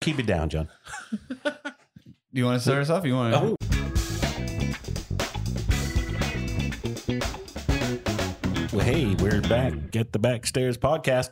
Keep 0.00 0.18
it 0.20 0.26
down, 0.26 0.48
John. 0.48 0.68
Do 1.44 1.52
you 2.32 2.44
want 2.46 2.56
to 2.56 2.60
start 2.62 2.80
us 2.82 2.88
off? 2.90 3.04
You 3.04 3.14
want 3.14 3.34
to? 3.34 3.40
Oh. 3.40 3.56
Well, 8.72 8.86
hey, 8.86 9.14
we're 9.16 9.40
back. 9.42 9.90
Get 9.90 10.12
the 10.12 10.18
Backstairs 10.18 10.78
podcast. 10.78 11.30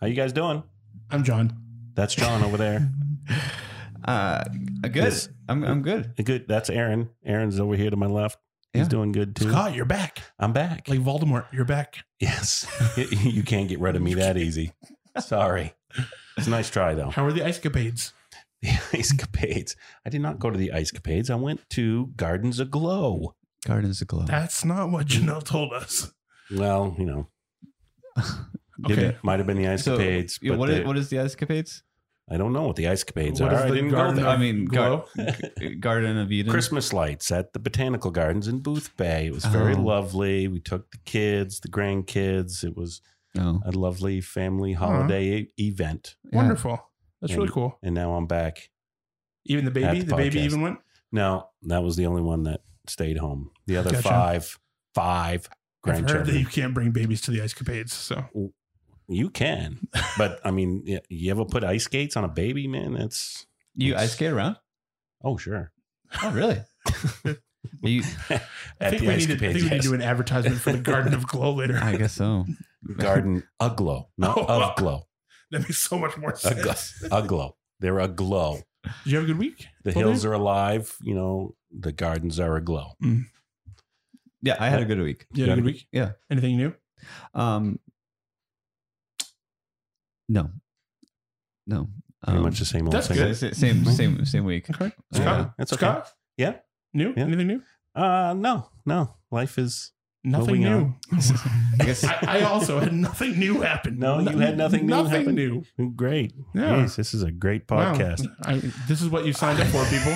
How 0.00 0.06
you 0.06 0.14
guys 0.14 0.32
doing? 0.32 0.62
I'm 1.10 1.24
John. 1.24 1.56
That's 1.94 2.14
John 2.14 2.42
over 2.44 2.56
there. 2.56 2.90
Uh, 4.04 4.42
good. 4.80 4.94
Yes. 4.94 5.28
I'm 5.50 5.62
I'm 5.64 5.82
good. 5.82 6.14
Good. 6.24 6.48
That's 6.48 6.70
Aaron. 6.70 7.10
Aaron's 7.26 7.60
over 7.60 7.74
here 7.76 7.90
to 7.90 7.96
my 7.96 8.06
left. 8.06 8.38
He's 8.72 8.84
Yeah. 8.84 8.88
doing 8.88 9.12
good 9.12 9.36
too. 9.36 9.50
Scott, 9.50 9.74
you're 9.74 9.84
back. 9.84 10.20
I'm 10.38 10.54
back. 10.54 10.88
Like 10.88 11.00
Voldemort, 11.00 11.44
you're 11.52 11.66
back. 11.66 11.96
yes. 12.18 12.66
you 12.96 13.42
can't 13.42 13.68
get 13.68 13.80
rid 13.80 13.96
of 13.96 14.00
me 14.02 14.14
that 14.14 14.38
easy. 14.38 14.72
Sorry. 15.18 15.74
It's 16.38 16.46
a 16.46 16.50
nice 16.50 16.70
try 16.70 16.94
though. 16.94 17.10
How 17.10 17.24
are 17.26 17.32
the 17.32 17.44
ice 17.44 17.58
capades? 17.58 18.12
The 18.62 18.70
ice 18.92 19.12
capades. 19.14 19.76
I 20.04 20.10
did 20.10 20.20
not 20.20 20.40
go 20.40 20.50
to 20.50 20.58
the 20.58 20.72
ice 20.72 20.90
capades. 20.90 21.30
I 21.30 21.36
went 21.36 21.60
to 21.70 22.08
Gardens 22.16 22.58
Aglow. 22.58 23.36
Gardens 23.64 24.00
aglow. 24.02 24.24
That's 24.24 24.64
not 24.64 24.90
what 24.90 25.06
Janelle 25.06 25.44
told 25.44 25.72
us. 25.72 26.12
Well, 26.50 26.94
you 26.98 27.04
know, 27.06 27.28
it 28.88 29.16
might 29.22 29.38
have 29.38 29.46
been 29.46 29.58
the 29.58 29.68
ice 29.68 29.84
So, 29.84 29.96
capades, 29.98 30.38
yeah, 30.42 30.56
what 30.56 30.68
they- 30.68 30.80
is, 30.80 30.86
what 30.86 30.96
is 30.96 31.08
the 31.10 31.18
escapades? 31.18 31.82
I 32.30 32.36
don't 32.36 32.52
know 32.52 32.64
what 32.64 32.76
the 32.76 32.88
ice 32.88 33.04
capades 33.04 33.40
What 33.40 33.54
are. 33.54 33.64
I 33.64 33.68
the 33.68 33.74
didn't 33.76 33.90
go 33.90 33.96
Garden 33.96 34.16
there. 34.16 34.26
I 34.28 34.36
mean, 34.36 34.66
gar- 34.66 35.04
Garden 35.80 36.18
of 36.18 36.30
Eden. 36.30 36.50
Christmas 36.52 36.92
lights 36.92 37.32
at 37.32 37.52
the 37.54 37.58
Botanical 37.58 38.10
Gardens 38.10 38.48
in 38.48 38.60
Boothbay. 38.60 39.26
It 39.26 39.32
was 39.32 39.44
very 39.46 39.74
Oh. 39.74 39.80
lovely. 39.82 40.46
We 40.46 40.60
took 40.60 40.90
the 40.90 40.98
kids, 41.06 41.60
the 41.60 41.68
grandkids. 41.68 42.64
It 42.64 42.76
was 42.76 43.00
Oh, 43.38 43.60
a 43.64 43.70
lovely 43.72 44.20
family 44.20 44.72
holiday 44.72 45.24
e- 45.40 45.52
event. 45.58 46.16
yeah. 46.30 46.36
Wonderful. 46.36 46.78
That's 47.20 47.34
really 47.34 47.48
cool. 47.48 47.78
And 47.82 47.94
now 47.94 48.14
I'm 48.14 48.26
back. 48.26 48.70
Even 49.44 49.64
the 49.64 49.70
At 49.70 49.74
baby, 49.74 50.00
the 50.00 50.06
the, 50.06 50.16
baby 50.16 50.38
podcast. 50.40 50.44
even 50.44 50.60
went. 50.62 50.78
No, 51.10 51.48
that 51.62 51.82
was 51.82 51.96
the 51.96 52.06
only 52.06 52.22
one 52.22 52.42
that 52.44 52.60
stayed 52.86 53.16
home. 53.18 53.50
The 53.66 53.76
other 53.78 53.90
Gotcha. 53.92 54.08
five, 54.08 54.58
five 54.94 55.48
I've 55.84 56.08
heard 56.10 56.26
that 56.26 56.38
you 56.38 56.44
can't 56.46 56.74
bring 56.74 56.90
babies 56.90 57.20
to 57.22 57.30
the 57.30 57.40
ice 57.40 57.54
capades. 57.54 57.90
So 57.90 58.24
You 59.08 59.30
can, 59.30 59.88
but 60.18 60.38
I 60.44 60.50
mean, 60.50 60.84
y- 60.86 61.00
you 61.08 61.30
ever 61.30 61.44
put 61.46 61.64
ice 61.64 61.84
skates 61.84 62.16
on 62.16 62.24
a 62.24 62.28
baby, 62.28 62.68
man? 62.68 62.92
That's 62.92 63.46
You 63.74 63.96
ice 63.96 64.12
skate 64.12 64.32
around? 64.32 64.56
oh 65.24 65.36
sure. 65.38 65.72
Oh, 66.22 66.30
really? 66.32 66.60
you, 67.82 68.02
I 68.30 68.40
At 68.80 68.90
think 68.90 69.02
the 69.02 69.08
we 69.08 69.14
ice 69.14 69.26
need 69.28 69.38
to, 69.38 69.46
I 69.46 69.48
capades, 69.48 69.52
think 69.52 69.54
we 69.54 69.62
need 69.62 69.70
yes. 69.72 69.82
to 69.84 69.88
do 69.88 69.94
an 69.94 70.02
advertisement 70.02 70.56
for 70.60 70.72
the 70.72 70.78
Garden 70.78 71.14
of 71.14 71.26
Glow 71.26 71.54
later. 71.54 71.78
I 71.82 71.96
guess 71.96 72.12
so. 72.12 72.44
Garden 72.98 73.42
aglow, 73.60 74.08
not 74.18 74.36
Oh, 74.38 74.44
wow. 74.44 74.70
of 74.70 74.76
glow. 74.76 75.02
that 75.50 75.60
makes 75.60 75.78
so 75.78 75.98
much 75.98 76.16
more 76.16 76.34
Aglow. 76.44 76.72
sense. 76.72 77.02
aglow. 77.10 77.56
They're 77.80 77.98
aglow. 78.00 78.60
Did 79.04 79.10
you 79.12 79.16
have 79.18 79.24
a 79.24 79.26
good 79.26 79.38
week? 79.38 79.66
The 79.84 79.92
Well, 79.94 80.06
hills 80.08 80.22
then- 80.22 80.30
are 80.32 80.34
alive. 80.34 80.96
You 81.02 81.14
know, 81.14 81.54
the 81.76 81.92
gardens 81.92 82.38
are 82.40 82.56
aglow. 82.56 82.92
Yeah, 84.42 84.56
I 84.60 84.68
had 84.68 84.80
a 84.80 84.84
good 84.84 85.00
week. 85.00 85.26
You 85.34 85.44
had 85.44 85.52
a 85.52 85.54
good 85.56 85.64
week? 85.64 85.86
Yeah. 85.92 86.12
Anything 86.30 86.56
new? 86.56 86.72
Um, 87.34 87.80
no, 90.28 90.50
no. 91.66 91.88
Pretty 92.22 92.38
Um, 92.38 92.42
much 92.44 92.58
the 92.58 92.64
same 92.64 92.84
old 92.86 92.92
that's 92.92 93.08
thing. 93.08 93.16
good. 93.16 93.36
sa- 93.36 93.50
Same, 93.52 93.84
same, 93.84 94.24
same 94.24 94.44
week. 94.44 94.68
Okay. 94.70 94.92
Yeah, 95.12 95.20
Scott? 95.20 95.54
that's 95.56 95.72
okay. 95.72 95.80
Scott? 95.86 96.12
Yeah. 96.36 96.56
New? 96.92 97.14
Yeah. 97.16 97.24
Anything 97.24 97.46
new? 97.46 97.62
Uh 97.94 98.34
no, 98.36 98.70
no. 98.86 99.16
Life 99.30 99.58
is 99.58 99.92
Nothing 100.30 100.60
new. 100.62 100.94
I 101.12 101.84
guess 101.84 102.04
I, 102.04 102.18
I 102.22 102.40
also 102.42 102.78
had 102.80 102.92
nothing 102.92 103.38
new 103.38 103.60
happen. 103.60 103.98
No, 103.98 104.20
you 104.20 104.38
had 104.38 104.56
nothing 104.58 104.82
new 104.86 104.90
Nothing 104.94 105.12
happen? 105.20 105.34
new. 105.34 105.64
great. 105.96 106.32
Yeah. 106.54 106.78
Yes, 106.78 106.96
this 106.96 107.14
is 107.14 107.22
a 107.22 107.30
great 107.30 107.68
Wow. 107.70 107.94
podcast. 107.94 108.26
I, 108.44 108.54
this 108.86 109.00
is 109.02 109.08
what 109.08 109.24
you 109.26 109.32
signed 109.32 109.60
up 109.60 109.66
for, 109.68 109.84
people. 109.86 110.14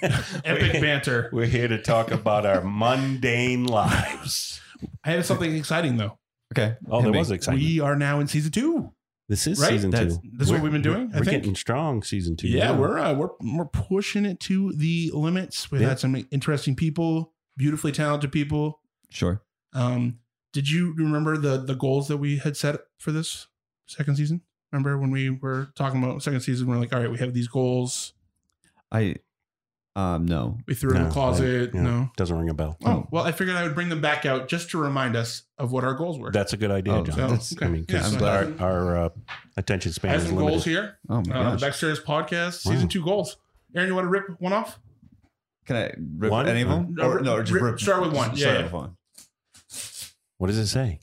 Epic 0.44 0.80
banter. 0.80 1.28
We're 1.32 1.46
here 1.46 1.68
to 1.68 1.80
talk 1.80 2.10
about 2.10 2.46
our 2.46 2.62
mundane 2.62 3.66
lives. 3.66 4.60
I 5.04 5.10
had 5.12 5.24
something 5.26 5.54
exciting 5.54 5.96
though. 5.96 6.18
okay. 6.52 6.76
Oh, 6.90 6.96
Hit 6.98 7.04
there 7.04 7.12
me. 7.12 7.18
was 7.18 7.30
exciting. 7.30 7.60
We 7.60 7.80
are 7.80 7.96
now 7.96 8.20
in 8.20 8.26
season 8.26 8.52
two. 8.52 8.92
this 9.28 9.46
is 9.46 9.60
right? 9.60 9.70
season 9.70 9.90
That's- 9.90 10.16
two. 10.18 10.28
this 10.36 10.48
is 10.48 10.52
what 10.52 10.62
we've 10.62 10.72
been 10.72 10.82
doing, 10.82 11.10
I 11.14 11.18
We're 11.18 11.24
getting 11.24 11.54
strong. 11.54 12.02
Season 12.02 12.36
two. 12.36 12.48
Yeah, 12.48 12.72
we're 12.76 12.98
uh, 12.98 13.14
we're 13.14 13.30
we're 13.40 13.66
pushing 13.66 14.24
it 14.24 14.40
to 14.40 14.72
the 14.72 15.10
limits. 15.14 15.70
We've 15.70 15.80
Yeah. 15.82 15.88
had 15.90 16.00
some 16.00 16.26
interesting 16.30 16.74
people, 16.74 17.32
beautifully 17.56 17.92
talented 17.92 18.32
people. 18.32 18.80
Sure. 19.12 19.42
Um, 19.74 20.18
did 20.52 20.68
you 20.70 20.94
remember 20.96 21.36
the 21.36 21.58
the 21.58 21.74
goals 21.74 22.08
that 22.08 22.16
we 22.18 22.38
had 22.38 22.56
set 22.56 22.80
for 22.98 23.12
this 23.12 23.46
second 23.86 24.16
season? 24.16 24.42
Remember 24.70 24.98
when 24.98 25.10
we 25.10 25.30
were 25.30 25.68
talking 25.76 26.02
about 26.02 26.22
second 26.22 26.40
season? 26.40 26.66
We're 26.66 26.78
like, 26.78 26.92
all 26.94 27.00
right, 27.00 27.10
we 27.10 27.18
have 27.18 27.34
these 27.34 27.48
goals. 27.48 28.14
I, 28.90 29.16
um, 29.96 30.24
no. 30.26 30.58
We 30.66 30.74
threw 30.74 30.90
it 30.92 30.96
in 30.96 31.02
No, 31.02 31.08
the 31.08 31.12
closet. 31.12 31.70
I- 31.74 31.76
yeah, 31.76 31.82
No. 31.82 32.10
Doesn't 32.16 32.36
ring 32.38 32.48
a 32.50 32.54
bell. 32.54 32.76
Oh 32.84 33.06
well, 33.10 33.24
I 33.24 33.32
figured 33.32 33.56
I 33.56 33.62
would 33.64 33.74
bring 33.74 33.88
them 33.90 34.00
back 34.00 34.24
out 34.26 34.48
just 34.48 34.70
to 34.70 34.78
remind 34.78 35.14
us 35.16 35.42
of 35.58 35.72
what 35.72 35.84
our 35.84 35.94
goals 35.94 36.18
were. 36.18 36.30
That's 36.30 36.52
a 36.54 36.56
good 36.56 36.70
idea, 36.70 36.94
Oh, 36.94 37.04
John. 37.04 37.14
so, 37.14 37.20
that's- 37.22 37.52
okay. 37.54 37.66
I 37.66 37.68
mean, 37.68 37.84
Yeah, 37.88 37.98
because 37.98 38.12
so 38.18 38.26
our, 38.26 38.66
our 38.66 38.96
uh, 38.96 39.08
attention 39.56 39.90
I 39.90 39.92
span 39.92 40.10
have 40.12 40.20
is 40.22 40.26
some 40.28 40.36
limited. 40.36 40.52
goals 40.54 40.64
here. 40.64 40.98
Oh 41.10 41.22
my 41.26 41.34
Uh, 41.34 41.56
gosh. 41.56 41.60
Backstairs 41.62 42.02
podcast 42.02 42.60
season 42.62 42.82
Wow. 42.82 42.88
two 42.88 43.04
goals. 43.04 43.36
Aaron, 43.74 43.88
you 43.88 43.94
want 43.94 44.04
to 44.06 44.10
rip 44.10 44.40
one 44.40 44.52
off? 44.52 44.78
Can 45.66 45.76
I 45.76 45.94
rip 46.18 46.30
One? 46.32 46.48
any 46.48 46.62
of 46.62 46.68
them? 46.68 46.94
No, 46.94 47.04
Or, 47.04 47.14
rip- 47.16 47.24
no, 47.24 47.34
or 47.36 47.42
just 47.42 47.52
rip- 47.52 47.62
rip. 47.62 47.80
start 47.80 48.02
with 48.02 48.12
one. 48.14 48.30
Yeah, 48.30 48.36
Start 48.36 48.56
yeah. 48.56 48.62
with 48.64 48.72
one. 48.72 48.96
What 50.38 50.48
does 50.48 50.58
it 50.58 50.66
say? 50.66 51.00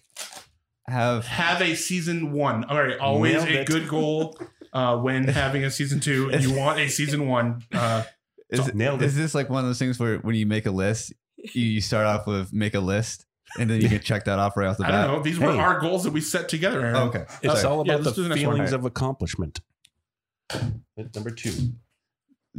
Have 0.88 1.26
Have 1.28 1.62
a 1.62 1.76
season 1.76 2.32
one. 2.32 2.64
All 2.66 2.82
right, 2.84 2.98
always 3.00 3.34
Nailed 3.36 3.48
a 3.50 3.62
it. 3.62 3.68
good 3.68 3.88
goal. 3.88 4.38
Uh, 4.74 4.98
when 4.98 5.24
having 5.28 5.64
a 5.64 5.72
season 5.72 6.00
two, 6.00 6.32
you 6.40 6.54
want 6.54 6.80
a 6.80 6.88
season 6.90 7.28
one. 7.28 7.62
Uh, 7.72 8.04
is, 8.50 8.60
So- 8.66 8.72
nailed 8.74 9.02
is 9.02 9.16
it. 9.18 9.22
this 9.22 9.36
like 9.36 9.50
one 9.50 9.64
of 9.64 9.70
those 9.70 9.80
things 9.80 10.00
where 10.00 10.18
when 10.20 10.36
you 10.36 10.46
make 10.46 10.66
a 10.66 10.72
list, 10.72 11.14
you, 11.38 11.64
you 11.66 11.82
start 11.82 12.06
off 12.06 12.26
with 12.28 12.52
make 12.52 12.74
a 12.74 12.80
list, 12.80 13.26
and 13.60 13.70
then 13.70 13.82
you 13.82 13.88
can 13.90 14.00
check 14.00 14.26
that 14.26 14.40
off 14.40 14.58
right 14.58 14.68
off 14.68 14.78
the 14.78 14.84
bat. 14.84 14.94
I 14.94 14.98
bat? 15.02 15.08
don't 15.08 15.18
know. 15.18 15.24
These 15.24 15.40
were 15.40 15.52
Hey. 15.54 15.60
our 15.60 15.80
goals 15.80 16.04
that 16.04 16.12
we 16.14 16.22
set 16.22 16.50
together. 16.50 16.82
Aaron. 16.82 16.96
Okay. 17.10 17.26
It's 17.44 17.62
Sorry. 17.62 17.66
all 17.74 17.86
Yeah, 17.86 17.94
about 17.94 18.06
let's 18.06 18.16
do 18.16 18.24
the 18.24 18.30
the 18.30 18.36
next 18.36 18.46
one. 18.48 18.56
feelings 18.56 18.74
All 18.74 18.80
of 18.80 18.86
accomplishment. 18.86 19.60
Number 21.16 21.30
two. 21.30 21.52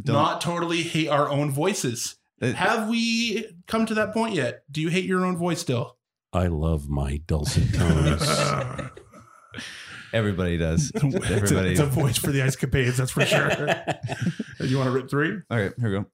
Don't- 0.00 0.14
Not 0.14 0.40
totally 0.40 0.82
hate 0.82 1.08
our 1.08 1.28
own 1.28 1.50
voices. 1.50 2.16
it- 2.40 2.54
Have 2.54 2.88
we 2.88 3.46
come 3.66 3.86
to 3.86 3.94
that 3.94 4.12
point 4.14 4.34
yet? 4.34 4.62
Do 4.70 4.80
you 4.80 4.88
hate 4.88 5.04
your 5.04 5.24
own 5.26 5.36
voice 5.36 5.60
still? 5.60 5.96
I 6.32 6.46
love 6.46 6.88
my 6.88 7.18
dulcet 7.26 7.74
tones. 7.74 8.22
everybody 10.12 10.56
does. 10.56 10.92
it's, 10.94 11.02
a, 11.02 11.32
Everybody. 11.32 11.70
it's 11.70 11.80
a 11.80 11.86
voice 11.86 12.18
for 12.18 12.30
the 12.30 12.42
ice 12.42 12.56
capades, 12.56 12.96
that's 12.96 13.10
for 13.10 13.24
sure. 13.26 13.50
you 14.60 14.76
want 14.76 14.86
to 14.86 14.92
rip 14.92 15.10
three? 15.10 15.38
All 15.50 15.58
right, 15.58 15.72
here 15.78 15.90
we 15.90 15.98
go. 15.98 16.06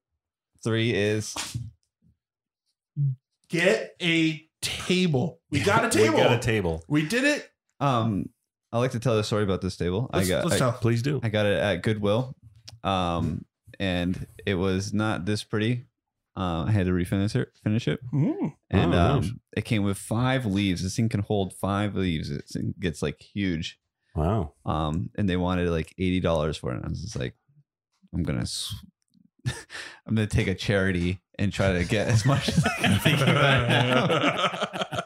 Three 0.64 0.94
is 0.94 1.34
Get 3.48 3.94
a 4.02 4.48
table. 4.62 5.40
We 5.50 5.60
got 5.60 5.84
a 5.84 5.90
table. 5.90 6.04
we 6.14 6.16
table. 6.18 6.28
got 6.30 6.36
a 6.36 6.40
table. 6.40 6.84
We 6.88 7.06
did 7.06 7.24
it. 7.24 7.50
um. 7.80 8.28
I 8.72 8.78
like 8.78 8.90
to 8.90 9.00
tell 9.00 9.16
the 9.16 9.24
story 9.24 9.44
about 9.44 9.62
this 9.62 9.76
table. 9.76 10.10
Let's, 10.12 10.26
I 10.26 10.28
got 10.28 10.44
let's 10.44 10.56
I, 10.56 10.58
tell. 10.58 10.72
Please 10.72 11.00
do. 11.00 11.20
I 11.22 11.28
got 11.28 11.46
it 11.46 11.56
at 11.56 11.82
Goodwill, 11.82 12.34
um, 12.82 13.44
and 13.78 14.26
it 14.44 14.54
was 14.54 14.92
not 14.92 15.24
this 15.24 15.44
pretty. 15.44 15.86
Uh, 16.36 16.64
I 16.68 16.70
had 16.72 16.86
to 16.86 16.92
refinish 16.92 17.34
it. 17.34 17.48
Finish 17.64 17.88
it. 17.88 17.98
Mm. 18.12 18.52
and 18.70 18.94
Oh, 18.94 18.98
um, 18.98 19.20
nice. 19.22 19.30
it 19.56 19.64
came 19.64 19.84
with 19.84 19.96
five 19.96 20.44
leaves. 20.44 20.82
This 20.82 20.94
thing 20.96 21.08
can 21.08 21.20
hold 21.20 21.54
five 21.54 21.94
leaves. 21.96 22.30
It's- 22.30 22.54
It 22.56 22.78
gets 22.78 23.00
like 23.02 23.20
huge. 23.22 23.78
Wow. 24.14 24.52
Um, 24.66 25.10
and 25.16 25.28
they 25.28 25.36
wanted 25.36 25.68
like 25.70 25.94
eighty 25.98 26.20
dollars 26.20 26.56
for 26.56 26.72
it. 26.72 26.76
And 26.76 26.84
I 26.84 26.88
was 26.88 27.00
just 27.02 27.16
like, 27.18 27.34
I'm 28.14 28.22
gonna, 28.22 28.46
sw- 28.46 28.74
I'm 30.06 30.14
gonna 30.14 30.26
take 30.26 30.48
a 30.48 30.54
charity 30.54 31.20
and 31.38 31.52
try 31.52 31.72
to 31.72 31.84
get 31.84 32.08
as 32.08 32.24
much 32.26 32.48
as 32.48 32.64
I 32.64 32.74
can. 32.80 32.98
Thinking 33.00 33.28
about 33.28 33.62
it 33.64 33.68
now. 33.68 35.00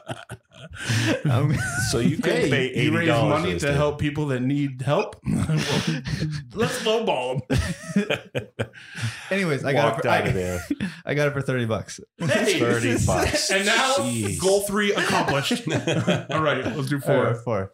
Um, 1.29 1.53
So 1.91 1.99
you 1.99 2.17
could 2.17 2.33
Hey, 2.33 2.49
pay 2.49 2.65
eighty 2.69 2.83
you 2.85 2.97
raise 2.97 3.07
dollars 3.07 3.41
money 3.43 3.59
to 3.59 3.73
help 3.73 3.99
people 3.99 4.27
that 4.27 4.41
need 4.41 4.81
help. 4.81 5.15
Let's 5.25 6.81
lowball 6.83 7.41
them. 7.47 8.27
anyways, 9.31 9.63
I 9.63 9.73
got 9.73 9.97
it. 9.99 10.01
For, 10.01 10.07
out 10.09 10.21
of 10.27 10.29
I, 10.29 10.31
there. 10.31 10.61
I 11.05 11.13
got 11.13 11.27
it 11.27 11.33
for 11.33 11.41
thirty 11.41 11.65
bucks. 11.65 11.99
Hey, 12.17 12.59
Thirty 12.59 12.97
bucks. 13.05 13.49
And 13.51 13.65
now, 13.65 13.93
Jeez. 13.97 14.39
goal 14.39 14.61
three 14.61 14.93
accomplished. 14.93 15.67
All 16.31 16.41
right, 16.41 16.65
let's 16.65 16.89
do 16.89 16.99
four. 16.99 17.35
Four. 17.35 17.71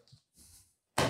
Four. 0.98 1.08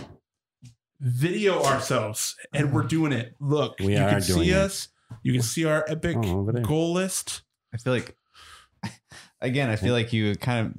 Video 0.99 1.61
ourselves, 1.63 2.35
and 2.53 2.73
we're 2.73 2.81
doing 2.83 3.11
it. 3.11 3.35
Look, 3.39 3.79
We 3.79 3.95
you 3.95 4.01
are 4.01 4.09
can 4.09 4.21
doing 4.21 4.43
see 4.45 4.49
it. 4.51 4.57
us. 4.57 4.87
You 5.21 5.31
can 5.31 5.43
see 5.43 5.63
our 5.65 5.85
epic 5.87 6.17
Oh, 6.19 6.43
goal 6.63 6.93
list. 6.93 7.43
I 7.73 7.77
feel 7.77 7.93
like, 7.93 8.17
again, 9.41 9.69
I 9.69 9.75
feel 9.75 9.93
like 9.93 10.11
you 10.11 10.35
kind 10.35 10.65
of. 10.67 10.73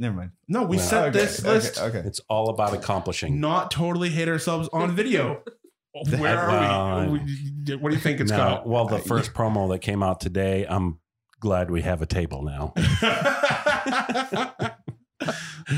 Never 0.00 0.16
mind. 0.16 0.30
No, 0.48 0.62
we 0.64 0.78
Well, 0.78 0.86
set 0.86 1.08
Okay, 1.08 1.18
this 1.20 1.40
okay, 1.40 1.48
list 1.52 1.78
Okay. 1.78 1.98
It's 2.06 2.20
all 2.28 2.48
about 2.48 2.72
accomplishing. 2.74 3.38
not 3.38 3.70
totally 3.70 4.08
hate 4.08 4.28
ourselves 4.28 4.68
on 4.72 4.96
video. 4.96 5.42
Where 6.18 6.38
are 6.38 6.48
Well, 6.48 7.10
we? 7.12 7.18
we? 7.18 7.76
What 7.76 7.90
do 7.90 7.94
you 7.96 8.00
think 8.00 8.18
it's 8.20 8.30
No, 8.30 8.62
well, 8.64 8.86
the 8.86 8.98
first 8.98 9.34
promo 9.34 9.68
that 9.70 9.80
came 9.80 10.02
out 10.02 10.20
today, 10.20 10.64
I'm 10.66 11.00
glad 11.40 11.70
we 11.70 11.82
have 11.82 12.00
a 12.00 12.06
table 12.06 12.42
now. 12.42 12.72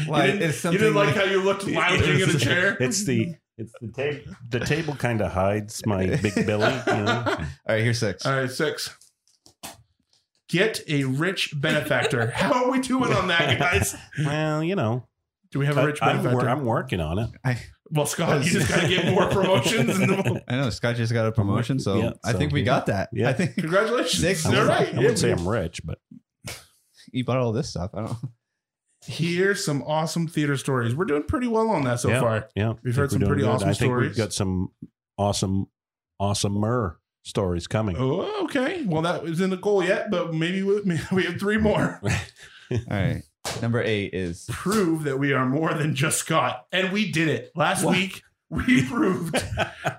Why? 0.06 0.26
you 0.26 0.32
didn't, 0.32 0.42
It's 0.50 0.64
you 0.64 0.70
didn't 0.72 0.94
like 0.94 1.08
like- 1.08 1.16
how 1.16 1.24
you 1.24 1.42
looked 1.42 1.66
lounging 1.66 2.20
in 2.20 2.30
a 2.30 2.38
chair? 2.38 2.76
It's 2.80 3.04
the 3.04 3.34
It's 3.58 3.72
the 3.80 3.88
table. 3.88 4.32
The 4.50 4.60
table 4.60 4.94
kind 4.94 5.20
of 5.20 5.32
hides 5.32 5.84
my 5.84 6.06
big 6.16 6.34
belly. 6.46 6.72
You 6.86 7.02
know? 7.04 7.24
All 7.26 7.36
right, 7.68 7.82
here's 7.82 7.98
six. 7.98 8.24
All 8.24 8.34
right, 8.36 8.50
six. 8.50 8.96
Get 10.52 10.80
a 10.86 11.04
rich 11.04 11.54
benefactor. 11.58 12.30
How 12.34 12.64
are 12.66 12.70
we 12.70 12.78
doing 12.80 13.12
on 13.12 13.28
that, 13.28 13.58
guys? 13.58 13.96
Well, 14.24 14.62
you 14.62 14.76
know, 14.76 15.08
Do 15.50 15.58
we 15.58 15.66
have 15.66 15.78
a 15.78 15.86
rich 15.86 15.98
I, 16.02 16.10
am 16.10 16.18
benefactor? 16.18 16.48
I'm 16.50 16.64
working 16.66 17.00
on 17.00 17.18
it. 17.18 17.30
I, 17.44 17.58
well, 17.90 18.04
Scott, 18.06 18.44
you 18.44 18.50
just 18.50 18.68
got 18.68 18.82
to 18.82 18.88
get 18.88 19.06
more 19.12 19.26
promotions. 19.30 19.98
And 19.98 20.10
the, 20.10 20.44
I 20.48 20.56
know 20.56 20.68
Scott 20.70 20.96
just 20.96 21.12
got 21.12 21.26
a 21.26 21.32
promotion, 21.32 21.78
so 21.78 21.96
Yeah, 21.96 22.10
I 22.22 22.32
so, 22.32 22.38
think 22.38 22.52
we 22.52 22.60
yeah. 22.60 22.66
got 22.66 22.86
that. 22.86 23.08
Yeah. 23.12 23.30
I 23.30 23.32
think 23.32 23.54
congratulations. 23.56 24.20
Six. 24.20 24.44
I 24.46 24.50
All 24.50 24.54
wouldn't, 24.60 24.68
right. 24.78 24.94
I 24.94 24.98
wouldn't 24.98 25.18
say 25.18 25.32
I'm 25.32 25.48
rich, 25.48 25.80
but 25.84 25.98
you 27.12 27.24
bought 27.24 27.38
all 27.38 27.52
this 27.52 27.70
stuff. 27.70 27.90
I 27.94 28.02
don't. 28.02 28.16
Here's 29.06 29.64
some 29.64 29.82
awesome 29.82 30.28
theater 30.28 30.56
stories. 30.56 30.94
We're 30.94 31.06
doing 31.06 31.24
pretty 31.24 31.48
well 31.48 31.70
on 31.70 31.82
that 31.84 31.98
so 32.00 32.10
yeah, 32.10 32.20
far. 32.20 32.48
yeah, 32.54 32.74
We've 32.84 32.94
heard 32.94 33.10
some 33.10 33.20
pretty 33.22 33.42
good. 33.42 33.48
awesome 33.50 33.68
I 33.70 33.72
think 33.72 33.88
stories. 33.90 34.08
we've 34.10 34.16
got 34.16 34.32
some 34.32 34.68
awesome, 35.18 35.66
awesome 36.20 36.54
awesomer 36.54 36.96
stories 37.22 37.66
coming. 37.66 37.96
Oh, 37.98 38.44
okay. 38.44 38.82
Well, 38.84 39.02
that 39.02 39.22
was 39.22 39.40
in 39.40 39.50
the 39.50 39.56
goal 39.56 39.82
yet, 39.84 40.10
but 40.10 40.34
maybe 40.34 40.62
we, 40.62 40.82
maybe 40.84 41.02
we 41.12 41.24
have 41.24 41.38
three 41.38 41.58
more. 41.58 42.00
All 42.70 42.78
right. 42.90 43.22
Number 43.60 43.82
eight 43.82 44.14
is 44.14 44.46
Prove 44.50 45.02
that 45.04 45.18
we 45.18 45.32
are 45.32 45.44
more 45.46 45.74
than 45.74 45.94
just 45.94 46.18
Scott, 46.18 46.66
and 46.72 46.92
we 46.92 47.10
did 47.10 47.28
it 47.28 47.50
last 47.56 47.84
What? 47.84 47.96
week. 47.96 48.22
We 48.50 48.84
proved 48.88 49.34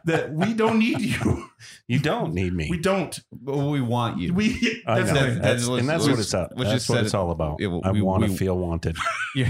that 0.05 0.31
we 0.31 0.53
don't 0.53 0.77
need 0.79 1.01
you. 1.01 1.49
You 1.87 1.97
don't 1.99 2.33
need 2.33 2.53
me. 2.53 2.67
We 2.69 2.77
don't. 2.77 3.19
well, 3.41 3.69
we 3.71 3.81
want 3.81 4.19
you. 4.19 4.31
We. 4.33 4.83
I 4.85 5.01
That's 5.01 5.07
know. 5.11 5.13
That's- 5.33 5.41
That's, 5.41 5.67
and 5.67 5.89
that's 5.89 6.03
what- 6.03 6.11
what 6.11 6.19
it's 6.19 6.33
up. 6.35 6.51
what 6.55 6.65
you 6.67 6.71
That's 6.73 6.87
what 6.87 7.03
it's 7.03 7.13
all 7.15 7.31
about. 7.31 7.57
Yeah, 7.59 7.67
well, 7.67 7.81
I 7.83 7.91
want 7.99 8.23
to 8.25 8.31
feel 8.35 8.57
wanted. 8.57 8.95
You're 9.35 9.47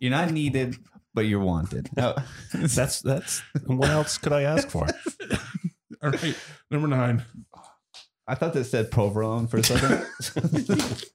you're 0.00 0.10
not 0.10 0.30
needed, 0.30 0.76
but 1.14 1.22
you're 1.22 1.40
wanted. 1.40 1.88
No. 1.96 2.14
Oh. 2.16 2.22
That's 2.58 3.00
that's. 3.00 3.42
What 3.66 3.88
else 3.88 4.18
could 4.18 4.32
I 4.34 4.42
ask 4.42 4.68
for? 4.68 4.86
All 6.02 6.10
right. 6.10 6.36
Number 6.70 6.88
nine. 6.88 7.24
I 8.26 8.34
thought 8.34 8.52
that 8.54 8.64
said 8.64 8.90
provolone 8.90 9.46
for 9.46 9.58
a 9.58 9.62
second. 9.64 10.06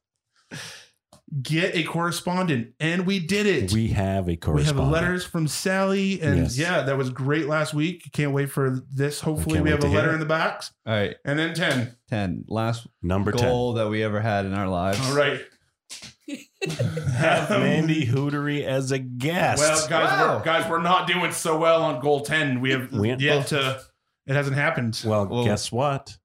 Get 1.42 1.75
a 1.75 1.84
correspondent, 1.84 2.69
and 2.80 3.06
we 3.06 3.19
did 3.19 3.45
it. 3.48 3.74
We 3.74 3.89
have 3.89 4.30
a 4.30 4.38
correspondent. 4.38 4.45
We 4.56 4.63
have 4.63 4.75
correspondent. 4.78 4.92
letters 4.94 5.25
from 5.25 5.48
Sally, 5.50 6.22
and 6.22 6.38
Yes. 6.38 6.57
yeah, 6.57 6.84
that 6.84 6.98
was 6.98 7.10
great 7.10 7.48
last 7.48 7.74
week. 7.74 8.10
Can't 8.13 8.31
wait 8.31 8.50
for 8.50 8.80
this. 8.89 9.19
Hopefully, 9.19 9.56
can't 9.56 9.66
we 9.66 9.72
wait 9.72 9.72
have 9.72 9.80
to 9.81 9.88
a 9.88 9.89
hear 9.89 10.00
letter 10.00 10.12
it. 10.12 10.13
in 10.16 10.19
the 10.22 10.25
box, 10.25 10.72
all 10.86 10.94
right, 10.94 11.18
and 11.25 11.38
then 11.38 11.54
ten. 11.54 11.98
ten. 12.10 12.45
Last 12.48 12.88
Number 13.01 13.33
goal 13.33 13.74
that 13.74 13.90
we 13.90 14.04
ever 14.04 14.22
had 14.22 14.45
in 14.45 14.54
our 14.54 14.69
lives. 14.69 15.01
All 15.10 15.18
right. 15.18 15.42
ten. 15.90 16.38
Have 17.18 17.50
Mandy 17.60 18.06
Huotari 18.06 18.63
as 18.63 18.92
a 18.94 19.00
guest. 19.00 19.60
Well, 19.62 19.88
guys, 19.90 20.10
Wow. 20.12 20.38
we're, 20.38 20.44
guys, 20.45 20.69
we're 20.69 20.81
not 20.81 21.07
doing 21.07 21.31
so 21.33 21.57
well 21.57 21.83
on 21.83 22.00
goal 22.01 22.22
ten. 22.22 22.62
We 22.62 22.72
have 22.72 22.92
We- 22.94 23.13
yet 23.16 23.48
to. 23.48 23.81
It 24.28 24.36
hasn't 24.36 24.56
happened. 24.58 25.02
well, 25.06 25.26
well- 25.28 25.46
guess 25.46 25.72
what? 25.72 26.18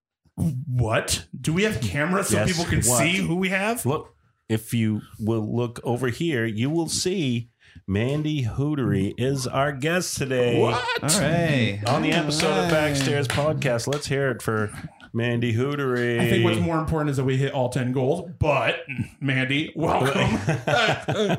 What? 0.67 1.27
Do 1.39 1.53
we 1.53 1.63
have 1.65 1.81
cameras 1.81 2.29
so 2.29 2.39
Yes, 2.39 2.49
people 2.51 2.65
can 2.65 2.79
what? 2.83 2.99
see 2.99 3.17
who 3.17 3.37
we 3.37 3.51
have? 3.51 3.85
Look, 3.87 4.15
if 4.49 4.73
you 4.75 5.03
will 5.21 5.55
look 5.55 5.79
over 5.85 6.09
here, 6.09 6.45
you 6.47 6.69
will 6.71 6.89
see 6.89 7.51
Mandy 7.87 8.45
Huotari 8.45 9.13
is 9.19 9.47
our 9.47 9.73
guest 9.73 10.17
today 10.17 10.59
What? 10.61 10.83
All 11.03 11.21
right. 11.21 11.81
on 11.87 12.03
the 12.03 12.13
episode 12.13 12.51
All 12.51 12.61
of. 12.65 12.71
Backstairs 12.73 13.29
Podcast. 13.29 13.87
Let's 13.87 14.07
hear 14.07 14.31
it 14.31 14.41
for 14.43 14.71
Mandy 15.13 15.55
Huotari. 15.55 16.19
I 16.21 16.31
think 16.31 16.45
what's 16.45 16.59
more 16.61 16.79
important 16.79 17.11
is 17.11 17.19
that 17.19 17.25
we 17.25 17.37
hit 17.37 17.53
all 17.53 17.69
ten 17.69 17.93
goals. 17.93 18.29
But 18.39 18.77
Mandy, 19.21 19.73
welcome. 19.77 20.39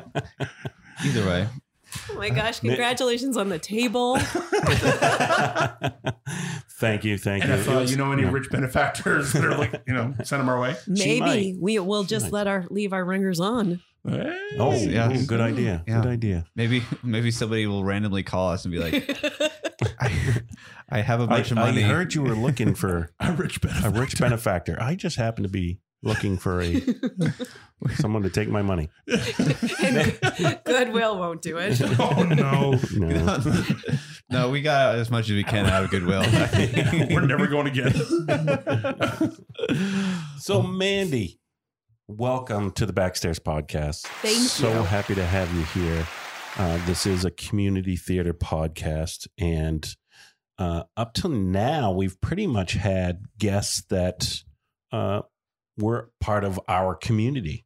Either 1.04 1.26
way, 1.26 1.48
Oh 2.10 2.14
my 2.16 2.30
gosh, 2.30 2.60
congratulations 2.60 3.36
on 3.36 3.48
the 3.48 3.58
table. 3.58 4.16
thank 6.78 7.04
you, 7.04 7.18
thank 7.18 7.44
and 7.44 7.52
you. 7.52 7.58
if 7.58 7.68
uh, 7.68 7.80
you 7.80 7.96
know 7.96 8.12
any 8.12 8.22
Yeah. 8.22 8.30
rich 8.30 8.50
benefactors 8.50 9.32
that 9.32 9.44
are 9.44 9.56
like, 9.56 9.82
you 9.86 9.94
know, 9.94 10.14
send 10.24 10.40
them 10.40 10.48
our 10.48 10.58
way. 10.60 10.76
Maybe 10.86 11.56
we 11.60 11.78
will 11.78 12.04
just 12.04 12.32
let 12.32 12.46
our 12.46 12.64
leave 12.70 12.92
our 12.92 13.04
ringers 13.04 13.40
on. 13.40 13.80
Hey. 14.06 14.38
Oh, 14.58 14.74
Yeah. 14.74 15.10
ooh, 15.10 15.24
good 15.26 15.40
idea. 15.40 15.82
Yeah. 15.86 16.02
Good 16.02 16.10
idea. 16.10 16.44
maybe 16.54 16.82
maybe 17.02 17.30
somebody 17.30 17.66
will 17.66 17.84
randomly 17.84 18.22
call 18.22 18.50
us 18.50 18.64
and 18.64 18.72
be 18.72 18.78
like, 18.78 19.18
I, 20.00 20.42
I 20.90 21.00
have 21.00 21.20
a 21.20 21.26
bunch 21.26 21.50
of 21.50 21.56
money. 21.56 21.68
I 21.82 21.86
money. 21.86 21.94
heard 21.94 22.14
you 22.14 22.22
were 22.22 22.34
looking 22.34 22.74
for 22.74 23.10
a 23.20 23.32
rich 23.32 23.56
a 23.56 23.60
benefactor. 23.60 24.00
rich 24.00 24.18
benefactor. 24.18 24.76
I 24.80 24.94
just 24.94 25.16
happen 25.16 25.42
to 25.44 25.48
be 25.48 25.80
looking 26.02 26.36
for 26.36 26.60
a 26.60 26.82
someone 27.94 28.22
to 28.22 28.30
take 28.30 28.48
my 28.48 28.62
money. 28.62 28.88
Goodwill 30.64 31.18
won't 31.18 31.42
do 31.42 31.58
it. 31.58 31.80
oh 32.00 32.22
no, 32.22 32.78
No. 32.92 33.40
no, 34.30 34.50
we 34.50 34.62
got 34.62 34.94
as 34.96 35.10
much 35.10 35.24
as 35.26 35.32
we 35.32 35.44
can 35.44 35.66
out 35.66 35.84
of 35.84 35.90
Goodwill. 35.90 36.22
we're 37.10 37.26
never 37.26 37.46
going 37.46 37.66
again. 37.66 37.92
So, 40.38 40.62
Mandy, 40.62 41.38
welcome 42.08 42.70
to 42.72 42.86
the 42.86 42.92
Backstairs 42.92 43.38
Podcast. 43.40 44.02
Thank 44.22 44.36
so 44.48 44.68
you. 44.68 44.82
happy 44.82 45.14
to 45.14 45.24
have 45.24 45.52
you 45.54 45.62
here. 45.82 46.06
Uh, 46.56 46.84
this 46.86 47.06
is 47.06 47.24
a 47.24 47.30
community 47.30 47.96
theater 47.96 48.32
podcast, 48.32 49.26
and 49.38 49.96
uh, 50.58 50.84
up 50.96 51.14
till 51.14 51.30
now, 51.30 51.90
we've 51.90 52.20
pretty 52.20 52.46
much 52.46 52.74
had 52.74 53.24
guests 53.38 53.82
that 53.90 54.42
uh, 54.92 55.22
were 55.78 56.10
part 56.20 56.44
of 56.44 56.60
our 56.68 56.94
community. 56.94 57.63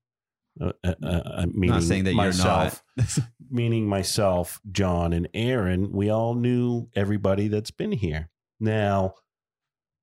Uh, 0.61 0.73
uh, 0.85 0.95
uh, 1.03 1.47
meaning 1.53 1.71
not 1.71 1.83
saying 1.83 2.05
that 2.05 2.15
myself, 2.15 2.83
you're 2.97 3.05
not. 3.07 3.19
meaning 3.51 3.87
myself, 3.87 4.61
John, 4.73 5.13
and 5.13 5.29
Aaron, 5.35 5.93
we 5.93 6.11
all 6.11 6.35
knew 6.35 6.89
everybody 6.95 7.49
that's 7.49 7.71
been 7.71 7.93
here. 7.93 8.31
Now, 8.61 9.15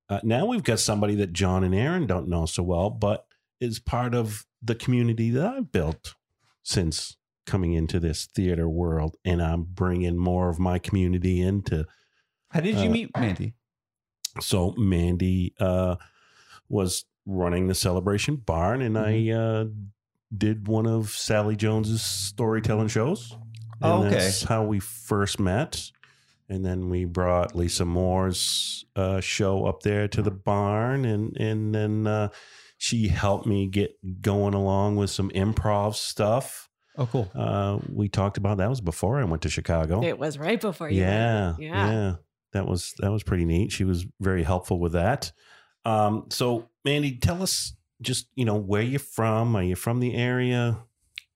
uh, 0.09 0.19
now 0.23 0.45
we've 0.45 0.63
got 0.63 0.79
somebody 0.79 1.15
that 1.15 1.33
John 1.33 1.63
and 1.63 1.75
Aaron 1.75 2.07
don't 2.07 2.27
know 2.29 2.45
so 2.45 2.63
well, 2.63 2.89
but 2.89 3.25
is 3.59 3.79
part 3.79 4.13
of 4.15 4.45
the 4.61 4.75
community 4.75 5.29
that 5.31 5.45
I've 5.45 5.71
built 5.71 6.15
since 6.63 7.17
coming 7.45 7.73
into 7.73 7.99
this 7.99 8.25
theater 8.25 8.67
world, 8.69 9.17
and 9.25 9.41
I'm 9.41 9.63
bringing 9.63 10.17
more 10.17 10.49
of 10.49 10.59
my 10.59 10.79
community 10.79 11.41
into. 11.41 11.85
How 12.49 12.61
did 12.61 12.75
you 12.77 12.89
Uh, 12.89 12.93
meet 12.93 13.17
Mandy? 13.17 13.53
So 14.41 14.73
Mandy 14.77 15.53
uh, 15.59 15.95
was 16.69 17.05
running 17.25 17.67
the 17.67 17.75
Celebration 17.75 18.35
Barn, 18.37 18.81
and 18.81 18.97
I 18.97 19.29
uh, 19.31 19.65
did 20.35 20.67
one 20.67 20.85
of 20.87 21.09
Sally 21.09 21.55
Jones's 21.55 22.01
storytelling 22.03 22.87
shows. 22.87 23.31
And 23.31 23.39
Oh, 23.81 24.03
okay. 24.05 24.15
That's 24.15 24.43
how 24.43 24.63
we 24.63 24.79
first 24.79 25.39
met. 25.39 25.91
And 26.47 26.63
then 26.65 26.89
we 26.89 27.05
brought 27.05 27.55
Lisa 27.55 27.85
Moore's 27.85 28.85
uh, 28.95 29.19
show 29.19 29.65
up 29.65 29.81
there 29.81 30.07
to 30.09 30.21
the 30.21 30.29
barn, 30.31 31.03
and 31.03 31.35
and 31.37 31.73
then 31.73 32.05
uh, 32.05 32.29
she 32.77 33.07
helped 33.07 33.47
me 33.47 33.65
get 33.67 33.97
going 34.21 34.53
along 34.53 34.95
with 34.97 35.09
some 35.09 35.29
improv 35.31 35.95
stuff. 35.95 36.69
Oh, 36.97 37.07
cool. 37.07 37.31
Uh, 37.33 37.79
we 37.91 38.07
talked 38.09 38.37
about 38.37 38.57
that 38.57 38.69
was 38.69 38.79
before 38.79 39.19
I 39.19 39.23
went 39.25 39.41
to 39.41 39.49
Chicago. 39.49 40.03
It 40.03 40.19
was 40.19 40.37
right 40.37 40.61
before 40.61 40.89
you. 40.89 41.01
went. 41.01 41.11
Yeah, 41.11 41.53
Yeah. 41.57 41.91
yeah, 41.91 42.15
That 42.53 42.67
was 42.67 42.93
that 42.99 43.11
was 43.11 43.23
pretty 43.23 43.45
neat. 43.45 43.71
She 43.71 43.83
was 43.83 44.05
very 44.21 44.43
helpful 44.43 44.79
with 44.79 44.91
that. 44.93 45.31
Um, 45.83 46.27
so 46.29 46.69
Mandy, 46.85 47.17
tell 47.17 47.41
us 47.41 47.73
just 48.01 48.27
you 48.35 48.45
know 48.45 48.55
where 48.55 48.81
you're 48.81 48.99
from. 48.99 49.55
Are 49.55 49.63
you 49.63 49.75
from 49.75 49.99
the 49.99 50.13
area? 50.15 50.77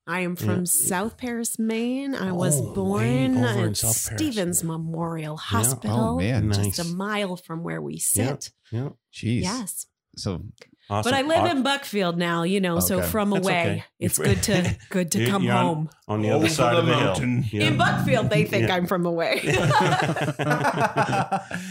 I 0.07 0.21
am 0.21 0.35
from 0.35 0.59
Yeah. 0.61 0.63
South 0.65 1.17
Paris, 1.17 1.59
Maine. 1.59 2.15
I 2.15 2.31
was 2.31 2.59
Oh, 2.59 2.69
way 2.69 2.73
born 2.73 3.37
over 3.37 3.59
in 3.59 3.69
at 3.69 3.77
South 3.77 4.07
Paris. 4.07 4.19
Stevens 4.21 4.63
Memorial 4.63 5.33
oh, 5.35 5.37
Hospital, 5.37 5.99
Oh, 5.99 6.17
man. 6.17 6.51
just 6.51 6.79
a 6.79 6.83
mile 6.83 7.35
from 7.35 7.61
where 7.63 7.79
we 7.79 7.99
sit. 7.99 8.51
Yeah, 8.71 8.89
Jeez. 9.13 9.43
Yes, 9.43 9.85
So 10.15 10.41
awesome. 10.89 11.11
but 11.11 11.13
I 11.13 11.21
live 11.21 11.45
in 11.55 11.61
Buckfield 11.63 12.17
now. 12.17 12.41
You 12.41 12.59
know, 12.59 12.79
so 12.79 13.03
from 13.03 13.29
That's 13.29 13.45
away, 13.45 13.61
okay. 13.61 13.83
it's 13.99 14.17
good 14.17 14.41
to 14.43 14.75
good 14.89 15.11
to 15.11 15.27
come 15.27 15.47
on- 15.47 15.65
home. 15.65 15.89
on 16.07 16.21
the 16.23 16.29
Over 16.31 16.45
other 16.45 16.49
side 16.55 16.73
the 16.75 16.79
of 16.79 16.85
the 16.87 16.91
mountain. 16.91 17.43
hill. 17.43 17.61
In 17.67 17.77
Buckfield, 17.77 18.31
they 18.31 18.45
think 18.45 18.67
Yeah. 18.67 18.75
I'm 18.77 18.87
from 18.87 19.05
away. 19.05 19.41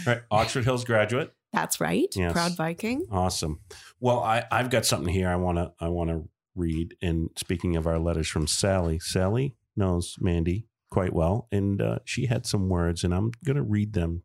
right, 0.05 0.21
Oxford 0.31 0.63
Hills 0.63 0.85
graduate. 0.85 1.33
That's 1.51 1.81
right. 1.81 2.07
Yes. 2.15 2.33
Proud 2.33 2.55
Viking. 2.55 3.05
Awesome. 3.11 3.59
Well, 3.99 4.19
I, 4.19 4.45
I've 4.51 4.69
got 4.69 4.85
something 4.85 5.13
here 5.13 5.29
I 5.29 5.35
want 5.35 5.57
to 5.57 5.73
I 5.79 5.89
want 5.89 6.09
to 6.09 6.29
read. 6.55 6.95
And 7.01 7.29
speaking 7.35 7.75
of 7.75 7.87
our 7.87 7.99
letters 7.99 8.27
from 8.27 8.47
Sally, 8.47 8.99
Sally 8.99 9.55
knows 9.75 10.15
Mandy 10.19 10.67
quite 10.91 11.13
well, 11.13 11.47
and 11.51 11.81
uh, 11.81 11.99
she 12.05 12.25
had 12.25 12.45
some 12.45 12.69
words, 12.69 13.03
and 13.03 13.13
I'm 13.13 13.31
going 13.45 13.55
to 13.55 13.63
read 13.63 13.93
them 13.93 14.23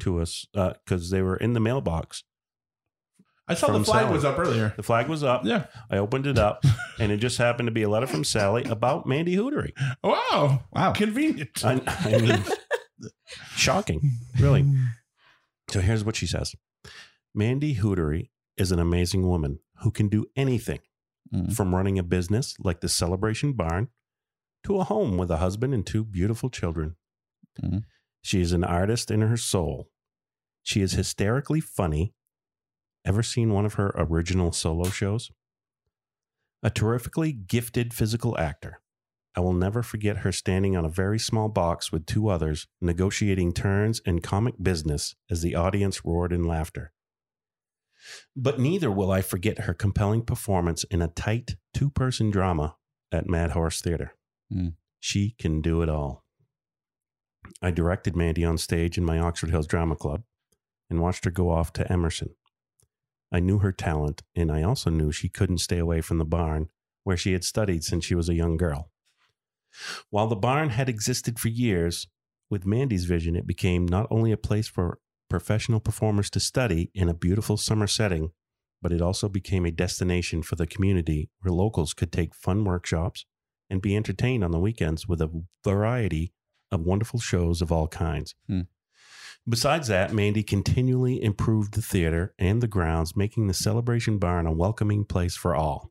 to 0.00 0.20
us 0.20 0.46
because 0.52 1.10
they 1.10 1.22
were 1.22 1.36
in 1.36 1.52
the 1.52 1.60
mailbox. 1.60 2.24
I 3.46 3.54
saw 3.54 3.76
the 3.76 3.84
flag 3.84 4.04
Sally. 4.04 4.14
was 4.14 4.24
up 4.24 4.38
earlier. 4.38 4.72
The 4.76 4.82
flag 4.82 5.06
was 5.08 5.22
up. 5.22 5.44
Yeah. 5.44 5.66
I 5.90 5.98
opened 5.98 6.26
it 6.26 6.38
up, 6.38 6.64
and 6.98 7.12
it 7.12 7.18
just 7.18 7.36
happened 7.36 7.66
to 7.66 7.72
be 7.72 7.82
a 7.82 7.88
letter 7.88 8.06
from 8.06 8.24
Sally 8.24 8.64
about 8.64 9.06
Mandy 9.06 9.36
Huotari. 9.36 9.72
Wow. 10.02 10.62
wow. 10.72 10.92
Convenient. 10.92 11.62
I, 11.64 11.80
I 11.86 12.18
mean, 12.18 12.42
shocking, 13.56 14.18
really. 14.40 14.64
So 15.68 15.80
here's 15.80 16.04
what 16.04 16.16
she 16.16 16.26
says 16.26 16.54
Mandy 17.34 17.76
Huotari 17.76 18.30
is 18.56 18.70
an 18.72 18.78
amazing 18.78 19.26
woman 19.28 19.58
who 19.78 19.90
can 19.90 20.08
do 20.08 20.26
anything 20.36 20.80
Mm. 21.32 21.54
from 21.56 21.74
running 21.74 21.98
a 21.98 22.02
business 22.02 22.54
like 22.60 22.80
the 22.82 22.88
Celebration 22.88 23.54
Barn 23.54 23.88
to 24.62 24.78
a 24.78 24.84
home 24.84 25.16
with 25.16 25.30
a 25.30 25.38
husband 25.38 25.72
and 25.72 25.84
two 25.86 26.04
beautiful 26.04 26.50
children. 26.50 26.96
Mhm. 27.58 27.84
She 28.20 28.42
is 28.42 28.52
an 28.52 28.62
artist 28.62 29.10
in 29.10 29.22
her 29.22 29.38
soul. 29.38 29.90
She 30.62 30.82
is 30.82 30.92
hysterically 30.92 31.60
funny. 31.60 32.14
Ever 33.06 33.22
seen 33.22 33.54
one 33.54 33.64
of 33.64 33.74
her 33.74 33.90
original 33.96 34.52
solo 34.52 34.90
shows? 34.90 35.32
A 36.62 36.68
terrifically 36.70 37.32
gifted 37.32 37.94
physical 37.94 38.38
actor. 38.38 38.82
I 39.36 39.40
will 39.40 39.52
never 39.52 39.82
forget 39.82 40.18
her 40.18 40.30
standing 40.30 40.76
on 40.76 40.84
a 40.84 40.90
very 40.90 41.18
small 41.18 41.48
box 41.48 41.90
with 41.90 42.06
two 42.06 42.28
others, 42.28 42.68
negotiating 42.80 43.52
turns 43.52 44.00
and 44.06 44.22
comic 44.22 44.54
business 44.62 45.16
as 45.28 45.42
the 45.42 45.56
audience 45.56 46.04
roared 46.04 46.32
in 46.32 46.44
laughter. 46.44 46.92
But 48.36 48.60
neither 48.60 48.90
will 48.90 49.10
I 49.10 49.22
forget 49.22 49.60
her 49.60 49.74
compelling 49.74 50.22
performance 50.22 50.84
in 50.84 51.02
a 51.02 51.08
tight 51.08 51.56
two 51.72 51.90
person 51.90 52.30
drama 52.30 52.76
at 53.10 53.28
Mad 53.28 53.52
Horse 53.52 53.80
Theater. 53.80 54.14
Hmm. 54.52 54.68
She 55.00 55.34
can 55.38 55.60
do 55.60 55.82
it 55.82 55.88
all. 55.88 56.24
I 57.60 57.70
directed 57.70 58.16
Mandy 58.16 58.44
on 58.44 58.58
stage 58.58 58.96
in 58.96 59.04
my 59.04 59.18
Oxford 59.18 59.50
Hills 59.50 59.66
Drama 59.66 59.96
Club 59.96 60.22
and 60.88 61.00
watched 61.00 61.24
her 61.24 61.30
go 61.30 61.50
off 61.50 61.72
to 61.74 61.92
Emerson. 61.92 62.34
I 63.32 63.40
knew 63.40 63.58
her 63.58 63.72
talent, 63.72 64.22
and 64.36 64.52
I 64.52 64.62
also 64.62 64.90
knew 64.90 65.10
she 65.10 65.28
couldn't 65.28 65.58
stay 65.58 65.78
away 65.78 66.00
from 66.00 66.18
the 66.18 66.24
barn 66.24 66.68
where 67.02 67.16
she 67.16 67.32
had 67.32 67.44
studied 67.44 67.84
since 67.84 68.04
she 68.04 68.14
was 68.14 68.28
a 68.28 68.34
young 68.34 68.56
girl. 68.56 68.90
While 70.10 70.28
the 70.28 70.36
barn 70.36 70.70
had 70.70 70.88
existed 70.88 71.38
for 71.38 71.48
years, 71.48 72.06
with 72.50 72.66
Mandy's 72.66 73.04
vision, 73.04 73.36
it 73.36 73.46
became 73.46 73.86
not 73.86 74.06
only 74.10 74.30
a 74.30 74.36
place 74.36 74.68
for 74.68 74.98
professional 75.28 75.80
performers 75.80 76.30
to 76.30 76.40
study 76.40 76.90
in 76.94 77.08
a 77.08 77.14
beautiful 77.14 77.56
summer 77.56 77.86
setting, 77.86 78.30
but 78.80 78.92
it 78.92 79.00
also 79.00 79.28
became 79.28 79.64
a 79.64 79.70
destination 79.70 80.42
for 80.42 80.56
the 80.56 80.66
community 80.66 81.30
where 81.40 81.52
locals 81.52 81.94
could 81.94 82.12
take 82.12 82.34
fun 82.34 82.64
workshops 82.64 83.24
and 83.70 83.80
be 83.80 83.96
entertained 83.96 84.44
on 84.44 84.50
the 84.50 84.58
weekends 84.58 85.08
with 85.08 85.20
a 85.20 85.44
variety 85.64 86.32
of 86.70 86.84
wonderful 86.84 87.18
shows 87.18 87.62
of 87.62 87.72
all 87.72 87.88
kinds. 87.88 88.34
Hmm. 88.46 88.62
Besides 89.48 89.88
that, 89.88 90.12
Mandy 90.12 90.42
continually 90.42 91.22
improved 91.22 91.74
the 91.74 91.82
theater 91.82 92.34
and 92.38 92.62
the 92.62 92.68
grounds, 92.68 93.16
making 93.16 93.46
the 93.46 93.54
Celebration 93.54 94.18
Barn 94.18 94.46
a 94.46 94.52
welcoming 94.52 95.04
place 95.04 95.36
for 95.36 95.54
all. 95.54 95.90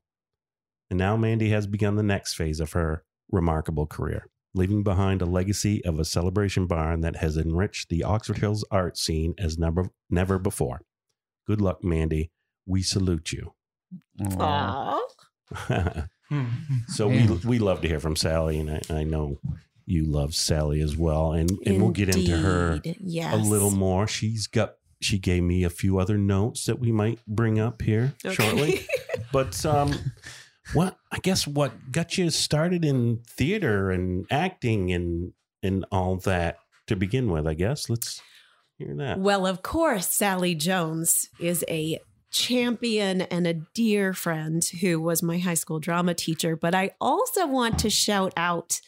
And 0.89 0.97
now 0.97 1.17
Mandy 1.17 1.49
has 1.49 1.67
begun 1.67 1.95
the 1.95 2.03
next 2.03 2.35
phase 2.35 2.59
of 2.59 2.73
her 2.73 3.03
remarkable 3.31 3.85
career, 3.87 4.27
leaving 4.53 4.83
behind 4.83 5.21
a 5.21 5.25
legacy 5.25 5.83
of 5.85 5.99
a 5.99 6.05
Celebration 6.05 6.67
Barn 6.67 7.01
that 7.01 7.17
has 7.17 7.37
enriched 7.37 7.89
the 7.89 8.03
Oxford 8.03 8.37
Hills 8.39 8.63
art 8.71 8.97
scene 8.97 9.33
as 9.37 9.57
never, 9.57 9.89
never 10.09 10.37
before. 10.39 10.81
Good 11.47 11.61
luck, 11.61 11.83
Mandy. 11.83 12.31
We 12.65 12.81
salute 12.81 13.31
you. 13.31 13.53
Aw. 14.39 14.99
Aw. 15.69 16.05
Hmm. 16.29 16.45
so 16.87 17.07
we 17.09 17.27
we 17.45 17.59
love 17.59 17.81
to 17.81 17.87
hear 17.87 17.99
from 17.99 18.15
Sally, 18.15 18.59
and 18.59 18.71
I, 18.71 18.81
I 18.89 19.03
know 19.03 19.39
you 19.85 20.05
love 20.05 20.33
Sally 20.33 20.79
as 20.81 20.95
well, 20.95 21.33
and 21.33 21.51
and 21.65 21.81
we'll 21.81 21.91
get 21.91 22.09
into 22.15 22.37
her 22.37 22.81
Yes. 22.99 23.33
a 23.33 23.37
little 23.37 23.71
more. 23.71 24.07
She's 24.07 24.47
got 24.47 24.75
she 25.01 25.19
gave 25.19 25.43
me 25.43 25.63
a 25.65 25.69
few 25.69 25.99
other 25.99 26.17
notes 26.17 26.65
that 26.65 26.79
we 26.79 26.91
might 26.93 27.19
bring 27.27 27.59
up 27.59 27.81
here 27.81 28.13
Okay. 28.25 28.33
shortly. 28.35 28.87
But 29.31 29.65
um, 29.65 29.93
what 30.73 30.97
I 31.11 31.19
guess 31.19 31.45
what 31.45 31.91
got 31.91 32.17
you 32.17 32.29
started 32.29 32.85
in 32.85 33.21
theater 33.27 33.91
and 33.91 34.25
acting 34.31 34.91
and 34.91 35.33
and 35.61 35.85
all 35.91 36.17
that 36.17 36.57
to 36.87 36.95
begin 36.95 37.29
with? 37.29 37.45
I 37.47 37.53
guess 37.53 37.89
let's 37.89 38.21
hear 38.77 38.95
that. 38.95 39.19
Well, 39.19 39.45
of 39.45 39.61
course, 39.61 40.07
Sally 40.07 40.55
Jones 40.55 41.29
is 41.39 41.65
a 41.69 41.99
champion 42.31 43.21
and 43.21 43.45
a 43.45 43.53
dear 43.53 44.13
friend 44.13 44.63
who 44.81 44.99
was 44.99 45.21
my 45.21 45.37
high 45.37 45.53
school 45.53 45.79
drama 45.79 46.13
teacher. 46.13 46.55
But 46.55 46.73
I 46.73 46.91
also 46.99 47.45
want 47.45 47.79
to 47.79 47.89
shout 47.89 48.33
out 48.35 48.81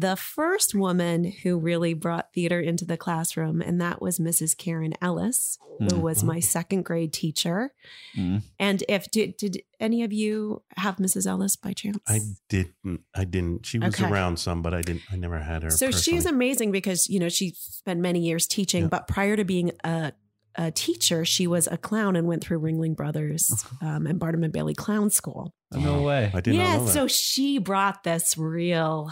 the 0.00 0.14
first 0.14 0.76
woman 0.76 1.24
who 1.42 1.58
really 1.58 1.92
brought 1.92 2.32
theater 2.32 2.60
into 2.60 2.84
the 2.84 2.96
classroom, 2.96 3.60
and 3.60 3.80
that 3.80 4.00
was 4.00 4.20
Mrs. 4.20 4.56
Karen 4.56 4.94
Ellis, 5.02 5.58
who 5.80 5.86
Mhm. 5.86 6.00
was 6.02 6.22
my 6.22 6.38
second 6.38 6.84
grade 6.84 7.12
teacher. 7.12 7.72
Mm. 8.16 8.42
And 8.60 8.84
if 8.88 9.10
did, 9.10 9.36
did 9.36 9.62
any 9.80 10.04
of 10.04 10.12
you 10.12 10.62
have 10.76 10.98
Mrs. 10.98 11.26
Ellis 11.26 11.56
by 11.56 11.72
chance? 11.72 11.98
I 12.06 12.20
didn't. 12.48 13.00
I 13.12 13.24
didn't. 13.24 13.66
She 13.66 13.80
was 13.80 13.94
Okay. 13.94 14.08
around 14.08 14.38
some, 14.38 14.62
but 14.62 14.72
I 14.72 14.82
didn't. 14.82 15.02
I 15.10 15.16
never 15.16 15.40
had 15.40 15.64
her. 15.64 15.70
So 15.70 15.90
she's 15.90 16.22
personally. 16.24 16.34
amazing 16.36 16.70
because 16.70 17.08
you 17.08 17.18
know 17.18 17.28
she 17.28 17.54
spent 17.56 17.98
many 17.98 18.20
years 18.20 18.46
teaching, 18.46 18.82
Yeah. 18.82 18.88
but 18.88 19.08
prior 19.08 19.34
to 19.36 19.44
being 19.44 19.72
a, 19.82 20.12
a 20.54 20.70
teacher, 20.70 21.24
she 21.24 21.46
was 21.48 21.66
a 21.66 21.76
clown 21.76 22.14
and 22.14 22.28
went 22.28 22.44
through 22.44 22.60
Ringling 22.60 22.94
Brothers 22.94 23.64
um, 23.82 24.06
and 24.06 24.20
Barnum 24.20 24.44
and 24.44 24.52
Bailey 24.52 24.74
Clown 24.74 25.10
School. 25.10 25.52
No 25.72 26.02
way. 26.08 26.30
I 26.32 26.40
did 26.40 26.54
not 26.54 26.60
yeah, 26.60 26.72
know 26.76 26.80
that. 26.84 26.86
Yeah. 26.86 26.92
So 26.92 27.06
she 27.08 27.58
brought 27.58 28.04
this 28.04 28.36
real, 28.38 29.10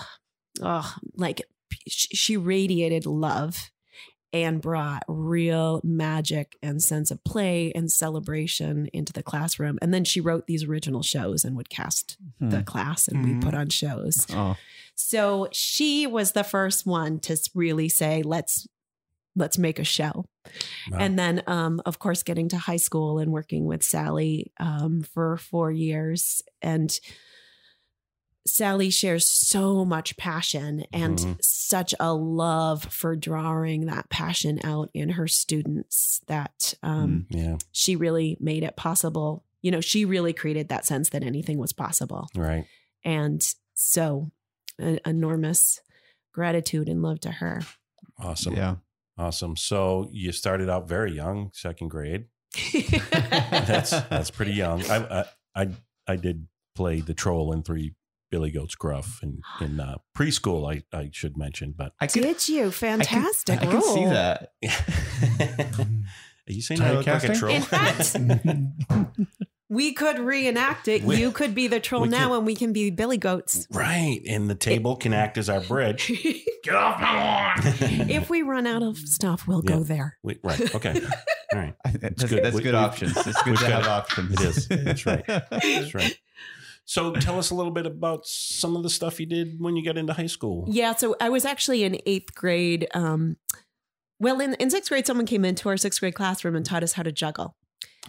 oh, 0.63 0.95
like 1.15 1.43
she 1.89 2.37
radiated 2.37 3.07
love 3.07 3.71
and 4.33 4.61
brought 4.61 5.03
real 5.09 5.81
magic 5.85 6.57
and 6.63 6.83
sense 6.83 7.11
of 7.11 7.23
play 7.25 7.73
and 7.75 7.91
celebration 7.91 8.89
into 8.93 9.13
the 9.13 9.23
classroom. 9.23 9.79
And 9.81 9.95
then 9.95 10.05
she 10.05 10.21
wrote 10.21 10.47
these 10.47 10.65
original 10.65 11.03
shows 11.03 11.45
and 11.45 11.57
would 11.57 11.71
cast 11.71 12.17
Hmm. 12.39 12.51
the 12.51 12.63
class, 12.63 13.09
and 13.09 13.25
we 13.25 13.33
Mhm. 13.33 13.43
put 13.43 13.55
on 13.55 13.69
shows. 13.71 14.27
Oh, 14.31 14.57
So 14.95 15.49
she 15.53 16.07
was 16.07 16.33
the 16.33 16.45
first 16.45 16.87
one 16.87 17.19
to 17.21 17.37
really 17.55 17.89
say, 17.89 18.23
let's 18.23 18.67
let's 19.39 19.59
make 19.59 19.79
a 19.79 19.85
show. 19.85 20.25
Wow. 20.91 20.99
And 20.99 21.19
then 21.19 21.43
um 21.47 21.81
of 21.85 21.99
course 21.99 22.23
getting 22.23 22.49
to 22.49 22.57
high 22.59 22.79
school 22.79 23.19
and 23.19 23.31
working 23.31 23.67
with 23.67 23.83
Sally 23.83 24.51
um 24.59 25.03
for 25.03 25.37
4 25.37 25.71
years 25.71 26.41
and 26.63 26.99
Sally 28.47 28.91
shares 28.91 29.27
so 29.27 29.85
much 29.85 30.17
passion 30.17 30.85
and 30.93 31.19
Mhm. 31.19 31.37
such 31.43 31.95
a 31.99 32.15
love 32.15 32.85
for 32.85 33.17
drawing 33.17 33.87
that 33.87 34.09
passion 34.09 34.61
out 34.65 34.89
in 34.95 35.11
her 35.11 35.27
students 35.29 36.21
that 36.27 36.75
um 36.83 37.27
yeah, 37.31 37.57
she 37.73 37.97
really 37.97 38.37
made 38.41 38.63
it 38.63 38.77
possible. 38.77 39.45
You 39.63 39.71
know, 39.73 39.81
she 39.81 40.05
really 40.05 40.33
created 40.33 40.69
that 40.69 40.87
sense 40.87 41.11
that 41.11 41.23
anything 41.25 41.59
was 41.59 41.73
possible. 41.73 42.29
right. 42.37 42.67
And 43.05 43.43
so, 43.75 44.31
an 44.79 45.01
enormous 45.05 45.81
gratitude 46.33 46.89
and 46.89 47.03
love 47.03 47.21
to 47.21 47.31
her. 47.33 47.63
Awesome. 48.19 48.55
yeah. 48.55 48.77
Awesome. 49.19 49.57
So 49.57 50.09
you 50.13 50.31
started 50.33 50.69
out 50.69 50.89
very 50.89 51.13
young, 51.13 51.51
second 51.55 51.89
grade. 51.89 52.27
That's 52.91 53.91
that's 53.91 54.31
pretty 54.31 54.53
young. 54.53 54.83
I 54.91 54.97
I 55.21 55.25
I, 55.63 55.69
I 56.07 56.17
did 56.17 56.47
play 56.75 57.01
the 57.01 57.15
troll 57.15 57.53
in 57.53 57.63
three 57.63 57.95
Billy 58.31 58.51
Goats 58.51 58.75
Gruff 58.75 59.21
in 59.23 59.41
in 59.61 59.81
uh, 59.81 59.97
preschool. 60.17 60.71
I 60.73 60.83
I 60.97 61.11
should 61.13 61.37
mention, 61.37 61.75
but 61.77 61.93
I 62.01 62.07
could, 62.07 62.23
Did 62.23 62.49
you? 62.49 62.71
Fantastic 62.71 63.61
I 63.63 63.67
can 63.67 63.83
see 63.83 64.05
role. 64.05 64.11
that. 64.11 64.53
are 66.49 66.53
you 66.53 66.63
saying 66.63 66.81
I 66.83 66.93
look 66.93 67.07
like 67.07 67.25
a 67.25 67.35
troll? 67.35 67.55
In 67.55 67.63
fact, 67.63 68.17
we 69.69 69.93
could 69.93 70.19
reenact 70.19 70.89
it. 70.89 71.03
We- 71.03 71.17
you 71.17 71.31
could 71.33 71.55
be 71.55 71.67
the 71.67 71.81
troll 71.81 72.07
now, 72.07 72.29
could- 72.29 72.37
and 72.39 72.47
we 72.47 72.55
can 72.55 72.73
be 72.73 72.91
Billy 72.91 73.17
Goats. 73.19 73.67
right, 73.73 74.21
and 74.29 74.49
the 74.49 74.55
table 74.55 74.97
can 74.97 75.13
act 75.13 75.39
as 75.39 75.49
our 75.49 75.61
bridge. 75.61 76.09
Get 76.63 76.75
off 76.75 77.01
my 77.01 77.15
lawn. 77.63 78.11
if 78.11 78.29
we 78.31 78.43
run 78.43 78.67
out 78.67 78.83
of 78.83 78.99
stuff, 78.99 79.47
we'll 79.47 79.63
Yeah. 79.65 79.77
go 79.77 79.83
there. 79.83 80.19
We- 80.23 80.39
right. 80.43 80.75
Okay. 80.75 81.01
All 81.53 81.59
right. 81.61 81.75
That's 82.01 82.25
good. 82.25 82.45
That's 82.45 82.57
We- 82.57 82.63
good 82.63 82.75
we- 82.75 82.79
options. 82.81 83.17
It's 83.17 83.43
good 83.43 83.51
we've 83.53 83.59
to 83.61 83.69
got- 83.69 83.83
have 83.83 83.87
options. 83.89 84.33
It 84.35 84.41
is. 84.41 84.69
That's 84.69 85.07
right. 85.07 85.25
That's 85.27 85.95
right. 85.95 86.19
So 86.87 87.13
tell 87.13 87.39
us 87.39 87.51
a 87.51 87.55
little 87.55 87.73
bit 87.73 87.85
about 87.85 88.27
some 88.27 88.77
of 88.77 88.83
the 88.83 88.91
stuff 88.91 89.21
you 89.21 89.27
did 89.27 89.61
when 89.61 89.77
you 89.77 89.85
got 89.85 89.99
into 89.99 90.13
high 90.13 90.27
school. 90.27 90.67
Yeah, 90.69 90.95
so 90.95 91.17
I 91.21 91.29
was 91.29 91.45
actually 91.45 91.83
in 91.83 92.01
eighth 92.07 92.35
grade. 92.35 92.87
Um, 92.95 93.37
well, 94.19 94.41
in, 94.41 94.55
in 94.55 94.71
sixth 94.71 94.89
grade, 94.89 95.07
someone 95.07 95.27
came 95.27 95.45
into 95.45 95.69
our 95.69 95.77
sixth 95.77 96.01
grade 96.01 96.15
classroom 96.15 96.57
and 96.57 96.65
taught 96.65 96.83
us 96.83 96.93
how 96.93 97.03
to 97.03 97.13
juggle. 97.13 97.57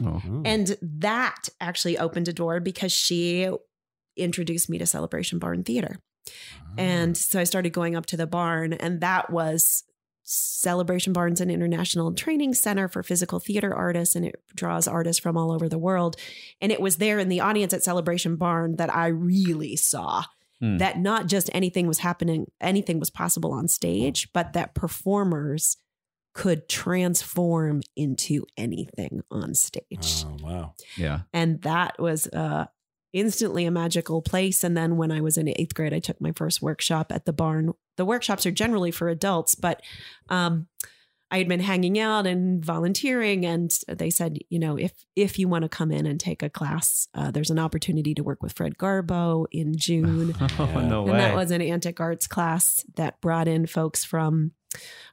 Oh. 0.01 0.22
Oh. 0.24 0.41
And 0.46 0.77
that 0.81 1.50
actually 1.60 1.98
opened 1.98 2.27
a 2.27 2.34
door 2.34 2.60
because 2.60 2.91
she 2.91 3.50
introduced 4.15 4.69
me 4.69 4.77
to 4.77 4.86
Celebration 4.86 5.39
Barn 5.39 5.63
Theater. 5.63 6.00
And 6.77 7.17
so 7.17 7.39
I 7.39 7.46
started 7.46 7.72
going 7.72 7.96
up 7.96 8.05
to 8.07 8.17
the 8.17 8.27
barn, 8.27 8.74
and 8.74 9.01
that 9.01 9.31
was 9.31 9.84
Celebration 10.29 11.13
Barn's 11.13 11.39
an 11.39 11.50
international 11.50 12.13
training 12.13 12.53
center 12.53 12.88
for 12.89 13.01
physical 13.01 13.39
theater 13.39 13.74
artists, 13.74 14.13
and 14.15 14.25
it 14.25 14.36
draws 14.53 14.88
artists 14.88 15.22
from 15.22 15.38
all 15.38 15.51
over 15.53 15.69
the 15.69 15.77
world. 15.77 16.17
And 16.60 16.69
it 16.72 16.81
was 16.81 16.98
there 16.98 17.17
in 17.17 17.29
the 17.29 17.39
audience 17.39 17.74
at 17.74 17.84
Celebration 17.84 18.36
Barn 18.36 18.75
that 18.75 18.93
I 18.93 19.07
really 19.07 19.75
saw 19.77 20.24
Hmm. 20.60 20.77
that 20.77 20.98
not 21.00 21.27
just 21.27 21.51
anything 21.53 21.86
was 21.88 22.00
happening, 22.00 22.48
anything 22.60 23.00
was 23.00 23.12
possible 23.12 23.53
on 23.53 23.67
stage, 23.67 24.27
but 24.34 24.53
that 24.53 24.74
performers 24.74 25.77
could 26.34 26.67
transform 26.67 27.81
into 27.96 28.43
anything 28.57 29.22
on 29.29 29.53
stage 29.53 30.25
Oh, 30.25 30.38
wow. 30.41 30.74
Yeah. 30.98 31.22
and 31.31 31.62
that 31.62 32.00
was 32.00 32.25
uh, 32.27 32.65
instantly 33.14 33.66
a 33.66 33.72
magical 33.72 34.22
place. 34.22 34.64
And 34.64 34.76
then 34.76 34.98
when 34.98 35.12
I 35.12 35.22
was 35.22 35.38
in 35.38 35.48
eighth 35.48 35.74
grade, 35.74 35.94
I 35.94 36.00
took 36.00 36.20
my 36.20 36.32
first 36.36 36.62
workshop 36.62 37.12
at 37.12 37.26
the 37.26 37.34
barn. 37.34 37.74
The 37.96 38.06
workshops 38.06 38.46
are 38.46 38.52
generally 38.52 38.92
for 38.92 39.10
adults, 39.10 39.56
but 39.56 39.82
um, 40.30 40.68
I 41.30 41.40
had 41.40 41.50
been 41.50 41.60
hanging 41.60 42.00
out 42.00 42.26
and 42.26 42.64
volunteering, 42.64 43.46
and 43.46 43.70
they 43.90 44.10
said, 44.10 44.40
you 44.50 44.60
know, 44.60 44.78
if 44.78 44.94
if 45.16 45.38
you 45.38 45.50
want 45.50 45.64
to 45.64 45.70
come 45.70 45.92
in 45.92 46.06
and 46.06 46.20
take 46.20 46.42
a 46.42 46.50
class, 46.50 47.10
uh, 47.14 47.32
there's 47.32 47.50
an 47.50 47.60
opportunity 47.60 48.14
to 48.14 48.24
work 48.24 48.42
with 48.42 48.54
Fred 48.54 48.78
Garbo 48.78 49.46
in 49.52 49.76
June. 49.76 50.34
oh, 50.60 50.66
no 50.80 51.02
and 51.02 51.12
way. 51.12 51.18
that 51.18 51.36
was 51.36 51.52
an 51.52 51.62
antic 51.62 52.00
arts 52.00 52.28
class 52.28 52.86
that 52.96 53.20
brought 53.20 53.48
in 53.48 53.66
folks 53.66 54.06
from 54.06 54.52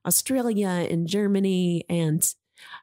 Australia 0.06 0.86
and 0.88 1.08
Germany, 1.08 1.84
and 1.88 2.22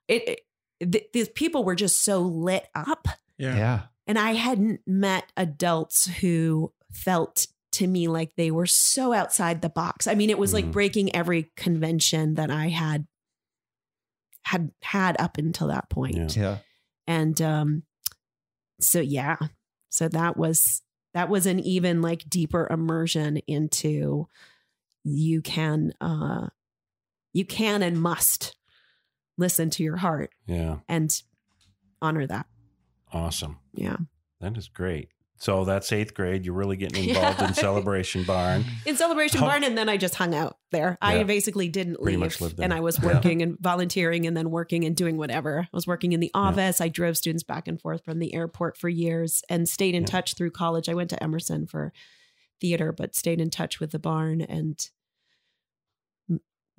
it, 0.09 0.41
it 0.79 0.91
th- 0.91 1.07
these 1.13 1.29
people 1.29 1.63
were 1.63 1.75
just 1.75 2.03
so 2.03 2.19
lit 2.19 2.67
up. 2.75 3.07
Yeah. 3.37 3.55
yeah. 3.55 3.81
And 4.11 4.19
I 4.19 4.33
hadn't 4.33 4.81
met 4.85 5.31
adults 5.37 6.05
who 6.05 6.73
felt 6.91 7.47
to 7.71 7.87
me 7.87 8.09
like 8.09 8.35
they 8.35 8.51
were 8.51 8.65
so 8.65 9.13
outside 9.13 9.61
the 9.61 9.69
box. 9.69 10.05
I 10.05 10.15
mean, 10.15 10.29
it 10.29 10.37
was 10.37 10.53
like 10.53 10.65
Mhm. 10.65 10.73
breaking 10.73 11.15
every 11.15 11.49
convention 11.55 12.33
that 12.33 12.51
I 12.51 12.67
had 12.67 13.07
had 14.43 14.71
had 14.81 15.15
up 15.21 15.37
until 15.37 15.67
that 15.69 15.89
point. 15.89 16.35
Yeah. 16.35 16.41
Yeah. 16.43 16.57
And 17.07 17.41
um 17.41 17.83
so 18.81 18.99
yeah. 18.99 19.37
So 19.87 20.09
that 20.09 20.35
was 20.35 20.81
that 21.13 21.29
was 21.29 21.45
an 21.45 21.59
even 21.61 22.01
like 22.01 22.27
deeper 22.29 22.67
immersion 22.69 23.37
into 23.47 24.27
you 25.05 25.41
can 25.41 25.93
uh 26.01 26.49
you 27.31 27.45
can 27.45 27.81
and 27.81 28.01
must 28.01 28.57
listen 29.37 29.69
to 29.69 29.83
your 29.83 29.95
heart 29.97 30.31
Yeah. 30.47 30.79
and 30.89 31.09
honor 32.01 32.27
that. 32.27 32.47
Awesome. 33.11 33.59
Yeah. 33.73 33.97
That 34.39 34.57
is 34.57 34.67
great. 34.67 35.09
So 35.37 35.65
that's 35.65 35.91
eighth 35.91 36.13
grade. 36.13 36.45
You're 36.45 36.53
really 36.53 36.77
getting 36.77 37.03
involved 37.09 37.39
Yeah. 37.41 37.47
in 37.47 37.53
Celebration 37.55 38.23
Barn. 38.23 38.63
in 38.85 38.95
Celebration 38.95 39.39
How- 39.39 39.47
Barn, 39.47 39.63
and 39.63 39.75
then 39.75 39.89
I 39.89 39.97
just 39.97 40.13
hung 40.15 40.35
out 40.35 40.57
there. 40.71 40.97
Yeah. 41.01 41.07
I 41.09 41.23
basically 41.23 41.67
didn't 41.67 41.95
Pretty 41.95 42.11
leave, 42.15 42.19
much 42.19 42.39
lived 42.41 42.57
there. 42.57 42.63
and 42.63 42.71
I 42.73 42.79
was 42.79 42.99
Yeah. 42.99 43.07
working 43.13 43.41
and 43.41 43.57
volunteering, 43.59 44.27
and 44.27 44.37
then 44.37 44.51
working 44.51 44.83
and 44.85 44.95
doing 44.95 45.17
whatever. 45.17 45.61
I 45.61 45.67
was 45.75 45.87
working 45.87 46.11
in 46.13 46.19
the 46.19 46.29
office. 46.35 46.79
I 46.79 46.89
drove 46.89 47.17
students 47.17 47.43
back 47.43 47.67
and 47.67 47.81
forth 47.81 48.05
from 48.05 48.19
the 48.19 48.33
airport 48.35 48.77
for 48.77 48.87
years, 48.87 49.41
and 49.49 49.67
stayed 49.67 49.95
in 49.95 50.03
Yeah. 50.03 50.07
touch 50.07 50.35
through 50.35 50.51
college. 50.51 50.87
I 50.87 50.93
went 50.93 51.09
to 51.09 51.21
Emerson 51.23 51.65
for 51.65 51.91
theater, 52.59 52.91
but 52.91 53.15
stayed 53.15 53.41
in 53.41 53.49
touch 53.49 53.79
with 53.79 53.91
the 53.91 53.99
barn 53.99 54.41
and 54.41 54.87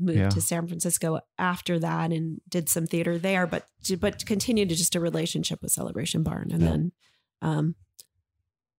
moved 0.02 0.18
Yeah. 0.18 0.28
to 0.30 0.40
San 0.40 0.66
Francisco 0.66 1.20
after 1.38 1.78
that, 1.78 2.12
and 2.12 2.40
did 2.48 2.68
some 2.68 2.86
theater 2.86 3.18
there. 3.18 3.46
But 3.46 3.66
but 4.00 4.24
continued 4.26 4.68
to 4.68 4.74
just 4.74 4.94
a 4.94 5.00
relationship 5.00 5.62
with 5.62 5.72
Celebration 5.72 6.22
Barn, 6.22 6.50
and 6.52 6.62
Yeah. 6.62 6.68
then. 6.68 6.92
Um, 7.40 7.74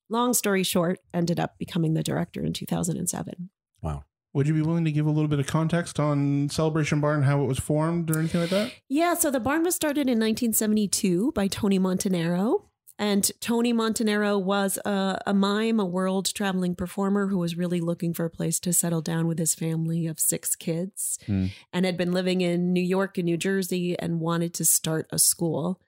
long 0.09 0.33
story 0.33 0.63
short, 0.63 0.99
ended 1.13 1.39
up 1.39 1.57
becoming 1.57 1.93
the 1.95 2.03
director 2.03 2.43
in 2.43 2.53
2007. 2.53 3.49
Wow. 3.81 4.03
Would 4.33 4.47
you 4.47 4.53
be 4.53 4.61
willing 4.61 4.85
to 4.85 4.91
give 4.91 5.05
a 5.05 5.11
little 5.11 5.27
bit 5.27 5.39
of 5.39 5.45
context 5.47 5.99
on 5.99 6.49
Celebration 6.49 6.99
Barn, 7.01 7.23
how 7.23 7.43
it 7.43 7.47
was 7.47 7.59
formed, 7.59 8.09
or 8.09 8.19
anything 8.19 8.41
like 8.41 8.49
that? 8.49 8.71
Yeah, 8.89 9.13
so 9.13 9.29
the 9.29 9.39
barn 9.39 9.63
was 9.63 9.75
started 9.75 10.09
in 10.09 10.17
1972 10.19 11.31
by 11.33 11.47
Tony 11.47 11.77
Montanaro. 11.79 12.65
And 12.99 13.29
Tony 13.41 13.73
Montanaro 13.73 14.41
was 14.41 14.77
a, 14.85 15.19
a 15.25 15.33
mime, 15.33 15.79
a 15.79 15.85
world 15.85 16.33
traveling 16.33 16.75
performer 16.75 17.27
who 17.27 17.39
was 17.39 17.57
really 17.57 17.81
looking 17.81 18.13
for 18.13 18.25
a 18.25 18.29
place 18.29 18.59
to 18.61 18.71
settle 18.71 19.01
down 19.01 19.27
with 19.27 19.39
his 19.39 19.55
family 19.55 20.05
of 20.05 20.19
six 20.19 20.55
kids 20.55 21.17
Hmm. 21.25 21.47
and 21.73 21.85
had 21.85 21.97
been 21.97 22.11
living 22.11 22.41
in 22.41 22.71
New 22.71 22.83
York 22.83 23.17
and 23.17 23.25
New 23.25 23.37
Jersey 23.37 23.97
and 23.97 24.19
wanted 24.19 24.53
to 24.55 24.65
start 24.65 25.07
a 25.11 25.17
school. 25.17 25.81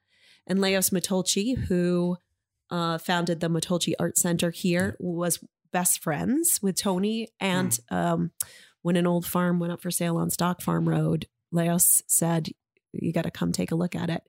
And 0.48 0.60
Leos 0.60 0.90
Matolcsy, 0.90 1.56
who 1.58 2.18
uh, 2.72 2.98
founded 2.98 3.40
the 3.40 3.50
Matolcsy 3.50 3.94
Art 4.00 4.18
Center 4.18 4.50
here, 4.50 4.98
was 5.00 5.40
best 5.72 6.02
friends 6.02 6.60
with 6.62 6.76
Tony. 6.76 7.30
And 7.40 7.78
um, 7.92 8.32
when 8.82 8.96
an 8.96 9.06
old 9.08 9.26
farm 9.28 9.60
went 9.60 9.74
up 9.74 9.82
for 9.82 9.92
sale 9.92 10.18
on 10.18 10.30
Stock 10.32 10.62
Farm 10.62 10.90
Road, 10.90 11.28
Leos 11.52 12.02
said, 12.08 12.50
You 12.94 13.14
got 13.14 13.24
to 13.24 13.32
come 13.32 13.52
take 13.52 13.72
a 13.72 13.76
look 13.76 13.96
at 13.96 14.10
it. 14.10 14.24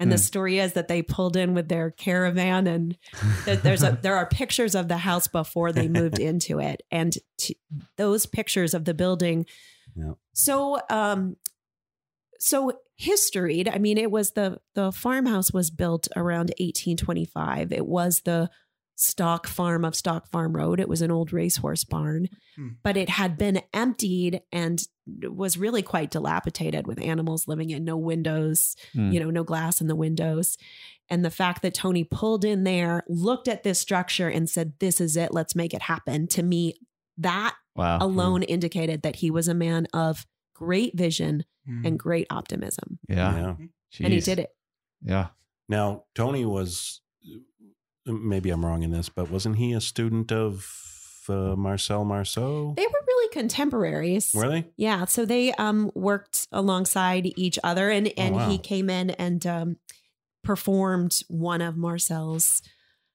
And 0.00 0.12
the 0.12 0.16
Hmm. 0.16 0.20
story 0.22 0.58
is 0.60 0.74
that 0.74 0.86
they 0.88 1.02
pulled 1.02 1.36
in 1.36 1.54
with 1.54 1.68
their 1.68 1.90
caravan, 1.90 2.66
and 2.66 2.96
that 3.46 3.62
there's 3.64 3.82
a 3.82 3.98
there 4.00 4.14
are 4.16 4.26
pictures 4.26 4.74
of 4.76 4.86
the 4.88 4.98
house 4.98 5.26
before 5.26 5.72
they 5.72 5.88
moved 5.88 6.18
into 6.20 6.60
it, 6.60 6.82
and 6.90 7.16
t- 7.36 7.58
those 7.96 8.24
pictures 8.26 8.74
of 8.74 8.84
the 8.84 8.94
building. 8.94 9.44
Yeah. 9.96 10.12
So, 10.34 10.78
um, 10.88 11.36
so 12.38 12.72
historied. 12.96 13.68
I 13.68 13.78
mean, 13.78 13.98
it 13.98 14.10
was 14.10 14.32
the 14.32 14.60
the 14.74 14.92
farmhouse 14.92 15.52
was 15.52 15.70
built 15.70 16.06
around 16.14 16.52
1825. 16.60 17.72
It 17.72 17.86
was 17.86 18.20
the 18.20 18.50
stock 18.94 19.46
farm 19.46 19.84
of 19.84 19.94
Stock 19.94 20.28
Farm 20.28 20.54
Road. 20.56 20.80
It 20.80 20.88
was 20.88 21.02
an 21.02 21.10
old 21.10 21.32
racehorse 21.32 21.84
barn, 21.84 22.28
Hmm. 22.56 22.68
but 22.82 22.96
it 22.96 23.08
had 23.08 23.36
been 23.38 23.62
emptied 23.72 24.42
and 24.52 24.80
was 25.22 25.56
really 25.56 25.82
quite 25.82 26.10
dilapidated 26.10 26.86
with 26.86 27.00
animals 27.00 27.48
living 27.48 27.70
in, 27.70 27.84
no 27.84 27.96
windows, 27.96 28.76
Hmm. 28.92 29.10
you 29.12 29.20
know, 29.20 29.30
no 29.30 29.44
glass 29.44 29.80
in 29.80 29.86
the 29.86 29.96
windows. 29.96 30.56
And 31.10 31.24
the 31.24 31.30
fact 31.30 31.62
that 31.62 31.74
Tony 31.74 32.04
pulled 32.04 32.44
in 32.44 32.64
there, 32.64 33.02
looked 33.08 33.48
at 33.48 33.62
this 33.62 33.78
structure 33.78 34.28
and 34.28 34.48
said, 34.48 34.74
This 34.78 35.00
is 35.00 35.16
it, 35.16 35.32
let's 35.32 35.54
make 35.54 35.72
it 35.74 35.82
happen. 35.82 36.26
To 36.28 36.42
me, 36.42 36.74
that 37.16 37.54
Wow. 37.74 37.98
alone 38.00 38.42
indicated 38.42 39.02
that 39.02 39.16
he 39.16 39.30
was 39.30 39.48
a 39.48 39.54
man 39.54 39.86
of 39.94 40.26
great 40.54 40.96
vision 40.96 41.44
Hmm. 41.66 41.86
and 41.86 41.98
great 41.98 42.26
optimism. 42.30 42.98
Yeah. 43.08 43.36
yeah. 43.36 43.54
And 44.04 44.12
he 44.12 44.20
did 44.20 44.38
it. 44.38 44.50
Yeah. 45.02 45.28
Now, 45.68 46.04
Tony 46.14 46.44
was, 46.44 47.00
maybe 48.06 48.50
I'm 48.50 48.64
wrong 48.64 48.82
in 48.82 48.90
this, 48.90 49.08
but 49.08 49.30
wasn't 49.30 49.56
he 49.56 49.72
a 49.72 49.80
student 49.80 50.32
of 50.32 50.66
uh, 51.30 51.56
Marcel 51.56 52.04
Marceau? 52.04 52.74
They 52.76 52.86
were 52.86 53.04
really 53.06 53.28
contemporaries. 53.32 54.32
Were 54.34 54.48
they? 54.48 54.66
Yeah, 54.76 55.04
so 55.06 55.24
they 55.24 55.52
um 55.54 55.90
worked 55.94 56.46
alongside 56.52 57.32
each 57.36 57.58
other 57.64 57.90
and 57.90 58.12
and 58.16 58.36
wow. 58.36 58.48
he 58.48 58.58
came 58.58 58.88
in 58.90 59.10
and 59.10 59.44
um 59.46 59.76
performed 60.44 61.20
one 61.28 61.60
of 61.60 61.76
Marcel's 61.76 62.62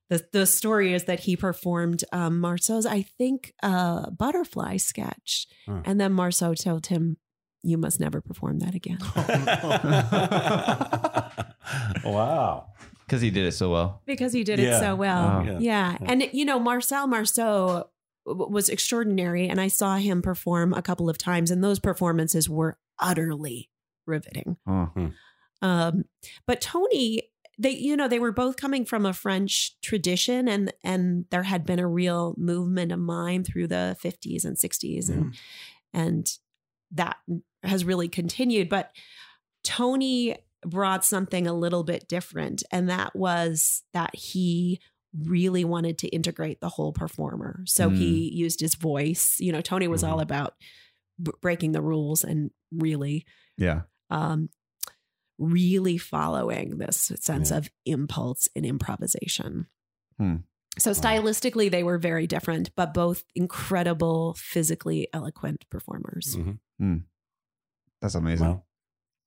the 0.10 0.26
the 0.32 0.46
story 0.46 0.94
is 0.94 1.06
that 1.06 1.22
he 1.22 1.36
performed 1.36 2.04
um 2.12 2.40
Marceau's 2.40 2.86
I 2.86 3.02
think 3.04 3.54
uh 3.64 4.10
butterfly 4.12 4.78
sketch 4.78 5.48
Huh. 5.66 5.82
and 5.86 6.00
then 6.00 6.14
Marceau 6.14 6.54
told 6.54 6.88
him 6.88 7.18
you 7.66 7.78
must 7.78 7.98
never 8.00 8.20
perform 8.20 8.60
that 8.60 8.76
again. 8.76 8.98
wow. 12.04 12.68
Because 13.06 13.22
he 13.22 13.30
did 13.30 13.46
it 13.46 13.52
so 13.54 13.72
well. 13.72 14.02
because 14.06 14.34
he 14.34 14.44
did 14.44 14.60
Yeah. 14.60 14.78
it 14.78 14.80
so 14.80 14.96
well. 14.96 15.24
Wow. 15.24 15.44
Yeah. 15.44 15.60
Yeah. 15.60 15.98
And, 16.02 16.30
you 16.34 16.46
know, 16.46 16.60
Marcel 16.60 17.08
Marceau 17.08 17.68
w- 17.68 17.84
was 18.26 18.70
extraordinary. 18.70 19.48
And 19.48 19.60
I 19.60 19.68
saw 19.68 19.98
him 19.98 20.22
perform 20.22 20.74
a 20.74 20.82
couple 20.82 21.10
of 21.10 21.18
times, 21.18 21.52
and 21.52 21.64
those 21.64 21.80
performances 21.80 22.50
were 22.50 22.78
utterly 23.00 23.70
riveting. 24.06 24.58
Oh. 24.68 25.12
Um, 25.62 26.06
but 26.46 26.62
Tony, 26.62 27.32
they, 27.58 27.72
you 27.72 27.96
know, 27.96 28.08
they 28.08 28.20
were 28.20 28.32
both 28.32 28.58
coming 28.58 28.86
from 28.86 29.06
a 29.06 29.14
French 29.14 29.80
tradition, 29.82 30.48
and 30.48 30.74
and 30.84 31.26
there 31.32 31.44
had 31.44 31.66
been 31.66 31.80
a 31.80 31.88
real 31.88 32.36
movement 32.38 32.92
of 32.92 33.00
mime 33.00 33.44
through 33.44 33.68
the 33.68 33.98
50s 34.04 34.46
and 34.46 34.58
60s, 34.58 35.10
and 35.10 35.36
and 35.94 36.30
that 36.92 37.18
has 37.64 37.86
really 37.86 38.10
continued. 38.10 38.70
But 38.70 38.92
Tony 39.64 40.38
brought 40.66 41.06
something 41.06 41.48
a 41.48 41.54
little 41.54 41.84
bit 41.84 42.08
different, 42.08 42.64
and 42.72 42.90
that 42.90 43.16
was 43.16 43.84
that 43.94 44.16
he 44.16 44.80
really 45.18 45.64
wanted 45.64 45.98
to 46.00 46.08
integrate 46.08 46.60
the 46.60 46.70
whole 46.70 46.92
performer. 46.94 47.64
So 47.66 47.90
he 47.90 48.30
used 48.34 48.60
his 48.60 48.76
voice. 48.76 49.38
You 49.40 49.52
know, 49.52 49.62
Tony 49.62 49.88
was 49.88 50.04
all 50.04 50.18
Mhm. 50.18 50.24
about 50.24 50.56
b- 51.22 51.32
breaking 51.42 51.72
the 51.74 51.82
rules 51.82 52.24
and 52.24 52.50
really, 52.72 53.26
Yeah. 53.58 53.84
um, 54.10 54.50
really 55.38 55.98
following 55.98 56.78
this 56.78 57.12
sense 57.20 57.52
Yeah. 57.52 57.58
of 57.58 57.70
impulse 57.86 58.48
and 58.56 58.66
improvisation. 58.66 59.68
Hmm. 60.18 60.38
So 60.80 60.92
stylistically, 60.92 61.70
they 61.70 61.84
were 61.84 62.00
very 62.00 62.26
different, 62.26 62.74
but 62.76 62.94
both 62.96 63.24
incredible, 63.36 64.34
physically 64.36 65.08
eloquent 65.14 65.70
performers. 65.70 66.36
Mhm. 66.80 67.04
That's 68.02 68.16
amazing. 68.16 68.48
Well, 68.48 68.68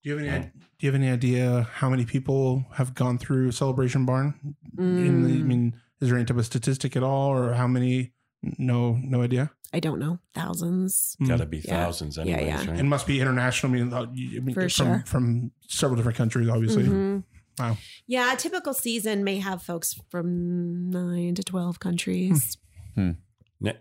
Do 0.07 0.13
you 0.13 0.19
have 0.19 0.27
any? 0.29 0.39
Wow. 0.45 0.51
Do 0.79 0.87
you 0.87 0.93
have 0.93 1.01
any 1.01 1.11
idea 1.11 1.69
how 1.73 1.91
many 1.91 2.05
people 2.05 2.65
have 2.75 2.95
gone 2.95 3.19
through 3.19 3.51
Celebration 3.51 4.07
Barn? 4.07 4.35
In 4.79 5.23
the, 5.25 5.31
I 5.31 5.37
Mm. 5.39 5.47
mean, 5.47 5.75
is 6.01 6.09
there 6.09 6.17
any 6.17 6.25
type 6.25 6.37
of 6.37 6.47
statistic 6.47 6.95
at 6.97 7.03
all, 7.03 7.31
or 7.31 7.55
how 7.55 7.67
many? 7.67 8.13
No, 8.57 8.93
no 9.03 9.23
idea. 9.23 9.51
I 9.73 9.81
don't 9.81 9.99
know, 9.99 10.21
thousands. 10.33 11.17
Hmm. 11.19 11.27
got 11.27 11.39
to 11.39 11.47
be 11.47 11.59
Yeah. 11.59 11.85
thousands 11.85 12.19
Yeah, 12.19 12.23
anyways, 12.37 12.47
yeah. 12.47 12.71
right? 12.71 12.79
It 12.81 12.85
must 12.85 13.07
be 13.09 13.21
international. 13.21 13.73
I 13.73 13.75
mean, 13.75 13.93
uh, 13.93 14.03
I 14.03 14.07
mean 14.41 14.55
For 14.55 14.61
from 14.61 14.69
sure. 14.69 15.03
from 15.07 15.51
several 15.67 15.97
different 15.97 16.17
countries, 16.19 16.49
obviously. 16.49 16.85
Mhm. 16.85 17.25
Wow. 17.59 17.77
Yeah, 18.07 18.33
a 18.33 18.37
typical 18.37 18.75
season 18.75 19.25
may 19.25 19.39
have 19.41 19.61
folks 19.63 19.99
from 20.11 20.89
nine 20.91 21.35
to 21.35 21.43
12 21.43 21.81
countries. 21.81 22.59
N- 22.97 23.17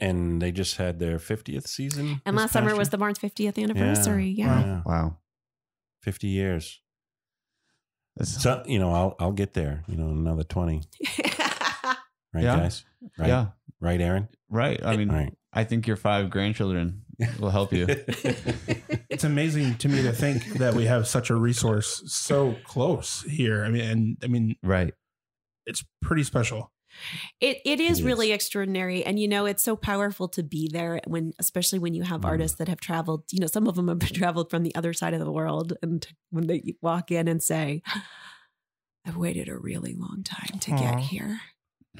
and 0.01 0.41
they 0.41 0.51
just 0.51 0.77
had 0.77 0.97
their 0.99 1.19
50th 1.19 1.67
season. 1.67 2.21
And 2.25 2.35
last 2.35 2.53
summer 2.53 2.69
past 2.69 2.79
was 2.79 2.89
the 2.89 2.97
Barnes 2.97 3.19
50th 3.19 3.59
anniversary. 3.61 4.33
Wow. 4.39 4.45
Yeah. 4.45 4.59
Yeah. 4.65 4.81
Wow. 4.85 5.17
50 6.05 6.27
years. 6.27 6.81
That's, 8.15 8.41
So, 8.41 8.61
you 8.67 8.77
know, 8.79 8.91
I'll 8.93 9.15
I'll 9.19 9.31
get 9.31 9.53
there, 9.55 9.83
you 9.87 9.97
know, 9.97 10.09
another 10.09 10.43
20. 10.43 10.81
Right, 12.33 12.43
Yeah. 12.43 12.57
guys? 12.57 12.83
Right? 13.17 13.29
Yeah. 13.29 13.45
Right, 13.79 14.01
Aaron? 14.01 14.27
Right. 14.49 14.83
I 14.85 14.97
mean, 14.97 15.09
All 15.09 15.15
right. 15.15 15.33
I 15.53 15.63
think 15.63 15.87
your 15.87 15.95
five 15.95 16.29
grandchildren 16.29 17.03
will 17.39 17.49
help 17.49 17.71
you. 17.73 17.87
It's 19.09 19.23
amazing 19.23 19.75
to 19.77 19.87
me 19.87 20.01
to 20.03 20.11
think 20.11 20.43
that 20.57 20.73
we 20.73 20.85
have 20.87 21.07
such 21.07 21.29
a 21.29 21.35
resource 21.35 22.03
so 22.07 22.57
close 22.65 23.21
here. 23.21 23.63
I 23.63 23.69
mean, 23.69 23.83
and 23.89 24.17
I 24.21 24.27
mean, 24.27 24.55
right. 24.61 24.93
it's 25.65 25.85
pretty 26.01 26.23
special. 26.23 26.73
It 27.39 27.57
it 27.65 27.79
is 27.79 27.99
It 27.99 28.05
really 28.05 28.31
extraordinary, 28.31 29.03
and 29.05 29.19
you 29.19 29.27
know 29.27 29.45
it's 29.45 29.63
so 29.63 29.75
powerful 29.75 30.27
to 30.29 30.43
be 30.43 30.69
there 30.71 30.99
when, 31.07 31.33
especially 31.39 31.79
when 31.79 31.93
you 31.93 32.03
have 32.03 32.21
Mm. 32.21 32.29
artists 32.29 32.57
that 32.57 32.67
have 32.67 32.79
traveled. 32.79 33.23
You 33.31 33.39
know, 33.41 33.47
some 33.47 33.67
of 33.67 33.75
them 33.75 33.87
have 33.87 33.99
traveled 34.13 34.49
from 34.49 34.63
the 34.63 34.73
other 34.75 34.93
side 34.93 35.13
of 35.13 35.19
the 35.19 35.31
world, 35.31 35.73
and 35.81 36.05
when 36.31 36.47
they 36.47 36.75
walk 36.81 37.11
in 37.11 37.27
and 37.27 37.41
say, 37.43 37.81
"I've 39.05 39.17
waited 39.17 39.49
a 39.49 39.57
really 39.57 39.93
long 39.93 40.23
time 40.23 40.59
to 40.59 40.71
get 40.71 40.99
here," 40.99 41.41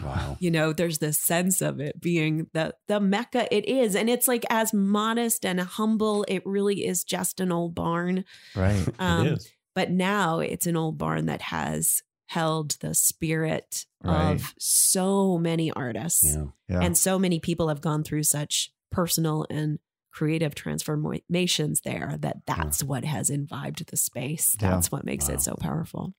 wow. 0.02 0.38
you 0.40 0.50
know, 0.50 0.74
there's 0.74 0.98
this 0.98 1.20
sense 1.20 1.62
of 1.62 1.80
it 1.80 2.02
being 2.02 2.48
the 2.54 2.76
the 2.88 3.00
mecca 3.00 3.54
it 3.56 3.66
is, 3.68 3.96
and 3.96 4.10
it's 4.10 4.28
like 4.28 4.46
as 4.50 4.74
modest 4.74 5.46
and 5.46 5.60
humble. 5.60 6.26
It 6.28 6.44
really 6.46 6.86
is 6.86 7.04
just 7.04 7.40
an 7.40 7.52
old 7.52 7.76
barn, 7.76 8.26
Right. 8.56 8.88
um, 9.00 9.28
it 9.28 9.34
is. 9.34 9.52
but 9.76 9.92
now 9.92 10.40
it's 10.40 10.66
an 10.66 10.76
old 10.76 10.98
barn 10.98 11.28
that 11.28 11.42
has 11.44 12.02
held 12.28 12.72
the 12.82 12.94
spirit 12.96 13.86
Right. 14.04 14.32
of 14.34 14.54
so 14.60 15.38
many 15.38 15.72
artists 15.72 16.24
Yeah. 16.24 16.46
Yeah. 16.70 16.80
and 16.82 16.98
so 16.98 17.18
many 17.20 17.40
people 17.40 17.70
have 17.70 17.82
gone 17.82 18.04
through 18.04 18.24
such 18.24 18.72
personal 18.92 19.46
and 19.50 19.80
creative 20.12 20.56
transformations 20.56 21.82
there 21.84 22.16
that 22.20 22.38
that's 22.46 22.84
what 22.84 23.04
has 23.04 23.30
imbibed 23.30 23.86
the 23.90 23.98
space 23.98 24.56
Yeah. 24.62 24.72
that's 24.72 24.92
what 24.92 25.06
makes 25.06 25.28
Wow. 25.28 25.34
it 25.36 25.42
so 25.42 25.56
powerful 25.56 26.14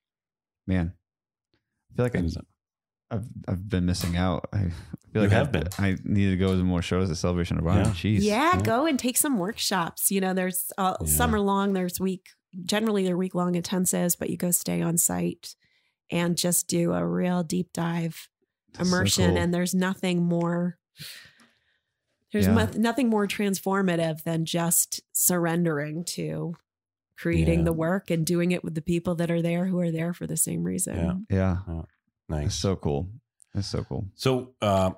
Man. 0.65 0.93
I 1.91 1.95
feel 1.95 2.05
like 2.05 2.15
I, 2.15 2.19
is. 2.19 2.37
I've 3.09 3.25
I've 3.47 3.69
been 3.69 3.85
missing 3.85 4.17
out. 4.17 4.49
I 4.53 4.63
feel 4.63 4.73
You 5.13 5.21
like 5.21 5.31
have 5.31 5.47
I, 5.47 5.51
been. 5.51 5.67
I 5.79 5.97
need 6.03 6.29
to 6.31 6.35
go 6.35 6.57
to 6.57 6.63
more 6.63 6.81
shows 6.81 7.09
at 7.09 7.15
Celebration 7.15 7.57
of 7.57 7.63
Barn. 7.63 7.77
Yeah. 7.85 7.91
Jeez. 7.91 8.19
yeah, 8.21 8.55
Yeah. 8.55 8.61
go 8.61 8.85
and 8.85 8.99
take 8.99 9.15
some 9.17 9.37
workshops 9.39 10.11
you 10.11 10.19
know 10.21 10.33
there's 10.33 10.71
uh, 10.77 10.95
Yeah. 11.01 11.07
summer 11.07 11.39
long 11.39 11.71
there's 11.73 11.99
week 11.99 12.27
generally 12.65 13.03
they're 13.05 13.17
week 13.17 13.33
long 13.35 13.53
intensives 13.53 14.17
but 14.19 14.29
you 14.29 14.35
go 14.37 14.51
stay 14.51 14.81
on 14.81 14.97
site 14.97 15.55
and 16.11 16.37
just 16.37 16.67
do 16.67 16.93
a 16.93 17.05
real 17.05 17.43
deep 17.43 17.71
dive 17.73 18.29
That's 18.73 18.89
so 18.89 18.95
immersion 18.95 19.29
cool. 19.31 19.37
and 19.37 19.53
there's 19.53 19.73
nothing 19.75 20.23
more 20.25 20.77
there's 22.31 22.45
Yeah. 22.47 22.53
mo- 22.53 22.71
nothing 22.75 23.09
more 23.09 23.27
transformative 23.27 24.23
than 24.23 24.45
just 24.45 25.01
surrendering 25.13 26.03
to 26.05 26.55
creating 27.17 27.59
Yeah. 27.59 27.65
the 27.65 27.73
work 27.73 28.11
and 28.11 28.25
doing 28.25 28.51
it 28.51 28.63
with 28.63 28.75
the 28.75 28.81
people 28.81 29.15
that 29.15 29.31
are 29.31 29.41
there 29.41 29.65
who 29.67 29.79
are 29.79 29.91
there 29.91 30.13
for 30.13 30.27
the 30.27 30.37
same 30.37 30.63
reason 30.63 31.25
Yeah. 31.29 31.57
yeah. 31.67 31.81
Nice. 32.29 32.47
It's 32.47 32.55
so 32.55 32.75
cool. 32.75 33.09
It's 33.55 33.67
so 33.69 33.83
cool. 33.83 34.05
So 34.15 34.53
uh, 34.61 34.91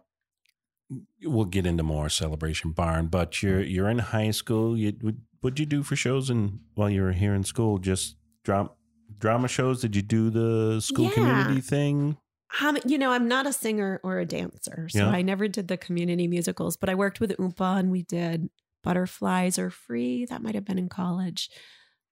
we'll 1.21 1.45
get 1.45 1.65
into 1.67 1.83
more 1.83 2.09
celebration 2.09 2.71
barn, 2.71 3.07
but 3.07 3.41
you're 3.43 3.61
you're 3.61 3.87
in 3.89 3.99
high 3.99 4.31
school. 4.31 4.75
You 4.75 4.93
would 5.03 5.21
what'd 5.41 5.59
you 5.59 5.65
do 5.67 5.83
for 5.83 5.95
shows 5.95 6.29
and 6.31 6.59
while 6.73 6.89
you 6.89 7.03
were 7.03 7.11
here 7.13 7.35
in 7.35 7.43
school? 7.43 7.77
Just 7.77 8.17
drama 8.43 8.71
drama 9.19 9.47
shows? 9.47 9.81
Did 9.81 9.95
you 9.95 10.01
do 10.01 10.29
the 10.29 10.79
school 10.81 11.05
Yeah. 11.05 11.11
community 11.13 11.61
thing? 11.61 12.17
um, 12.63 12.79
you 12.83 12.97
know 12.97 13.11
i'm 13.11 13.27
not 13.27 13.45
a 13.45 13.53
singer 13.53 13.99
or 14.03 14.17
a 14.17 14.25
dancer 14.25 14.89
so 14.89 14.97
Yeah. 15.05 15.09
i 15.09 15.21
never 15.21 15.47
did 15.47 15.67
the 15.67 15.77
community 15.77 16.27
musicals 16.27 16.77
but 16.77 16.89
i 16.89 16.95
worked 16.95 17.19
with 17.19 17.29
oompa 17.37 17.77
and 17.77 17.91
we 17.91 18.01
did 18.01 18.49
butterflies 18.83 19.59
are 19.59 19.69
free 19.69 20.25
that 20.25 20.41
might 20.41 20.55
have 20.55 20.65
been 20.65 20.79
in 20.79 20.89
college 20.89 21.47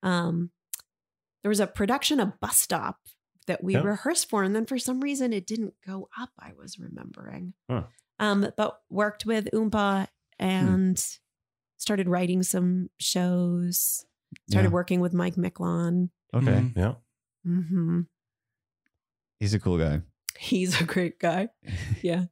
um, 0.04 0.52
there 1.42 1.50
was 1.50 1.60
a 1.60 1.66
production 1.66 2.20
of 2.20 2.40
bus 2.40 2.60
stop 2.60 3.00
that 3.48 3.64
we 3.64 3.74
Yeah. 3.74 3.80
rehearsed 3.82 4.30
for 4.30 4.44
and 4.44 4.56
then 4.56 4.68
for 4.68 4.78
some 4.78 5.02
reason 5.02 5.34
it 5.34 5.48
didn't 5.48 5.74
go 5.84 6.08
up 6.16 6.30
i 6.38 6.52
was 6.54 6.78
remembering 6.78 7.54
Huh. 7.68 7.86
um, 8.20 8.48
but 8.56 8.80
worked 8.92 9.26
with 9.26 9.50
oompa 9.56 10.08
and 10.38 11.04
started 11.78 12.08
writing 12.08 12.44
some 12.44 12.92
shows 13.00 14.06
started 14.52 14.68
Yeah. 14.70 14.74
working 14.74 15.00
with 15.00 15.16
mike 15.16 15.34
Miclon 15.36 16.10
Okay. 16.34 16.46
Mhm. 16.46 16.76
Yeah. 16.76 16.94
hmm 17.44 18.02
He's 19.40 19.54
a 19.54 19.60
cool 19.60 19.78
guy. 19.78 20.02
he's 20.40 20.80
a 20.82 20.84
great 20.84 21.20
guy 21.20 21.50
yeah 22.02 22.26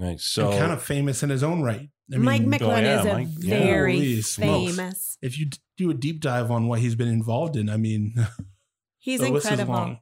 Nice. 0.00 0.24
So 0.24 0.50
and 0.50 0.58
kind 0.60 0.72
of 0.72 0.80
famous 0.82 1.22
in 1.24 1.30
his 1.30 1.42
own 1.42 1.60
right. 1.62 1.90
I 2.14 2.16
Mike 2.18 2.42
mean, 2.42 2.62
oh, 2.62 2.70
yeah, 2.70 3.00
is 3.00 3.06
a 3.06 3.12
Mike- 3.14 3.28
very 3.28 3.92
Holy 3.98 4.22
smokes. 4.22 4.76
famous. 4.76 5.18
if 5.20 5.36
you 5.38 5.50
do 5.76 5.90
a 5.90 5.94
deep 5.94 6.20
dive 6.20 6.50
on 6.52 6.68
what 6.68 6.78
he's 6.78 6.94
been 6.94 7.08
involved 7.08 7.56
in, 7.56 7.68
I 7.68 7.76
mean, 7.78 8.14
He's 8.98 9.18
the 9.20 9.28
list 9.30 9.46
is 9.46 9.58
incredible. 9.58 9.98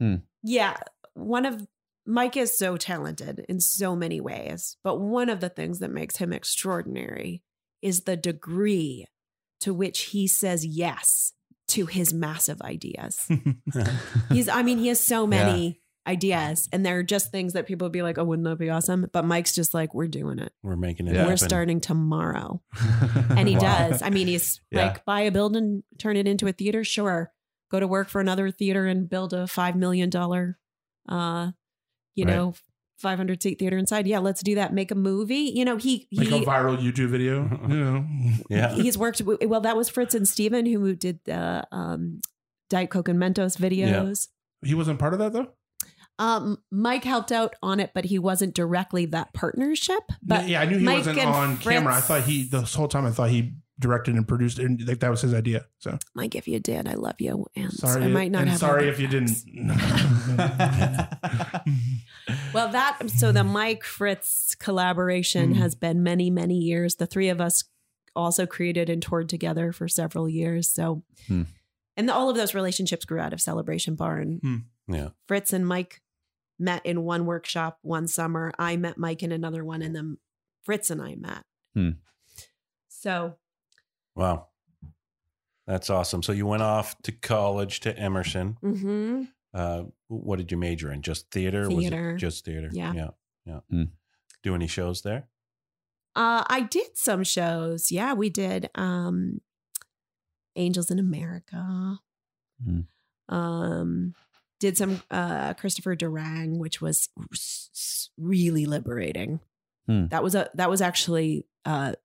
long. 0.00 0.22
Yeah, 0.42 0.76
one 1.14 1.46
of 1.46 1.66
Mike 2.06 2.36
is 2.36 2.56
so 2.58 2.76
talented 2.76 3.44
in 3.48 3.60
so 3.60 3.96
many 3.96 4.20
ways, 4.20 4.76
but 4.84 4.98
one 5.00 5.28
of 5.30 5.40
the 5.40 5.48
things 5.48 5.78
that 5.78 5.90
makes 5.90 6.16
him 6.18 6.32
extraordinary 6.32 7.42
is 7.80 8.02
the 8.02 8.16
degree 8.16 9.06
to 9.60 9.72
which 9.72 10.00
he 10.12 10.26
says 10.26 10.66
yes 10.66 11.32
to 11.72 11.86
his 11.86 12.12
massive 12.14 12.60
ideas. 12.62 13.18
He's 14.30 14.48
I 14.48 14.62
mean, 14.62 14.78
he 14.78 14.88
has 14.88 15.00
so 15.00 15.26
many 15.26 15.80
ideas 16.06 16.68
and 16.72 16.84
they're 16.84 17.02
just 17.04 17.30
things 17.30 17.52
that 17.52 17.66
people 17.66 17.84
would 17.86 17.92
be 17.92 18.02
like, 18.02 18.18
"Oh, 18.18 18.24
wouldn't 18.24 18.44
that 18.48 18.58
be 18.58 18.70
awesome?" 18.70 19.08
But 19.12 19.24
Mike's 19.24 19.54
just 19.54 19.72
like, 19.74 19.94
"We're 19.94 20.08
doing 20.08 20.38
it. 20.38 20.52
we're 20.62 20.76
making 20.76 21.06
it 21.08 21.14
Yeah. 21.14 21.26
We're 21.26 21.36
starting 21.36 21.80
tomorrow." 21.80 22.62
And 23.36 23.48
he 23.48 23.54
Wow. 23.56 23.88
does. 23.88 24.02
I 24.02 24.10
mean, 24.10 24.26
he's 24.26 24.60
Yeah. 24.70 24.86
like, 24.88 25.04
buy 25.04 25.20
a 25.22 25.30
building, 25.30 25.82
turn 25.98 26.16
it 26.16 26.26
into 26.26 26.46
a 26.46 26.52
theater. 26.52 26.84
Sure. 26.84 27.32
Go 27.70 27.80
to 27.80 27.86
work 27.86 28.08
for 28.08 28.20
another 28.20 28.50
theater 28.50 28.86
and 28.86 29.08
build 29.08 29.32
a 29.32 29.44
$5 29.46 29.76
million, 29.76 30.10
uh, 31.08 31.52
you 32.14 32.24
Right. 32.26 32.34
know, 32.34 32.54
500 33.02 33.42
seat 33.42 33.58
theater 33.58 33.76
inside. 33.76 34.06
Yeah, 34.06 34.20
let's 34.20 34.42
do 34.42 34.54
that. 34.54 34.72
Make 34.72 34.90
a 34.90 34.94
movie. 34.94 35.52
You 35.54 35.64
know, 35.64 35.76
he, 35.76 36.06
he 36.10 36.20
a 36.22 36.40
viral 36.46 36.78
YouTube 36.78 37.08
video. 37.08 37.42
You 37.68 37.76
know. 37.84 38.06
Yeah. 38.48 38.74
he's 38.74 38.96
worked, 38.96 39.18
w- 39.18 39.38
well, 39.48 39.60
that 39.60 39.76
was 39.76 39.88
Fritz 39.88 40.14
and 40.14 40.26
Stephen 40.26 40.66
who 40.66 40.94
did 40.94 41.20
the, 41.24 41.66
um, 41.72 42.20
Diet 42.70 42.90
Coke 42.90 43.08
and 43.08 43.18
Mentos 43.18 43.56
videos. 43.58 44.28
He 44.64 44.74
wasn't 44.74 44.98
part 44.98 45.12
of 45.12 45.18
that 45.18 45.32
though. 45.32 45.48
Um, 46.18 46.58
Mike 46.70 47.04
helped 47.04 47.32
out 47.32 47.54
on 47.62 47.80
it, 47.80 47.90
but 47.94 48.04
he 48.04 48.18
wasn't 48.18 48.54
directly 48.54 49.06
that 49.06 49.32
partnership. 49.34 50.02
But 50.22 50.46
yeah, 50.48 50.60
I 50.60 50.66
knew 50.66 50.78
he 50.78 50.84
Mike 50.84 50.98
wasn't 50.98 51.18
and 51.18 51.28
on 51.28 51.56
camera. 51.58 51.94
I 51.94 52.00
thought 52.00 52.22
he 52.22 52.44
this 52.44 52.74
whole 52.74 52.88
time. 52.88 53.06
I 53.06 53.10
thought 53.10 53.30
he 53.30 53.54
directed 53.82 54.14
and 54.14 54.26
produced, 54.26 54.58
and 54.58 54.80
like 54.88 55.00
that 55.00 55.10
was 55.10 55.20
his 55.20 55.34
idea. 55.34 55.66
So 55.78 55.98
Mike, 56.14 56.34
if 56.34 56.48
you 56.48 56.58
did, 56.60 56.88
I 56.88 56.94
love 56.94 57.16
you. 57.20 57.46
And 57.54 57.70
sorry, 57.72 58.04
I 58.04 58.08
might 58.08 58.30
not 58.32 58.42
and 58.42 58.50
have. 58.50 58.58
sorry 58.60 58.88
if 58.88 58.98
you 58.98 59.08
the 59.08 59.20
didn't. 59.20 59.44
Well, 62.54 62.68
that 62.70 62.98
so 63.10 63.32
the 63.32 63.44
Mike 63.44 63.84
Fritz 63.84 64.54
collaboration 64.54 65.54
Mm. 65.54 65.56
has 65.56 65.74
been 65.74 66.02
many, 66.02 66.30
many 66.30 66.56
years. 66.56 66.96
The 66.96 67.06
three 67.06 67.28
of 67.28 67.40
us 67.40 67.64
also 68.14 68.46
created 68.46 68.88
and 68.90 69.02
toured 69.02 69.28
together 69.28 69.72
for 69.72 69.88
several 69.88 70.28
years. 70.28 70.68
So, 70.70 71.02
Hmm. 71.26 71.42
and 71.96 72.10
all 72.10 72.28
of 72.30 72.36
those 72.36 72.54
relationships 72.54 73.04
grew 73.04 73.18
out 73.20 73.32
of 73.32 73.40
Celebration 73.40 73.94
Barn. 73.96 74.64
Yeah. 74.86 75.10
Fritz 75.26 75.52
and 75.52 75.66
Mike 75.66 76.02
met 76.58 76.84
in 76.86 77.02
one 77.02 77.24
workshop 77.26 77.78
one 77.82 78.06
summer. 78.06 78.52
I 78.58 78.76
met 78.76 78.98
Mike 78.98 79.22
in 79.22 79.32
another 79.32 79.64
one, 79.64 79.82
and 79.82 79.96
then 79.96 80.18
Fritz 80.62 80.90
and 80.90 81.00
I 81.02 81.14
met. 81.16 81.44
Hmm. 81.74 81.90
So, 82.88 83.36
Wow. 84.14 84.48
That's 85.66 85.90
awesome. 85.90 86.22
So 86.22 86.32
you 86.32 86.46
went 86.46 86.62
off 86.62 87.00
to 87.02 87.12
college 87.12 87.80
to 87.80 87.96
Emerson. 87.98 88.58
mhm. 88.62 89.28
Uh, 89.54 89.84
what 90.08 90.36
did 90.36 90.50
you 90.50 90.56
major 90.56 90.90
in? 90.90 91.02
Just 91.02 91.30
theater? 91.30 91.68
Was 91.68 91.76
Theater. 91.78 92.10
it 92.12 92.18
just 92.18 92.44
theater? 92.44 92.70
Yeah. 92.72 92.92
Yeah. 92.94 93.10
Yeah. 93.44 93.60
Hmm. 93.70 93.82
Do 94.42 94.54
any 94.54 94.66
shows 94.66 95.02
there? 95.02 95.28
Uh, 96.16 96.42
I 96.46 96.62
did 96.62 96.96
some 96.96 97.22
shows. 97.22 97.92
Yeah, 97.92 98.14
we 98.14 98.28
did 98.30 98.70
um, 98.74 99.40
Angels 100.56 100.90
in 100.90 100.98
America. 100.98 101.98
Hmm. 102.64 102.80
Um, 103.28 104.14
did 104.58 104.76
some 104.76 105.02
uh, 105.10 105.54
Christopher 105.54 105.96
Durang, 105.96 106.56
which 106.58 106.80
was 106.80 107.08
s- 107.32 107.70
s- 107.74 108.10
really 108.18 108.64
liberating. 108.66 109.40
Hmm. 109.86 110.06
That 110.08 110.22
was 110.22 110.34
a 110.34 110.48
that 110.54 110.70
was 110.70 110.80
actually 110.80 111.46
uh, 111.64 111.92
s- 111.94 111.96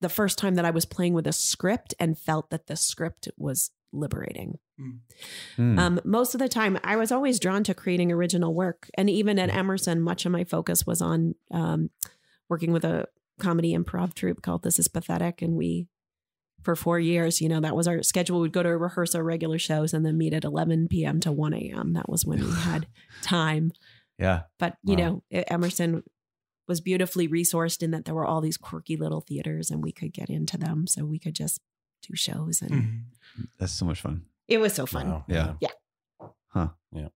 the 0.00 0.08
first 0.08 0.38
time 0.38 0.54
that 0.56 0.64
I 0.64 0.70
was 0.70 0.84
playing 0.84 1.14
with 1.14 1.26
a 1.26 1.32
script 1.32 1.94
and 2.00 2.18
felt 2.18 2.50
that 2.50 2.66
the 2.66 2.76
script 2.76 3.28
was 3.36 3.70
liberating. 3.92 4.58
Hmm. 5.56 5.78
Um, 5.78 6.00
most 6.04 6.34
of 6.34 6.38
the 6.40 6.48
time, 6.48 6.78
I 6.82 6.96
was 6.96 7.12
always 7.12 7.38
drawn 7.38 7.62
to 7.64 7.74
creating 7.74 8.10
original 8.10 8.54
work, 8.54 8.88
and 8.94 9.08
even 9.10 9.38
at 9.38 9.50
Emerson, 9.54 10.00
much 10.00 10.24
of 10.26 10.32
my 10.32 10.44
focus 10.44 10.86
was 10.86 11.00
on 11.02 11.34
um, 11.50 11.90
working 12.48 12.72
with 12.72 12.84
a 12.84 13.06
comedy 13.38 13.74
improv 13.76 14.14
troupe 14.14 14.42
called 14.42 14.62
This 14.62 14.78
Is 14.78 14.88
Pathetic, 14.88 15.42
and 15.42 15.54
we, 15.56 15.86
for 16.62 16.74
four 16.74 16.98
years, 16.98 17.40
you 17.40 17.48
know, 17.48 17.60
that 17.60 17.76
was 17.76 17.86
our 17.86 18.02
schedule. 18.02 18.40
We'd 18.40 18.52
go 18.52 18.62
to 18.62 18.76
rehearse 18.76 19.14
our 19.14 19.22
regular 19.22 19.58
shows 19.58 19.92
and 19.92 20.04
then 20.06 20.16
meet 20.18 20.32
at 20.32 20.44
11 20.44 20.88
p.m. 20.88 21.20
to 21.20 21.30
1 21.32 21.54
a.m. 21.54 21.92
That 21.92 22.08
was 22.08 22.24
when 22.24 22.40
we 22.40 22.50
had 22.62 22.86
time. 23.22 23.72
yeah. 24.18 24.42
But 24.58 24.76
you 24.84 24.96
Wow. 24.96 25.22
know, 25.30 25.44
Emerson 25.48 26.02
was 26.72 26.80
beautifully 26.80 27.28
resourced 27.28 27.82
in 27.82 27.90
that 27.90 28.04
there 28.06 28.14
were 28.14 28.24
all 28.24 28.40
these 28.40 28.56
quirky 28.56 28.96
little 28.96 29.20
theaters, 29.20 29.70
and 29.70 29.82
we 29.82 29.92
could 29.92 30.12
get 30.12 30.30
into 30.30 30.56
them, 30.56 30.86
so 30.86 31.04
we 31.04 31.18
could 31.18 31.34
just 31.34 31.60
do 32.08 32.16
shows, 32.16 32.62
and 32.62 32.70
Mhm. 32.72 33.02
That's 33.58 33.72
so 33.72 33.84
much 33.84 34.00
fun. 34.00 34.24
it 34.48 34.58
was 34.58 34.72
so 34.72 34.86
fun. 34.86 35.08
Wow. 35.10 35.24
Yeah. 35.28 35.54
Yeah. 35.60 35.70
Huh. 36.48 36.68
Yeah. 36.92 37.08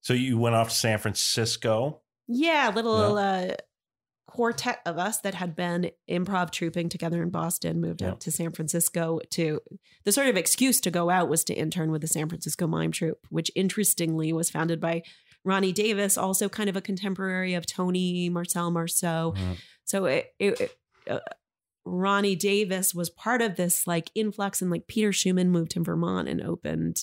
So 0.00 0.12
you 0.14 0.36
went 0.38 0.54
off 0.54 0.68
to 0.68 0.74
San 0.74 0.98
Francisco. 0.98 2.00
Yeah, 2.26 2.70
little 2.74 3.16
uh 3.18 3.54
quartet 4.26 4.80
of 4.86 4.96
us 4.96 5.18
that 5.20 5.34
had 5.34 5.54
been 5.54 5.90
improv 6.08 6.50
trooping 6.50 6.88
together 6.88 7.22
in 7.22 7.28
Boston 7.28 7.80
moved 7.82 8.00
Yeah. 8.00 8.10
out 8.12 8.20
to 8.20 8.30
San 8.30 8.50
Francisco 8.52 9.20
to 9.30 9.60
the 10.04 10.12
sort 10.12 10.28
of 10.28 10.36
excuse 10.36 10.80
to 10.82 10.90
go 10.90 11.10
out 11.10 11.28
was 11.28 11.44
to 11.44 11.54
intern 11.54 11.90
with 11.90 12.00
the 12.00 12.08
San 12.08 12.28
Francisco 12.30 12.66
Mime 12.66 12.92
Troupe, 12.92 13.26
which 13.28 13.50
interestingly 13.54 14.32
was 14.32 14.48
founded 14.48 14.80
by 14.80 15.02
Ronnie 15.44 15.72
Davis, 15.72 16.16
also 16.16 16.48
kind 16.48 16.68
of 16.68 16.76
a 16.76 16.80
contemporary 16.80 17.54
of 17.54 17.66
Tony 17.66 18.28
Marcel 18.28 18.70
Marceau. 18.70 19.34
So 19.84 20.04
it, 20.04 20.32
it, 20.38 20.60
it, 20.60 20.76
uh, 21.10 21.18
Ronnie 21.84 22.36
Davis 22.36 22.94
was 22.94 23.10
part 23.10 23.42
of 23.42 23.56
this 23.56 23.86
like 23.86 24.10
influx, 24.14 24.62
and 24.62 24.70
like 24.70 24.86
Peter 24.86 25.12
Schumann 25.12 25.50
moved 25.50 25.72
to 25.72 25.82
Vermont 25.82 26.28
and 26.28 26.40
opened 26.40 27.02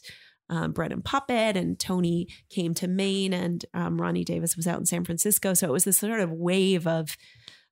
um, 0.49 0.71
Bread 0.71 0.91
and 0.91 1.03
Puppet, 1.03 1.57
and 1.57 1.77
Tony 1.77 2.27
came 2.49 2.73
to 2.75 2.87
Maine, 2.87 3.33
and 3.33 3.65
um, 3.73 4.01
Ronnie 4.01 4.23
Davis 4.23 4.55
was 4.55 4.67
out 4.67 4.79
in 4.79 4.85
San 4.85 5.03
Francisco. 5.03 5.53
So 5.53 5.67
it 5.67 5.73
was 5.73 5.83
this 5.83 5.99
sort 5.99 6.21
of 6.21 6.31
wave 6.31 6.87
of 6.87 7.17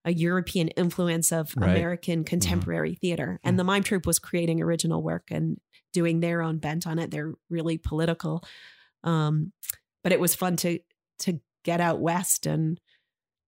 a 0.05 0.13
European 0.13 0.67
influence 0.69 1.31
of 1.31 1.53
Right. 1.55 1.71
American 1.71 2.23
contemporary 2.23 2.95
theater, 2.95 3.39
and 3.43 3.57
the 3.57 3.63
Mime 3.63 3.83
Troupe 3.83 4.05
was 4.05 4.19
creating 4.19 4.61
original 4.61 5.01
work 5.01 5.29
and 5.31 5.59
doing 5.93 6.19
their 6.19 6.41
own 6.41 6.59
bent 6.59 6.85
on 6.85 6.99
it. 6.99 7.09
They're 7.09 7.33
really 7.49 7.77
political, 7.77 8.43
um, 9.03 9.53
but 10.07 10.13
it 10.13 10.21
was 10.21 10.33
fun 10.33 10.55
to 10.57 10.79
to 11.19 11.41
get 11.65 11.81
out 11.81 11.99
west 11.99 12.45
and 12.45 12.79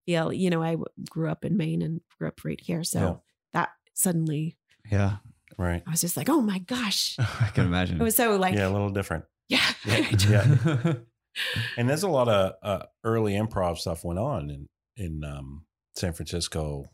feel. 0.04 0.30
You 0.30 0.50
know, 0.50 0.62
I 0.62 0.72
w- 0.72 0.84
grew 1.08 1.30
up 1.30 1.42
in 1.46 1.56
Maine 1.56 1.80
and 1.80 2.02
grew 2.18 2.28
up 2.28 2.44
right 2.44 2.60
here, 2.60 2.84
so 2.84 2.98
Yeah. 3.00 3.14
that 3.54 3.68
suddenly 3.94 4.58
Yeah, 4.90 5.16
right. 5.56 5.82
I 5.86 5.90
was 5.90 6.02
just 6.02 6.18
like, 6.18 6.28
oh 6.28 6.42
my 6.42 6.58
gosh, 6.58 7.16
I 7.18 7.48
can 7.54 7.64
imagine. 7.64 7.98
it 8.00 8.04
was 8.04 8.14
so 8.16 8.36
like 8.36 8.54
yeah, 8.54 8.68
a 8.68 8.70
little 8.72 8.90
different. 8.90 9.24
yeah. 9.48 9.72
Yeah, 9.86 10.10
yeah. 10.28 10.94
And 11.78 11.88
there's 11.88 12.02
a 12.02 12.08
lot 12.08 12.28
of 12.28 12.52
uh, 12.62 12.86
early 13.04 13.32
improv 13.34 13.78
stuff 13.78 14.04
went 14.04 14.18
on 14.18 14.50
in 14.50 14.68
in 14.96 15.24
um, 15.24 15.64
San 15.96 16.12
Francisco. 16.12 16.84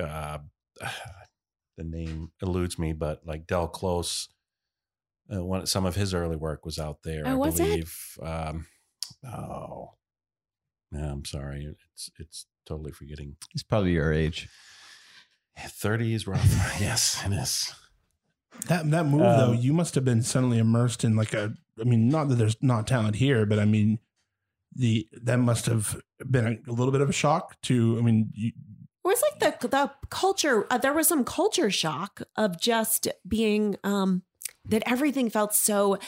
Uh, 0.00 0.38
the 1.76 1.84
name 1.84 2.30
eludes 2.40 2.78
me, 2.78 2.92
but 2.92 3.26
like 3.26 3.46
Del 3.48 3.66
Close, 3.66 4.28
uh, 5.34 5.44
one 5.44 5.66
some 5.66 5.86
of 5.86 5.96
his 5.96 6.14
early 6.14 6.36
work 6.36 6.64
was 6.64 6.78
out 6.78 6.98
there. 7.02 7.22
Oh, 7.26 7.30
I 7.30 7.34
was 7.34 7.58
it? 7.58 7.64
believe. 7.64 7.98
Um, 8.22 8.66
oh, 9.26 9.94
yeah. 10.92 11.10
I'm 11.12 11.24
sorry. 11.24 11.74
It's 11.92 12.10
it's 12.18 12.46
totally 12.66 12.92
forgetting. 12.92 13.36
He's 13.52 13.62
probably 13.62 13.92
your 13.92 14.12
age. 14.12 14.48
Thirty 15.58 16.14
is 16.14 16.26
rough. 16.26 16.44
yes, 16.80 17.22
it 17.24 17.32
is. 17.32 17.74
That 18.68 18.90
that 18.90 19.06
move 19.06 19.20
though, 19.20 19.50
Um, 19.52 19.56
you 19.56 19.72
must 19.72 19.94
have 19.94 20.04
been 20.04 20.22
suddenly 20.22 20.58
immersed 20.58 21.04
in 21.04 21.16
like 21.16 21.32
a. 21.34 21.54
I 21.80 21.84
mean, 21.84 22.08
not 22.08 22.28
that 22.28 22.36
there's 22.36 22.56
not 22.62 22.86
talent 22.86 23.16
here, 23.16 23.46
but 23.46 23.58
I 23.58 23.64
mean, 23.64 23.98
the 24.74 25.08
that 25.22 25.38
must 25.38 25.66
have 25.66 25.96
been 26.30 26.46
a, 26.46 26.70
a 26.70 26.72
little 26.72 26.92
bit 26.92 27.00
of 27.00 27.08
a 27.08 27.12
shock 27.12 27.60
to. 27.62 27.96
I 27.98 28.02
mean, 28.02 28.30
you, 28.34 28.48
It 28.48 29.08
was 29.08 29.22
like 29.40 29.60
the 29.60 29.68
the 29.68 29.90
culture. 30.10 30.66
Uh, 30.70 30.78
there 30.78 30.92
was 30.92 31.08
some 31.08 31.24
culture 31.24 31.70
shock 31.70 32.22
of 32.36 32.60
just 32.60 33.08
being 33.26 33.76
um, 33.84 34.22
that 34.64 34.82
everything 34.86 35.30
felt 35.30 35.54
so 35.54 35.98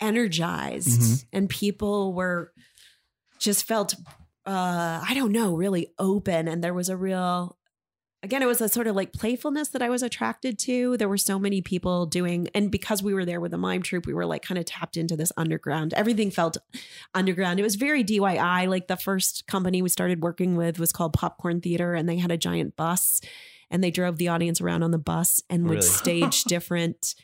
energized, 0.00 1.00
Mhm. 1.00 1.24
and 1.32 1.48
people 1.48 2.12
were 2.14 2.52
just 3.38 3.64
felt 3.64 3.94
uh, 4.48 5.02
I 5.04 5.12
don't 5.14 5.32
know, 5.32 5.56
really 5.56 5.88
open, 5.98 6.46
and 6.46 6.62
there 6.62 6.72
was 6.74 6.88
a 6.88 6.96
real. 6.96 7.58
Again, 8.22 8.42
it 8.42 8.46
was 8.46 8.60
a 8.60 8.68
sort 8.68 8.86
of 8.86 8.94
like 8.94 9.12
playfulness 9.12 9.70
that 9.70 9.82
I 9.82 9.88
was 9.88 10.04
attracted 10.04 10.56
to. 10.60 10.96
There 10.96 11.08
were 11.08 11.18
so 11.18 11.36
many 11.40 11.60
people 11.62 12.06
doing, 12.06 12.46
and 12.54 12.70
because 12.70 13.02
we 13.02 13.12
were 13.12 13.24
there 13.24 13.40
with 13.40 13.50
the 13.50 13.58
mime 13.58 13.82
troupe, 13.82 14.06
we 14.06 14.14
were 14.14 14.24
like 14.24 14.42
kind 14.42 14.56
of 14.56 14.64
tapped 14.64 14.96
into 14.96 15.16
this 15.16 15.32
underground. 15.36 15.94
Everything 15.94 16.30
felt 16.30 16.56
underground. 17.12 17.58
It 17.58 17.64
was 17.64 17.74
very 17.74 18.04
DIY. 18.04 18.68
Like 18.68 18.86
the 18.86 18.96
first 18.96 19.48
company 19.48 19.82
we 19.82 19.88
started 19.88 20.22
working 20.22 20.54
with 20.54 20.78
was 20.78 20.92
called 20.92 21.12
Popcorn 21.12 21.60
Theater, 21.60 21.94
and 21.94 22.08
they 22.08 22.16
had 22.18 22.30
a 22.30 22.36
giant 22.38 22.76
bus, 22.76 23.20
and 23.68 23.82
they 23.82 23.90
drove 23.90 24.16
the 24.16 24.28
audience 24.28 24.60
around 24.60 24.84
on 24.84 24.92
the 24.92 24.98
bus 24.98 25.42
and 25.50 25.64
would 25.64 25.78
Really? 25.78 25.86
stage 25.88 26.44
different. 26.54 27.16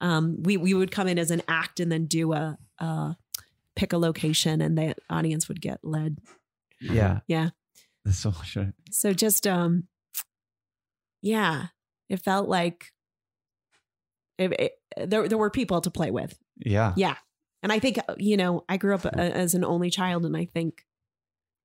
Um, 0.00 0.42
we 0.42 0.56
we 0.56 0.74
would 0.74 0.90
come 0.90 1.08
in 1.08 1.18
as 1.18 1.30
an 1.30 1.42
act 1.48 1.80
and 1.80 1.90
then 1.92 2.06
do 2.06 2.32
a, 2.32 2.58
a 2.78 3.16
pick 3.76 3.92
a 3.92 3.98
location, 3.98 4.60
and 4.60 4.76
the 4.76 4.94
audience 5.08 5.48
would 5.48 5.60
get 5.60 5.80
led. 5.82 6.18
Yeah. 6.80 7.20
Yeah. 7.26 7.50
That's 8.04 8.18
so 8.18 8.30
much. 8.30 8.56
So 8.90 9.12
just 9.12 9.46
um, 9.46 9.84
yeah, 11.22 11.66
it 12.08 12.20
felt 12.20 12.48
like 12.48 12.92
it, 14.38 14.52
it, 14.58 14.72
there 15.10 15.28
there 15.28 15.38
were 15.38 15.50
people 15.50 15.80
to 15.82 15.90
play 15.90 16.10
with. 16.10 16.38
Yeah. 16.56 16.94
Yeah. 16.96 17.16
And 17.62 17.70
I 17.70 17.78
think, 17.78 17.98
uh, 17.98 18.14
you 18.16 18.38
know, 18.38 18.64
I 18.70 18.78
grew 18.78 18.94
up 18.94 19.04
uh, 19.04 19.10
as 19.14 19.54
an 19.54 19.64
only 19.64 19.90
child, 19.90 20.24
and 20.24 20.34
I 20.34 20.46
think 20.46 20.86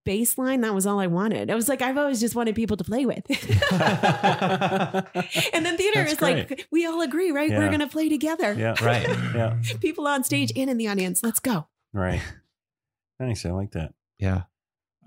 baseline, 0.06 0.62
that 0.62 0.74
was 0.74 0.86
all 0.86 1.00
I 1.00 1.08
wanted. 1.08 1.50
I 1.52 1.56
was 1.56 1.68
like, 1.68 1.82
I've 1.82 1.98
always 1.98 2.20
just 2.20 2.36
wanted 2.36 2.56
people 2.56 2.78
to 2.78 2.84
play 2.84 3.06
with. 3.06 3.26
and 3.72 5.66
then 5.66 5.78
theater 5.78 6.00
That's 6.04 6.14
is 6.14 6.22
like, 6.22 6.68
we 6.72 6.86
all 6.86 7.02
agree, 7.02 7.32
right? 7.32 7.50
We're 7.50 7.68
going 7.68 7.80
to 7.80 7.88
play 7.88 8.10
together. 8.10 8.54
Yeah. 8.54 8.76
Right. 8.84 9.08
Yeah. 9.36 9.58
People 9.82 10.08
on 10.08 10.24
stage 10.24 10.52
and 10.56 10.70
in 10.70 10.78
the 10.78 10.88
audience. 10.88 11.24
Let's 11.24 11.40
go. 11.40 11.68
Right. 11.94 12.22
Nice. 13.20 13.46
I 13.46 13.52
like 13.52 13.72
that. 13.72 13.94
Yeah. 14.20 14.44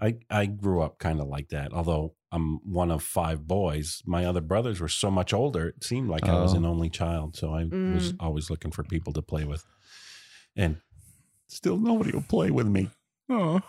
I 0.01 0.17
I 0.31 0.47
grew 0.47 0.81
up 0.83 0.99
kind 0.99 1.21
of 1.21 1.27
like 1.29 1.49
that. 1.49 1.73
Although 1.73 2.15
I'm 2.31 2.61
one 2.65 2.91
of 2.91 3.03
five 3.03 3.47
boys, 3.49 4.03
my 4.07 4.25
other 4.27 4.41
brothers 4.41 4.81
were 4.81 4.89
so 4.89 5.11
much 5.11 5.33
older. 5.35 5.69
It 5.69 5.83
seemed 5.83 6.09
like 6.09 6.25
I 6.25 6.41
was 6.41 6.55
Oh. 6.55 6.59
an 6.59 6.65
only 6.67 6.89
child, 6.89 7.37
so 7.37 7.53
I 7.53 7.65
was 7.65 8.13
Mm. 8.13 8.17
always 8.21 8.49
looking 8.51 8.71
for 8.71 8.85
people 8.85 9.13
to 9.15 9.23
play 9.23 9.45
with, 9.45 9.65
and 10.55 10.77
still 11.49 11.79
nobody 11.79 12.13
will 12.13 12.23
play 12.29 12.51
with 12.53 12.67
me. 12.69 12.91
oh, 13.29 13.61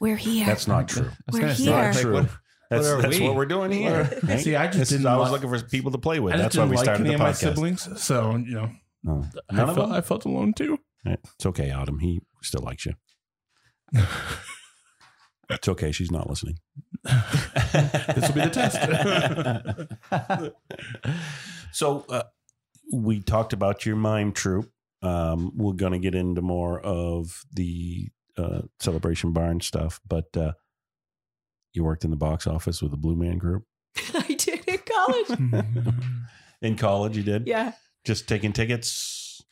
We're 0.00 0.16
here. 0.16 0.46
That's 0.46 0.66
not 0.68 0.88
true. 0.88 1.10
We're 1.32 1.40
gonna 1.40 1.54
say, 1.54 1.64
here. 1.64 1.72
like, 1.74 1.96
True. 1.96 2.12
what- 2.14 2.28
That's 2.70 2.86
are 2.88 3.02
that's 3.02 3.18
we? 3.18 3.26
what 3.26 3.36
we're 3.36 3.46
doing 3.46 3.70
here. 3.70 4.10
Right? 4.22 4.40
See, 4.40 4.56
I 4.56 4.66
just 4.66 4.78
This 4.78 4.92
is- 4.92 4.98
didn't 4.98 5.12
I 5.12 5.16
was 5.16 5.30
like- 5.30 5.42
looking 5.42 5.58
for 5.58 5.64
people 5.68 5.92
to 5.92 5.98
play 5.98 6.20
with. 6.20 6.36
That's 6.36 6.56
why 6.56 6.64
we 6.64 6.76
like 6.76 6.84
started 6.84 7.02
any 7.06 7.10
the 7.10 7.14
of 7.14 7.20
my 7.20 7.30
podcast. 7.30 7.34
siblings, 7.36 8.02
so 8.02 8.36
you 8.36 8.54
know, 8.54 8.70
No, 9.02 9.24
I 9.50 9.74
felt. 9.74 9.92
I 9.92 10.00
felt 10.00 10.24
alone 10.24 10.54
too. 10.54 10.78
It's 11.04 11.46
okay, 11.46 11.70
Autumn. 11.70 11.98
He 12.00 12.20
still 12.42 12.62
likes 12.62 12.86
you. 12.86 12.94
It's 15.50 15.68
okay. 15.68 15.92
She's 15.92 16.10
not 16.10 16.28
listening. 16.28 16.58
this 17.04 18.28
will 18.28 18.34
be 18.34 18.40
the 18.40 18.50
test. 18.50 18.78
so 21.72 22.04
uh, 22.08 22.22
we 22.92 23.20
talked 23.20 23.52
about 23.52 23.84
your 23.84 23.96
mime 23.96 24.32
troupe. 24.32 24.70
Um, 25.02 25.52
we're 25.54 25.74
going 25.74 25.92
to 25.92 25.98
get 25.98 26.14
into 26.14 26.40
more 26.40 26.80
of 26.80 27.44
the 27.52 28.08
uh, 28.36 28.62
celebration 28.80 29.32
barn 29.32 29.60
stuff, 29.60 30.00
but 30.06 30.36
uh, 30.36 30.52
you 31.72 31.84
worked 31.84 32.04
in 32.04 32.10
the 32.10 32.16
box 32.16 32.46
office 32.46 32.80
with 32.82 32.90
the 32.90 32.96
Blue 32.96 33.16
Man 33.16 33.38
Group 33.38 33.64
I 34.14 34.34
did 34.34 34.64
in 34.66 34.78
college. 34.78 35.94
in 36.62 36.76
college. 36.76 37.16
You 37.16 37.22
did, 37.22 37.46
yeah. 37.46 37.72
just 38.04 38.28
taking 38.28 38.52
tickets. 38.52 39.42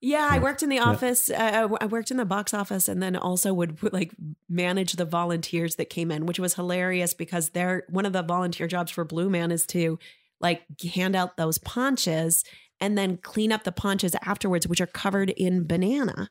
Yeah, 0.00 0.28
I 0.30 0.38
worked 0.38 0.62
in 0.62 0.68
the 0.68 0.76
Yeah. 0.76 0.84
office. 0.84 1.28
Uh, 1.28 1.66
I 1.80 1.86
worked 1.86 2.12
in 2.12 2.18
the 2.18 2.24
box 2.24 2.54
office, 2.54 2.88
and 2.88 3.02
then 3.02 3.16
also 3.16 3.52
would 3.52 3.92
like 3.92 4.12
manage 4.48 4.92
the 4.92 5.04
volunteers 5.04 5.74
that 5.74 5.90
came 5.90 6.12
in, 6.12 6.24
which 6.26 6.38
was 6.38 6.54
hilarious 6.54 7.14
because 7.14 7.48
they're 7.48 7.82
one 7.88 8.06
of 8.06 8.12
the 8.12 8.22
volunteer 8.22 8.68
jobs 8.68 8.92
for 8.92 9.04
Blue 9.04 9.28
Man 9.28 9.50
is 9.50 9.66
to 9.68 9.98
like 10.40 10.62
hand 10.94 11.16
out 11.16 11.36
those 11.36 11.58
ponches 11.58 12.44
and 12.80 12.96
then 12.96 13.16
clean 13.16 13.50
up 13.50 13.64
the 13.64 13.72
ponches 13.72 14.14
afterwards, 14.22 14.68
which 14.68 14.80
are 14.80 14.86
covered 14.86 15.30
in 15.30 15.66
banana. 15.66 16.30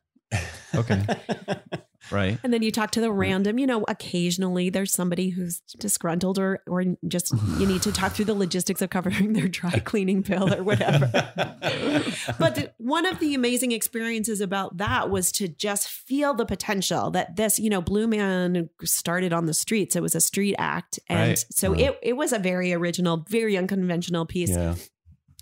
Okay. 0.73 1.03
Right. 2.11 2.39
And 2.43 2.53
then 2.53 2.61
you 2.61 2.71
talk 2.71 2.91
to 2.91 3.01
the 3.01 3.11
random, 3.11 3.57
you 3.59 3.67
know, 3.67 3.83
occasionally 3.87 4.69
there's 4.69 4.93
somebody 4.93 5.29
who's 5.29 5.61
disgruntled 5.79 6.37
or 6.39 6.59
or 6.67 6.83
just 7.07 7.33
you 7.59 7.65
need 7.65 7.81
to 7.81 7.91
talk 7.91 8.13
through 8.13 8.25
the 8.25 8.33
logistics 8.35 8.81
of 8.81 8.89
covering 8.89 9.33
their 9.33 9.47
dry 9.47 9.79
cleaning 9.85 10.21
bill 10.21 10.53
or 10.53 10.63
whatever. 10.63 11.09
but 12.39 12.73
one 12.77 13.05
of 13.05 13.19
the 13.19 13.33
amazing 13.33 13.71
experiences 13.71 14.41
about 14.41 14.77
that 14.77 15.09
was 15.09 15.31
to 15.33 15.47
just 15.47 15.89
feel 15.89 16.33
the 16.33 16.45
potential 16.45 17.09
that 17.11 17.35
this, 17.35 17.59
you 17.59 17.69
know, 17.69 17.81
Blue 17.81 18.07
Man 18.07 18.69
started 18.83 19.33
on 19.33 19.45
the 19.45 19.53
streets. 19.53 19.95
It 19.95 20.01
was 20.01 20.15
a 20.15 20.21
street 20.21 20.55
act. 20.57 20.99
And 21.09 21.19
Right. 21.19 21.45
so 21.51 21.71
Wow. 21.71 21.77
it 21.79 21.99
it 22.03 22.13
was 22.13 22.31
a 22.33 22.39
very 22.39 22.73
original, 22.73 23.25
very 23.29 23.57
unconventional 23.57 24.25
piece. 24.25 24.49
yeah, 24.49 24.75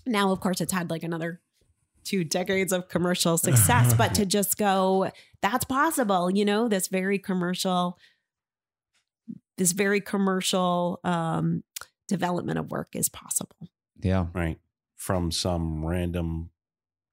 Now, 0.05 0.31
of 0.31 0.39
course, 0.39 0.61
it's 0.61 0.71
had 0.73 0.89
like 0.89 1.03
another 1.03 1.41
two 2.05 2.23
decades 2.23 2.71
of 2.71 2.87
commercial 2.87 3.37
success, 3.37 3.93
but 3.93 4.15
to 4.15 4.25
just 4.37 4.57
go, 4.57 5.11
that's 5.41 5.65
possible, 5.65 6.31
you 6.31 6.45
know, 6.45 6.67
this 6.69 6.87
very 6.87 7.19
commercial, 7.19 7.97
this 9.57 9.71
very 9.71 10.01
commercial 10.01 10.99
um, 11.03 11.63
development 12.07 12.59
of 12.59 12.71
work 12.71 12.89
is 12.95 13.09
possible 13.09 13.69
Yeah. 14.01 14.27
right. 14.33 14.59
From 14.95 15.31
some 15.31 15.85
random 15.85 16.49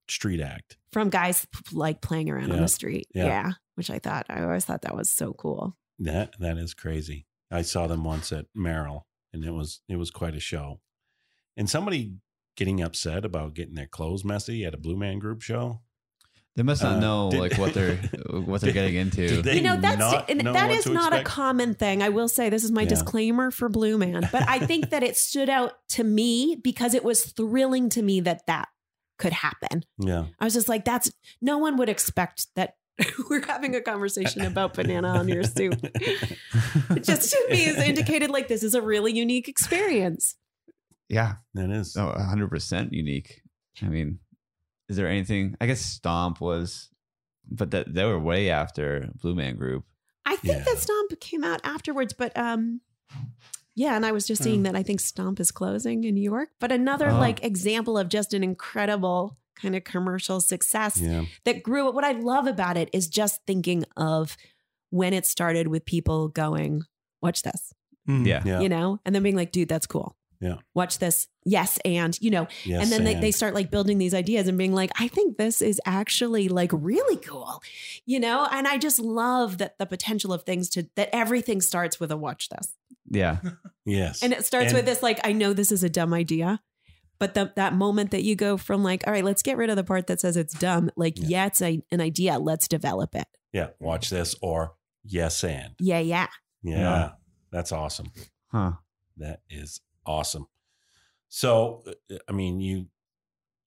street 0.09 0.41
act. 0.41 0.77
from 0.93 1.09
guys 1.11 1.47
like 1.73 2.01
playing 2.01 2.29
around 2.31 2.53
on 2.53 2.61
the 2.61 2.69
street. 2.69 3.07
Yeah. 3.15 3.27
Yeah. 3.27 3.51
Which 3.77 3.91
I 3.91 3.99
thought, 3.99 4.27
I 4.29 4.43
always 4.43 4.65
thought 4.65 4.83
that 4.83 4.95
was 4.95 5.09
so 5.11 5.33
cool. 5.33 5.77
That 5.99 6.35
that 6.39 6.59
is 6.59 6.75
crazy. 6.75 7.27
I 7.51 7.63
saw 7.63 7.87
them 7.87 8.05
once 8.05 8.33
at 8.33 8.47
Merrill, 8.55 9.07
and 9.33 9.45
it 9.45 9.53
was 9.53 9.81
it 9.89 9.97
was 9.97 10.11
quite 10.11 10.35
a 10.35 10.41
show. 10.41 10.81
And 11.57 11.69
somebody 11.71 12.15
getting 12.57 12.83
upset 12.83 13.25
about 13.25 13.55
getting 13.55 13.75
their 13.75 13.87
clothes 13.87 14.25
messy 14.25 14.65
at 14.65 14.75
a 14.75 14.77
Blue 14.79 14.97
Man 14.97 15.19
Group 15.19 15.43
show. 15.43 15.81
They 16.55 16.63
must 16.63 16.83
not 16.83 16.97
Uh, 16.97 17.01
know 17.01 17.31
did- 17.31 17.41
like 17.41 17.57
what 17.57 17.73
they're 17.73 17.97
what 18.31 18.61
they're 18.61 18.73
getting 18.75 18.95
into. 18.97 19.41
They 19.41 19.57
you 19.57 19.63
know 19.63 19.77
that's 19.81 19.99
not 19.99 20.29
and 20.29 20.45
know 20.45 20.53
that 20.53 20.69
what 20.69 20.77
is 20.79 20.85
to 20.85 20.93
not 20.93 21.15
a 21.15 21.23
common 21.23 21.73
thing 21.75 22.03
i 22.03 22.11
will 22.11 22.29
say 22.29 22.51
this 22.51 22.63
is 22.63 22.71
my 22.71 22.83
Yeah. 22.83 22.89
disclaimer 22.91 23.51
for 23.51 23.71
blue 23.71 23.97
man 23.97 24.29
but 24.31 24.47
i 24.47 24.59
think 24.59 24.91
that 24.91 25.03
it 25.03 25.17
stood 25.17 25.49
out 25.49 25.73
to 25.91 26.05
me 26.05 26.57
because 26.63 26.93
it 26.93 27.05
was 27.05 27.25
thrilling 27.25 27.89
to 27.91 28.03
me 28.03 28.21
that 28.21 28.47
that 28.49 28.69
could 29.19 29.33
happen 29.33 29.83
Yeah. 29.99 30.27
i 30.39 30.45
was 30.45 30.53
just 30.53 30.69
like 30.69 30.85
that's 30.85 31.11
no 31.41 31.57
one 31.57 31.79
would 31.79 31.89
expect 31.89 32.49
that 32.55 32.75
we're 33.31 33.47
having 33.47 33.75
a 33.75 33.81
conversation 33.81 34.43
about 34.43 34.75
banana 34.75 35.09
on 35.09 35.29
your 35.29 35.45
soup 35.45 35.79
it 35.83 37.03
just 37.05 37.31
to 37.33 37.47
me 37.51 37.65
is 37.65 37.79
indicated 37.79 38.29
like 38.31 38.49
this 38.49 38.63
is 38.63 38.75
a 38.75 38.83
really 38.83 39.13
unique 39.13 39.49
experience 39.49 40.35
yeah, 41.13 41.37
That 41.55 41.71
is. 41.71 41.95
no, 41.95 42.11
hundred 42.11 42.49
percent 42.49 42.93
unique. 42.93 43.43
I 43.83 43.87
mean, 43.87 44.19
is 44.89 44.97
there 44.97 45.09
anything? 45.09 45.57
I 45.61 45.67
guess 45.67 45.81
Stomp 45.81 46.41
was, 46.41 46.91
but 47.51 47.71
that 47.73 47.93
they 47.95 48.05
were 48.05 48.19
way 48.19 48.51
after 48.51 49.09
Blue 49.21 49.35
Man 49.35 49.57
Group. 49.57 49.85
i 50.25 50.37
think 50.37 50.59
Yeah. 50.59 50.65
that 50.65 50.79
stomp 50.79 51.11
came 51.21 51.43
out 51.43 51.61
afterwards 51.65 52.13
but 52.15 52.31
um 52.39 52.81
yeah 53.75 53.97
and 53.97 54.07
i 54.07 54.13
was 54.13 54.25
just 54.25 54.41
seeing 54.43 54.63
that 54.63 54.77
i 54.77 54.83
think 54.85 55.01
stomp 55.01 55.41
is 55.41 55.51
closing 55.51 56.05
in 56.05 56.15
new 56.15 56.23
york 56.23 56.51
but 56.61 56.71
another 56.71 57.11
Oh. 57.11 57.19
like 57.19 57.43
example 57.43 57.99
of 57.99 58.09
just 58.09 58.33
an 58.33 58.45
incredible 58.45 59.37
kind 59.61 59.75
of 59.75 59.83
commercial 59.83 60.41
success 60.41 61.01
Yeah. 61.01 61.25
that 61.45 61.65
grew 61.65 61.91
what 61.91 62.05
i 62.05 62.13
love 62.13 62.47
about 62.47 62.77
it 62.77 62.89
is 62.93 63.09
just 63.09 63.41
thinking 63.49 63.83
of 63.97 64.37
when 64.91 65.13
it 65.13 65.27
started 65.27 65.67
with 65.67 65.85
people 65.85 66.29
going 66.29 66.83
watch 67.21 67.43
this 67.43 67.75
Mm. 68.09 68.25
Yeah, 68.27 68.43
Yeah. 68.45 68.61
you 68.61 68.69
know 68.69 69.01
and 69.05 69.13
then 69.15 69.23
being 69.25 69.37
like 69.37 69.51
dude 69.53 69.69
that's 69.69 69.87
cool 69.89 70.15
Yeah. 70.43 70.57
watch 70.75 70.99
this 70.99 71.29
yes 71.45 71.79
and 71.85 72.19
you 72.21 72.31
know 72.31 72.49
Yes, 72.65 72.83
and 72.83 72.91
then 72.93 73.05
they, 73.05 73.15
they 73.15 73.31
start 73.31 73.55
like 73.55 73.71
building 73.71 73.99
these 73.99 74.13
ideas 74.13 74.49
and 74.49 74.59
being 74.59 74.73
like 74.75 74.91
i 74.99 75.07
think 75.09 75.37
this 75.39 75.63
is 75.63 75.81
actually 75.87 76.49
like 76.49 76.71
really 76.75 77.17
cool 77.17 77.63
you 78.07 78.19
know 78.19 78.47
and 78.51 78.67
i 78.67 78.77
just 78.77 78.99
love 78.99 79.59
that 79.59 79.79
the 79.79 79.87
potential 79.87 80.33
of 80.33 80.43
things 80.43 80.69
to 80.71 80.89
that 80.97 81.09
everything 81.15 81.61
starts 81.61 82.01
with 82.01 82.11
a 82.11 82.17
watch 82.17 82.49
this 82.49 82.75
yeah, 83.09 83.39
Yes. 83.85 84.23
and 84.23 84.33
it 84.33 84.45
starts 84.45 84.69
And- 84.69 84.77
with 84.79 84.85
this 84.87 85.03
like 85.03 85.21
i 85.25 85.33
know 85.33 85.53
this 85.53 85.71
is 85.73 85.85
a 85.85 85.89
dumb 85.89 86.13
idea 86.13 86.61
but 87.21 87.35
the, 87.35 87.53
that 87.55 87.73
moment 87.75 88.11
that 88.11 88.25
you 88.25 88.35
go 88.35 88.57
from 88.57 88.83
like 88.83 89.07
all 89.07 89.13
right 89.13 89.25
let's 89.25 89.43
get 89.43 89.57
rid 89.57 89.71
of 89.71 89.77
the 89.77 89.85
part 89.85 90.09
that 90.09 90.21
says 90.21 90.37
it's 90.37 90.55
dumb 90.59 90.91
like 90.97 91.15
Yeah. 91.19 91.27
yeah, 91.29 91.47
it's 91.47 91.63
a, 91.63 91.81
an 91.93 92.01
idea 92.01 92.39
let's 92.41 92.67
develop 92.67 93.15
it 93.15 93.29
yeah. 93.53 93.69
Watch 93.79 94.11
this 94.11 94.35
or 94.43 94.75
yes 95.05 95.45
and. 95.45 95.75
yeah 95.79 96.01
yeah 96.01 96.27
Yeah. 96.65 96.79
Yeah. 96.81 97.11
That's 97.53 97.71
awesome. 97.71 98.11
huh? 98.51 98.73
That 99.19 99.41
is 99.51 99.81
awesome. 100.07 100.47
So, 101.29 101.83
uh, 101.87 102.17
I 102.29 102.33
mean, 102.33 102.61
you 102.61 102.87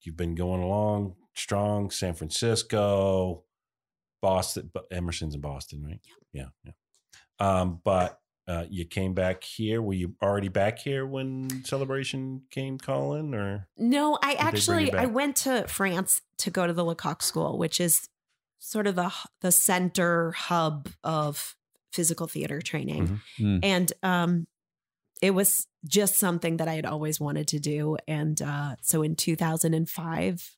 you've 0.02 0.18
been 0.18 0.36
going 0.36 0.62
along 0.62 1.16
strong. 1.34 1.92
San 1.92 2.14
Francisco, 2.14 3.44
Boston, 4.22 4.70
but 4.74 4.86
Emerson's 4.92 5.36
in 5.36 5.42
Boston, 5.42 5.84
right? 5.84 6.00
Yeah, 6.34 6.48
yeah. 6.64 6.72
Um, 7.40 7.82
but 7.84 8.20
uh, 8.48 8.66
you 8.70 8.86
came 8.86 9.14
back 9.14 9.44
here. 9.44 9.82
Were 9.82 9.94
you 9.94 10.16
already 10.22 10.48
back 10.48 10.80
here 10.80 11.06
when 11.06 11.64
Celebration 11.66 12.44
came 12.52 12.78
calling, 12.78 13.34
or 13.34 13.68
No, 13.78 14.18
I 14.22 14.34
actually? 14.34 14.94
I 14.94 15.06
went 15.06 15.38
to 15.38 15.66
France 15.68 16.22
to 16.40 16.52
go 16.52 16.68
to 16.68 16.74
the 16.74 16.86
Lecoq 16.86 17.22
School, 17.22 17.58
which 17.58 17.80
is 17.80 18.08
sort 18.60 18.88
of 18.88 18.96
the 18.96 19.12
the 19.42 19.52
center 19.52 20.32
hub 20.32 20.90
of 21.04 21.56
physical 21.92 22.28
theater 22.28 22.62
training. 22.62 23.08
Mhm. 23.08 23.20
Mm. 23.40 23.60
And 23.64 23.94
um 24.04 24.48
it 25.26 25.32
was 25.34 25.68
just 25.86 26.16
something 26.16 26.58
that 26.58 26.68
I 26.68 26.76
had 26.76 26.86
always 26.86 27.20
wanted 27.20 27.48
to 27.50 27.60
do 27.60 27.98
and 28.08 28.42
uh 28.42 28.76
so 28.82 29.02
in 29.02 29.16
2005 29.16 30.56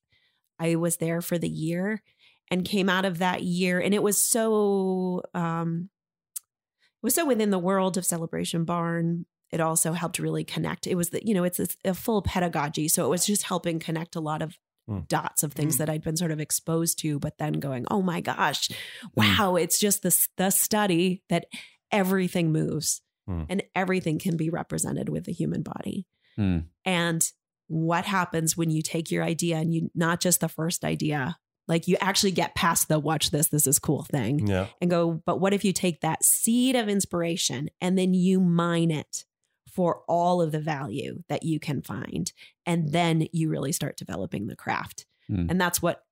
I 0.60 0.75
was 0.75 0.97
there 0.97 1.21
for 1.21 1.38
the 1.38 1.49
year 1.49 2.01
and 2.49 2.65
came 2.65 2.89
out 2.89 3.06
of 3.06 3.19
that 3.19 3.43
year 3.43 3.80
and 3.80 3.93
it 3.93 4.03
was 4.03 4.23
so 4.23 5.23
um 5.34 5.89
it 6.36 7.03
was 7.03 7.15
so 7.15 7.25
within 7.25 7.51
the 7.51 7.60
world 7.60 7.97
of 7.97 8.06
Celebration 8.06 8.65
Barn 8.65 9.25
it 9.49 9.62
also 9.62 9.93
helped 9.93 10.19
really 10.19 10.43
connect. 10.43 10.88
It 10.88 10.95
was 10.95 11.12
the, 11.12 11.25
you 11.25 11.34
know, 11.34 11.45
it's 11.45 11.60
a, 11.60 11.67
a 11.86 11.93
full 11.93 12.21
pedagogy. 12.21 12.89
So 12.89 13.06
it 13.06 13.10
was 13.10 13.25
just 13.25 13.43
helping 13.43 13.80
connect 13.80 14.15
a 14.15 14.19
lot 14.19 14.41
of 14.41 14.58
Mm. 14.89 15.06
dots 15.10 15.43
of 15.43 15.51
things 15.51 15.75
Mm. 15.75 15.77
that 15.80 15.89
I'd 15.89 16.01
been 16.03 16.15
sort 16.15 16.32
of 16.32 16.39
exposed 16.39 16.99
to, 16.99 17.19
but 17.19 17.38
then 17.39 17.53
going, 17.60 17.86
oh 17.91 18.01
my 18.01 18.21
gosh, 18.21 18.69
wow, 19.15 19.58
it's 19.58 19.80
just 19.80 20.01
the, 20.01 20.27
the 20.38 20.49
study 20.49 21.23
that 21.27 21.45
everything 21.91 22.53
moves 22.53 23.01
Mm. 23.27 23.45
and 23.49 23.63
everything 23.75 24.19
can 24.19 24.37
be 24.37 24.49
represented 24.49 25.09
with 25.09 25.25
the 25.25 25.33
human 25.33 25.61
body. 25.61 26.07
Mm. 26.39 26.65
And 26.85 27.29
what 27.67 28.05
happens 28.05 28.55
when 28.55 28.69
you 28.69 28.81
take 28.81 29.11
your 29.11 29.23
idea 29.23 29.57
and 29.57 29.73
you, 29.73 29.91
not 29.93 30.21
just 30.21 30.39
the 30.39 30.47
first 30.47 30.85
idea, 30.85 31.37
like 31.67 31.87
you 31.87 31.97
actually 31.99 32.31
get 32.31 32.55
past 32.55 32.87
the 32.87 32.99
watch 32.99 33.31
this, 33.31 33.49
this 33.49 33.67
is 33.67 33.79
cool 33.79 34.03
thing 34.03 34.47
yeah, 34.47 34.67
and 34.79 34.89
go, 34.89 35.21
but 35.25 35.41
what 35.41 35.53
if 35.53 35.65
you 35.65 35.73
take 35.73 36.01
that 36.01 36.23
seed 36.23 36.75
of 36.75 36.87
inspiration 36.87 37.69
and 37.81 37.97
then 37.97 38.13
you 38.13 38.39
mine 38.39 38.91
it 38.91 39.25
for 39.69 40.03
all 40.07 40.41
of 40.41 40.51
the 40.51 40.59
value 40.59 41.23
that 41.27 41.43
you 41.43 41.59
can 41.59 41.81
find? 41.81 42.31
And 42.65 42.93
then 42.93 43.27
you 43.33 43.49
really 43.49 43.73
start 43.73 43.97
developing 43.97 44.47
the 44.47 44.55
craft. 44.55 45.05
Hmm. 45.27 45.47
And 45.49 45.59
that's 45.59 45.81
what 45.81 46.03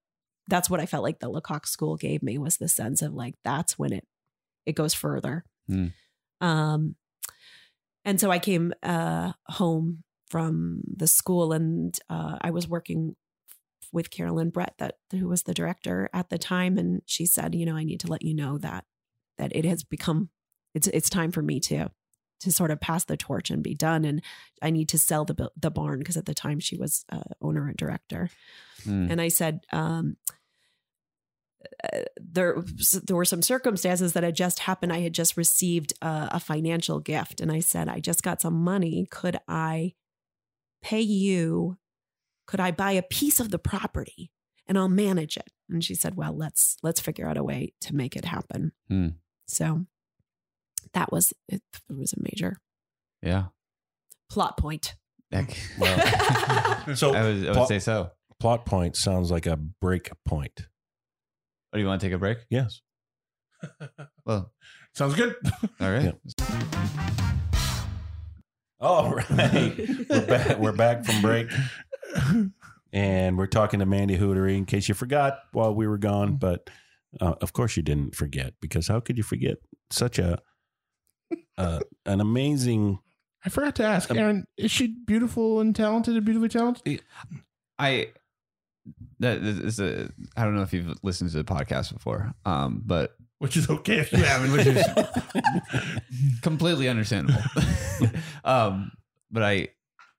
that's 0.47 0.69
what 0.69 0.79
I 0.79 0.85
felt 0.85 1.03
like 1.03 1.19
the 1.19 1.29
Lecoq 1.29 1.65
school 1.65 1.95
gave 1.95 2.21
me 2.21 2.37
was 2.37 2.57
the 2.57 2.67
sense 2.67 3.01
of 3.01 3.13
like 3.13 3.35
that's 3.43 3.79
when 3.79 3.93
it 3.93 4.05
it 4.65 4.75
goes 4.75 4.93
further. 4.93 5.45
Hmm. 5.67 5.87
Um 6.41 6.95
and 8.05 8.19
so 8.19 8.31
I 8.31 8.39
came 8.39 8.73
uh 8.83 9.33
home 9.47 10.03
from 10.29 10.81
the 10.95 11.07
school 11.07 11.51
and 11.51 11.97
uh 12.09 12.37
I 12.41 12.51
was 12.51 12.67
working 12.67 13.15
with 13.91 14.11
Carolyn 14.11 14.49
Brett 14.49 14.75
that 14.77 14.97
who 15.11 15.27
was 15.27 15.43
the 15.43 15.53
director 15.53 16.09
at 16.13 16.29
the 16.29 16.37
time 16.37 16.77
and 16.77 17.01
she 17.05 17.25
said, 17.25 17.55
you 17.55 17.65
know, 17.65 17.75
I 17.75 17.83
need 17.83 18.01
to 18.01 18.07
let 18.07 18.23
you 18.23 18.35
know 18.35 18.57
that 18.59 18.85
that 19.37 19.55
it 19.55 19.65
has 19.65 19.83
become 19.83 20.29
it's 20.73 20.87
it's 20.87 21.09
time 21.09 21.31
for 21.31 21.41
me 21.41 21.59
to 21.61 21.89
to 22.41 22.51
sort 22.51 22.71
of 22.71 22.81
pass 22.81 23.05
the 23.05 23.15
torch 23.15 23.49
and 23.49 23.63
be 23.63 23.73
done 23.73 24.03
and 24.03 24.21
I 24.61 24.69
need 24.69 24.89
to 24.89 24.99
sell 24.99 25.25
the 25.25 25.49
the 25.55 25.71
barn 25.71 25.99
because 25.99 26.17
at 26.17 26.25
the 26.25 26.33
time 26.33 26.59
she 26.59 26.77
was 26.77 27.05
uh, 27.11 27.21
owner 27.41 27.67
and 27.67 27.77
director. 27.77 28.29
Mm. 28.83 29.11
And 29.11 29.21
I 29.21 29.29
said 29.29 29.61
um 29.71 30.17
there 32.17 32.57
there 33.03 33.15
were 33.15 33.25
some 33.25 33.41
circumstances 33.41 34.13
that 34.13 34.23
had 34.23 34.35
just 34.35 34.59
happened. 34.59 34.91
I 34.93 34.99
had 35.01 35.13
just 35.13 35.37
received 35.37 35.93
a, 36.01 36.29
a 36.33 36.39
financial 36.39 36.99
gift 36.99 37.41
and 37.41 37.51
I 37.51 37.59
said, 37.59 37.87
I 37.89 37.99
just 37.99 38.23
got 38.23 38.41
some 38.41 38.53
money. 38.63 39.07
Could 39.11 39.39
I 39.47 39.93
pay 40.81 41.01
you? 41.01 41.77
Could 42.47 42.59
I 42.59 42.71
buy 42.71 42.91
a 42.91 43.01
piece 43.01 43.39
of 43.39 43.49
the 43.51 43.59
property 43.59 44.31
and 44.67 44.77
I'll 44.77 44.89
manage 44.89 45.37
it? 45.37 45.49
And 45.69 45.83
she 45.83 45.95
said, 45.95 46.15
Well, 46.15 46.35
let's 46.37 46.77
let's 46.83 46.99
figure 46.99 47.27
out 47.27 47.37
a 47.37 47.43
way 47.43 47.73
to 47.81 47.95
make 47.95 48.15
it 48.15 48.25
happen. 48.25 48.71
Hmm. 48.89 49.07
So 49.47 49.85
that 50.93 51.11
was 51.11 51.33
it, 51.49 51.61
it 51.89 51.97
was 51.97 52.13
a 52.13 52.21
major 52.21 52.57
Yeah. 53.21 53.45
plot 54.29 54.57
point. 54.57 54.95
Heck. 55.31 55.57
Well, 55.79 56.95
so 56.95 57.13
I 57.15 57.23
would, 57.23 57.43
I 57.45 57.47
would 57.49 57.53
plot, 57.53 57.67
say 57.67 57.79
so. 57.79 58.11
plot 58.39 58.65
point 58.67 58.95
sounds 58.95 59.31
like 59.31 59.47
a 59.47 59.57
break 59.57 60.11
point. 60.25 60.67
Oh, 61.75 61.77
do 61.77 61.81
you 61.81 61.87
want 61.89 61.99
to 61.99 62.07
take 62.07 62.13
a 62.13 62.17
break? 62.17 62.37
Yes. 62.49 62.79
Well, 64.25 64.53
Sounds 64.93 65.13
good. 65.15 65.35
all 65.81 65.91
right. 65.91 66.13
All 68.79 69.13
right. 69.13 69.27
we're 70.09 70.25
back. 70.25 70.57
We're 70.57 70.71
back 70.71 71.03
from 71.03 71.21
break, 71.21 71.49
and 72.93 73.37
we're 73.37 73.47
talking 73.47 73.81
to 73.81 73.85
Mandy 73.85 74.17
Huotari. 74.17 74.55
In 74.57 74.65
case 74.65 74.87
you 74.87 74.95
forgot 74.95 75.39
while 75.51 75.75
we 75.75 75.85
were 75.85 75.97
gone, 75.97 76.37
but 76.37 76.69
uh, 77.19 77.35
of 77.41 77.51
course 77.53 77.75
you 77.75 77.83
didn't 77.83 78.15
forget 78.15 78.53
because 78.61 78.87
how 78.87 78.99
could 79.01 79.17
you 79.17 79.23
forget 79.23 79.57
such 79.91 80.17
a 80.17 80.39
uh, 81.57 81.81
an 82.05 82.21
amazing? 82.21 82.99
I 83.45 83.49
forgot 83.49 83.75
to 83.75 83.83
ask, 83.83 84.09
Um, 84.09 84.17
Aaron, 84.17 84.45
is 84.57 84.71
she 84.71 84.95
beautiful 85.05 85.59
and 85.59 85.75
talented 85.75 86.15
and 86.15 86.23
beautifully 86.25 86.49
talented? 86.49 87.01
I 87.77 88.09
that 89.19 89.37
is 89.37 89.79
a 89.79 90.09
I 90.35 90.43
don't 90.43 90.55
know 90.55 90.61
if 90.61 90.73
you've 90.73 90.97
listened 91.03 91.31
to 91.31 91.37
the 91.37 91.43
podcast 91.43 91.93
before, 91.93 92.33
um, 92.45 92.81
but 92.85 93.15
Which 93.39 93.57
is 93.57 93.69
okay 93.69 93.99
if 93.99 94.11
you 94.11 94.23
haven't, 94.23 94.51
which 94.51 94.67
is 94.67 94.85
completely 96.41 96.89
understandable. 96.89 97.41
um, 98.43 98.91
but 99.31 99.43
I 99.43 99.69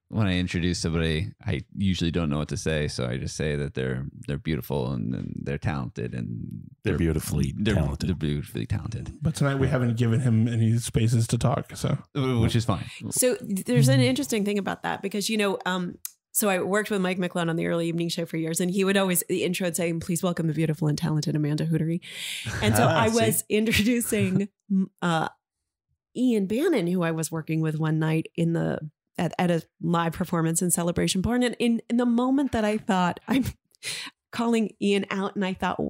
when 0.08 0.28
I 0.28 0.38
introduce 0.38 0.78
somebody, 0.78 1.32
I 1.44 1.62
usually 1.76 2.12
don't 2.12 2.30
know 2.30 2.38
what 2.38 2.48
to 2.48 2.56
say, 2.56 2.86
so 2.86 3.06
I 3.06 3.16
just 3.16 3.36
say 3.36 3.56
that 3.56 3.74
they're 3.74 4.06
they're 4.28 4.38
beautiful 4.38 4.92
and, 4.92 5.14
and 5.14 5.42
they're 5.42 5.58
talented 5.58 6.14
and 6.14 6.62
They're 6.84 6.96
beautifully 6.96 7.52
they're, 7.56 7.74
talented. 7.74 8.08
They're 8.08 8.16
beautifully 8.16 8.66
talented, 8.66 9.12
but 9.20 9.34
tonight 9.34 9.56
we 9.56 9.68
haven't 9.68 9.96
given 9.96 10.20
him 10.20 10.46
any 10.46 10.78
spaces 10.78 11.26
to 11.28 11.38
talk. 11.38 11.76
So 11.76 11.98
which 12.14 12.54
is 12.54 12.64
fine. 12.64 12.84
So 13.10 13.36
there's 13.40 13.88
an 13.88 14.00
interesting 14.00 14.44
thing 14.44 14.58
about 14.58 14.84
that 14.84 15.02
because 15.02 15.28
you 15.28 15.36
know, 15.36 15.58
um, 15.66 15.98
so 16.36 16.50
I 16.50 16.60
worked 16.60 16.90
with 16.90 17.00
Mike 17.00 17.16
McClellan 17.16 17.48
on 17.48 17.56
the 17.56 17.66
early 17.66 17.88
evening 17.88 18.10
show 18.10 18.26
for 18.26 18.36
years, 18.36 18.60
and 18.60 18.70
he 18.70 18.84
would 18.84 18.98
always 18.98 19.24
the 19.26 19.42
intro 19.42 19.68
would 19.68 19.74
say, 19.74 19.90
"Please 19.94 20.22
welcome 20.22 20.48
the 20.48 20.52
beautiful 20.52 20.86
and 20.86 20.98
talented 20.98 21.34
Amanda 21.34 21.64
Huotari." 21.64 22.00
And 22.62 22.76
so 22.76 22.82
Ah, 22.86 23.04
I 23.04 23.08
was 23.08 23.42
introducing 23.48 24.50
uh, 25.00 25.30
Ian 26.14 26.44
Bannon, 26.44 26.88
who 26.88 27.02
I 27.02 27.12
was 27.12 27.32
working 27.32 27.62
with 27.62 27.78
one 27.78 27.98
night 27.98 28.26
in 28.36 28.52
the 28.52 28.80
at, 29.16 29.32
at 29.38 29.50
a 29.50 29.62
live 29.80 30.12
performance 30.12 30.60
in 30.60 30.70
Celebration 30.70 31.22
Barn, 31.22 31.42
and 31.42 31.56
in 31.58 31.80
in 31.88 31.96
the 31.96 32.04
moment 32.04 32.52
that 32.52 32.66
I 32.66 32.76
thought 32.76 33.18
I'm 33.26 33.46
calling 34.30 34.74
Ian 34.82 35.06
out, 35.10 35.36
and 35.36 35.44
I 35.44 35.54
thought, 35.54 35.80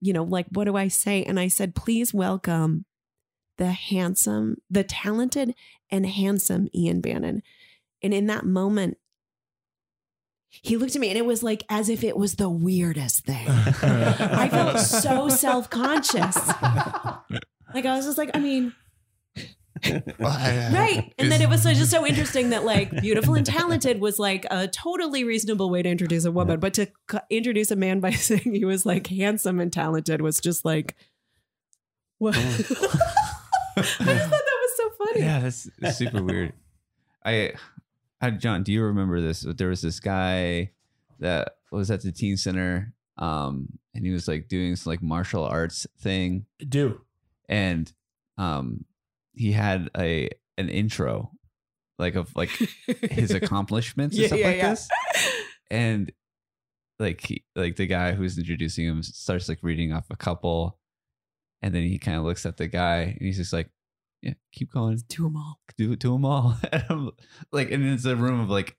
you 0.00 0.12
know, 0.12 0.24
like, 0.24 0.46
what 0.50 0.64
do 0.64 0.74
I 0.74 0.88
say? 0.88 1.22
And 1.22 1.38
I 1.38 1.46
said, 1.46 1.76
please 1.76 2.12
welcome 2.12 2.86
the 3.56 3.70
handsome, 3.70 4.56
the 4.68 4.82
talented 4.82 5.54
and 5.92 6.06
handsome 6.06 6.66
Ian 6.74 7.00
Bannon. 7.00 7.42
And 8.02 8.12
in 8.12 8.26
that 8.26 8.44
moment, 8.44 8.96
he 10.60 10.76
looked 10.76 10.94
at 10.94 11.00
me 11.00 11.08
and 11.08 11.16
it 11.18 11.24
was 11.24 11.42
like 11.42 11.64
as 11.68 11.88
if 11.88 12.04
it 12.04 12.16
was 12.16 12.34
the 12.36 12.50
weirdest 12.50 13.24
thing. 13.24 13.48
I 13.48 14.48
felt 14.50 14.78
so 14.80 15.28
self 15.28 15.70
conscious. 15.70 16.36
Like 17.74 17.86
I 17.86 17.96
was 17.96 18.04
just 18.04 18.18
like, 18.18 18.30
I 18.34 18.38
mean, 18.38 18.74
uh, 19.84 20.00
right. 20.20 21.12
And 21.18 21.32
then 21.32 21.40
it 21.40 21.48
was 21.48 21.62
so- 21.62 21.72
just 21.72 21.90
so 21.90 22.06
interesting 22.06 22.50
that 22.50 22.64
like 22.64 22.90
beautiful 23.00 23.34
and 23.34 23.44
talented 23.46 24.00
was 24.00 24.18
like 24.18 24.46
a 24.50 24.68
totally 24.68 25.24
reasonable 25.24 25.70
way 25.70 25.82
to 25.82 25.88
introduce 25.88 26.24
a 26.24 26.30
woman, 26.30 26.60
but 26.60 26.74
to 26.74 26.86
c- 27.10 27.18
introduce 27.30 27.70
a 27.70 27.76
man 27.76 28.00
by 28.00 28.10
saying 28.12 28.54
he 28.54 28.64
was 28.64 28.84
like 28.86 29.06
handsome 29.08 29.58
and 29.58 29.72
talented 29.72 30.20
was 30.20 30.38
just 30.38 30.64
like, 30.64 30.94
what? 32.18 32.36
I 32.36 32.40
just 32.42 33.98
thought 33.98 34.06
that 34.06 34.28
was 34.60 34.76
so 34.76 34.90
funny. 34.98 35.20
Yeah, 35.20 35.40
that's, 35.40 35.68
that's 35.80 35.96
super 35.96 36.22
weird. 36.22 36.52
I, 37.24 37.54
I, 38.22 38.30
John, 38.30 38.62
do 38.62 38.72
you 38.72 38.82
remember 38.84 39.20
this? 39.20 39.40
There 39.40 39.68
was 39.68 39.82
this 39.82 40.00
guy 40.00 40.70
that 41.18 41.56
was 41.70 41.90
at 41.90 42.02
the 42.02 42.12
teen 42.12 42.36
center, 42.36 42.94
um, 43.18 43.68
and 43.94 44.06
he 44.06 44.12
was 44.12 44.28
like 44.28 44.48
doing 44.48 44.76
some 44.76 44.90
like 44.92 45.02
martial 45.02 45.44
arts 45.44 45.86
thing, 46.00 46.46
Do. 46.66 47.00
and 47.48 47.92
um, 48.38 48.84
he 49.34 49.52
had 49.52 49.90
a 49.98 50.30
an 50.56 50.68
intro, 50.68 51.32
like 51.98 52.14
of 52.14 52.34
like 52.36 52.50
his 53.10 53.30
accomplishments 53.34 54.14
and 54.14 54.22
Yeah, 54.22 54.26
stuff 54.28 54.38
yeah, 54.38 54.46
like 54.46 54.56
yeah. 54.56 54.70
this, 54.70 54.88
and 55.70 56.12
like 56.98 57.20
he, 57.26 57.44
like 57.56 57.76
the 57.76 57.86
guy 57.86 58.12
who's 58.12 58.38
introducing 58.38 58.86
him 58.86 59.02
starts 59.02 59.48
like 59.48 59.58
reading 59.62 59.92
off 59.92 60.06
a 60.10 60.16
couple, 60.16 60.78
and 61.60 61.74
then 61.74 61.82
he 61.82 61.98
kind 61.98 62.16
of 62.18 62.24
looks 62.24 62.46
at 62.46 62.56
the 62.56 62.68
guy 62.68 62.98
and 63.00 63.18
he's 63.20 63.36
just 63.38 63.52
like, 63.52 63.68
"Yeah, 64.22 64.34
keep 64.52 64.72
going." 64.72 64.98
Do 65.08 65.24
them 65.24 65.36
all. 65.36 65.60
do 65.76 65.92
it 65.92 66.00
to 66.00 66.12
them 66.12 66.24
all. 66.24 66.56
And 66.72 66.84
I'm 66.88 67.10
like, 67.52 67.70
and 67.70 67.84
it's 67.84 68.04
a 68.04 68.16
room 68.16 68.40
of 68.40 68.48
like 68.50 68.76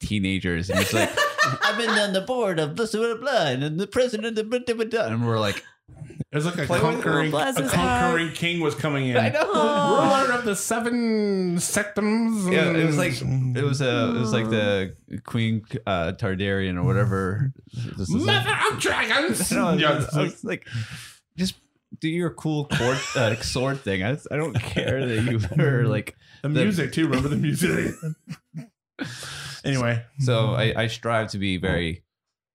teenagers, 0.00 0.70
and 0.70 0.78
it's 0.80 0.92
like, 0.92 1.10
I've 1.64 1.76
been 1.78 1.90
on 1.90 2.12
the 2.12 2.20
board 2.20 2.58
of 2.58 2.74
blah 2.74 2.86
blah 2.92 3.16
blah, 3.16 3.46
and 3.46 3.78
the 3.80 3.86
president 3.86 4.38
of 4.38 4.50
blah, 4.50 4.60
blah, 4.66 4.74
blah, 4.74 4.84
blah. 4.84 5.06
and 5.06 5.26
we're 5.26 5.38
like, 5.38 5.62
It 6.32 6.34
was 6.36 6.46
like 6.46 6.58
a 6.58 6.66
conquering, 6.66 7.32
a 7.32 7.68
conquering 7.68 8.32
king 8.32 8.60
was 8.60 8.74
coming 8.74 9.08
in. 9.08 9.16
I 9.16 9.28
know. 9.30 9.44
Ruler 9.52 10.32
of 10.38 10.44
the 10.44 10.56
seven 10.56 11.56
sectums. 11.56 12.50
Yeah, 12.52 12.70
it 12.76 12.84
was 12.86 12.96
like 12.98 13.12
it 13.20 13.64
was 13.64 13.80
a 13.80 14.08
it 14.16 14.18
was 14.20 14.32
like 14.32 14.50
the 14.50 14.96
Queen 15.24 15.62
uh, 15.86 16.12
Targaryen 16.12 16.76
or 16.76 16.82
whatever. 16.84 17.52
This 17.96 18.08
is 18.08 18.14
like- 18.14 18.44
Mother 18.46 18.56
of 18.74 18.80
dragons. 18.80 19.50
No, 19.52 19.66
I 19.68 19.72
was, 19.74 19.80
Yeah, 19.82 20.06
I 20.14 20.22
was 20.22 20.44
like, 20.44 20.66
just 21.36 21.54
do 22.00 22.08
your 22.08 22.30
cool 22.30 22.66
court, 22.66 22.98
uh, 23.16 23.34
sword 23.42 23.80
thing. 23.80 24.02
I, 24.02 24.16
I 24.30 24.36
don't 24.36 24.54
care 24.54 25.06
that 25.06 25.22
you 25.30 25.40
were 25.56 25.84
like. 25.86 26.16
the 26.42 26.48
the- 26.48 26.62
music 26.64 26.92
too. 26.92 27.06
Remember 27.06 27.28
the 27.28 27.36
music. 27.36 27.94
anyway, 29.64 30.04
So 30.20 30.54
I, 30.54 30.72
I 30.82 30.86
strive 30.86 31.28
to 31.32 31.38
be 31.38 31.56
very 31.56 32.04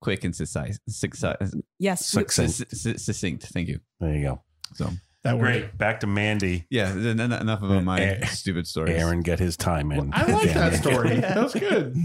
quick 0.02 0.24
and 0.24 0.36
concise, 0.36 0.80
succinct. 0.88 1.42
Yes. 1.78 2.06
Succinct. 2.06 2.52
succinct. 3.00 3.44
Thank 3.48 3.68
you. 3.68 3.80
There 4.00 4.14
you 4.16 4.22
go. 4.24 4.44
So 4.76 4.90
that 5.24 5.38
worked. 5.38 5.44
Great. 5.60 5.78
Back 5.78 6.00
to 6.02 6.08
Mandy. 6.08 6.66
yeah, 6.70 6.92
then 6.96 7.20
en- 7.20 7.34
enough 7.34 7.62
of 7.62 7.84
my 7.84 8.00
Eh, 8.00 8.26
stupid 8.28 8.68
stories. 8.68 8.96
Aaron 8.96 9.22
get 9.22 9.40
his 9.40 9.58
time 9.58 9.92
in. 9.92 10.12
I 10.14 10.26
like 10.32 10.54
that 10.54 10.74
again. 10.74 10.82
story. 10.82 11.16
That 11.20 11.44
was 11.44 11.54
good. 11.54 11.96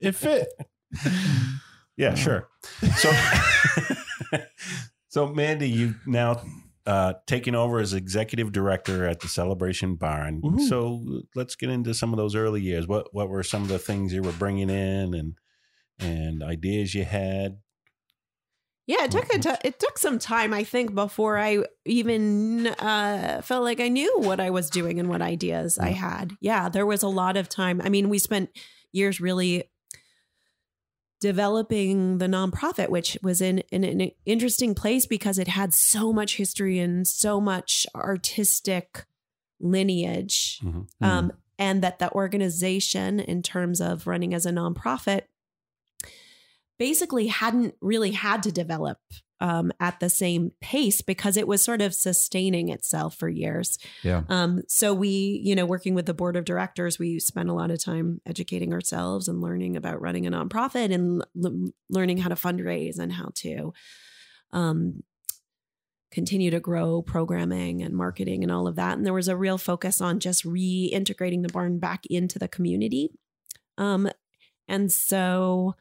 It 0.00 0.14
fit. 0.14 0.48
Yeah, 1.96 2.14
sure. 2.14 2.48
So, 2.96 3.10
so 5.08 5.28
Mandy, 5.28 5.68
you 5.70 5.94
now 6.06 6.42
uh, 6.90 7.14
taken 7.28 7.54
over 7.54 7.78
as 7.78 7.94
executive 7.94 8.50
director 8.50 9.06
at 9.06 9.20
the 9.20 9.28
Celebration 9.28 9.94
Barn. 9.94 10.42
Woohoo. 10.42 10.68
So 10.68 11.22
let's 11.36 11.54
get 11.54 11.70
into 11.70 11.94
some 11.94 12.12
of 12.12 12.16
those 12.16 12.34
early 12.34 12.60
years. 12.60 12.88
What 12.88 13.14
what 13.14 13.28
were 13.28 13.44
some 13.44 13.62
of 13.62 13.68
the 13.68 13.78
things 13.78 14.12
you 14.12 14.22
were 14.22 14.32
bringing 14.32 14.68
in 14.68 15.14
and 15.14 15.34
and 16.00 16.42
ideas 16.42 16.92
you 16.96 17.04
had? 17.04 17.58
Yeah, 18.88 19.04
it 19.04 19.12
took 19.12 19.32
a 19.32 19.38
t- 19.38 19.54
it 19.62 19.78
took 19.78 19.98
some 19.98 20.18
time, 20.18 20.52
I 20.52 20.64
think, 20.64 20.92
before 20.92 21.38
I 21.38 21.62
even 21.86 22.66
uh, 22.66 23.40
felt 23.44 23.62
like 23.62 23.78
I 23.78 23.86
knew 23.86 24.18
what 24.18 24.40
I 24.40 24.50
was 24.50 24.68
doing 24.68 24.98
and 24.98 25.08
what 25.08 25.22
ideas 25.22 25.78
I 25.78 25.90
had. 25.90 26.32
Yeah, 26.40 26.68
there 26.68 26.86
was 26.86 27.04
a 27.04 27.08
lot 27.08 27.36
of 27.36 27.48
time. 27.48 27.80
I 27.84 27.88
mean, 27.88 28.08
we 28.08 28.18
spent 28.18 28.50
years 28.90 29.20
really 29.20 29.69
developing 31.20 32.18
the 32.18 32.26
nonprofit, 32.26 32.88
which 32.88 33.18
was 33.22 33.40
in, 33.40 33.58
in 33.70 33.84
an 33.84 34.10
interesting 34.24 34.74
place 34.74 35.06
because 35.06 35.38
it 35.38 35.48
had 35.48 35.74
so 35.74 36.12
much 36.12 36.36
history 36.36 36.78
and 36.78 37.06
so 37.06 37.40
much 37.40 37.86
artistic 37.94 39.04
lineage 39.60 40.60
Mhm. 40.62 40.86
um, 41.02 41.32
and 41.58 41.82
that 41.82 41.98
the 41.98 42.10
organization, 42.12 43.20
in 43.20 43.42
terms 43.42 43.80
of 43.82 44.06
running 44.06 44.32
as 44.32 44.46
a 44.46 44.50
nonprofit, 44.50 45.24
basically 46.78 47.26
hadn't 47.26 47.74
really 47.80 48.12
had 48.12 48.42
to 48.42 48.50
develop 48.50 48.98
um, 49.40 49.72
at 49.80 50.00
the 50.00 50.10
same 50.10 50.52
pace 50.60 51.00
because 51.00 51.36
it 51.36 51.48
was 51.48 51.62
sort 51.62 51.80
of 51.80 51.94
sustaining 51.94 52.68
itself 52.68 53.16
for 53.16 53.28
years. 53.28 53.78
Yeah. 54.02 54.22
Um, 54.28 54.62
so 54.68 54.92
we, 54.92 55.40
you 55.42 55.54
know, 55.54 55.66
working 55.66 55.94
with 55.94 56.06
the 56.06 56.14
board 56.14 56.36
of 56.36 56.44
directors, 56.44 56.98
we 56.98 57.18
spent 57.18 57.48
a 57.48 57.54
lot 57.54 57.70
of 57.70 57.82
time 57.82 58.20
educating 58.26 58.72
ourselves 58.72 59.28
and 59.28 59.40
learning 59.40 59.76
about 59.76 60.00
running 60.00 60.26
a 60.26 60.30
nonprofit 60.30 60.92
and 60.92 61.24
l- 61.42 61.72
learning 61.88 62.18
how 62.18 62.28
to 62.28 62.34
fundraise 62.34 62.98
and 62.98 63.12
how 63.12 63.30
to 63.36 63.72
um, 64.52 65.02
continue 66.10 66.50
to 66.50 66.60
grow 66.60 67.02
programming 67.02 67.82
and 67.82 67.94
marketing 67.94 68.42
and 68.42 68.52
all 68.52 68.66
of 68.66 68.76
that. 68.76 68.96
And 68.96 69.06
there 69.06 69.14
was 69.14 69.28
a 69.28 69.36
real 69.36 69.58
focus 69.58 70.00
on 70.00 70.20
just 70.20 70.44
reintegrating 70.44 71.42
the 71.42 71.52
barn 71.52 71.78
back 71.78 72.04
into 72.06 72.38
the 72.38 72.48
community. 72.48 73.10
Um, 73.78 74.10
and 74.68 74.92
so, 74.92 75.76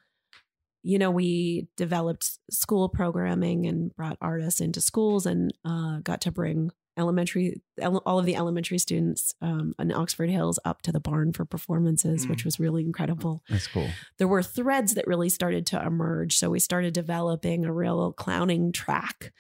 you 0.90 0.98
know, 0.98 1.12
we 1.12 1.68
developed 1.78 2.26
school 2.50 2.90
programming 2.90 3.66
and 3.68 3.96
brought 3.96 4.18
artists 4.22 4.60
into 4.62 4.82
schools 4.82 5.26
and 5.26 5.54
uh, 5.64 6.00
got 6.04 6.20
to 6.22 6.32
bring 6.32 6.72
elementary, 6.98 7.62
ele- 7.80 8.04
all 8.06 8.20
of 8.20 8.26
the 8.26 8.36
elementary 8.36 8.78
students 8.78 9.34
um, 9.42 9.74
in 9.80 9.92
Oxford 9.94 10.30
Hills 10.30 10.60
up 10.66 10.82
to 10.82 10.92
the 10.92 11.00
barn 11.00 11.32
for 11.32 11.46
performances, 11.46 12.28
which 12.28 12.42
Mm. 12.42 12.46
was 12.46 12.60
really 12.60 12.84
incredible 12.84 13.42
That's 13.50 13.68
cool. 13.68 13.90
there 14.18 14.28
were 14.28 14.44
threads 14.44 14.96
that 14.96 15.08
really 15.08 15.30
started 15.30 15.66
to 15.68 15.82
emerge. 15.82 16.36
So 16.38 16.50
we 16.50 16.60
started 16.60 16.94
developing 16.94 17.64
a 17.66 17.72
real 17.72 18.12
clowning 18.12 18.72
track. 18.74 19.32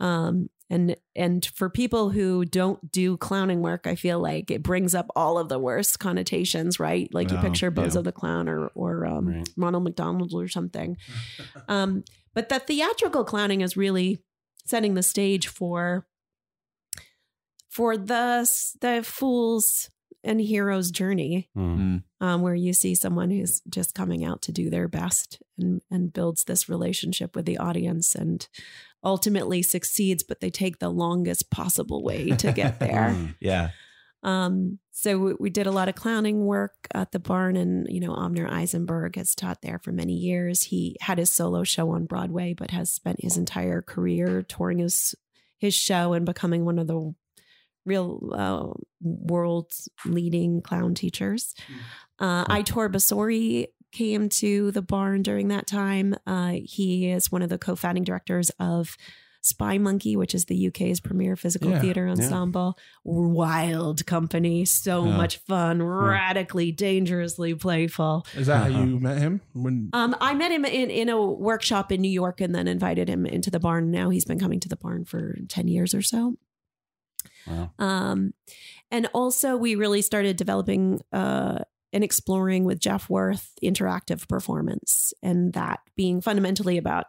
Um, 0.00 0.50
and 0.74 0.96
and 1.14 1.46
for 1.54 1.70
people 1.70 2.10
who 2.10 2.44
don't 2.44 2.90
do 2.90 3.16
clowning 3.16 3.60
work, 3.62 3.86
I 3.86 3.94
feel 3.94 4.18
like 4.18 4.50
it 4.50 4.62
brings 4.62 4.94
up 4.94 5.06
all 5.14 5.38
of 5.38 5.48
the 5.48 5.58
worst 5.58 5.98
connotations, 6.00 6.80
right? 6.80 7.08
Like 7.14 7.30
you 7.30 7.38
picture 7.38 7.70
Bozo 7.70 7.96
yeah. 7.96 8.00
the 8.02 8.12
Clown 8.12 8.48
or 8.48 8.68
or 8.74 9.06
um, 9.06 9.28
Right. 9.28 9.48
Ronald 9.56 9.84
McDonald 9.84 10.32
or 10.34 10.48
something. 10.48 10.96
Um, 11.68 12.02
but 12.34 12.48
the 12.48 12.58
theatrical 12.58 13.24
clowning 13.24 13.60
is 13.60 13.76
really 13.76 14.18
setting 14.66 14.94
the 14.94 15.02
stage 15.02 15.46
for 15.46 16.06
for 17.70 17.96
the 17.96 18.48
the 18.80 19.02
fool's 19.04 19.90
and 20.22 20.40
hero's 20.40 20.90
journey 20.90 21.50
Mm. 21.56 21.76
Mm. 21.78 22.02
um, 22.26 22.42
where 22.42 22.54
you 22.54 22.72
see 22.72 22.94
someone 22.94 23.30
who's 23.30 23.60
just 23.68 23.94
coming 23.94 24.24
out 24.24 24.40
to 24.42 24.52
do 24.52 24.70
their 24.70 24.88
best 24.88 25.42
and 25.58 25.82
and 25.90 26.12
builds 26.12 26.44
this 26.44 26.68
relationship 26.68 27.36
with 27.36 27.44
the 27.46 27.58
audience 27.58 28.14
and 28.14 28.48
ultimately 29.04 29.62
succeeds, 29.62 30.22
but 30.22 30.40
they 30.40 30.50
take 30.50 30.78
the 30.78 30.88
longest 30.88 31.50
possible 31.50 32.02
way 32.02 32.30
to 32.30 32.52
get 32.52 32.78
there. 32.80 33.14
Mm. 33.14 33.34
Yeah. 33.40 33.70
um, 34.22 34.78
so 34.92 35.18
we, 35.18 35.34
we 35.38 35.50
did 35.50 35.66
a 35.66 35.72
lot 35.72 35.88
of 35.88 35.94
clowning 35.94 36.46
work 36.46 36.72
at 36.94 37.12
the 37.12 37.18
barn, 37.18 37.56
and 37.56 37.86
you 37.90 38.00
know, 38.00 38.14
Avner 38.14 38.50
Eisenberg 38.50 39.16
has 39.16 39.34
taught 39.34 39.60
there 39.62 39.78
for 39.78 39.92
many 39.92 40.14
years. 40.14 40.62
He 40.62 40.96
had 41.00 41.18
his 41.18 41.30
solo 41.30 41.64
show 41.64 41.90
on 41.90 42.06
Broadway, 42.06 42.54
but 42.54 42.70
has 42.70 42.92
spent 42.92 43.20
his 43.20 43.36
entire 43.36 43.82
career 43.82 44.42
touring 44.42 44.78
his 44.78 45.14
his 45.58 45.74
show 45.74 46.12
and 46.12 46.26
becoming 46.26 46.64
one 46.64 46.78
of 46.78 46.86
the 46.86 47.14
real 47.86 48.30
uh, 48.32 48.72
world's 49.02 49.88
leading 50.06 50.62
clown 50.62 50.94
teachers. 50.94 51.54
Uh, 52.18 52.44
Aitor 52.46 52.90
Basauri 52.90 53.66
came 53.94 54.28
to 54.28 54.70
the 54.72 54.82
barn 54.82 55.22
during 55.22 55.48
that 55.48 55.66
time. 55.66 56.14
Uh, 56.26 56.56
he 56.64 57.08
is 57.10 57.32
one 57.32 57.40
of 57.42 57.48
the 57.48 57.58
co-founding 57.58 58.04
directors 58.04 58.50
of 58.60 58.96
Spymonkey, 59.42 60.16
which 60.16 60.34
is 60.34 60.46
the 60.46 60.56
UK's 60.68 61.00
premier 61.00 61.36
physical 61.36 61.70
Yeah, 61.70 61.80
theater 61.80 62.04
yeah. 62.06 62.12
ensemble. 62.12 62.78
Wild 63.04 64.06
company, 64.06 64.64
so 64.64 65.04
Yeah. 65.04 65.16
much 65.18 65.36
fun, 65.36 65.82
radically, 65.82 66.72
dangerously 66.72 67.54
playful. 67.54 68.26
Is 68.34 68.46
that 68.46 68.62
how 68.62 68.68
Uh-huh. 68.70 68.84
you 68.84 69.00
met 69.00 69.18
him? 69.18 69.42
When 69.52 69.90
Um, 69.92 70.16
I 70.20 70.32
met 70.34 70.50
him 70.50 70.64
in, 70.64 70.90
in 70.90 71.08
a 71.10 71.20
workshop 71.22 71.92
in 71.92 72.00
New 72.00 72.10
York 72.10 72.40
and 72.40 72.54
then 72.54 72.66
invited 72.66 73.08
him 73.08 73.26
into 73.26 73.50
the 73.50 73.60
barn. 73.60 73.90
Now 73.90 74.08
he's 74.08 74.24
been 74.24 74.38
coming 74.40 74.60
to 74.60 74.68
the 74.68 74.76
barn 74.76 75.04
for 75.04 75.36
10 75.48 75.68
years 75.68 75.92
or 75.94 76.00
so. 76.02 76.36
Wow. 77.46 77.70
Um, 77.78 78.32
and 78.90 79.06
also, 79.12 79.56
we 79.58 79.74
really 79.74 80.00
started 80.00 80.36
developing 80.38 81.02
uh, 81.12 81.58
and 81.94 82.04
exploring 82.04 82.64
with 82.64 82.80
Jeff 82.80 83.08
Wirth 83.08 83.52
interactive 83.62 84.28
performance, 84.28 85.14
and 85.22 85.54
that 85.54 85.80
being 85.96 86.20
fundamentally 86.20 86.76
about 86.76 87.06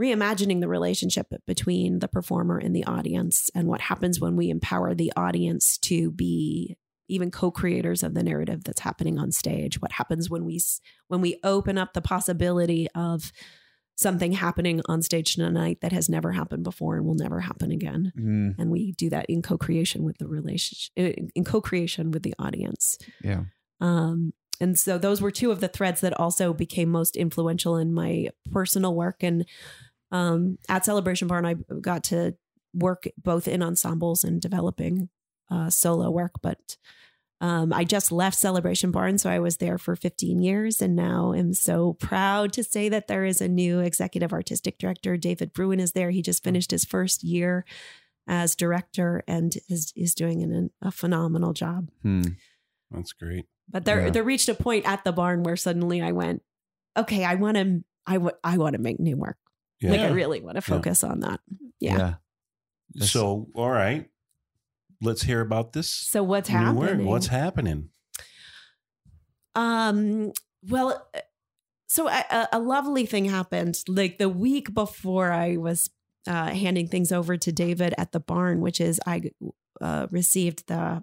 reimagining 0.00 0.60
the 0.60 0.68
relationship 0.68 1.26
between 1.46 1.98
the 1.98 2.08
performer 2.08 2.56
and 2.56 2.74
the 2.74 2.84
audience 2.84 3.50
and 3.54 3.68
what 3.68 3.80
happens 3.80 4.20
when 4.20 4.36
we 4.36 4.48
empower 4.48 4.94
the 4.94 5.12
audience 5.16 5.76
to 5.78 6.10
be 6.10 6.76
even 7.08 7.30
co-creators 7.30 8.02
of 8.02 8.14
the 8.14 8.22
narrative 8.22 8.64
that's 8.64 8.80
happening 8.80 9.18
on 9.18 9.32
stage. 9.32 9.80
What 9.80 9.92
happens 9.92 10.30
when 10.30 10.44
we 10.44 10.60
when 11.08 11.20
we 11.20 11.38
open 11.42 11.78
up 11.78 11.94
the 11.94 12.02
possibility 12.02 12.88
of 12.94 13.32
something 13.96 14.30
happening 14.30 14.80
on 14.86 15.02
stage 15.02 15.34
tonight 15.34 15.78
that 15.80 15.90
has 15.90 16.08
never 16.08 16.30
happened 16.30 16.62
before 16.62 16.96
and 16.96 17.04
will 17.04 17.16
never 17.16 17.40
happen 17.40 17.72
again. 17.72 18.12
Mm, 18.16 18.54
and 18.56 18.70
we 18.70 18.92
do 18.92 19.10
that 19.10 19.26
in 19.28 19.42
co-creation 19.42 20.04
with 20.04 20.18
the 20.18 20.28
relationship 20.28 20.92
in 20.96 21.30
in 21.34 21.44
co-creation 21.44 22.12
with 22.12 22.22
the 22.22 22.34
audience. 22.38 22.96
Yeah. 23.22 23.44
Um, 23.80 24.32
and 24.60 24.78
so 24.78 24.98
those 24.98 25.20
were 25.20 25.30
two 25.30 25.50
of 25.50 25.60
the 25.60 25.68
threads 25.68 26.00
that 26.00 26.18
also 26.18 26.52
became 26.52 26.90
most 26.90 27.16
influential 27.16 27.76
in 27.76 27.92
my 27.92 28.28
personal 28.50 28.94
work. 28.94 29.22
And 29.22 29.46
um, 30.10 30.58
at 30.68 30.84
Celebration 30.84 31.28
Barn, 31.28 31.46
I 31.46 31.54
got 31.80 32.04
to 32.04 32.34
work 32.74 33.06
both 33.16 33.46
in 33.46 33.62
ensembles 33.62 34.24
and 34.24 34.40
developing 34.40 35.08
uh, 35.50 35.70
solo 35.70 36.10
work. 36.10 36.32
But 36.42 36.76
um, 37.40 37.72
I 37.72 37.84
just 37.84 38.10
left 38.10 38.36
Celebration 38.36 38.90
Barn, 38.90 39.16
so 39.16 39.30
I 39.30 39.38
was 39.38 39.58
there 39.58 39.78
for 39.78 39.94
15 39.94 40.40
years, 40.42 40.82
and 40.82 40.96
now 40.96 41.32
am 41.32 41.54
so 41.54 41.92
proud 41.92 42.52
to 42.54 42.64
say 42.64 42.88
that 42.88 43.06
there 43.06 43.24
is 43.24 43.40
a 43.40 43.48
new 43.48 43.78
executive 43.78 44.32
artistic 44.32 44.78
director. 44.78 45.16
David 45.16 45.52
Bruin 45.52 45.78
is 45.78 45.92
there. 45.92 46.10
He 46.10 46.20
just 46.20 46.42
finished 46.42 46.72
his 46.72 46.84
first 46.84 47.22
year 47.22 47.64
as 48.26 48.56
director 48.56 49.22
and 49.28 49.56
is 49.68 49.92
is 49.96 50.14
doing 50.14 50.42
an, 50.42 50.70
a 50.82 50.90
phenomenal 50.90 51.52
job. 51.52 51.90
Hmm. 52.02 52.22
That's 52.90 53.12
great. 53.12 53.46
But 53.70 53.84
there, 53.84 54.04
Yeah. 54.06 54.10
there 54.10 54.24
reached 54.24 54.48
a 54.48 54.54
point 54.54 54.86
at 54.86 55.04
the 55.04 55.12
barn 55.12 55.42
where 55.42 55.56
suddenly 55.56 56.00
I 56.00 56.12
went, 56.12 56.42
okay, 56.96 57.24
I 57.24 57.34
want 57.34 57.56
to, 57.56 57.84
I 58.06 58.16
would, 58.18 58.34
I 58.42 58.56
want 58.58 58.74
to 58.76 58.80
make 58.82 58.98
new 58.98 59.16
work. 59.16 59.36
Yeah. 59.80 59.90
Like 59.92 60.00
I 60.00 60.08
really 60.08 60.40
want 60.40 60.56
to 60.56 60.62
focus 60.62 61.04
on 61.04 61.20
that. 61.20 61.40
Yeah. 61.80 62.14
That's- 62.94 63.10
so, 63.12 63.48
all 63.54 63.70
right, 63.70 64.08
let's 65.02 65.22
hear 65.22 65.40
about 65.40 65.72
this. 65.74 65.90
So 65.90 66.22
what's 66.22 66.48
new 66.48 66.72
work. 66.72 66.88
happening? 66.88 67.06
What's 67.06 67.26
happening? 67.28 67.90
Um. 69.54 70.32
Well, 70.68 71.06
uh, 71.14 71.20
so 71.86 72.08
a, 72.08 72.24
a- 72.30 72.48
a 72.54 72.58
lovely 72.58 73.06
thing 73.06 73.24
happened. 73.26 73.78
Like 73.88 74.18
the 74.18 74.28
week 74.28 74.74
before 74.74 75.30
I 75.32 75.56
was 75.56 75.90
uh, 76.26 76.48
handing 76.50 76.88
things 76.88 77.12
over 77.12 77.36
to 77.36 77.52
David 77.52 77.94
at 77.98 78.12
the 78.12 78.20
barn, 78.20 78.60
which 78.60 78.80
is 78.80 79.00
I 79.06 79.22
uh, 79.80 80.06
received 80.10 80.66
the 80.68 81.02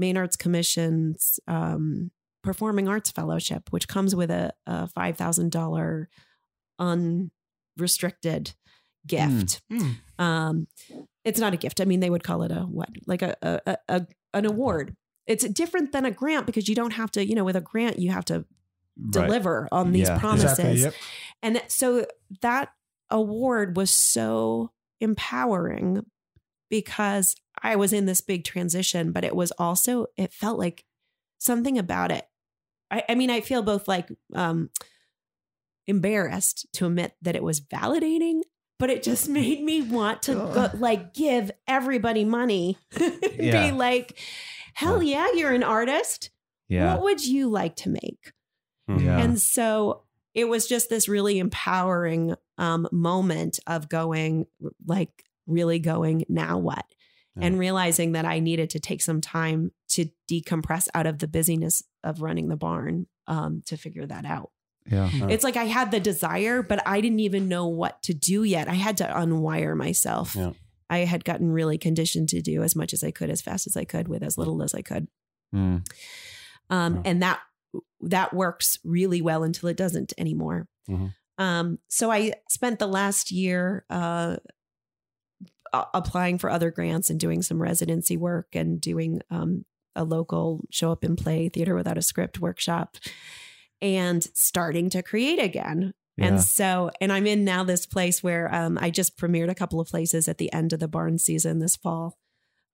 Maine 0.00 0.16
Arts 0.16 0.36
Commission's 0.36 1.38
um, 1.46 2.10
Performing 2.42 2.88
Arts 2.88 3.10
Fellowship, 3.10 3.64
which 3.70 3.86
comes 3.86 4.16
with 4.16 4.30
a, 4.30 4.52
a 4.66 4.88
five 4.88 5.16
thousand 5.16 5.52
dollar 5.52 6.08
unrestricted 6.78 8.54
gift. 9.06 9.60
Hmm. 9.70 9.90
Um, 10.18 10.66
it's 11.24 11.40
not 11.40 11.54
a 11.54 11.56
gift. 11.56 11.80
I 11.80 11.84
mean, 11.84 12.00
they 12.00 12.10
would 12.10 12.24
call 12.24 12.42
it 12.42 12.50
a 12.50 12.60
what, 12.62 12.88
like 13.06 13.22
a, 13.22 13.36
a, 13.42 13.60
a, 13.66 13.76
a 13.88 14.06
an 14.34 14.46
award. 14.46 14.96
It's 15.26 15.44
different 15.48 15.92
than 15.92 16.04
a 16.04 16.10
grant 16.10 16.46
because 16.46 16.68
you 16.68 16.74
don't 16.74 16.92
have 16.92 17.10
to, 17.12 17.24
you 17.24 17.34
know, 17.34 17.44
with 17.44 17.56
a 17.56 17.60
grant 17.60 17.98
you 17.98 18.10
have 18.10 18.24
to 18.26 18.44
Right. 19.02 19.12
deliver 19.12 19.66
on 19.72 19.92
these 19.92 20.08
Yeah. 20.08 20.18
promises. 20.18 20.58
Exactly. 20.58 20.80
Yep. 20.82 20.94
And 21.42 21.62
so 21.68 22.06
that 22.42 22.70
award 23.08 23.74
was 23.76 23.90
so 23.90 24.72
empowering 25.00 26.04
because 26.68 27.34
I 27.62 27.76
was 27.76 27.92
in 27.92 28.06
this 28.06 28.20
big 28.20 28.44
transition, 28.44 29.12
but 29.12 29.24
it 29.24 29.34
was 29.36 29.52
also, 29.52 30.06
it 30.16 30.32
felt 30.32 30.58
like 30.58 30.84
something 31.38 31.78
about 31.78 32.10
it. 32.10 32.26
I, 32.90 33.02
I 33.10 33.14
mean, 33.14 33.30
I 33.30 33.40
feel 33.40 33.62
both 33.62 33.86
like 33.88 34.08
um, 34.34 34.70
embarrassed 35.86 36.66
to 36.74 36.86
admit 36.86 37.14
that 37.22 37.36
it 37.36 37.42
was 37.42 37.60
validating, 37.60 38.40
but 38.78 38.90
it 38.90 39.02
just 39.02 39.28
made 39.28 39.62
me 39.62 39.82
want 39.82 40.22
to 40.22 40.34
go, 40.34 40.70
like 40.74 41.14
give 41.14 41.50
everybody 41.66 42.24
money. 42.24 42.78
Yeah. 43.40 43.70
Be 43.70 43.72
like, 43.72 44.18
hell 44.74 45.02
yeah, 45.02 45.28
you're 45.32 45.52
an 45.54 45.62
artist. 45.62 46.28
Yeah. 46.68 46.92
What 46.92 47.04
would 47.04 47.26
you 47.26 47.48
like 47.48 47.74
to 47.76 47.88
make? 47.88 48.32
Mhm. 48.86 49.02
Yeah. 49.02 49.18
And 49.18 49.40
so 49.40 50.02
it 50.34 50.44
was 50.44 50.66
just 50.66 50.90
this 50.90 51.08
really 51.08 51.38
empowering 51.38 52.34
um, 52.58 52.86
moment 52.92 53.58
of 53.66 53.88
going, 53.88 54.44
like, 54.86 55.24
really 55.46 55.78
going, 55.78 56.26
now 56.28 56.58
what? 56.58 56.84
Yeah. 57.36 57.46
And 57.46 57.58
realizing 57.58 58.12
that 58.12 58.24
I 58.24 58.40
needed 58.40 58.70
to 58.70 58.80
take 58.80 59.02
some 59.02 59.20
time 59.20 59.70
to 59.90 60.06
decompress 60.30 60.88
out 60.94 61.06
of 61.06 61.18
the 61.20 61.28
busyness 61.28 61.82
of 62.02 62.22
running 62.22 62.48
the 62.48 62.56
barn 62.56 63.06
um, 63.28 63.62
to 63.66 63.76
figure 63.76 64.04
that 64.06 64.24
out. 64.24 64.50
Yeah. 64.90 65.08
It's 65.28 65.44
like 65.44 65.56
I 65.56 65.64
had 65.64 65.90
the 65.92 66.00
desire, 66.00 66.62
but 66.62 66.84
I 66.86 67.00
didn't 67.00 67.20
even 67.20 67.48
know 67.48 67.68
what 67.68 68.02
to 68.04 68.14
do 68.14 68.42
yet. 68.42 68.66
I 68.68 68.74
had 68.74 68.96
to 68.96 69.04
unwire 69.04 69.76
myself. 69.76 70.34
Yeah. 70.34 70.52
I 70.88 70.98
had 71.00 71.24
gotten 71.24 71.52
really 71.52 71.78
conditioned 71.78 72.28
to 72.30 72.42
do 72.42 72.64
as 72.64 72.74
much 72.74 72.92
as 72.92 73.04
I 73.04 73.12
could, 73.12 73.30
as 73.30 73.40
fast 73.42 73.68
as 73.68 73.76
I 73.76 73.84
could, 73.84 74.08
with 74.08 74.24
as 74.24 74.36
little 74.36 74.62
as 74.62 74.74
I 74.74 74.82
could 74.82 75.06
Mm. 75.54 75.84
um, 76.68 76.94
Yeah. 76.96 77.02
and 77.04 77.22
that 77.22 77.40
that 78.00 78.32
works 78.34 78.78
really 78.82 79.20
well 79.22 79.42
until 79.44 79.68
it 79.68 79.76
doesn't 79.76 80.12
anymore. 80.18 80.66
Mhm. 80.88 81.14
Um, 81.38 81.78
so 81.88 82.10
I 82.10 82.32
spent 82.48 82.78
the 82.78 82.86
last 82.88 83.30
year 83.30 83.84
uh, 83.90 84.36
a- 85.72 85.86
applying 85.94 86.38
for 86.38 86.50
other 86.50 86.70
grants 86.70 87.10
and 87.10 87.18
doing 87.18 87.42
some 87.42 87.60
residency 87.60 88.16
work 88.16 88.54
and 88.54 88.80
doing 88.80 89.20
um, 89.30 89.64
a 89.96 90.04
local 90.04 90.64
show 90.70 90.92
up 90.92 91.04
and 91.04 91.16
play 91.18 91.48
theater 91.48 91.74
without 91.74 91.98
a 91.98 92.02
script 92.02 92.40
workshop 92.40 92.96
and 93.82 94.22
starting 94.34 94.90
to 94.90 95.02
create 95.02 95.38
again. 95.38 95.94
Yeah. 96.16 96.26
And 96.26 96.42
so, 96.42 96.90
and 97.00 97.12
I'm 97.12 97.26
in 97.26 97.44
now 97.44 97.64
this 97.64 97.86
place 97.86 98.22
where 98.22 98.52
um, 98.54 98.78
I 98.80 98.90
just 98.90 99.16
premiered 99.16 99.48
a 99.50 99.54
couple 99.54 99.80
of 99.80 99.88
places 99.88 100.28
at 100.28 100.38
the 100.38 100.52
end 100.52 100.72
of 100.72 100.80
the 100.80 100.88
barn 100.88 101.18
season 101.18 101.58
this 101.60 101.76
fall. 101.76 102.18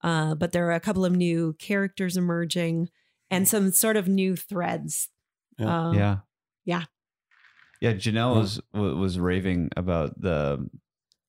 Uh, 0.03 0.35
but 0.35 0.53
there 0.53 0.67
are 0.69 0.73
a 0.75 0.81
couple 0.81 1.05
of 1.05 1.15
new 1.15 1.55
characters 1.59 2.17
emerging 2.17 2.89
and 3.31 3.47
some 3.49 3.73
sort 3.73 3.97
of 3.97 4.09
new 4.09 4.37
threads. 4.37 5.09
Yeah. 5.59 5.89
Um, 5.89 5.95
yeah. 5.95 6.17
yeah. 6.65 6.85
Yeah. 7.81 7.93
Janelle 7.95 8.35
Yeah. 8.35 8.41
was 8.41 8.61
was 8.73 9.19
raving 9.19 9.71
about 9.77 10.21
the 10.21 10.69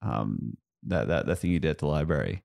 um 0.02 0.58
that 0.88 1.08
that 1.08 1.26
that 1.28 1.36
thing 1.38 1.52
you 1.52 1.60
did 1.60 1.70
at 1.72 1.78
the 1.80 1.88
library. 1.88 2.44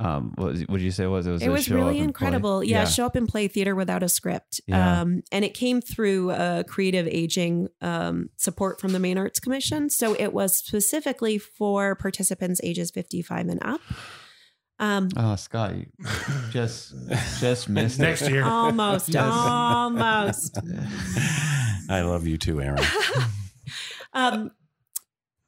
Um, 0.00 0.32
what 0.36 0.52
was, 0.52 0.60
what 0.62 0.76
did 0.76 0.82
you 0.82 0.92
say 0.92 1.04
it 1.04 1.08
was? 1.08 1.26
It 1.26 1.32
was, 1.32 1.42
It 1.42 1.48
was 1.48 1.68
really 1.68 1.98
incredible. 1.98 2.62
Yeah, 2.62 2.84
show 2.84 3.04
up 3.04 3.16
and 3.16 3.26
play 3.26 3.48
theater 3.48 3.74
without 3.74 4.04
a 4.04 4.08
script. 4.08 4.60
Yeah. 4.68 5.00
Um, 5.00 5.22
and 5.32 5.44
it 5.44 5.54
came 5.54 5.80
through 5.80 6.30
uh, 6.30 6.62
creative 6.62 7.08
aging 7.08 7.66
um, 7.80 8.30
support 8.36 8.80
from 8.80 8.92
the 8.92 9.00
Maine 9.00 9.18
Arts 9.18 9.40
Commission. 9.40 9.90
So 9.90 10.14
it 10.14 10.32
was 10.32 10.56
specifically 10.56 11.36
for 11.38 11.96
participants 11.96 12.60
ages 12.62 12.92
55 12.92 13.48
and 13.48 13.58
up. 13.64 13.80
Um, 14.78 15.08
Oh, 15.16 15.34
Scott, 15.34 15.74
you 15.74 15.86
just 16.50 16.94
just 17.40 17.68
missed 17.68 17.98
Next 17.98 18.22
it. 18.22 18.30
year. 18.30 18.44
almost, 18.44 19.16
almost. 19.16 20.58
I 21.90 22.02
love 22.02 22.24
you 22.24 22.38
too, 22.38 22.60
Aaron. 22.62 22.84
um, 24.12 24.52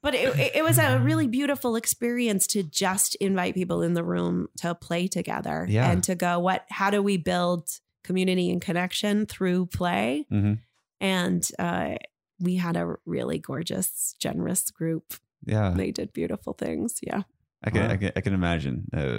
but 0.02 0.14
it, 0.14 0.36
it- 0.38 0.56
it 0.56 0.64
was 0.64 0.78
a 0.78 0.98
really 0.98 1.26
beautiful 1.26 1.76
experience 1.76 2.46
to 2.48 2.62
just 2.62 3.14
invite 3.16 3.54
people 3.54 3.82
in 3.82 3.94
the 3.94 4.04
room 4.04 4.48
to 4.58 4.74
play 4.74 5.06
together 5.08 5.66
Yeah. 5.68 5.90
and 5.90 6.02
to 6.04 6.14
go, 6.14 6.38
what, 6.38 6.64
how 6.70 6.90
do 6.90 7.02
we 7.02 7.16
build 7.16 7.68
community 8.04 8.50
and 8.50 8.60
connection 8.60 9.26
through 9.26 9.66
play? 9.66 10.26
Mhm. 10.32 10.58
And 11.00 11.48
uh, 11.58 11.94
we 12.38 12.56
had 12.56 12.76
a 12.76 12.96
really 13.06 13.38
gorgeous, 13.38 14.14
generous 14.18 14.70
group. 14.70 15.14
Yeah, 15.44 15.70
They 15.76 15.90
did 15.90 16.12
beautiful 16.12 16.52
things. 16.52 16.98
Yeah. 17.02 17.22
I 17.62 17.70
can, 17.70 17.82
Wow. 17.82 17.90
I 17.92 17.96
can 17.96 18.12
I 18.16 18.20
can 18.22 18.34
imagine. 18.34 18.86
Uh, 18.94 19.18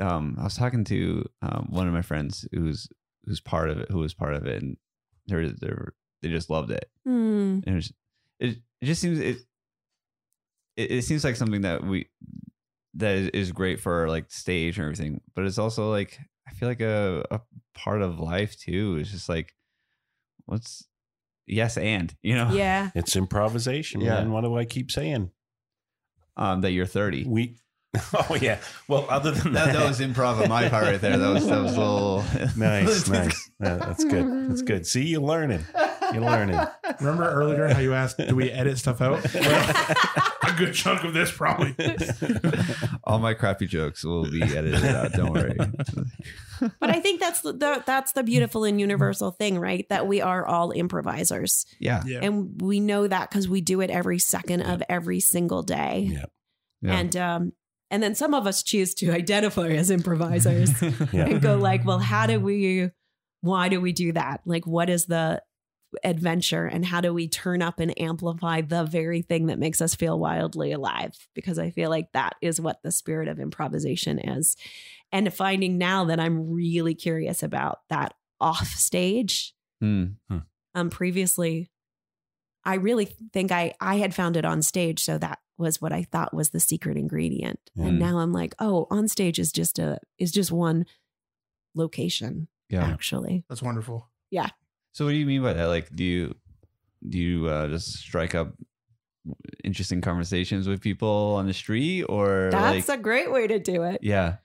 um, 0.00 0.36
I 0.40 0.44
was 0.44 0.56
talking 0.56 0.84
to 0.84 1.24
um, 1.42 1.68
one 1.70 1.86
of 1.86 1.92
my 1.94 2.02
friends 2.02 2.46
who's 2.52 2.88
who's 3.24 3.40
part 3.40 3.70
of 3.70 3.78
it, 3.78 3.90
who 3.90 3.98
was 3.98 4.12
part 4.14 4.34
of 4.34 4.44
it, 4.46 4.60
and 4.62 4.76
they're 5.26 5.48
they 5.50 5.68
are 5.68 5.94
they 6.22 6.28
just 6.28 6.50
loved 6.50 6.70
it. 6.72 6.90
Hmm. 7.04 7.60
And 7.64 7.68
it, 7.68 7.74
was, 7.74 7.92
it 8.40 8.58
it 8.80 8.86
just 8.86 9.00
seems 9.00 9.18
it, 9.20 9.38
it 10.76 10.90
it 10.90 11.02
seems 11.02 11.24
like 11.24 11.36
something 11.36 11.62
that 11.62 11.82
we 11.84 12.08
that 12.94 13.14
is, 13.14 13.28
is 13.28 13.52
great 13.52 13.80
for 13.80 14.08
like 14.08 14.30
stage 14.30 14.78
and 14.78 14.84
everything, 14.84 15.20
but 15.34 15.44
it's 15.44 15.58
also 15.58 15.90
like 15.90 16.18
I 16.48 16.52
feel 16.52 16.68
like 16.68 16.80
a 16.80 17.24
a 17.30 17.40
part 17.74 18.02
of 18.02 18.18
life 18.18 18.56
too. 18.58 18.96
It's 19.00 19.10
just 19.10 19.28
like 19.28 19.52
what's 20.46 20.84
yes 21.46 21.76
and 21.76 22.14
you 22.22 22.34
know 22.34 22.50
Yeah. 22.52 22.90
It's 22.94 23.16
improvisation, 23.16 24.00
Yeah. 24.00 24.14
man. 24.14 24.30
What 24.32 24.42
do 24.42 24.56
I 24.56 24.64
keep 24.64 24.90
saying? 24.90 25.30
um 26.38 26.60
that 26.60 26.72
you're 26.72 26.86
30. 26.86 27.24
We. 27.26 27.56
Oh 28.12 28.36
yeah. 28.38 28.58
Well, 28.88 29.06
other 29.08 29.30
than 29.30 29.54
that, 29.54 29.66
That, 29.66 29.76
that 29.78 29.88
was 29.88 30.00
improv 30.00 30.42
on 30.42 30.48
my 30.50 30.68
part 30.68 30.84
right 30.84 31.00
there. 31.00 31.16
That 31.16 31.32
was 31.32 31.46
that 31.46 31.62
was 31.62 31.76
a 31.76 31.80
little 31.80 32.24
nice, 32.56 33.08
nice. 33.08 33.50
Yeah, 33.58 33.76
that's 33.76 34.04
good. 34.04 34.50
That's 34.50 34.60
good. 34.62 34.86
See, 34.86 35.04
you're 35.04 35.22
learning. 35.22 35.64
You're 36.12 36.22
learning. 36.22 36.58
Remember 37.00 37.30
earlier 37.30 37.68
how 37.68 37.80
you 37.80 37.94
asked, 37.94 38.18
do 38.18 38.34
we 38.36 38.50
edit 38.50 38.78
stuff 38.78 39.00
out? 39.00 39.24
Well, 39.34 40.54
I 40.54 40.56
good 40.56 40.74
chunk 40.74 41.02
of 41.02 41.12
this, 41.12 41.30
probably. 41.32 41.74
All 43.04 43.18
my 43.18 43.34
crappy 43.34 43.66
jokes 43.66 44.04
will 44.04 44.30
be 44.30 44.42
edited 44.42 44.84
out. 44.84 45.12
Don't 45.12 45.32
worry. 45.32 45.56
But 46.78 46.90
I 46.90 47.00
think 47.00 47.20
that's 47.20 47.40
the, 47.40 47.52
the 47.52 47.82
that's 47.84 48.12
the 48.12 48.22
beautiful 48.22 48.64
and 48.64 48.80
universal 48.80 49.30
thing, 49.32 49.58
right? 49.58 49.86
That 49.88 50.06
we 50.06 50.20
are 50.20 50.46
all 50.46 50.70
improvisers. 50.70 51.66
Yeah. 51.80 52.02
yeah. 52.06 52.20
And 52.22 52.60
we 52.60 52.80
know 52.80 53.06
that 53.06 53.28
because 53.28 53.48
we 53.48 53.60
do 53.60 53.80
it 53.80 53.90
every 53.90 54.18
second 54.18 54.62
of 54.62 54.82
every 54.88 55.20
single 55.20 55.62
day. 55.62 56.10
Yeah. 56.12 56.24
Yeah. 56.82 56.98
And 56.98 57.16
um 57.16 57.52
and 57.90 58.02
then 58.02 58.14
some 58.14 58.32
of 58.34 58.46
us 58.46 58.62
choose 58.62 58.94
to 58.94 59.10
identify 59.12 59.68
as 59.68 59.90
improvisers 59.90 60.70
Yeah. 61.12 61.26
and 61.26 61.42
go 61.42 61.56
like, 61.56 61.84
well, 61.84 61.98
how 61.98 62.26
do 62.26 62.40
we 62.40 62.90
why 63.40 63.68
do 63.68 63.80
we 63.80 63.92
do 63.92 64.12
that? 64.12 64.40
Like 64.46 64.66
what 64.66 64.88
is 64.90 65.06
the 65.06 65.42
adventure 66.04 66.66
and 66.66 66.84
how 66.84 67.00
do 67.00 67.12
we 67.14 67.28
turn 67.28 67.62
up 67.62 67.80
and 67.80 67.98
amplify 68.00 68.60
the 68.60 68.84
very 68.84 69.22
thing 69.22 69.46
that 69.46 69.58
makes 69.58 69.80
us 69.80 69.94
feel 69.94 70.18
wildly 70.18 70.72
alive? 70.72 71.12
Because 71.34 71.58
I 71.58 71.70
feel 71.70 71.90
like 71.90 72.12
that 72.12 72.34
is 72.40 72.60
what 72.60 72.82
the 72.82 72.92
spirit 72.92 73.28
of 73.28 73.38
improvisation 73.40 74.18
is. 74.18 74.56
And 75.12 75.32
finding 75.32 75.78
now 75.78 76.04
that 76.06 76.18
I'm 76.20 76.52
really 76.52 76.94
curious 76.94 77.42
about 77.42 77.80
that 77.90 78.14
off 78.40 78.68
stage 78.68 79.54
Hmm. 79.80 80.04
um 80.74 80.88
previously 80.90 81.70
i 82.64 82.74
really 82.76 83.04
think 83.32 83.52
i 83.52 83.74
i 83.80 83.96
had 83.96 84.14
found 84.14 84.36
it 84.38 84.44
on 84.46 84.60
stage 84.62 85.02
so 85.02 85.16
that 85.18 85.38
was 85.58 85.80
what 85.82 85.92
i 85.92 86.02
thought 86.02 86.32
was 86.34 86.48
the 86.50 86.60
secret 86.60 86.96
ingredient 86.96 87.58
Mm. 87.78 87.88
and 87.88 87.98
now 87.98 88.18
i'm 88.18 88.32
like 88.32 88.54
oh 88.58 88.86
on 88.90 89.06
stage 89.08 89.38
is 89.38 89.52
just 89.52 89.78
a 89.78 89.98
is 90.18 90.32
just 90.32 90.50
one 90.50 90.86
location 91.74 92.48
Yeah. 92.68 92.84
actually 92.86 93.44
That's 93.48 93.62
wonderful. 93.62 94.08
So 94.96 95.04
what 95.04 95.10
do 95.10 95.18
you 95.18 95.26
mean 95.26 95.42
by 95.42 95.52
that? 95.52 95.66
Like, 95.66 95.94
do 95.94 96.02
you 96.02 96.34
do 97.06 97.18
you 97.18 97.48
uh, 97.48 97.68
just 97.68 97.92
strike 97.98 98.34
up 98.34 98.54
interesting 99.62 100.00
conversations 100.00 100.66
with 100.66 100.80
people 100.80 101.34
on 101.36 101.46
the 101.46 101.52
street, 101.52 102.04
or 102.04 102.48
that's 102.50 102.88
like, 102.88 102.98
a 102.98 103.02
great 103.02 103.30
way 103.30 103.46
to 103.46 103.58
do 103.58 103.82
it 103.82 103.98
yeah, 104.02 104.36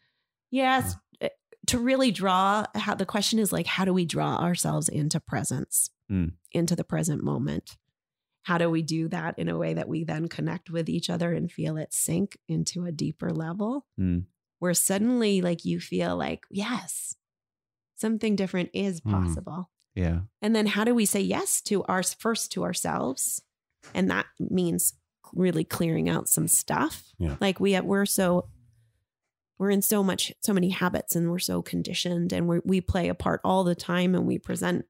yes 0.49 0.97
eh, 1.21 1.29
to 1.67 1.79
really 1.79 2.11
draw 2.11 2.65
how 2.75 2.93
the 2.95 3.05
question 3.05 3.39
is 3.39 3.53
like 3.53 3.65
how 3.65 3.85
do 3.85 3.93
we 3.93 4.03
draw 4.05 4.35
ourselves 4.39 4.89
into 4.89 5.21
presence 5.21 5.89
Mm. 6.11 6.33
into 6.51 6.75
the 6.75 6.83
present 6.83 7.23
moment 7.23 7.77
how 8.41 8.57
do 8.57 8.69
we 8.69 8.81
do 8.81 9.07
that 9.07 9.39
in 9.39 9.47
a 9.47 9.57
way 9.57 9.73
that 9.73 9.87
we 9.87 10.03
then 10.03 10.27
connect 10.27 10.69
with 10.69 10.89
each 10.89 11.09
other 11.09 11.31
and 11.31 11.49
feel 11.49 11.77
it 11.77 11.93
sink 11.93 12.37
into 12.49 12.85
a 12.85 12.91
deeper 12.91 13.29
level 13.31 13.85
Mm. 13.97 14.25
where 14.59 14.73
suddenly 14.73 15.39
like 15.39 15.63
you 15.63 15.79
feel 15.79 16.17
like 16.17 16.43
yes 16.49 17.15
something 17.95 18.35
different 18.35 18.69
is 18.73 18.99
Mm. 18.99 19.11
Yeah, 19.95 20.19
and 20.41 20.55
then 20.55 20.67
how 20.67 20.83
do 20.83 20.95
we 20.95 21.05
say 21.05 21.21
yes 21.21 21.61
to 21.63 21.83
our 21.83 22.03
first 22.03 22.51
to 22.53 22.63
ourselves? 22.63 23.41
And 23.93 24.09
that 24.11 24.27
means 24.39 24.93
really 25.33 25.63
clearing 25.63 26.09
out 26.09 26.29
some 26.29 26.47
stuff. 26.47 27.03
Yeah. 27.17 27.35
like 27.39 27.59
we 27.59 27.73
have, 27.73 27.85
we're 27.85 28.05
so 28.05 28.47
we're 29.57 29.69
in 29.69 29.81
so 29.81 30.03
much 30.03 30.33
so 30.41 30.53
many 30.53 30.69
habits 30.69 31.15
and 31.15 31.29
we're 31.29 31.39
so 31.39 31.61
conditioned 31.61 32.33
and 32.33 32.47
we 32.47 32.59
we 32.63 32.81
play 32.81 33.09
a 33.09 33.13
part 33.13 33.41
all 33.43 33.63
the 33.63 33.75
time 33.75 34.15
and 34.15 34.25
we 34.25 34.39
present 34.39 34.85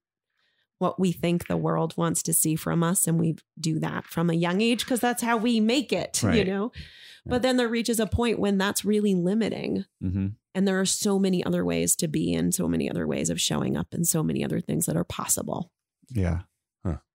what 0.78 1.00
we 1.00 1.12
think 1.12 1.48
the 1.48 1.58
world 1.58 1.96
wants 1.96 2.24
to 2.24 2.34
see 2.34 2.56
from 2.56 2.82
us 2.82 3.06
and 3.06 3.20
we 3.20 3.36
do 3.60 3.80
that 3.80 4.06
from 4.06 4.30
a 4.30 4.34
young 4.34 4.62
age 4.62 4.84
because 4.84 5.00
that's 5.00 5.22
how 5.22 5.38
we 5.38 5.60
make 5.60 5.94
it 5.94 6.24
you 6.24 6.46
know? 6.46 6.72
Yeah. 6.74 6.82
but 7.26 7.42
then 7.42 7.58
there 7.58 7.68
reaches 7.68 8.00
a 8.00 8.08
point 8.08 8.40
when 8.40 8.58
that's 8.58 8.86
really 8.86 9.14
limiting. 9.14 9.86
Hmm 10.02 10.28
and 10.54 10.68
there 10.68 10.80
are 10.80 10.86
so 10.86 11.18
many 11.18 11.44
other 11.44 11.64
ways 11.64 11.96
to 11.96 12.08
be 12.08 12.34
and 12.34 12.54
so 12.54 12.68
many 12.68 12.90
other 12.90 13.08
ways 13.08 13.30
of 13.30 13.40
showing 13.40 13.78
up 13.78 13.88
and 13.92 14.08
so 14.08 14.24
many 14.24 14.44
other 14.44 14.60
things 14.60 14.86
that 14.86 14.98
are 14.98 15.04
possible 15.04 15.72
yeah. 16.10 16.40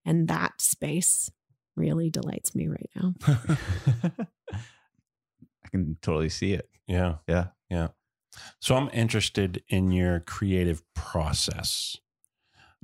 and 0.04 0.28
that 0.28 0.60
space 0.60 1.30
really 1.76 2.08
delights 2.08 2.54
me 2.54 2.68
right 2.68 2.90
now 2.94 3.14
I 5.66 5.68
can 5.68 5.96
totally 6.00 6.28
see 6.28 6.52
it. 6.52 6.68
Yeah. 6.86 7.16
Yeah. 7.28 7.48
Yeah. 7.68 7.88
So 8.60 8.76
I'm 8.76 8.90
interested 8.92 9.62
in 9.68 9.90
your 9.90 10.20
creative 10.20 10.82
process. 10.94 11.96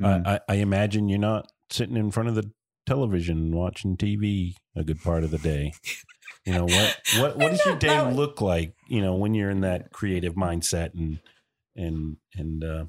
Mm. 0.00 0.26
I, 0.26 0.34
I, 0.34 0.40
I 0.48 0.54
imagine 0.56 1.08
you're 1.08 1.18
not 1.18 1.52
sitting 1.70 1.96
in 1.96 2.10
front 2.10 2.28
of 2.28 2.34
the 2.34 2.50
television 2.86 3.54
watching 3.54 3.96
TV 3.96 4.54
a 4.74 4.82
good 4.82 5.00
part 5.00 5.24
of 5.24 5.30
the 5.30 5.38
day. 5.38 5.72
You 6.44 6.54
know 6.54 6.64
what? 6.64 6.98
What 7.18 7.36
what 7.38 7.50
does 7.50 7.64
your 7.64 7.76
day 7.76 7.88
That 7.88 8.14
look 8.16 8.40
like? 8.40 8.74
You 8.88 9.00
know 9.00 9.14
when 9.14 9.34
you're 9.34 9.50
in 9.50 9.60
that 9.62 9.92
creative 9.92 10.34
mindset 10.34 10.94
and 10.94 11.18
and 11.76 12.16
and 12.34 12.64
uh, 12.64 12.84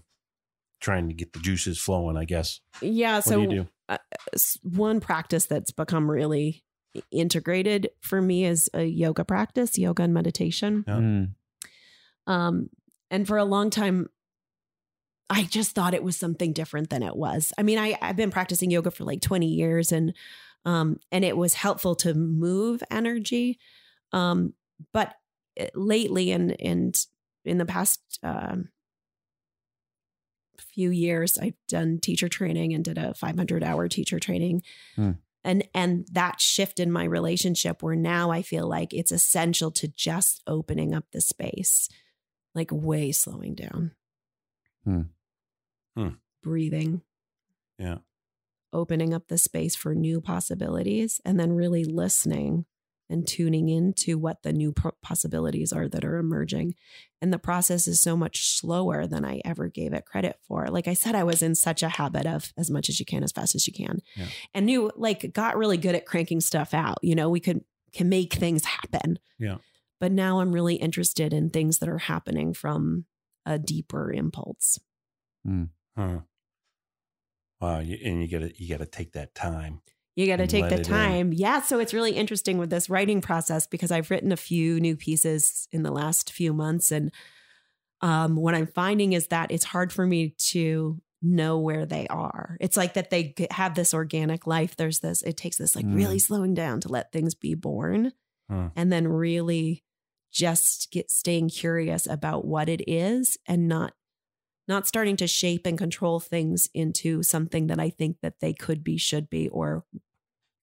trying 0.82 1.08
to 1.10 1.14
get 1.14 1.34
the 1.34 1.39
juices 1.39 1.78
flowing. 1.80 2.18
I 2.18 2.26
guess. 2.26 2.60
yeah 2.82 3.16
What 3.18 3.24
so 3.26 3.36
do 3.36 3.41
you 3.44 3.48
do? 3.89 3.98
s- 4.34 4.58
one 4.64 5.00
practice 5.00 5.46
that's 5.46 5.72
become 5.72 6.10
really 6.10 6.64
integrated 7.12 7.89
for 8.02 8.22
me 8.22 8.46
is 8.46 8.70
a 8.74 8.84
yoga 8.84 9.26
practice 9.26 9.78
yoga 9.80 10.04
and 10.04 10.14
meditation 10.14 10.84
Yeah. 10.88 10.94
Mm. 10.98 11.30
um 12.28 12.70
and 13.10 13.28
for 13.28 13.38
a 13.38 13.44
long 13.46 13.72
time 13.72 14.10
i 15.30 15.44
just 15.44 15.72
thought 15.74 15.96
it 15.96 16.04
was 16.04 16.16
something 16.16 16.54
different 16.54 16.91
than 16.91 17.02
it 17.02 17.16
was 17.16 17.52
i 17.58 17.64
mean 17.64 17.80
i 17.80 17.98
i've 18.02 18.16
been 18.16 18.30
practicing 18.30 18.70
yoga 18.70 18.91
for 18.91 19.06
like 19.06 19.22
20 19.22 19.48
years 19.48 19.91
and 19.91 20.14
um 20.66 20.97
and 21.11 21.24
it 21.26 21.36
was 21.38 21.53
helpful 21.55 21.95
to 21.95 22.14
move 22.14 22.82
energy 22.91 23.59
um 24.11 24.53
but 24.91 25.16
uh, 25.59 25.66
lately 25.76 26.32
and 26.32 26.59
and 26.61 27.05
in 27.45 27.57
the 27.57 27.66
past 27.66 28.20
um 28.24 28.70
few 30.59 30.89
years 30.91 31.38
i've 31.38 31.57
done 31.68 31.99
teacher 31.99 32.28
training 32.30 32.74
and 32.74 32.86
did 32.86 32.97
a 32.97 33.14
500 33.14 33.64
hour 33.64 33.88
teacher 33.88 34.20
training 34.20 34.61
Hmm. 34.95 35.11
and 35.43 35.68
and 35.74 36.07
that 36.11 36.39
shift 36.39 36.80
in 36.80 36.91
my 36.91 37.03
relationship 37.03 37.84
where 37.84 37.95
now 37.95 38.32
i 38.32 38.41
feel 38.41 38.68
like 38.68 38.93
it's 38.93 39.11
essential 39.11 39.72
to 39.72 39.88
just 39.88 40.41
opening 40.47 40.93
up 40.93 41.05
the 41.11 41.22
space 41.22 41.89
like 42.55 42.72
way 42.72 43.11
slowing 43.11 43.55
down 43.55 43.91
Hmm. 44.84 45.01
Hmm. 45.95 46.09
breathing 46.41 47.01
Yeah. 47.80 47.97
Opening 48.74 49.13
up 49.13 49.28
the 49.28 49.38
space 49.38 49.76
for 49.76 49.93
new 49.95 50.19
possibilities 50.21 51.21
and 51.24 51.39
then 51.39 51.53
really 51.53 51.84
listening 51.84 52.65
and 53.09 53.28
tuning 53.28 53.69
into 53.69 54.17
what 54.17 54.41
the 54.43 54.53
new 54.53 54.74
possibilities 55.01 55.71
are 55.71 55.88
that 55.88 56.05
are 56.05 56.17
emerging. 56.17 56.74
And 57.21 57.32
the 57.32 57.38
process 57.38 57.88
is 57.88 58.01
so 58.01 58.15
much 58.17 58.47
slower 58.47 59.05
than 59.05 59.24
I 59.26 59.41
ever 59.45 59.67
gave 59.67 59.93
it 59.93 60.05
credit 60.05 60.39
for. 60.47 60.67
Like 60.67 60.88
I 60.88 60.93
said, 60.93 61.13
I 61.13 61.24
was 61.24 61.41
in 61.43 61.53
such 61.53 61.84
a 61.84 61.89
habit 61.89 62.26
of 62.26 62.51
as 62.57 62.71
much 62.71 62.89
as 62.89 62.99
you 62.99 63.05
can, 63.05 63.24
as 63.24 63.32
fast 63.32 63.55
as 63.55 63.67
you 63.67 63.74
can, 63.74 63.99
Yeah. 64.15 64.28
and 64.53 64.65
knew 64.65 64.89
like 64.95 65.32
got 65.34 65.57
really 65.57 65.78
good 65.78 65.95
at 65.95 66.05
cranking 66.05 66.39
stuff 66.41 66.74
out. 66.74 66.97
You 67.01 67.13
know, 67.15 67.30
we 67.30 67.39
could 67.39 67.63
can 67.93 68.09
make 68.09 68.34
things 68.34 68.65
happen. 68.65 69.19
Yeah. 69.38 69.57
But 69.99 70.11
now 70.11 70.39
I'm 70.39 70.51
really 70.51 70.76
interested 70.76 71.34
in 71.34 71.49
things 71.49 71.78
that 71.80 71.89
are 71.89 71.99
happening 71.99 72.53
from 72.53 73.05
a 73.45 73.59
deeper 73.59 74.11
impulse. 74.11 74.80
Hmm. 75.45 75.65
Huh. 75.95 76.21
Wow. 77.64 77.80
You, 77.80 77.97
and 78.03 78.22
you 78.22 78.28
gotta 78.28 78.51
you 78.61 78.68
gotta 78.70 78.86
take 78.86 79.14
that 79.14 79.34
time. 79.36 79.82
You 80.16 80.28
got 80.28 80.36
to 80.36 80.45
take 80.45 80.70
the 80.70 80.76
it 80.76 80.80
in. 80.82 80.84
time. 80.86 81.34
Yeah. 81.34 81.61
So 81.64 81.80
it's 81.80 81.91
really 81.91 82.11
interesting 82.11 82.59
with 82.59 82.70
this 82.70 82.88
writing 82.88 83.20
process 83.20 83.66
because 83.66 83.89
I've 83.91 84.11
written 84.11 84.32
a 84.32 84.38
few 84.38 84.80
new 84.80 84.95
pieces 84.95 85.68
in 85.72 85.82
the 85.82 85.89
last 85.89 86.32
few 86.32 86.53
months. 86.53 86.91
And 86.91 87.11
um, 88.01 88.36
what 88.36 88.53
I'm 88.53 88.68
finding 88.68 89.14
is 89.14 89.30
that 89.30 89.49
it's 89.51 89.64
hard 89.64 89.91
for 89.91 90.05
me 90.05 90.36
to 90.51 91.01
know 91.24 91.57
where 91.57 91.88
they 91.88 92.05
are. 92.09 92.57
It's 92.61 92.78
like 92.78 92.93
that 92.93 93.09
they 93.09 93.34
have 93.49 93.74
this 93.74 93.91
organic 93.91 94.45
life. 94.45 94.76
There's 94.76 94.99
this, 94.99 95.24
it 95.24 95.36
takes 95.36 95.57
this 95.57 95.76
like 95.76 95.86
Mm. 95.86 95.95
really 95.95 96.20
slowing 96.20 96.53
down 96.53 96.80
to 96.82 96.89
let 96.89 97.11
things 97.11 97.34
be 97.34 97.55
born 97.55 98.11
Huh. 98.51 98.70
and 98.76 98.91
then 98.93 99.07
really 99.07 99.84
just 100.32 100.91
get 100.91 101.09
staying 101.09 101.49
curious 101.49 102.05
about 102.05 102.45
what 102.45 102.70
it 102.70 102.84
is 102.88 103.38
and 103.47 103.68
not 103.68 103.93
not 104.68 104.88
starting 104.88 105.18
to 105.18 105.28
shape 105.28 105.66
and 105.66 105.78
control 105.78 106.20
things 106.20 106.70
into 106.74 107.24
something 107.24 107.68
that 107.68 107.80
I 107.80 107.89
think 107.89 108.18
that 108.22 108.39
they 108.39 108.53
could 108.53 108.84
be, 108.84 108.97
should 108.97 109.30
be, 109.30 109.49
or 109.49 109.84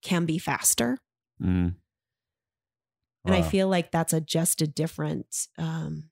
can 0.02 0.26
be 0.26 0.38
faster. 0.38 0.98
Mm. 1.42 1.74
And 3.26 3.34
I 3.34 3.42
feel 3.42 3.68
like 3.68 3.90
that's 3.90 4.12
a 4.14 4.20
just 4.20 4.62
a 4.62 4.66
different 4.66 5.48
um 5.58 6.10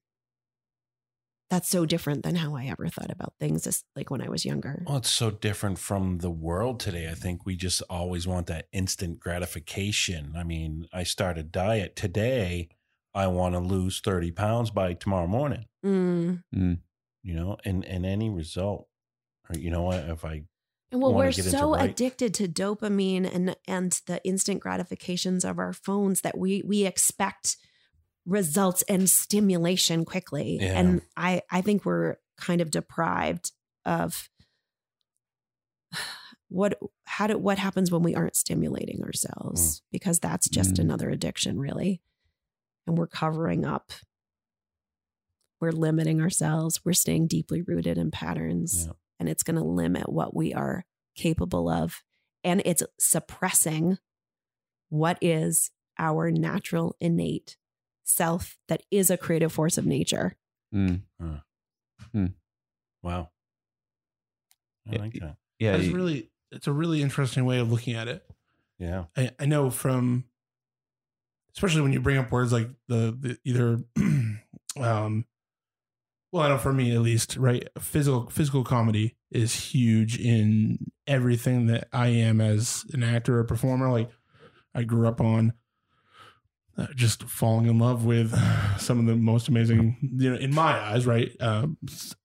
that's 1.50 1.68
so 1.68 1.86
different 1.86 2.22
than 2.22 2.34
how 2.34 2.54
I 2.54 2.66
ever 2.66 2.88
thought 2.88 3.10
about 3.10 3.32
things 3.40 3.66
as 3.66 3.82
like 3.96 4.10
when 4.10 4.20
I 4.20 4.28
was 4.28 4.44
younger. 4.44 4.82
Well, 4.86 4.98
it's 4.98 5.10
so 5.10 5.30
different 5.30 5.78
from 5.78 6.18
the 6.18 6.30
world 6.30 6.78
today. 6.78 7.08
I 7.10 7.14
think 7.14 7.46
we 7.46 7.56
just 7.56 7.82
always 7.88 8.26
want 8.26 8.48
that 8.48 8.66
instant 8.72 9.18
gratification. 9.18 10.34
I 10.36 10.44
mean, 10.44 10.88
I 10.92 11.04
start 11.04 11.38
a 11.38 11.42
diet 11.42 11.96
today. 11.96 12.68
I 13.14 13.28
want 13.28 13.54
to 13.54 13.60
lose 13.60 14.00
30 14.00 14.32
pounds 14.32 14.70
by 14.70 14.92
tomorrow 14.92 15.26
morning, 15.26 15.64
Mm. 15.84 16.42
You 17.28 17.34
know, 17.34 17.58
and, 17.66 17.84
and 17.84 18.06
any 18.06 18.30
result. 18.30 18.88
Or, 19.50 19.58
you 19.58 19.70
know 19.70 19.82
what? 19.82 19.98
If 20.08 20.24
I, 20.24 20.44
And 20.90 21.02
well, 21.02 21.12
we're 21.14 21.30
so 21.32 21.74
right- 21.74 21.90
addicted 21.90 22.32
to 22.34 22.48
dopamine 22.48 23.24
and 23.34 23.54
and 23.66 23.92
the 24.06 24.24
instant 24.24 24.60
gratifications 24.60 25.44
of 25.44 25.58
our 25.58 25.74
phones 25.74 26.22
that 26.22 26.38
we 26.38 26.62
we 26.66 26.86
expect 26.86 27.56
results 28.24 28.82
and 28.88 29.10
stimulation 29.10 30.04
quickly. 30.06 30.58
Yeah. 30.60 30.78
And 30.78 31.02
I 31.16 31.42
I 31.50 31.60
think 31.60 31.84
we're 31.84 32.16
kind 32.38 32.60
of 32.62 32.70
deprived 32.70 33.52
of 33.84 34.28
what 36.48 36.78
how 37.04 37.26
do 37.26 37.36
what 37.36 37.58
happens 37.58 37.90
when 37.90 38.02
we 38.02 38.14
aren't 38.14 38.36
stimulating 38.36 39.02
ourselves 39.04 39.82
because 39.92 40.18
that's 40.18 40.48
just 40.48 40.74
Mm. 40.76 40.80
another 40.80 41.10
addiction 41.10 41.58
really 41.58 42.00
and 42.86 42.96
we're 42.96 43.06
covering 43.06 43.66
up 43.66 43.92
we're 45.60 45.72
limiting 45.72 46.20
ourselves 46.20 46.84
we're 46.84 46.92
staying 46.92 47.26
deeply 47.26 47.62
rooted 47.62 47.98
in 47.98 48.10
patterns 48.10 48.86
Yeah. 48.86 48.92
and 49.20 49.28
it's 49.28 49.42
going 49.42 49.56
to 49.56 49.64
limit 49.64 50.08
what 50.08 50.34
we 50.34 50.52
are 50.54 50.84
capable 51.16 51.68
of 51.68 52.02
and 52.44 52.62
it's 52.64 52.82
suppressing 52.98 53.98
what 54.88 55.18
is 55.20 55.70
our 55.98 56.30
natural 56.30 56.96
innate 57.00 57.56
self 58.04 58.56
that 58.68 58.82
is 58.90 59.10
a 59.10 59.16
creative 59.16 59.52
force 59.52 59.76
of 59.78 59.84
nature 59.86 60.36
Mm. 60.74 61.02
Wow. 63.02 63.30
I 64.86 64.92
Yeah, 64.92 64.98
like 65.00 65.12
that. 65.14 65.36
Yeah. 65.58 65.72
That's 65.72 65.86
you- 65.88 65.94
really 65.94 66.30
it's 66.50 66.66
a 66.66 66.72
really 66.72 67.02
interesting 67.02 67.44
way 67.44 67.58
of 67.58 67.70
looking 67.70 67.94
at 67.94 68.08
it. 68.08 68.24
Yeah. 68.78 69.04
I, 69.16 69.30
I 69.38 69.46
know 69.46 69.70
from 69.70 70.24
especially 71.54 71.82
when 71.82 71.92
you 71.92 72.00
bring 72.00 72.16
up 72.18 72.30
words 72.30 72.52
like 72.52 72.68
the, 72.86 73.16
the 73.18 73.38
either 73.44 73.80
um 74.80 75.24
well 76.32 76.42
I 76.44 76.48
know 76.48 76.58
for 76.58 76.72
me 76.72 76.94
at 76.94 77.00
least 77.00 77.36
right 77.36 77.66
physical 77.78 78.28
physical 78.30 78.64
comedy 78.64 79.16
is 79.30 79.54
huge 79.54 80.18
in 80.18 80.78
everything 81.06 81.66
that 81.66 81.88
I 81.92 82.08
am 82.08 82.40
as 82.40 82.84
an 82.92 83.02
actor 83.02 83.38
or 83.38 83.44
performer 83.44 83.90
like 83.90 84.10
I 84.74 84.82
grew 84.82 85.06
up 85.08 85.20
on 85.20 85.52
uh, 86.76 86.86
just 86.94 87.24
falling 87.24 87.66
in 87.66 87.78
love 87.78 88.04
with 88.04 88.32
some 88.78 89.00
of 89.00 89.06
the 89.06 89.16
most 89.16 89.48
amazing 89.48 89.96
you 90.02 90.30
know 90.30 90.36
in 90.36 90.54
my 90.54 90.72
eyes 90.78 91.06
right 91.06 91.30
um, 91.40 91.76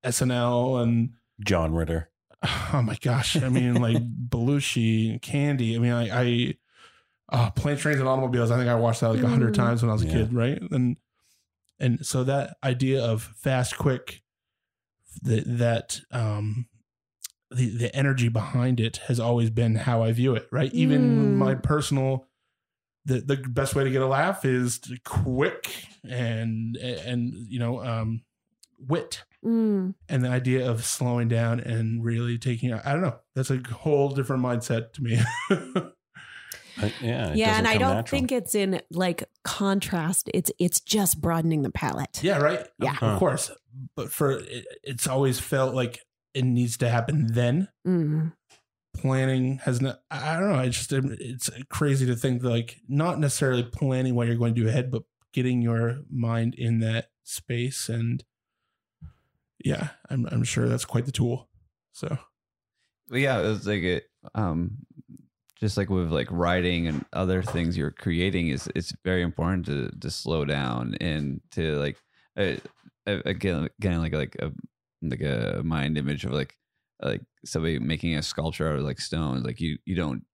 SNL 0.04 0.84
and 0.84 1.10
John 1.44 1.74
Ritter. 1.74 2.10
oh 2.74 2.82
my 2.84 2.98
gosh 3.02 3.36
i 3.42 3.48
mean 3.50 3.76
like 3.76 3.98
belushi 4.30 5.12
and 5.12 5.22
candy 5.22 5.76
i 5.76 5.80
mean 5.80 5.94
i 5.94 6.22
i 6.24 6.54
uh 7.30 7.50
plane 7.52 7.78
trains 7.78 8.00
and 8.02 8.08
automobiles 8.10 8.52
i 8.52 8.58
think 8.58 8.68
i 8.70 8.76
watched 8.76 9.00
that 9.00 9.10
like 9.10 9.24
a 9.24 9.28
hundred 9.30 9.54
Mm. 9.54 9.56
times 9.56 9.82
when 9.82 9.90
i 9.90 9.94
was 9.94 10.04
a 10.04 10.08
Yeah. 10.08 10.12
kid 10.12 10.34
right 10.34 10.62
and 10.72 10.98
and 11.80 12.06
so 12.06 12.24
that 12.24 12.56
idea 12.64 13.04
of 13.04 13.24
fast 13.38 13.78
quick 13.78 14.22
that 15.22 15.44
that 15.46 16.00
um 16.12 16.68
the 17.52 17.70
the 17.78 17.96
energy 17.96 18.30
behind 18.30 18.80
it 18.80 18.98
has 19.08 19.20
always 19.20 19.50
been 19.50 19.76
how 19.76 20.02
i 20.04 20.12
view 20.12 20.36
it 20.36 20.48
right 20.52 20.74
even 20.74 21.02
Mm. 21.02 21.34
my 21.36 21.56
personal 21.56 22.28
the 23.06 23.20
the 23.22 23.36
best 23.38 23.76
way 23.76 23.84
to 23.84 23.92
get 23.92 24.02
a 24.02 24.08
laugh 24.08 24.44
is 24.46 24.80
to 24.80 24.98
quick 25.06 25.86
and 26.10 26.78
and 26.78 27.34
you 27.48 27.60
know 27.60 27.84
um 27.84 28.24
wit 28.80 29.24
Mm. 29.46 29.94
and 30.08 30.24
the 30.24 30.30
idea 30.30 30.70
of 30.72 30.86
slowing 30.86 31.28
down 31.28 31.60
and 31.60 32.02
really 32.04 32.38
taking 32.38 32.72
i 32.74 32.94
don't 32.94 33.02
know 33.02 33.20
that's 33.36 33.52
a 33.52 33.62
whole 33.72 34.10
different 34.10 34.42
mindset 34.42 34.94
to 34.94 35.04
me 35.04 35.20
I- 36.78 36.94
yeah. 37.02 37.34
yeah 37.34 37.58
and 37.58 37.68
i 37.68 37.78
don't 37.78 37.96
natural. 37.98 38.20
think 38.20 38.32
it's 38.32 38.56
in 38.56 38.82
like 38.92 39.24
contrast 39.44 40.30
it's 40.34 40.52
it's 40.60 40.80
just 40.80 41.22
broadening 41.22 41.62
the 41.62 41.70
palette 41.70 42.24
yeah 42.24 42.38
right 42.40 42.66
Yeah. 42.80 42.98
of 43.02 43.20
course 43.20 43.52
but 43.96 44.12
for 44.12 44.32
it, 44.40 44.66
it's 44.84 45.08
always 45.08 45.40
felt 45.40 45.76
like 45.76 46.00
it 46.34 46.44
needs 46.46 46.78
to 46.78 46.90
happen 46.90 47.28
then 47.34 47.68
Mm. 47.86 48.34
planning 48.96 49.60
has 49.66 49.82
not 49.82 50.00
i 50.10 50.36
I 50.36 50.40
don't 50.40 50.50
know 50.52 50.60
it's 50.60 50.78
just 50.88 50.92
it's 51.20 51.50
crazy 51.70 52.06
to 52.08 52.16
think 52.16 52.42
that 52.42 52.50
like 52.50 52.80
not 52.88 53.20
necessarily 53.20 53.64
planning 53.64 54.16
what 54.16 54.28
you're 54.28 54.36
going 54.38 54.56
to 54.56 54.62
do 54.62 54.68
ahead 54.68 54.90
but 54.92 55.04
getting 55.34 55.62
your 55.62 56.00
mind 56.12 56.56
in 56.56 56.80
that 56.80 57.10
space 57.24 57.90
and 57.90 58.24
yeah 59.64 59.90
i'm, 60.10 60.28
I'm 60.32 60.44
sure 60.44 60.68
that's 60.68 60.86
quite 60.86 61.06
the 61.06 61.12
tool 61.12 61.50
so 61.92 62.18
But 63.10 63.20
yeah, 63.20 63.40
it 63.40 63.44
was 63.48 63.68
like 63.68 63.84
it 63.84 64.06
um 64.34 64.78
just 65.64 65.78
like 65.78 65.90
with 65.90 66.12
like 66.12 66.28
writing 66.30 66.88
and 66.88 67.06
other 67.14 67.42
things 67.42 67.78
you're 67.78 67.90
creating 67.90 68.50
is 68.50 68.70
it's 68.76 68.94
very 69.06 69.22
important 69.22 69.66
to 69.66 69.90
to 70.02 70.12
slow 70.12 70.44
down 70.44 70.94
and 71.00 71.40
to 71.52 71.78
like 71.78 71.96
uh, 72.38 72.56
uh, 73.08 73.20
again 73.26 73.70
again 73.80 74.02
like 74.02 74.12
like 74.12 74.36
a 74.42 74.52
like 75.02 75.22
a 75.22 75.62
mind 75.64 75.98
image 75.98 76.26
of 76.26 76.34
like 76.34 76.58
like 77.02 77.22
somebody 77.46 77.80
making 77.80 78.14
a 78.14 78.22
sculpture 78.22 78.70
out 78.70 78.76
of 78.76 78.84
like 78.84 79.00
stones 79.00 79.46
like 79.46 79.62
you 79.62 79.78
you 79.86 79.96
don't 79.96 80.26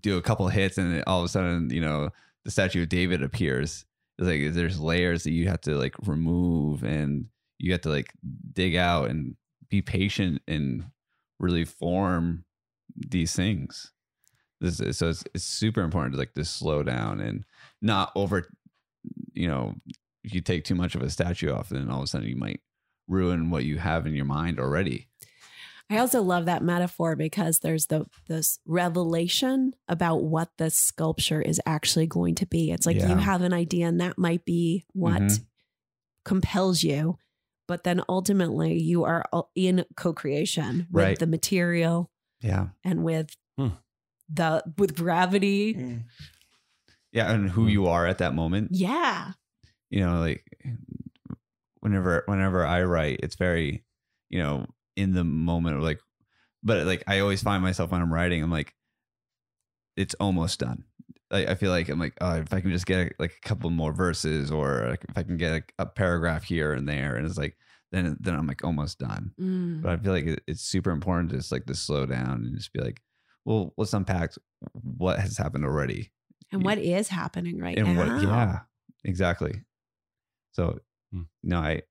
do 0.00 0.16
a 0.16 0.22
couple 0.22 0.48
hits 0.48 0.78
and 0.78 1.04
all 1.06 1.18
of 1.18 1.26
a 1.26 1.28
sudden 1.28 1.68
you 1.68 1.82
know 1.82 2.08
the 2.46 2.50
statue 2.50 2.84
of 2.84 2.88
David 2.88 3.22
appears 3.22 3.84
it's 4.16 4.26
like 4.26 4.54
there's 4.54 4.80
layers 4.80 5.24
that 5.24 5.32
you 5.32 5.46
have 5.48 5.60
to 5.60 5.74
like 5.74 5.94
remove 6.06 6.84
and 6.84 7.26
you 7.58 7.72
have 7.72 7.82
to 7.82 7.90
like 7.90 8.14
dig 8.54 8.76
out 8.76 9.10
and 9.10 9.36
be 9.68 9.82
patient 9.82 10.40
and 10.48 10.86
really 11.38 11.66
form 11.66 12.46
these 12.96 13.34
things. 13.34 13.92
This 14.62 14.80
is, 14.80 14.96
so 14.96 15.08
it's, 15.10 15.24
it's 15.34 15.44
super 15.44 15.82
important 15.82 16.14
to 16.14 16.18
like 16.18 16.32
to 16.34 16.44
slow 16.44 16.82
down 16.82 17.20
and 17.20 17.44
not 17.82 18.12
over, 18.14 18.48
you 19.34 19.48
know, 19.48 19.74
if 20.24 20.32
you 20.32 20.40
take 20.40 20.64
too 20.64 20.76
much 20.76 20.94
of 20.94 21.02
a 21.02 21.10
statue 21.10 21.52
off, 21.52 21.68
then 21.68 21.90
all 21.90 21.98
of 21.98 22.04
a 22.04 22.06
sudden 22.06 22.28
you 22.28 22.36
might 22.36 22.60
ruin 23.08 23.50
what 23.50 23.64
you 23.64 23.78
have 23.78 24.06
in 24.06 24.14
your 24.14 24.24
mind 24.24 24.60
already. 24.60 25.08
I 25.90 25.98
also 25.98 26.22
love 26.22 26.46
that 26.46 26.62
metaphor 26.62 27.16
because 27.16 27.58
there's 27.58 27.86
the 27.88 28.06
this 28.28 28.60
revelation 28.64 29.74
about 29.88 30.22
what 30.22 30.50
the 30.56 30.70
sculpture 30.70 31.42
is 31.42 31.60
actually 31.66 32.06
going 32.06 32.36
to 32.36 32.46
be. 32.46 32.70
It's 32.70 32.86
like 32.86 32.96
Yeah. 32.96 33.08
you 33.10 33.16
have 33.16 33.42
an 33.42 33.52
idea 33.52 33.88
and 33.88 34.00
that 34.00 34.16
might 34.16 34.44
be 34.46 34.84
what 34.94 35.20
Mhm. 35.20 35.44
compels 36.24 36.82
you, 36.84 37.18
but 37.66 37.84
then 37.84 38.00
ultimately 38.08 38.80
you 38.80 39.04
are 39.04 39.24
all 39.32 39.50
in 39.54 39.84
co-creation 39.96 40.86
with 40.90 41.04
Right. 41.04 41.18
the 41.18 41.26
material 41.26 42.10
Yeah. 42.40 42.68
and 42.84 43.02
with 43.04 43.36
Hmm. 43.58 43.68
The 44.32 44.62
with 44.78 44.96
gravity. 44.96 46.00
Yeah. 47.12 47.30
And 47.32 47.50
who 47.50 47.64
Hmm. 47.64 47.68
you 47.68 47.86
are 47.88 48.06
at 48.06 48.18
that 48.18 48.34
moment. 48.34 48.70
Yeah. 48.72 49.32
you 49.90 50.00
know 50.00 50.20
like 50.20 50.42
whenever 51.80 52.22
whenever 52.26 52.64
i 52.64 52.82
write 52.82 53.20
it's 53.22 53.34
very 53.34 53.84
you 54.30 54.38
know 54.38 54.64
in 54.96 55.12
the 55.12 55.24
moment 55.24 55.76
of 55.76 55.82
like 55.82 55.98
but 56.62 56.86
like 56.86 57.02
i 57.06 57.18
always 57.18 57.42
find 57.42 57.62
myself 57.62 57.90
when 57.90 58.00
i'm 58.00 58.12
writing 58.12 58.42
i'm 58.42 58.50
like 58.50 58.72
it's 59.96 60.14
almost 60.14 60.60
done 60.60 60.84
I, 61.30 61.46
I 61.48 61.54
feel 61.56 61.70
like 61.70 61.88
i'm 61.88 61.98
like 61.98 62.14
oh, 62.20 62.36
if 62.36 62.54
i 62.54 62.60
can 62.60 62.70
just 62.70 62.86
get 62.86 63.14
like 63.18 63.32
a 63.42 63.48
couple 63.48 63.68
more 63.70 63.92
verses 63.92 64.50
or 64.50 64.86
like 64.90 65.04
if 65.08 65.18
i 65.18 65.22
can 65.22 65.36
get 65.36 65.52
a, 65.78 65.82
a 65.82 65.86
paragraph 65.86 66.44
here 66.44 66.72
and 66.72 66.88
there 66.88 67.16
and 67.16 67.26
it's 67.26 67.36
like 67.36 67.56
then 67.90 68.16
then 68.20 68.34
i'm 68.34 68.46
like 68.46 68.64
almost 68.64 68.98
done 68.98 69.32
Mm. 69.40 69.82
but 69.82 69.90
i 69.92 69.96
feel 69.98 70.12
like 70.12 70.24
it, 70.26 70.42
it's 70.46 70.62
super 70.62 70.90
important 70.90 71.30
to 71.30 71.36
just 71.36 71.52
like 71.52 71.66
to 71.66 71.74
slow 71.74 72.06
down 72.06 72.44
and 72.44 72.56
just 72.56 72.72
be 72.72 72.80
like 72.80 73.02
well 73.44 73.72
let's 73.76 73.92
unpack 73.92 74.32
what 74.72 75.18
has 75.18 75.36
happened 75.36 75.64
already 75.64 76.12
And 76.52 76.64
what 76.64 76.78
is 76.78 77.08
happening 77.08 77.58
right 77.58 77.76
and 77.78 77.94
now? 77.96 77.98
what 78.12 78.22
yeah 78.22 78.58
exactly 79.04 79.62
so 80.52 80.78
Hmm. 81.12 81.22
no 81.42 81.58
i 81.58 81.82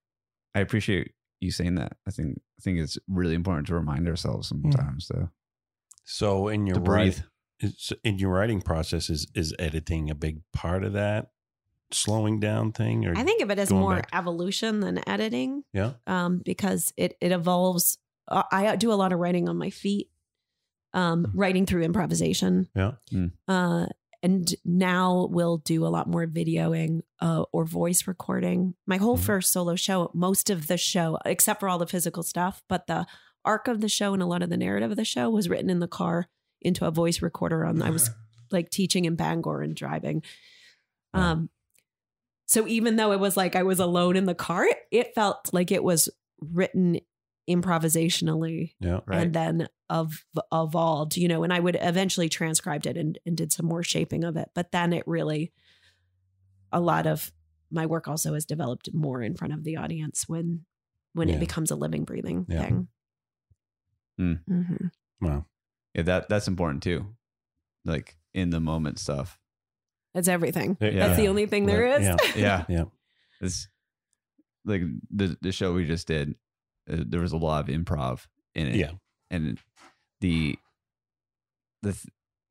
i 0.55 0.59
appreciate 0.59 1.11
you 1.39 1.51
saying 1.51 1.75
that 1.75 1.93
i 2.07 2.11
think 2.11 2.37
i 2.57 2.61
think 2.61 2.79
it's 2.79 2.97
really 3.07 3.35
important 3.35 3.67
to 3.67 3.75
remind 3.75 4.07
ourselves 4.07 4.47
sometimes 4.49 5.07
though 5.09 5.29
So 6.03 6.47
in 6.47 6.65
your 6.65 6.75
to 6.75 6.81
breathe 6.81 7.17
write- 7.63 7.91
in 8.03 8.17
your 8.17 8.31
writing 8.31 8.61
process 8.61 9.09
is 9.09 9.27
is 9.35 9.53
editing 9.59 10.09
a 10.09 10.15
big 10.15 10.41
part 10.51 10.83
of 10.83 10.93
that 10.93 11.29
slowing 11.91 12.39
down 12.39 12.71
thing 12.71 13.05
or 13.05 13.15
I 13.15 13.23
think 13.23 13.41
of 13.43 13.51
it 13.51 13.59
as 13.59 13.69
more 13.69 13.95
back- 13.97 14.09
evolution 14.13 14.79
than 14.79 15.07
editing. 15.07 15.63
yeah 15.73 15.91
um, 16.07 16.39
because 16.43 16.91
it 16.97 17.15
it 17.21 17.31
evolves. 17.31 17.97
Uh, 18.27 18.43
I 18.51 18.75
do 18.77 18.91
a 18.91 18.95
lot 18.95 19.11
of 19.13 19.19
writing 19.19 19.47
on 19.49 19.57
my 19.57 19.69
feet, 19.69 20.09
um, 20.93 21.31
writing 21.33 21.65
through 21.65 21.83
improvisation. 21.83 22.67
Yeah. 22.75 22.91
Mm. 23.13 23.31
Uh, 23.47 23.85
and 24.23 24.53
now 24.63 25.27
we'll 25.31 25.57
do 25.57 25.85
a 25.85 25.89
lot 25.89 26.07
more 26.07 26.27
videoing 26.27 27.01
uh, 27.21 27.43
or 27.51 27.65
voice 27.65 28.05
recording. 28.07 28.75
My 28.85 28.97
whole 28.97 29.17
Mhm. 29.17 29.21
first 29.21 29.51
solo 29.51 29.75
show, 29.75 30.11
most 30.13 30.49
of 30.51 30.67
the 30.67 30.77
show, 30.77 31.17
except 31.25 31.59
for 31.59 31.67
all 31.69 31.79
the 31.79 31.87
physical 31.87 32.21
stuff, 32.21 32.61
but 32.69 32.85
the 32.87 33.07
arc 33.43 33.67
of 33.67 33.81
the 33.81 33.89
show 33.89 34.13
and 34.13 34.21
a 34.21 34.27
lot 34.27 34.43
of 34.43 34.49
the 34.51 34.57
narrative 34.57 34.91
of 34.91 34.97
the 34.97 35.05
show 35.05 35.29
was 35.29 35.49
written 35.49 35.69
in 35.71 35.79
the 35.79 35.87
car 35.87 36.27
into 36.61 36.85
a 36.85 36.91
voice 36.91 37.21
recorder. 37.23 37.65
On 37.65 37.81
I 37.81 37.89
was 37.89 38.11
like 38.51 38.69
teaching 38.69 39.05
in 39.05 39.15
Bangor 39.15 39.61
and 39.63 39.75
driving. 39.75 40.21
Wow. 41.13 41.31
Um, 41.31 41.49
so 42.45 42.67
even 42.67 42.97
though 42.97 43.13
it 43.13 43.19
was 43.19 43.35
like 43.37 43.55
I 43.55 43.63
was 43.63 43.79
alone 43.79 44.15
in 44.17 44.25
the 44.25 44.35
car, 44.35 44.65
it, 44.65 44.77
it 44.91 45.15
felt 45.15 45.51
like 45.53 45.71
it 45.71 45.83
was 45.83 46.09
written 46.39 46.99
improvisationally 47.49 48.73
yeah 48.79 48.99
and 49.11 49.33
then 49.33 49.67
of 49.91 50.25
evolved, 50.51 51.17
you 51.17 51.27
know, 51.27 51.43
and 51.43 51.51
I 51.53 51.59
would 51.59 51.77
eventually 51.79 52.29
transcribed 52.29 52.85
it 52.87 52.97
and, 52.97 53.19
and 53.25 53.35
did 53.37 53.51
some 53.51 53.65
more 53.65 53.83
shaping 53.83 54.23
of 54.23 54.37
it. 54.37 54.49
But 54.55 54.71
then 54.71 54.93
it 54.93 55.03
really 55.05 55.51
a 56.71 56.79
lot 56.79 57.05
of 57.05 57.31
my 57.69 57.85
work 57.85 58.07
also 58.07 58.33
has 58.33 58.45
developed 58.45 58.89
more 58.93 59.21
in 59.21 59.35
front 59.35 59.53
of 59.53 59.63
the 59.63 59.77
audience 59.77 60.27
when 60.27 60.65
when 61.13 61.27
Yeah. 61.27 61.35
it 61.35 61.39
becomes 61.39 61.71
a 61.71 61.75
living, 61.75 62.05
breathing 62.05 62.45
Yeah. 62.49 62.61
thing. 62.63 62.87
Hmm. 64.17 64.33
Mhm. 64.49 64.91
wow 65.19 65.45
yeah 65.93 66.03
that 66.03 66.29
that's 66.29 66.47
important 66.47 66.83
too 66.83 67.15
like 67.85 68.15
in 68.33 68.49
the 68.51 68.59
moment 68.59 68.99
stuff 68.99 69.37
That's 70.13 70.27
everything. 70.27 70.77
Yeah. 70.81 70.91
That's 71.07 71.17
the 71.17 71.27
only 71.29 71.45
thing 71.47 71.65
there 71.65 71.83
Right. 71.83 72.01
is. 72.01 72.07
Yeah. 72.07 72.17
yeah 72.35 72.65
Yeah. 72.69 72.83
it's 73.41 73.67
like 74.65 74.81
the 75.09 75.37
the 75.41 75.51
show 75.51 75.73
we 75.73 75.85
just 75.85 76.07
did 76.07 76.35
uh, 76.89 77.03
there 77.07 77.21
was 77.21 77.31
a 77.33 77.37
lot 77.37 77.67
of 77.67 77.75
improv 77.75 78.27
in 78.53 78.67
it 78.67 78.75
yeah 78.75 78.91
and 79.31 79.57
the 80.19 80.59
the 81.81 81.97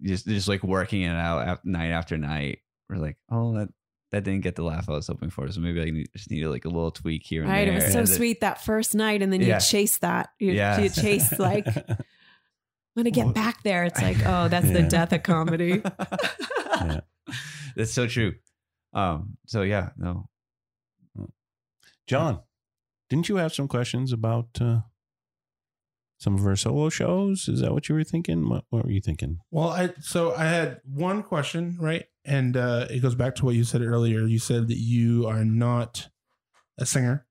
just 0.03 0.27
just 0.27 0.49
like 0.49 0.65
working 0.65 1.03
it 1.03 1.15
out 1.15 1.47
af- 1.49 1.65
night 1.65 1.91
after 1.91 2.19
night. 2.19 2.59
We're 2.89 2.97
like, 2.97 3.17
oh, 3.31 3.55
that 3.55 3.69
that 4.11 4.25
didn't 4.25 4.41
get 4.43 4.57
the 4.57 4.65
laugh 4.65 4.89
I 4.89 4.93
was 4.93 5.07
hoping 5.07 5.31
for. 5.31 5.49
So 5.53 5.61
maybe 5.61 5.81
I 5.81 5.85
need, 5.85 6.09
just 6.17 6.31
needed 6.33 6.49
like 6.49 6.65
a 6.65 6.69
little 6.69 6.91
tweak 6.91 7.23
here 7.25 7.43
and 7.43 7.51
Right. 7.51 7.67
there. 7.67 7.75
It 7.75 7.83
was 7.85 7.93
so 7.93 7.99
And 8.01 8.09
then- 8.09 8.17
sweet 8.17 8.41
that 8.41 8.61
first 8.65 8.97
night. 8.97 9.23
And 9.23 9.33
then 9.33 9.41
Yeah. 9.41 9.55
you 9.57 9.61
chase 9.61 9.99
that. 9.99 10.31
You, 10.41 10.51
Yeah. 10.53 10.81
you 10.81 10.89
chase 10.89 11.39
like, 11.39 11.65
when 12.95 13.07
I 13.07 13.11
get 13.11 13.33
back 13.35 13.63
there, 13.63 13.85
it's 13.85 14.03
like, 14.03 14.17
oh, 14.27 14.49
that's 14.49 14.69
the 14.69 14.83
death 14.83 15.13
of 15.13 15.23
comedy. 15.23 15.81
Yeah. 16.81 17.01
That's 17.77 17.93
so 17.93 18.07
true. 18.09 18.35
Um. 18.93 19.37
So 19.47 19.63
yeah. 19.63 19.91
No. 19.97 20.29
John, 22.09 22.41
didn't 23.09 23.29
you 23.29 23.37
have 23.37 23.53
some 23.55 23.69
questions 23.69 24.13
about 24.13 24.49
uh, 24.61 24.81
some 26.21 26.35
of 26.35 26.43
her 26.43 26.55
solo 26.55 26.91
shows? 26.91 27.49
Is 27.49 27.61
that 27.61 27.73
what 27.73 27.89
you 27.89 27.95
were 27.95 28.05
thinking? 28.05 28.49
What, 28.49 28.65
what 28.69 28.85
were 28.85 28.91
you 28.91 29.01
thinking? 29.01 29.39
Well, 29.51 29.71
I 29.71 29.91
so 30.01 30.35
I 30.35 30.45
had 30.45 30.81
one 30.85 31.23
question, 31.23 31.77
right? 31.81 32.05
And 32.25 32.57
uh 32.57 32.87
it 32.91 33.01
goes 33.01 33.15
back 33.15 33.35
to 33.37 33.45
what 33.47 33.55
you 33.55 33.65
said 33.65 33.83
earlier. 33.83 34.21
You 34.27 34.39
said 34.39 34.69
that 34.69 34.79
you 34.79 35.27
are 35.27 35.45
not 35.45 36.09
a 36.79 36.87
singer, 36.87 37.27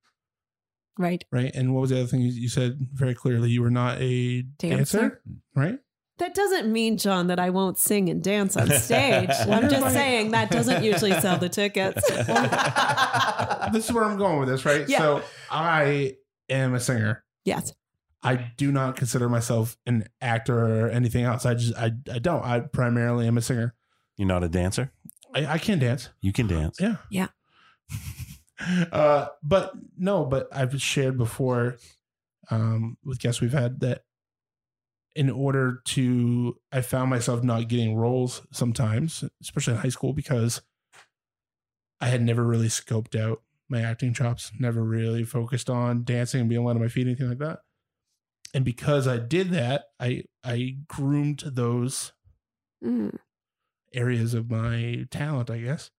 right. 0.98 1.24
right? 1.32 1.52
And 1.54 1.74
what 1.74 1.82
was 1.82 1.90
the 1.92 2.00
other 2.00 2.08
thing 2.08 2.22
you, 2.22 2.32
you 2.32 2.50
said 2.50 2.78
very 2.94 3.14
clearly? 3.14 3.52
You 3.52 3.62
were 3.62 3.72
not 3.72 4.02
a 4.02 4.42
dancer, 4.42 5.00
Dancer. 5.00 5.22
right? 5.56 5.80
That 6.18 6.36
doesn't 6.36 6.72
mean, 6.72 6.98
John, 6.98 7.28
that 7.28 7.40
I 7.40 7.50
won't 7.50 7.78
sing 7.78 8.10
and 8.10 8.22
dance 8.22 8.58
on 8.58 8.70
stage. 8.80 9.30
I'm 9.32 9.70
just 9.70 9.94
saying 9.94 10.32
that 10.32 10.52
doesn't 10.52 10.84
usually 10.84 11.14
sell 11.22 11.38
the 11.38 11.48
tickets. 11.48 12.06
this 13.72 13.86
is 13.86 13.94
where 13.94 14.04
I'm 14.04 14.18
going 14.18 14.40
with 14.40 14.50
this, 14.50 14.66
right? 14.66 14.88
Yeah. 14.90 15.00
So 15.00 15.22
I 15.50 16.16
am 16.50 16.74
a 16.74 16.80
singer. 16.80 17.24
yes. 17.46 17.74
I 18.22 18.52
do 18.58 18.72
not 18.72 18.96
consider 18.96 19.30
myself 19.30 19.78
an 19.86 20.08
actor 20.20 20.86
or 20.86 20.90
anything 20.90 21.24
else. 21.24 21.46
I 21.46 21.54
just 21.54 21.76
I 21.76 21.92
I 22.12 22.20
don't. 22.20 22.44
I 22.44 22.60
primarily 22.60 23.28
am 23.28 23.38
a 23.38 23.42
singer. 23.42 23.76
You're 24.18 24.28
not 24.28 24.44
a 24.44 24.50
dancer? 24.50 24.92
I, 25.34 25.46
I 25.46 25.58
can 25.58 25.80
dance. 25.80 26.10
You 26.22 26.34
can 26.34 26.48
dance. 26.48 26.78
Yeah. 26.80 26.98
Yeah. 27.10 27.28
uh, 28.92 29.28
but 29.42 29.74
no, 29.98 30.26
but 30.26 30.50
I've 30.52 30.82
shared 30.82 31.18
before 31.18 31.78
um, 32.52 32.98
with 33.04 33.20
guests 33.20 33.42
we've 33.42 33.54
had 33.54 33.80
that 33.82 34.04
in 35.16 35.30
order 35.30 35.82
to, 35.86 36.58
I 36.72 36.82
found 36.82 37.10
myself 37.10 37.44
not 37.44 37.68
getting 37.68 37.96
roles 37.96 38.42
sometimes, 38.52 39.24
especially 39.42 39.74
in 39.74 39.80
high 39.80 39.90
school, 39.90 40.14
because 40.14 40.62
I 42.00 42.08
had 42.08 42.22
never 42.22 42.44
really 42.44 42.68
scoped 42.68 43.20
out 43.20 43.42
my 43.68 43.82
acting 43.82 44.14
chops, 44.14 44.52
never 44.60 44.84
really 44.84 45.24
focused 45.24 45.70
on 45.70 46.04
dancing 46.04 46.42
and 46.42 46.50
being 46.50 46.64
light 46.64 46.76
on 46.76 46.82
my 46.82 46.88
feet, 46.88 47.08
anything 47.08 47.30
like 47.30 47.40
that. 47.40 47.60
And 48.54 48.66
because 48.66 49.08
I 49.08 49.18
did 49.18 49.52
that, 49.52 49.86
I 50.00 50.24
I 50.44 50.78
groomed 50.88 51.44
those 51.46 52.14
Mm. 52.84 53.18
areas 53.94 54.34
of 54.34 54.50
my 54.50 55.06
talent, 55.12 55.50
I 55.50 55.60
guess. 55.60 55.92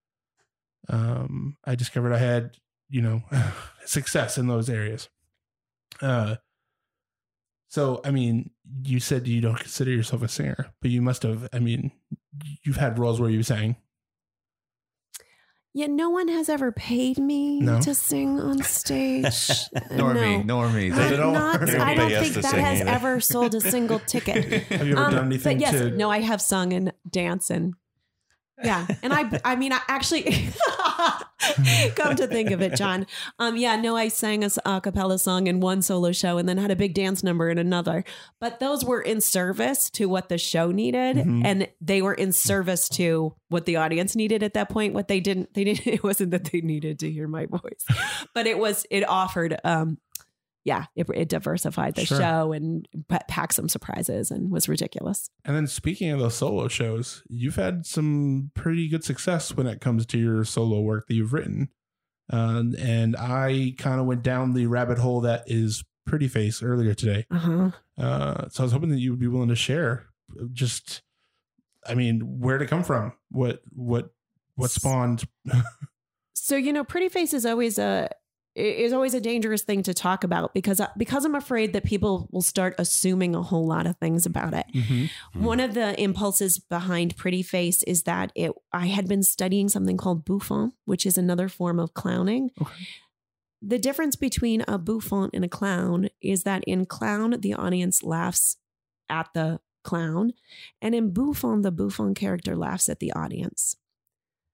Um, 0.89 1.57
I 1.63 1.75
discovered 1.75 2.11
I 2.13 2.17
had, 2.17 2.57
you 2.89 3.01
know, 3.01 3.21
success 3.85 4.37
in 4.37 4.47
those 4.47 4.69
areas. 4.69 5.09
Uh, 6.01 6.37
so, 7.69 8.01
I 8.03 8.11
mean, 8.11 8.49
you 8.83 8.99
said 8.99 9.27
you 9.27 9.39
don't 9.41 9.59
consider 9.59 9.91
yourself 9.91 10.23
a 10.23 10.27
singer, 10.27 10.73
but 10.81 10.91
you 10.91 11.01
must 11.01 11.23
have. 11.23 11.47
I 11.53 11.59
mean, 11.59 11.91
you've 12.63 12.75
had 12.77 12.99
roles 12.99 13.21
where 13.21 13.29
you 13.29 13.43
sang. 13.43 13.77
Yeah, 15.73 15.87
no 15.87 16.09
one 16.09 16.27
has 16.27 16.49
ever 16.49 16.71
paid 16.73 17.17
me 17.17 17.61
No? 17.61 17.79
to 17.79 17.95
sing 17.95 18.39
on 18.41 18.61
stage. 18.63 19.49
Nor 19.91 20.13
me. 20.13 20.43
Nor 20.43 20.69
me. 20.69 20.89
They 20.89 21.01
I'm 21.05 21.15
don't- 21.17 21.33
not, 21.33 21.61
I 21.69 21.95
don't 21.95 22.09
think 22.09 22.33
that 22.35 22.53
has 22.55 22.81
either. 22.81 22.89
ever 22.89 23.19
sold 23.21 23.55
a 23.55 23.61
single 23.61 23.99
ticket. 24.05 24.63
Have 24.63 24.85
you 24.85 24.93
ever 24.97 25.05
Um, 25.05 25.11
done 25.13 25.25
anything 25.27 25.57
but 25.59 25.61
yes, 25.61 25.73
to? 25.73 25.91
no, 25.91 26.09
I 26.11 26.19
have 26.19 26.41
sung 26.41 26.73
and 26.73 26.91
dance 27.09 27.49
and 27.49 27.73
yeah, 28.63 28.87
and 29.03 29.11
I, 29.13 29.39
I 29.43 29.55
mean, 29.55 29.73
I 29.73 29.79
actually 29.87 30.23
come 31.95 32.15
to 32.15 32.27
think 32.27 32.51
of 32.51 32.61
it, 32.61 32.75
John. 32.75 33.07
Um, 33.39 33.57
yeah, 33.57 33.75
no, 33.75 33.95
I 33.95 34.07
sang 34.07 34.43
a, 34.43 34.49
a 34.65 34.81
cappella 34.81 35.17
song 35.19 35.47
in 35.47 35.59
one 35.59 35.81
solo 35.81 36.11
show 36.11 36.37
and 36.37 36.47
then 36.47 36.57
had 36.57 36.71
a 36.71 36.75
big 36.75 36.93
dance 36.93 37.23
number 37.23 37.49
in 37.49 37.57
another. 37.57 38.03
But 38.39 38.59
those 38.59 38.83
were 38.85 39.01
in 39.01 39.21
service 39.21 39.89
to 39.91 40.05
what 40.07 40.29
the 40.29 40.37
show 40.37 40.71
needed, 40.71 41.17
Mhm. 41.17 41.41
and 41.45 41.67
they 41.79 42.01
were 42.01 42.13
in 42.13 42.31
service 42.31 42.87
to 42.89 43.35
what 43.49 43.65
the 43.65 43.75
audience 43.75 44.15
needed 44.15 44.43
at 44.43 44.53
that 44.53 44.69
point. 44.69 44.93
What 44.93 45.07
they 45.07 45.19
didn't, 45.19 45.53
they 45.53 45.63
didn't. 45.63 45.87
It 45.91 46.03
wasn't 46.03 46.31
that 46.31 46.45
they 46.45 46.61
needed 46.61 46.99
to 46.99 47.11
hear 47.11 47.27
my 47.27 47.45
voice, 47.47 47.85
but 48.33 48.47
it 48.47 48.57
was. 48.57 48.85
It 48.89 49.07
offered. 49.07 49.59
Um, 49.63 49.97
yeah, 50.63 50.85
it, 50.95 51.07
it 51.13 51.29
diversified 51.29 51.95
the 51.95 52.05
Sure. 52.05 52.19
show 52.19 52.51
and 52.51 52.87
pa- 53.09 53.19
packed 53.27 53.55
some 53.55 53.67
surprises 53.69 54.29
and 54.31 54.51
was 54.51 54.69
ridiculous. 54.69 55.29
And 55.45 55.55
then 55.55 55.65
speaking 55.67 56.09
of 56.11 56.19
those 56.19 56.35
solo 56.35 56.67
shows, 56.67 57.23
you've 57.29 57.55
had 57.55 57.85
some 57.85 58.51
pretty 58.53 58.87
good 58.87 59.03
success 59.03 59.55
when 59.55 59.65
it 59.67 59.81
comes 59.81 60.05
to 60.07 60.17
your 60.19 60.43
solo 60.43 60.79
work 60.81 61.07
that 61.07 61.15
you've 61.15 61.33
written. 61.33 61.69
Um, 62.29 62.75
and 62.79 63.15
I 63.17 63.73
kind 63.77 63.99
of 63.99 64.05
went 64.05 64.23
down 64.23 64.53
the 64.53 64.67
rabbit 64.67 64.97
hole 64.99 65.21
that 65.21 65.43
is 65.47 65.83
Pretty 66.05 66.27
Face 66.27 66.61
earlier 66.63 66.93
today. 66.93 67.25
Uh 67.31 67.37
huh. 67.37 67.71
Uh, 67.97 68.49
so 68.49 68.63
I 68.63 68.65
was 68.65 68.71
hoping 68.71 68.89
that 68.89 68.99
you 68.99 69.11
would 69.11 69.19
be 69.19 69.27
willing 69.27 69.49
to 69.49 69.55
share 69.55 70.07
just, 70.53 71.01
I 71.85 71.93
mean, 71.95 72.39
where 72.39 72.57
to 72.57 72.65
come 72.65 72.83
from, 72.83 73.13
what, 73.29 73.61
what, 73.73 74.09
what 74.55 74.71
spawned. 74.71 75.23
So 76.33 76.55
you 76.55 76.73
know, 76.73 76.83
pretty 76.83 77.07
face 77.07 77.33
is 77.33 77.45
always 77.45 77.77
a 77.77 78.09
is 78.55 78.91
always 78.91 79.13
a 79.13 79.21
dangerous 79.21 79.61
thing 79.63 79.81
to 79.83 79.93
talk 79.93 80.23
about 80.23 80.53
because 80.53 80.81
because 80.97 81.23
I'm 81.23 81.35
afraid 81.35 81.73
that 81.73 81.85
people 81.85 82.27
will 82.31 82.41
start 82.41 82.75
assuming 82.77 83.33
a 83.33 83.41
whole 83.41 83.65
lot 83.65 83.87
of 83.87 83.97
things 83.97 84.25
about 84.25 84.53
it. 84.53 84.65
Mhm. 84.73 85.09
Hmm. 85.33 85.43
One 85.43 85.59
of 85.59 85.73
the 85.73 85.99
impulses 86.01 86.59
behind 86.59 87.15
Pretty 87.15 87.43
Face 87.43 87.81
is 87.83 88.03
that 88.03 88.31
it 88.35 88.51
I 88.73 88.87
had 88.87 89.07
been 89.07 89.23
studying 89.23 89.69
something 89.69 89.95
called 89.97 90.25
bouffon, 90.25 90.73
which 90.85 91.05
is 91.05 91.17
another 91.17 91.47
form 91.47 91.79
of 91.79 91.93
clowning. 91.93 92.51
Okay. 92.61 92.73
The 93.61 93.79
difference 93.79 94.15
between 94.15 94.63
a 94.67 94.77
bouffon 94.77 95.29
and 95.33 95.45
a 95.45 95.49
clown 95.49 96.09
is 96.21 96.43
that 96.43 96.63
in 96.65 96.85
clown 96.85 97.35
the 97.39 97.53
audience 97.53 98.03
laughs 98.03 98.57
at 99.07 99.29
the 99.33 99.59
clown, 99.83 100.33
and 100.81 100.93
in 100.93 101.11
bouffon 101.11 101.61
the 101.61 101.71
bouffon 101.71 102.13
character 102.15 102.55
laughs 102.55 102.89
at 102.89 102.99
the 102.99 103.11
audience. 103.13 103.77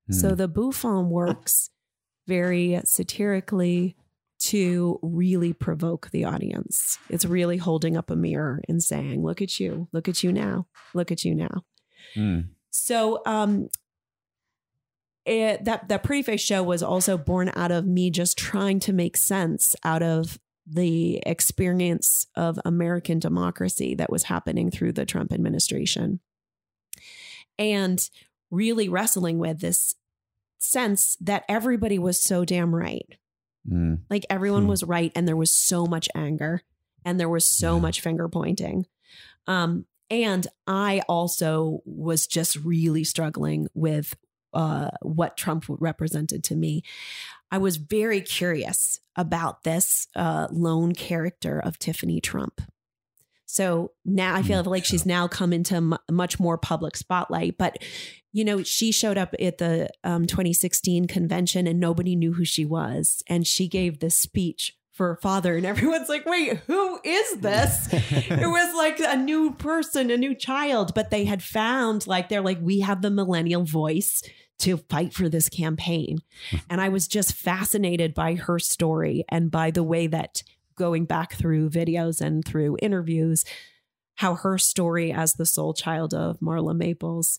So 0.10 0.36
the 0.36 0.48
bouffon 0.48 1.10
works 1.10 1.70
very 2.28 2.80
satirically 2.84 3.95
to 4.39 4.99
really 5.01 5.51
provoke 5.51 6.11
the 6.11 6.25
audience. 6.25 6.99
It's 7.09 7.25
really 7.25 7.57
holding 7.57 7.97
up 7.97 8.11
a 8.11 8.15
mirror 8.15 8.61
and 8.69 8.84
saying, 8.84 9.23
"Look 9.23 9.41
at 9.41 9.59
you, 9.59 9.88
look 9.91 10.07
at 10.07 10.23
you 10.23 10.32
now, 10.32 10.67
look 10.93 11.11
at 11.11 11.23
you 11.23 11.34
now." 11.34 11.63
Mm. 12.15 12.49
So, 12.69 13.21
um, 13.25 13.69
it, 15.25 15.65
that 15.65 15.89
that 15.89 16.03
pretty 16.03 16.21
face 16.21 16.41
show 16.41 16.61
was 16.61 16.84
also 16.84 17.17
born 17.17 17.51
out 17.55 17.71
of 17.71 17.86
me 17.86 18.11
just 18.11 18.38
trying 18.38 18.80
to 18.82 18.93
make 18.93 19.17
sense 19.17 19.75
out 19.84 20.03
of 20.03 20.39
the 20.65 21.17
experience 21.25 22.28
of 22.36 22.59
American 22.63 23.19
democracy 23.19 23.95
that 23.95 24.11
was 24.11 24.23
happening 24.23 24.69
through 24.69 24.91
the 24.91 25.05
Trump 25.05 25.34
administration, 25.34 26.19
and 27.57 28.09
really 28.51 28.88
wrestling 28.88 29.39
with 29.39 29.59
this 29.59 29.95
sense 30.60 31.16
that 31.22 31.43
everybody 31.47 31.99
was 31.99 32.20
so 32.20 32.45
damn 32.45 32.74
right. 32.76 33.08
Mm. 33.70 33.99
Like 34.10 34.26
everyone 34.30 34.64
Hmm. 34.64 34.70
was 34.70 34.84
right, 34.84 35.12
and 35.16 35.28
there 35.28 35.36
was 35.38 35.51
so 35.51 35.86
much 35.86 36.08
anger, 36.16 36.62
and 37.05 37.20
there 37.20 37.30
was 37.30 37.45
so 37.47 37.76
Yeah. 37.76 37.82
much 37.82 38.01
finger 38.01 38.28
pointing. 38.30 38.86
Um, 39.45 39.86
and 40.10 40.47
I 40.66 41.01
also 41.10 41.82
was 41.86 42.28
just 42.28 42.55
really 42.58 43.03
struggling 43.03 43.68
with 43.74 44.16
uh, 44.53 44.89
what 45.01 45.38
Trump 45.38 45.66
represented 45.68 46.43
to 46.45 46.55
me. 46.55 46.82
I 47.51 47.58
was 47.60 47.76
very 47.78 48.22
curious 48.22 48.99
about 49.16 49.64
this 49.64 50.08
uh, 50.16 50.47
lone 50.51 50.93
character 50.95 51.60
of 51.60 51.78
Tiffany 51.78 52.20
Trump. 52.22 52.62
So 53.50 53.91
now 54.06 54.36
I 54.36 54.43
feel 54.43 54.62
Mm, 54.64 54.68
like 54.68 54.86
she's 54.86 55.06
now 55.06 55.28
come 55.28 55.54
into 55.54 55.76
m- 55.76 55.98
much 56.12 56.39
more 56.39 56.58
public 56.58 56.95
spotlight. 56.98 57.58
But, 57.58 57.78
you 58.34 58.43
know, 58.43 58.62
she 58.62 58.91
showed 58.91 59.18
up 59.18 59.34
at 59.39 59.58
the 59.58 59.89
um, 60.04 60.28
2016 60.28 61.08
convention 61.08 61.66
and 61.66 61.80
nobody 61.80 62.16
knew 62.16 62.34
who 62.34 62.43
she 62.45 62.66
was. 62.66 63.24
And 63.28 63.48
she 63.48 63.68
gave 63.68 64.00
this 64.00 64.18
speech 64.18 64.76
for 64.91 65.08
her 65.08 65.16
father. 65.22 65.56
And 65.56 65.66
everyone's 65.66 66.10
like, 66.10 66.26
wait, 66.26 66.58
who 66.68 67.00
is 67.04 67.38
this? 67.38 67.88
it 67.91 68.30
was 68.48 68.76
like 68.76 69.00
a 69.00 69.16
new 69.16 69.54
person, 69.54 70.12
a 70.12 70.18
new 70.18 70.36
child, 70.36 70.93
but 70.93 71.10
they 71.10 71.24
had 71.26 71.41
found 71.41 72.06
like 72.06 72.28
they're 72.30 72.41
like, 72.41 72.60
we 72.62 72.82
have 72.82 73.02
the 73.02 73.12
millennial 73.12 73.64
voice 73.64 74.24
to 74.60 74.78
fight 74.89 75.14
for 75.14 75.30
this 75.30 75.50
campaign. 75.50 76.18
and 76.70 76.82
I 76.82 76.89
was 76.89 77.08
just 77.08 77.34
fascinated 77.34 78.14
by 78.16 78.34
her 78.36 78.58
story 78.60 79.24
and 79.30 79.52
by 79.52 79.70
the 79.72 79.84
way 79.84 80.08
that 80.08 80.41
going 80.78 81.05
back 81.05 81.34
through 81.34 81.69
videos 81.69 82.21
and 82.21 82.45
through 82.45 82.78
interviews, 82.82 83.43
how 84.15 84.36
her 84.36 84.57
story 84.57 85.11
as 85.11 85.34
the 85.34 85.45
sole 85.45 85.73
child 85.73 86.13
of 86.13 86.39
Marla 86.39 86.75
Maples 86.75 87.38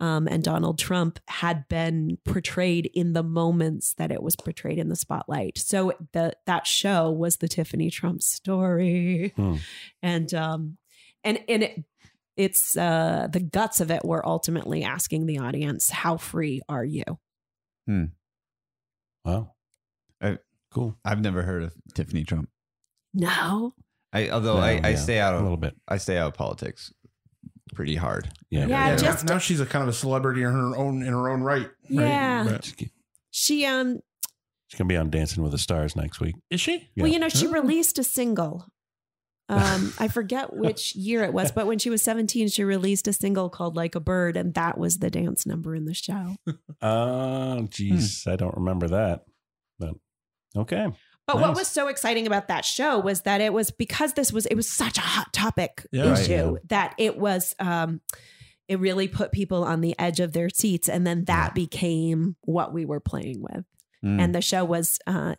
um, 0.00 0.28
and 0.28 0.44
Donald 0.44 0.78
Trump 0.78 1.18
had 1.28 1.66
been 1.68 2.18
portrayed 2.24 2.90
in 2.94 3.14
the 3.14 3.22
moments 3.22 3.94
that 3.94 4.12
it 4.12 4.22
was 4.22 4.36
portrayed 4.36 4.78
in 4.78 4.88
the 4.88 4.96
spotlight. 4.96 5.58
So 5.58 5.92
the 6.12 6.34
that 6.46 6.66
show 6.66 7.10
was 7.10 7.36
the 7.36 7.48
Tiffany 7.48 7.90
Trump 7.90 8.22
story, 8.22 9.32
Hmm. 9.36 9.56
and 10.02 10.32
um, 10.34 10.76
and 11.24 11.40
and 11.48 11.62
it 11.64 11.84
it's 12.36 12.76
uh, 12.76 13.26
the 13.32 13.40
guts 13.40 13.80
of 13.80 13.90
it. 13.90 14.04
We're 14.04 14.24
ultimately 14.24 14.84
asking 14.84 15.26
the 15.26 15.38
audience, 15.38 15.90
how 15.90 16.16
free 16.18 16.60
are 16.68 16.84
you? 16.84 17.02
Hmm. 17.86 18.04
Wow. 19.24 19.54
I- 20.22 20.38
cool. 20.70 20.96
I've 21.04 21.20
never 21.20 21.42
heard 21.42 21.64
of 21.64 21.74
Tiffany 21.94 22.22
Trump. 22.22 22.48
No. 23.18 23.74
I 24.12 24.30
although 24.30 24.54
No, 24.56 24.60
I, 24.62 24.80
I 24.82 24.88
yeah, 24.90 24.96
stay 24.96 25.18
out 25.18 25.34
A 25.34 25.36
of 25.36 25.42
little 25.42 25.56
bit. 25.58 25.74
I 25.86 25.98
stay 25.98 26.16
out 26.16 26.28
of 26.28 26.34
politics 26.34 26.92
pretty 27.74 27.96
hard. 27.96 28.30
Yeah. 28.50 28.60
Yeah, 28.60 28.66
Yeah, 28.66 28.90
now- 28.92 28.96
just- 28.96 29.24
now, 29.26 29.38
she's 29.38 29.60
a 29.60 29.66
kind 29.66 29.82
of 29.82 29.88
a 29.88 29.92
celebrity 29.92 30.42
in 30.42 30.50
her 30.52 30.76
own 30.76 31.02
in 31.02 31.08
her 31.12 31.28
own 31.28 31.42
right. 31.42 31.66
right? 31.66 31.72
Yeah. 31.90 32.44
But- 32.44 32.64
She's 32.64 32.88
She 33.30 33.66
um 33.66 34.00
she's 34.68 34.78
going 34.78 34.88
to 34.88 34.92
be 34.92 34.96
on 34.96 35.10
Dancing 35.10 35.42
with 35.42 35.52
the 35.52 35.58
Stars 35.58 35.94
next 35.96 36.20
week. 36.20 36.36
is 36.50 36.60
she? 36.60 36.88
Yeah. 36.94 37.02
well, 37.02 37.12
you 37.12 37.18
know, 37.18 37.28
she 37.28 37.46
Oh. 37.46 37.50
released 37.52 37.98
a 37.98 38.04
single. 38.04 38.66
Um, 39.50 39.94
I 39.98 40.08
forget 40.08 40.52
which 40.56 40.94
year 40.94 41.24
it 41.24 41.32
was, 41.32 41.52
but 41.52 41.66
when 41.66 41.78
she 41.78 41.88
was 41.88 42.02
17, 42.02 42.48
she 42.48 42.62
released 42.64 43.08
a 43.08 43.14
single 43.14 43.48
called 43.48 43.76
Like 43.76 43.94
a 43.94 44.00
Bird, 44.00 44.36
and 44.36 44.52
that 44.54 44.76
was 44.76 44.98
the 44.98 45.08
dance 45.08 45.46
number 45.46 45.74
in 45.74 45.86
the 45.86 45.94
show. 45.94 46.36
Oh, 46.82 47.66
geez. 47.70 48.26
I 48.26 48.36
don't 48.36 48.54
remember 48.56 48.88
that. 48.88 49.24
But 49.78 49.94
okay. 50.54 50.88
But 51.28 51.40
what 51.42 51.54
was 51.54 51.68
so 51.68 51.88
exciting 51.88 52.26
about 52.26 52.48
that 52.48 52.64
show 52.64 52.98
was 52.98 53.22
that 53.22 53.42
it 53.42 53.52
was 53.52 53.70
because 53.70 54.14
this 54.14 54.32
was 54.32 54.46
it 54.46 54.54
was 54.54 54.66
such 54.68 54.96
a 54.96 55.02
hot 55.02 55.32
topic 55.32 55.86
Yeah. 55.92 56.08
Right, 56.08 56.18
issue 56.18 56.32
yeah. 56.32 56.58
that 56.68 56.94
it 56.96 57.18
was 57.18 57.54
um 57.58 58.00
it 58.66 58.80
really 58.80 59.08
put 59.08 59.30
people 59.30 59.62
on 59.62 59.82
the 59.82 59.94
edge 59.98 60.20
of 60.20 60.32
their 60.32 60.48
seats 60.48 60.88
and 60.88 61.06
then 61.06 61.24
that 61.26 61.54
became 61.54 62.36
what 62.42 62.72
we 62.72 62.84
were 62.86 63.00
playing 63.00 63.42
with. 63.42 63.64
Mm. 64.04 64.20
And 64.20 64.34
the 64.34 64.40
show 64.40 64.64
was 64.64 64.98
uh 65.06 65.34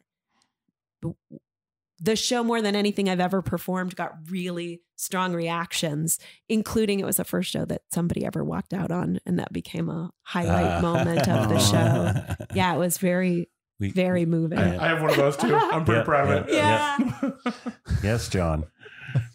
the 2.01 2.15
show 2.15 2.43
more 2.43 2.61
than 2.61 2.75
anything 2.75 3.09
I've 3.09 3.19
ever 3.19 3.41
performed 3.41 3.95
got 3.95 4.13
really 4.29 4.81
strong 4.95 5.33
reactions, 5.33 6.19
including 6.47 6.99
it 6.99 7.05
was 7.05 7.17
the 7.17 7.25
first 7.25 7.51
show 7.51 7.65
that 7.65 7.81
somebody 7.91 8.25
ever 8.25 8.43
walked 8.43 8.73
out 8.73 8.91
on 8.91 9.19
and 9.25 9.39
that 9.39 9.51
became 9.51 9.89
a 9.89 10.11
highlight 10.21 10.81
moment 10.81 11.27
of 11.27 11.49
the 11.49 11.59
show. 11.59 12.45
Yeah, 12.55 12.73
it 12.73 12.77
was 12.77 12.97
very 12.97 13.49
We- 13.79 13.91
very 13.91 14.25
moving. 14.25 14.57
I, 14.59 14.85
I 14.85 14.87
have 14.89 15.01
one 15.01 15.11
of 15.11 15.15
those 15.17 15.37
too. 15.37 15.55
I'm 15.55 15.85
pretty 15.85 15.99
Yeah, 15.99 16.03
proud 16.05 16.29
of 16.29 16.47
it. 16.49 16.53
yeah. 16.53 17.31
Yes, 18.03 18.27
John. 18.29 18.65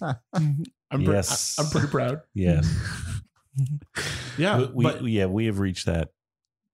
I'm 0.01 0.18
pre- 0.90 1.14
Yes. 1.14 1.59
I'm 1.59 1.66
pretty 1.70 1.88
proud. 1.88 2.20
Yes. 2.34 2.68
Yeah, 4.36 4.59
we, 4.59 4.66
we- 4.74 4.84
but 4.84 5.03
yeah, 5.05 5.26
we 5.26 5.47
have 5.47 5.61
reached 5.61 5.86
that 5.86 6.09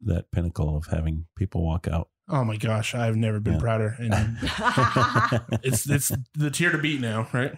that 0.03 0.31
pinnacle 0.33 0.77
of 0.79 0.87
having 0.87 1.27
people 1.37 1.63
walk 1.63 1.87
out. 1.87 2.09
oh 2.31 2.43
my 2.43 2.57
gosh, 2.57 2.95
I've 2.95 3.17
never 3.17 3.39
been 3.39 3.55
Yeah. 3.55 3.59
prouder. 3.61 3.97
And 3.99 4.39
it's 5.63 5.89
it's 5.89 6.11
the 6.35 6.51
tier 6.51 6.73
to 6.73 6.79
beat 6.79 7.01
now, 7.03 7.29
right? 7.35 7.53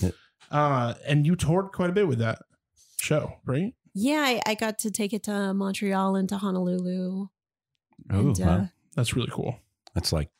Yeah. 0.00 0.10
Uh, 0.50 0.94
and 1.06 1.26
you 1.26 1.36
toured 1.36 1.72
quite 1.72 1.90
a 1.90 1.92
bit 1.92 2.08
with 2.08 2.18
that 2.20 2.38
show, 3.00 3.34
right? 3.44 3.74
Yeah, 3.94 4.20
I, 4.24 4.40
I 4.46 4.54
got 4.54 4.78
to 4.80 4.90
take 4.90 5.12
it 5.12 5.22
to 5.24 5.52
Montreal 5.52 6.16
and 6.16 6.26
to 6.30 6.38
Honolulu. 6.38 7.26
And, 8.08 8.38
Ooh, 8.38 8.42
wow. 8.42 8.50
uh, 8.54 8.66
That's 8.94 9.14
really 9.14 9.30
cool. 9.30 9.56
That's 9.94 10.12
like 10.12 10.30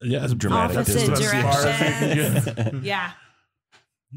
Yeah, 0.00 0.24
it's 0.24 0.34
dramatic. 0.34 0.78
Opposite 0.78 1.08
that's 1.08 1.20
as 1.20 1.42
far 1.42 1.66
as 1.66 2.16
you 2.16 2.22
can 2.22 2.54
get. 2.54 2.82
yeah. 2.82 3.12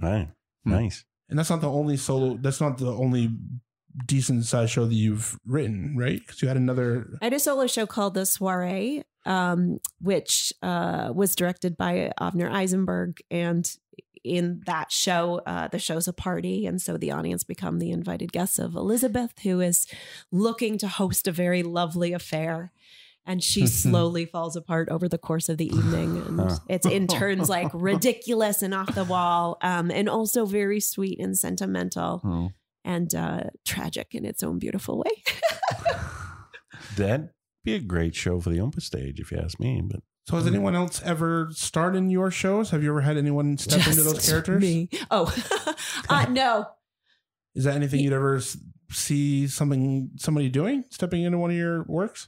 right. 0.02 0.30
Hmm. 0.64 0.72
Nice. 0.72 1.06
And 1.30 1.39
that's 1.39 1.50
not 1.50 1.62
the 1.62 1.70
only 1.70 1.98
solo. 1.98 2.38
That's 2.39 2.62
not 2.62 2.78
the 2.78 2.94
only 2.94 3.32
decent 4.06 4.46
sized 4.46 4.72
show 4.72 4.86
that 4.86 4.94
you've 4.94 5.39
written, 5.46 5.96
right? 5.98 6.20
Because 6.20 6.41
you 6.41 6.48
had 6.48 6.58
another. 6.58 7.18
I 7.22 7.26
had 7.26 7.34
a 7.34 7.39
solo 7.39 7.68
show 7.68 7.86
called 7.86 8.14
The 8.14 8.26
Soiree, 8.26 9.04
um, 9.26 9.80
which 10.00 10.54
uh, 10.62 11.12
was 11.14 11.36
directed 11.36 11.78
by 11.78 12.12
Avner 12.20 12.52
Eisenberg. 12.52 13.22
And 13.32 13.70
in 14.24 14.62
that 14.66 14.91
show, 14.91 15.41
uh, 15.46 15.68
the 15.68 15.80
show's 15.80 16.08
a 16.08 16.14
party. 16.14 16.66
And 16.66 16.82
so 16.82 16.98
the 16.98 17.12
audience 17.12 17.44
become 17.44 17.80
the 17.80 17.91
invited 17.91 18.32
guests 18.32 18.58
of 18.58 18.76
Elizabeth, 18.76 19.34
who 19.44 19.60
is 19.60 19.86
looking 20.32 20.78
to 20.80 20.88
host 20.88 21.28
a 21.28 21.32
very 21.32 21.64
lovely 21.64 22.14
affair. 22.14 22.72
And 23.26 23.41
she 23.43 23.67
slowly 23.84 24.26
falls 24.26 24.55
apart 24.55 24.89
over 24.89 25.07
the 25.07 25.17
course 25.17 25.47
of 25.49 25.57
the 25.57 25.67
evening. 25.67 26.17
And 26.28 26.39
Huh. 26.39 26.57
it's 26.69 26.86
in 26.86 27.07
turns 27.07 27.49
like 27.49 27.69
ridiculous 27.74 28.61
and 28.61 28.74
off 28.74 28.93
the 28.93 29.03
wall, 29.05 29.57
um, 29.61 29.89
and 29.91 30.09
also 30.09 30.45
very 30.45 30.80
sweet 30.80 31.19
and 31.19 31.38
sentimental 31.38 32.21
Oh. 32.26 32.51
and 32.84 33.13
uh, 33.15 33.43
tragic 33.65 34.13
in 34.13 34.26
its 34.26 34.43
own 34.43 34.59
beautiful 34.59 34.97
way. 34.99 35.24
That'd 36.97 37.30
be 37.63 37.76
a 37.76 37.80
great 37.80 38.15
show 38.15 38.39
for 38.39 38.49
the 38.49 38.57
Oompa 38.57 38.82
stage, 38.82 39.19
if 39.19 39.32
you 39.32 39.38
ask 39.38 39.59
me. 39.59 39.82
But 39.84 40.01
So 40.28 40.36
has 40.36 40.45
anyone 40.47 40.76
else 40.76 41.01
ever 41.03 41.49
starred 41.51 41.95
in 41.95 42.09
your 42.09 42.30
shows? 42.30 42.69
Have 42.71 42.84
you 42.84 42.89
ever 42.89 43.01
had 43.01 43.17
anyone 43.17 43.57
step 43.57 43.88
into 43.88 44.03
those 44.03 44.28
characters? 44.30 44.61
Me. 44.61 44.89
Oh, 45.09 45.34
uh, 46.09 46.26
no. 46.30 46.65
Is 47.55 47.63
that 47.63 47.76
anything 47.76 47.99
you'd 48.01 48.13
ever 48.13 48.41
see 48.91 49.47
something 49.47 50.11
somebody 50.17 50.49
doing, 50.49 50.84
stepping 50.89 51.24
into 51.24 51.38
one 51.38 51.51
of 51.51 51.57
your 51.57 51.84
works? 51.88 52.28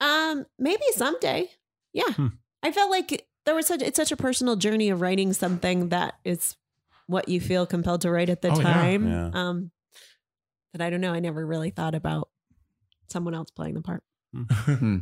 Um, 0.00 0.46
maybe 0.58 0.82
someday. 0.92 1.50
Yeah, 1.92 2.10
Hmm. 2.12 2.26
I 2.62 2.72
felt 2.72 2.90
like 2.90 3.26
there 3.46 3.54
was 3.54 3.66
such 3.66 3.82
it's 3.82 3.96
such 3.96 4.12
a 4.12 4.16
personal 4.16 4.56
journey 4.56 4.90
of 4.90 5.00
writing 5.00 5.32
something 5.32 5.88
that 5.90 6.14
is 6.24 6.56
what 7.06 7.28
you 7.28 7.40
feel 7.40 7.66
compelled 7.66 8.02
to 8.02 8.10
write 8.10 8.28
at 8.28 8.42
the 8.42 8.50
Oh, 8.50 8.60
time. 8.60 9.08
Yeah. 9.08 9.30
Um, 9.34 9.70
that 10.72 10.80
I 10.82 10.90
don't 10.90 11.00
know. 11.00 11.12
I 11.12 11.18
never 11.20 11.44
really 11.44 11.70
thought 11.70 11.94
about 11.94 12.28
someone 13.08 13.34
else 13.34 13.50
playing 13.50 13.74
the 13.74 13.80
part. 13.82 14.02
Hmm. 14.34 14.98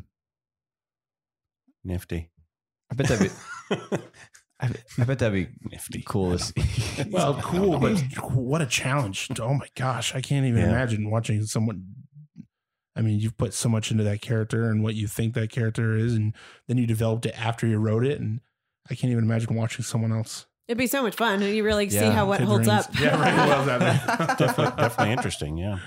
nifty. 1.84 2.30
I 2.90 2.94
bet 2.94 3.08
that'd 3.08 3.30
be 3.30 3.34
I, 4.60 4.70
I 4.98 5.04
bet 5.04 5.18
that'd 5.20 5.32
be 5.32 5.48
Nifty. 5.70 6.02
cool. 6.06 6.36
Well, 7.10 7.34
cool, 7.42 7.78
but 7.78 7.96
what 8.32 8.60
a 8.60 8.66
challenge! 8.66 9.28
Oh 9.40 9.54
my 9.54 9.68
gosh, 9.76 10.16
I 10.16 10.20
can't 10.20 10.44
even 10.46 10.62
Yeah. 10.62 10.70
imagine 10.70 11.10
watching 11.10 11.44
someone. 11.44 11.84
I 12.98 13.00
mean, 13.00 13.20
you've 13.20 13.36
put 13.38 13.54
so 13.54 13.68
much 13.68 13.92
into 13.92 14.02
that 14.04 14.20
character 14.20 14.68
and 14.70 14.82
what 14.82 14.94
you 14.96 15.06
think 15.06 15.34
that 15.34 15.50
character 15.50 15.96
is, 15.96 16.14
and 16.14 16.34
then 16.66 16.78
you 16.78 16.86
developed 16.86 17.24
it 17.26 17.38
after 17.40 17.64
you 17.66 17.78
wrote 17.78 18.04
it, 18.04 18.20
and 18.20 18.40
I 18.90 18.94
can't 18.96 19.12
even 19.12 19.22
imagine 19.24 19.54
watching 19.54 19.84
someone 19.84 20.10
else. 20.12 20.46
It'd 20.66 20.76
be 20.78 20.88
so 20.88 21.02
much 21.02 21.14
fun, 21.14 21.40
and 21.40 21.54
you 21.54 21.62
really 21.64 21.88
see 21.88 21.98
how 22.04 22.26
what 22.26 22.40
Kid 22.40 22.48
holds 22.48 22.66
Rings. 22.66 22.86
up. 22.86 23.00
Yeah, 23.00 23.18
right. 23.20 23.36
Well, 23.36 23.64
that- 23.66 24.36
definitely, 24.38 24.76
definitely 24.82 25.12
interesting. 25.12 25.56
Yeah. 25.58 25.78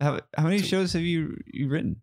How, 0.00 0.20
how 0.36 0.42
many 0.44 0.58
shows 0.62 0.92
have 0.94 1.02
you 1.02 1.36
you 1.46 1.68
written? 1.68 2.00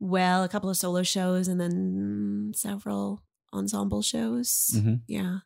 well, 0.00 0.44
a 0.44 0.48
couple 0.48 0.70
of 0.70 0.76
solo 0.76 1.02
shows, 1.02 1.48
and 1.48 1.60
then 1.60 2.52
several 2.54 3.22
ensemble 3.52 4.00
shows. 4.02 4.70
Mhm. 4.74 5.00
Yeah. 5.08 5.38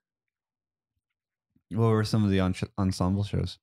What 1.70 1.88
were 1.88 2.04
some 2.04 2.22
of 2.24 2.30
the 2.30 2.40
en- 2.40 2.54
ensemble 2.78 3.24
shows? 3.24 3.58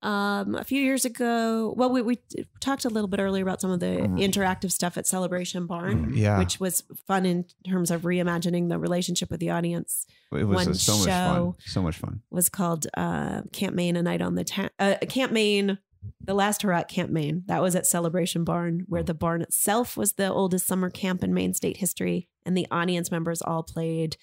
Um, 0.00 0.54
a 0.54 0.62
few 0.62 0.80
years 0.80 1.04
ago, 1.04 1.74
well, 1.76 1.90
we, 1.90 2.02
we 2.02 2.18
talked 2.60 2.84
a 2.84 2.88
little 2.88 3.08
bit 3.08 3.18
earlier 3.18 3.42
about 3.42 3.60
some 3.60 3.70
of 3.72 3.80
the 3.80 3.86
Mm. 3.86 4.20
interactive 4.22 4.70
stuff 4.70 4.96
at 4.96 5.06
Celebration 5.08 5.66
Barn, 5.66 6.12
Yeah, 6.14 6.38
which 6.38 6.60
was 6.60 6.84
fun 7.06 7.26
in 7.26 7.46
terms 7.66 7.90
of 7.90 8.02
reimagining 8.02 8.68
the 8.68 8.78
relationship 8.78 9.28
with 9.30 9.40
the 9.40 9.50
audience. 9.50 10.06
it 10.32 10.44
was 10.44 10.54
one 10.56 10.68
uh, 10.68 10.74
so 10.74 10.92
much 10.98 11.06
fun. 11.08 11.34
show- 11.36 11.56
So 11.66 11.82
much 11.82 11.96
fun. 11.98 12.22
Was 12.30 12.48
called 12.48 12.86
uh, 12.96 13.42
Camp 13.52 13.74
Maine, 13.74 13.96
a 13.96 14.02
night 14.02 14.22
on 14.22 14.36
the 14.36 14.44
town. 14.44 14.70
uh, 14.78 14.94
Camp 15.08 15.32
Maine, 15.32 15.78
the 16.20 16.34
last 16.34 16.62
hurrah 16.62 16.78
at 16.78 16.88
Camp 16.88 17.10
Maine. 17.10 17.42
That 17.46 17.60
was 17.60 17.74
at 17.74 17.84
Celebration 17.86 18.44
Barn, 18.44 18.84
where 18.86 19.02
the 19.02 19.14
barn 19.14 19.42
itself 19.42 19.96
was 19.96 20.12
the 20.12 20.30
oldest 20.32 20.66
summer 20.68 20.90
camp 20.90 21.24
in 21.24 21.34
Maine 21.34 21.54
state 21.54 21.78
history, 21.78 22.28
and 22.46 22.56
the 22.56 22.68
audience 22.70 23.10
members 23.10 23.42
all 23.42 23.64
played 23.64 24.16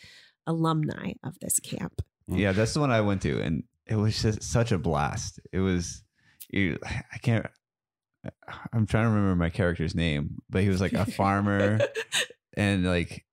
alumni 0.47 1.13
of 1.23 1.38
this 1.39 1.59
camp. 1.59 2.01
Mm. 2.32 2.39
Yeah, 2.39 2.51
that's 2.53 2.73
the 2.73 2.80
one 2.80 2.91
I 2.91 3.01
went 3.01 3.21
to, 3.23 3.41
and 3.41 3.63
it 3.88 3.96
was 3.96 4.22
just 4.22 4.44
such 4.44 4.72
a 4.72 4.78
blast. 4.78 5.40
It 5.52 5.60
was, 5.60 6.04
you, 6.50 6.78
I 6.86 7.18
can't. 7.22 7.46
I'm 8.74 8.88
trying 8.88 9.04
to 9.04 9.10
remember 9.10 9.36
my 9.36 9.50
character's 9.52 9.94
name, 9.94 10.42
but 10.50 10.64
he 10.64 10.70
was 10.70 10.82
like 10.82 10.94
a 10.94 11.06
farmer, 11.06 11.80
and 12.58 12.84
like, 12.84 13.24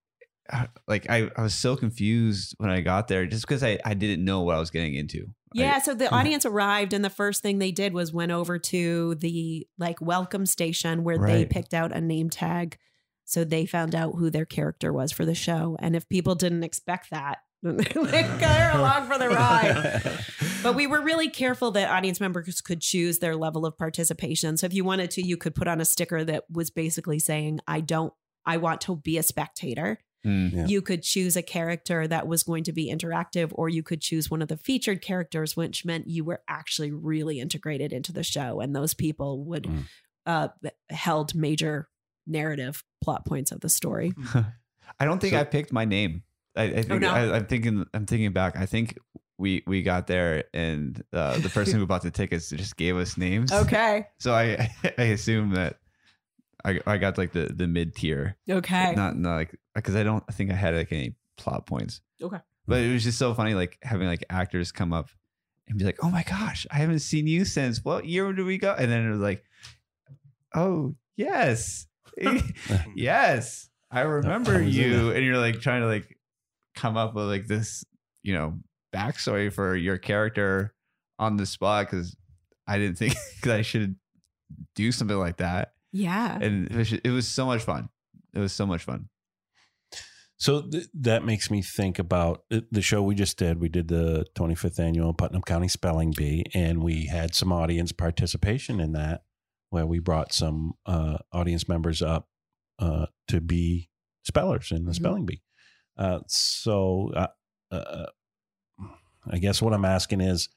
uh, 0.51 0.67
like 0.87 1.09
I, 1.09 1.31
I 1.35 1.41
was 1.41 1.55
so 1.55 1.75
confused 1.75 2.53
when 2.59 2.69
I 2.69 2.81
got 2.81 3.07
there 3.07 3.25
just 3.25 3.47
because 3.47 3.63
I, 3.63 3.79
I 3.83 3.95
didn't 3.95 4.23
know 4.23 4.41
what 4.41 4.55
I 4.55 4.59
was 4.59 4.69
getting 4.69 4.93
into. 4.93 5.27
Yeah, 5.55 5.75
I- 5.77 5.79
so 5.79 5.95
the 5.95 6.09
audience 6.13 6.45
arrived, 6.45 6.93
and 6.93 7.03
the 7.03 7.09
first 7.09 7.41
thing 7.41 7.57
they 7.57 7.71
did 7.71 7.93
was 7.93 8.13
went 8.13 8.31
over 8.31 8.59
to 8.59 9.15
the 9.15 9.67
like 9.79 9.99
welcome 9.99 10.45
station 10.45 11.03
where 11.03 11.17
they 11.17 11.45
picked 11.45 11.73
out 11.73 11.91
a 11.91 11.99
name 12.01 12.29
tag, 12.29 12.77
so 13.25 13.43
they 13.43 13.65
found 13.65 13.95
out 13.95 14.13
who 14.15 14.29
their 14.29 14.45
character 14.45 14.93
was 14.93 15.11
for 15.11 15.25
the 15.25 15.33
show. 15.35 15.75
And 15.79 15.95
if 15.95 16.07
people 16.07 16.35
didn't 16.35 16.63
expect 16.63 17.09
that, 17.09 17.39
like, 17.95 18.39
they're 18.39 18.71
along 18.75 19.07
for 19.07 19.17
the 19.17 19.29
ride. 19.29 20.19
But 20.63 20.75
we 20.75 20.87
were 20.87 21.01
really 21.01 21.29
careful 21.29 21.71
that 21.71 21.89
audience 21.89 22.21
members 22.21 22.61
could 22.61 22.79
choose 22.79 23.19
their 23.19 23.35
level 23.35 23.65
of 23.65 23.77
participation. 23.77 24.55
So 24.55 24.65
if 24.65 24.73
you 24.73 24.85
wanted 24.85 25.11
to, 25.11 25.21
you 25.21 25.35
could 25.35 25.55
put 25.55 25.67
on 25.67 25.81
a 25.81 25.85
sticker 25.85 26.23
that 26.23 26.45
was 26.49 26.69
basically 26.69 27.19
saying, 27.19 27.59
"I 27.67 27.81
don't, 27.81 28.13
I 28.45 28.55
want 28.55 28.79
to 28.81 28.95
be 28.95 29.17
a 29.17 29.23
spectator." 29.23 29.99
Mm. 30.25 30.53
Yeah. 30.53 30.65
You 30.67 30.81
could 30.81 31.03
choose 31.03 31.35
a 31.35 31.41
character 31.41 32.07
that 32.07 32.27
was 32.27 32.43
going 32.43 32.63
to 32.63 32.71
be 32.71 32.89
interactive, 32.89 33.51
or 33.53 33.67
you 33.67 33.83
could 33.83 33.99
choose 33.99 34.31
one 34.31 34.41
of 34.41 34.47
the 34.47 34.55
featured 34.55 35.01
characters, 35.01 35.57
which 35.57 35.83
meant 35.83 36.07
you 36.07 36.23
were 36.23 36.41
actually 36.47 36.91
really 36.93 37.41
integrated 37.41 37.91
into 37.91 38.13
the 38.13 38.23
show, 38.23 38.61
and 38.61 38.73
those 38.73 38.93
people 38.93 39.43
would 39.43 39.63
Mm. 39.63 39.83
uh, 40.25 40.47
held 40.91 41.35
major 41.35 41.89
narrative 42.25 42.85
plot 43.03 43.25
points 43.25 43.51
of 43.51 43.59
the 43.59 43.67
story. 43.67 44.13
I 44.97 45.03
don't 45.03 45.19
think 45.19 45.33
So- 45.33 45.41
I 45.41 45.43
picked 45.43 45.73
my 45.73 45.83
name. 45.83 46.23
I, 46.55 46.63
I 46.63 46.81
think 46.83 47.01
no. 47.01 47.09
I, 47.09 47.35
I'm 47.37 47.45
thinking. 47.45 47.85
I'm 47.93 48.05
thinking 48.05 48.31
back. 48.31 48.57
I 48.57 48.65
think 48.65 48.97
we 49.37 49.63
we 49.65 49.81
got 49.81 50.07
there, 50.07 50.43
and 50.53 51.03
uh, 51.11 51.39
the 51.39 51.49
person 51.49 51.79
who 51.79 51.85
bought 51.85 52.03
the 52.03 52.11
tickets 52.11 52.49
just 52.49 52.77
gave 52.77 52.95
us 52.97 53.17
names. 53.17 53.51
Okay. 53.63 54.07
So 54.19 54.33
I 54.33 54.69
I 54.97 55.03
assume 55.03 55.51
that 55.55 55.79
I 56.63 56.79
I 56.85 56.97
got 56.97 57.17
like 57.17 57.31
the 57.31 57.45
the 57.45 57.67
mid 57.67 57.95
tier, 57.95 58.37
Okay. 58.49 58.93
not 58.95 59.17
not 59.17 59.35
like 59.35 59.55
because 59.73 59.95
I 59.95 60.03
don't 60.03 60.25
think 60.33 60.51
I 60.51 60.55
had 60.55 60.75
like 60.75 60.91
any 60.91 61.15
plot 61.37 61.65
points. 61.65 62.01
Okay. 62.21 62.37
But 62.67 62.81
it 62.81 62.93
was 62.93 63.03
just 63.03 63.17
so 63.17 63.33
funny, 63.33 63.55
like 63.55 63.77
having 63.81 64.07
like 64.07 64.23
actors 64.29 64.71
come 64.71 64.93
up 64.93 65.09
and 65.67 65.77
be 65.77 65.83
like, 65.85 65.97
"Oh 66.03 66.09
my 66.09 66.23
gosh, 66.23 66.65
I 66.71 66.77
haven't 66.77 66.99
seen 66.99 67.25
you 67.27 67.43
since 67.45 67.83
what 67.83 68.05
year 68.05 68.31
did 68.31 68.45
we 68.45 68.57
go?" 68.57 68.73
And 68.77 68.89
then 68.91 69.05
it 69.05 69.09
was 69.09 69.19
like, 69.19 69.43
"Oh 70.53 70.95
yes, 71.17 71.87
yes, 72.95 73.69
I 73.91 74.01
remember 74.01 74.61
you." 74.61 75.11
And 75.11 75.25
you're 75.25 75.37
like 75.37 75.59
trying 75.59 75.81
to 75.81 75.87
like 75.87 76.17
come 76.75 76.97
up 76.97 77.13
with 77.15 77.25
like 77.25 77.47
this, 77.47 77.83
you 78.23 78.33
know, 78.33 78.59
backstory 78.95 79.51
for 79.51 79.75
your 79.75 79.97
character 79.97 80.73
on 81.19 81.37
the 81.37 81.45
spot 81.45 81.87
because 81.89 82.15
I 82.67 82.77
didn't 82.77 82.97
think 82.97 83.15
that 83.43 83.55
I 83.57 83.61
should 83.61 83.95
do 84.75 84.91
something 84.91 85.17
like 85.17 85.37
that, 85.37 85.73
yeah. 85.91 86.37
and 86.39 86.69
it 86.69 86.75
was, 86.77 86.93
it 86.93 87.09
was 87.09 87.27
so 87.27 87.45
much 87.45 87.63
fun. 87.63 87.89
It 88.33 88.39
was 88.39 88.53
so 88.53 88.65
much 88.65 88.83
fun. 88.83 89.09
So 90.37 90.61
th- 90.61 90.87
that 90.95 91.23
makes 91.23 91.49
me 91.49 91.61
think 91.61 91.99
about 91.99 92.43
uh, 92.51 92.61
the 92.71 92.81
show 92.81 93.01
we 93.01 93.15
just 93.15 93.37
did. 93.37 93.59
We 93.61 93.69
did 93.69 93.87
the 93.87 94.25
25th 94.35 94.79
annual 94.79 95.13
Putnam 95.13 95.41
County 95.41 95.67
Spelling 95.69 96.11
Bee, 96.15 96.43
and 96.53 96.83
we 96.83 97.05
had 97.05 97.33
some 97.33 97.51
audience 97.53 97.91
participation 97.91 98.79
in 98.79 98.91
that, 98.93 99.21
where 99.69 99.85
we 99.85 99.99
brought 99.99 100.33
some 100.33 100.73
uh, 100.85 101.17
audience 101.31 101.67
members 101.69 102.01
up 102.01 102.27
uh, 102.79 103.05
to 103.29 103.39
be 103.39 103.89
spellers 104.25 104.71
in 104.71 104.85
the 104.85 104.91
Mhm. 104.91 104.95
spelling 104.95 105.25
bee. 105.25 105.41
Uh, 105.97 106.19
so 106.27 107.11
uh, 107.15 107.27
uh, 107.71 108.05
I 109.29 109.37
guess 109.37 109.61
what 109.61 109.73
I'm 109.73 109.85
asking 109.85 110.21
is, 110.21 110.49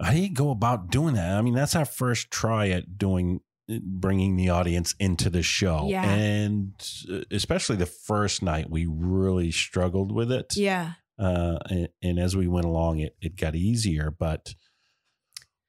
how 0.00 0.10
do 0.12 0.18
you 0.18 0.32
go 0.32 0.50
about 0.50 0.90
doing 0.90 1.14
that? 1.14 1.36
I 1.38 1.42
mean, 1.42 1.54
that's 1.54 1.76
our 1.76 1.84
first 1.84 2.30
try 2.30 2.68
at 2.70 2.98
doing 2.98 3.40
bringing 3.68 4.36
the 4.36 4.50
audience 4.50 4.94
into 4.98 5.30
the 5.30 5.42
show, 5.42 5.86
Yeah. 5.88 6.04
and 6.04 6.74
uh, 7.10 7.20
especially 7.30 7.76
the 7.76 7.86
first 7.86 8.42
night, 8.42 8.68
we 8.68 8.84
really 8.86 9.50
struggled 9.52 10.12
with 10.12 10.30
it. 10.30 10.54
yeah. 10.56 10.94
Uh, 11.18 11.58
and, 11.70 11.88
and 12.02 12.18
as 12.18 12.36
we 12.36 12.48
went 12.48 12.66
along, 12.66 12.98
it 12.98 13.16
it 13.20 13.36
got 13.36 13.54
easier. 13.54 14.10
But 14.10 14.56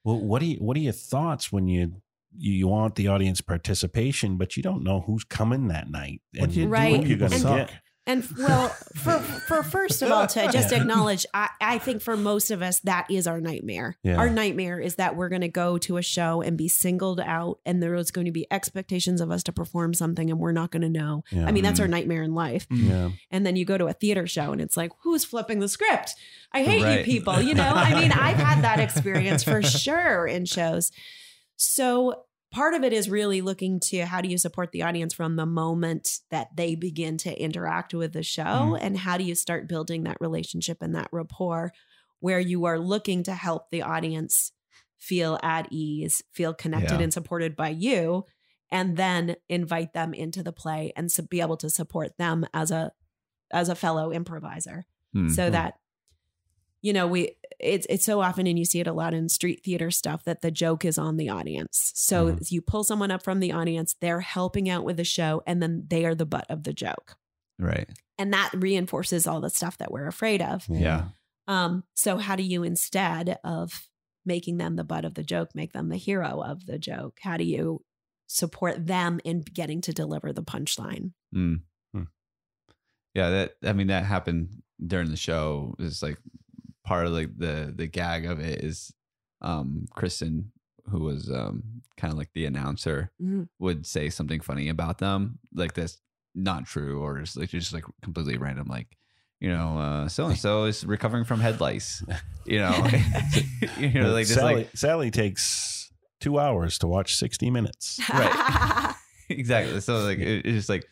well, 0.03 0.19
what 0.19 0.39
do 0.39 0.47
you 0.47 0.57
what 0.57 0.75
are 0.75 0.79
your 0.79 0.91
thoughts 0.91 1.51
when 1.51 1.67
you 1.67 2.01
you 2.35 2.51
you 2.51 2.67
want 2.67 2.95
the 2.95 3.07
audience 3.07 3.41
participation, 3.41 4.37
but 4.37 4.57
you 4.57 4.63
don't 4.63 4.83
know 4.83 5.01
who's 5.01 5.23
coming 5.23 5.67
that 5.67 5.89
night 5.89 6.21
What 6.37 6.49
do 6.49 6.59
you 6.59 6.65
do 6.65 6.69
Right. 6.71 6.91
when 6.93 7.01
what 7.01 7.07
you're 7.09 7.17
gonna 7.19 7.37
suck? 7.37 7.67
get? 7.69 7.79
And 8.07 8.27
well, 8.37 8.69
for 8.95 9.19
for 9.19 9.63
first 9.63 10.03
of 10.03 10.11
all, 10.11 10.27
to 10.27 10.47
just 10.51 10.71
Yeah. 10.71 10.81
acknowledge, 10.81 11.25
I, 11.33 11.49
I 11.59 11.77
think 11.79 12.03
for 12.03 12.15
most 12.15 12.51
of 12.51 12.61
us 12.61 12.79
that 12.81 13.09
is 13.09 13.25
our 13.25 13.41
nightmare. 13.41 13.97
Yeah. 14.03 14.17
Our 14.17 14.29
nightmare 14.29 14.79
is 14.79 14.95
that 14.95 15.15
we're 15.15 15.29
going 15.29 15.41
to 15.41 15.47
go 15.47 15.79
to 15.79 15.97
a 15.97 16.03
show 16.03 16.41
and 16.41 16.55
be 16.55 16.67
singled 16.67 17.19
out, 17.19 17.59
and 17.65 17.81
there 17.81 17.95
is 17.95 18.11
going 18.11 18.25
to 18.25 18.31
be 18.31 18.45
expectations 18.51 19.21
of 19.21 19.31
us 19.31 19.41
to 19.43 19.51
perform 19.51 19.95
something, 19.95 20.29
and 20.29 20.39
we're 20.39 20.51
not 20.51 20.71
going 20.71 20.83
to 20.83 20.89
know. 20.89 21.23
Yeah. 21.31 21.47
I 21.47 21.51
mean, 21.51 21.63
that's 21.63 21.79
our 21.79 21.87
mm. 21.87 21.91
nightmare 21.91 22.21
in 22.21 22.35
life. 22.35 22.69
Mm. 22.69 22.87
yeah. 22.87 23.09
And 23.31 23.45
then 23.45 23.55
you 23.55 23.65
go 23.65 23.77
to 23.77 23.87
a 23.87 23.93
theater 23.93 24.27
show, 24.27 24.51
and 24.51 24.61
it's 24.61 24.77
like, 24.77 24.91
who's 25.01 25.25
flipping 25.25 25.59
the 25.59 25.69
script? 25.69 26.13
I 26.51 26.63
hate 26.63 26.99
you 26.99 27.03
people. 27.03 27.41
You 27.41 27.55
know, 27.55 27.71
I 27.75 27.99
mean, 27.99 28.11
I've 28.11 28.37
had 28.37 28.63
that 28.63 28.79
experience 28.79 29.43
for 29.43 29.63
sure 29.63 30.27
in 30.27 30.45
shows. 30.45 30.91
So 31.57 32.25
part 32.55 32.73
of 32.73 32.83
it 32.85 32.93
is 32.93 33.09
really 33.09 33.41
looking 33.41 33.81
to 33.81 34.05
how 34.05 34.21
do 34.21 34.29
you 34.29 34.37
support 34.37 34.71
the 34.71 34.81
audience 34.83 35.13
from 35.13 35.35
the 35.35 35.45
moment 35.45 36.21
that 36.31 36.47
they 36.55 36.73
begin 36.75 37.17
to 37.17 37.37
interact 37.37 37.93
with 37.93 38.13
the 38.13 38.23
show 38.23 38.43
Mhm. 38.43 38.79
and 38.81 38.97
how 38.97 39.17
do 39.17 39.25
you 39.25 39.35
start 39.35 39.67
building 39.67 40.03
that 40.03 40.15
relationship 40.21 40.77
and 40.81 40.95
that 40.95 41.09
rapport 41.11 41.73
where 42.21 42.39
you 42.39 42.63
are 42.63 42.79
looking 42.79 43.23
to 43.23 43.33
help 43.35 43.69
the 43.71 43.81
audience 43.81 44.53
feel 44.97 45.37
at 45.43 45.67
ease 45.69 46.21
feel 46.31 46.53
connected 46.53 46.93
Yeah. 46.99 47.01
and 47.03 47.13
supported 47.13 47.57
by 47.57 47.69
you 47.69 48.23
and 48.71 48.95
then 48.95 49.35
invite 49.49 49.91
them 49.93 50.13
into 50.13 50.41
the 50.41 50.53
play 50.53 50.93
and 50.95 51.11
so 51.11 51.23
be 51.23 51.41
able 51.41 51.57
to 51.57 51.69
support 51.69 52.17
them 52.17 52.45
as 52.53 52.71
a 52.71 52.93
as 53.51 53.67
a 53.69 53.75
fellow 53.75 54.11
improviser 54.11 54.85
Hmm. 55.13 55.27
so 55.29 55.49
that 55.49 55.77
you 56.85 56.93
know 56.93 57.07
we 57.07 57.21
it's 57.59 57.87
it's 57.89 58.05
so 58.05 58.21
often 58.21 58.45
and 58.47 58.59
you 58.59 58.65
see 58.65 58.79
it 58.79 58.87
a 58.87 58.93
lot 58.93 59.13
in 59.13 59.27
street 59.29 59.61
theater 59.65 59.89
stuff 59.89 60.23
that 60.25 60.41
the 60.41 60.51
joke 60.51 60.85
is 60.85 60.97
on 60.97 61.17
the 61.17 61.29
audience 61.29 61.91
so 61.95 62.17
Mhm. 62.33 62.51
you 62.51 62.61
pull 62.61 62.83
someone 62.83 63.11
up 63.11 63.23
from 63.23 63.39
the 63.39 63.51
audience 63.51 63.95
they're 64.01 64.19
helping 64.21 64.69
out 64.69 64.83
with 64.85 64.97
the 64.97 65.03
show 65.03 65.41
and 65.47 65.61
then 65.63 65.85
they 65.87 66.05
are 66.05 66.13
the 66.15 66.25
butt 66.25 66.45
of 66.49 66.63
the 66.63 66.73
joke 66.73 67.15
right. 67.57 67.89
and 68.19 68.31
that 68.33 68.51
reinforces 68.53 69.25
all 69.25 69.41
the 69.41 69.49
stuff 69.49 69.77
that 69.79 69.91
we're 69.91 70.07
afraid 70.07 70.41
of 70.41 70.65
Yeah. 70.69 71.05
um 71.47 71.83
so 71.95 72.17
how 72.17 72.35
do 72.35 72.43
you 72.43 72.63
instead 72.63 73.39
of 73.43 73.89
making 74.25 74.57
them 74.57 74.75
the 74.75 74.83
butt 74.83 75.05
of 75.05 75.13
the 75.15 75.23
joke 75.23 75.49
make 75.55 75.71
them 75.73 75.89
the 75.89 75.97
hero 75.97 76.41
of 76.41 76.65
the 76.67 76.77
joke 76.77 77.19
how 77.21 77.37
do 77.37 77.43
you 77.45 77.81
support 78.27 78.85
them 78.85 79.19
in 79.23 79.41
getting 79.41 79.81
to 79.81 79.93
deliver 79.93 80.31
the 80.33 80.43
punchline 80.43 81.13
Mm. 81.33 81.61
Hmm. 81.93 82.03
Yeah, 83.13 83.29
that 83.29 83.55
I 83.63 83.73
mean 83.73 83.87
that 83.87 84.03
happened 84.05 84.61
during 84.85 85.09
the 85.09 85.15
show. 85.17 85.75
It's 85.79 86.01
like 86.03 86.17
part 86.85 87.05
of 87.07 87.11
like 87.13 87.37
the 87.37 87.73
the 87.75 87.87
gag 87.87 88.25
of 88.25 88.39
it 88.39 88.63
is 88.63 88.93
um 89.41 89.85
Kristen, 89.91 90.51
who 90.89 90.99
was 90.99 91.29
um 91.29 91.81
kind 91.97 92.11
of 92.13 92.17
like 92.17 92.29
the 92.33 92.45
announcer, 92.45 93.11
Mhm. 93.21 93.47
would 93.59 93.85
say 93.85 94.09
something 94.09 94.39
funny 94.39 94.69
about 94.69 94.99
them, 94.99 95.39
like 95.53 95.73
that's 95.73 95.97
not 96.33 96.65
true, 96.65 97.01
or 97.01 97.19
just 97.19 97.37
like 97.37 97.49
just 97.49 97.73
like 97.73 97.83
completely 98.01 98.37
random, 98.37 98.67
like 98.67 98.97
you 99.41 99.49
know, 99.49 99.77
uh 99.77 100.07
so 100.07 100.27
and 100.27 100.37
so 100.37 100.63
is 100.65 100.85
recovering 100.85 101.25
from 101.25 101.39
head 101.41 101.59
lice. 101.59 102.03
You 102.47 102.59
know, 102.59 102.87
you 103.79 103.89
know, 103.89 104.11
like 104.13 104.27
Sally, 104.27 104.55
like 104.55 104.69
Sally 104.77 105.09
takes 105.09 105.91
two 106.19 106.37
hours 106.39 106.77
to 106.77 106.87
watch 106.87 107.15
60 107.15 107.49
minutes. 107.49 107.99
Right. 108.13 108.93
exactly. 109.29 109.81
So 109.81 109.97
like 110.05 110.19
it, 110.19 110.45
it's 110.45 110.55
just 110.57 110.69
like 110.69 110.85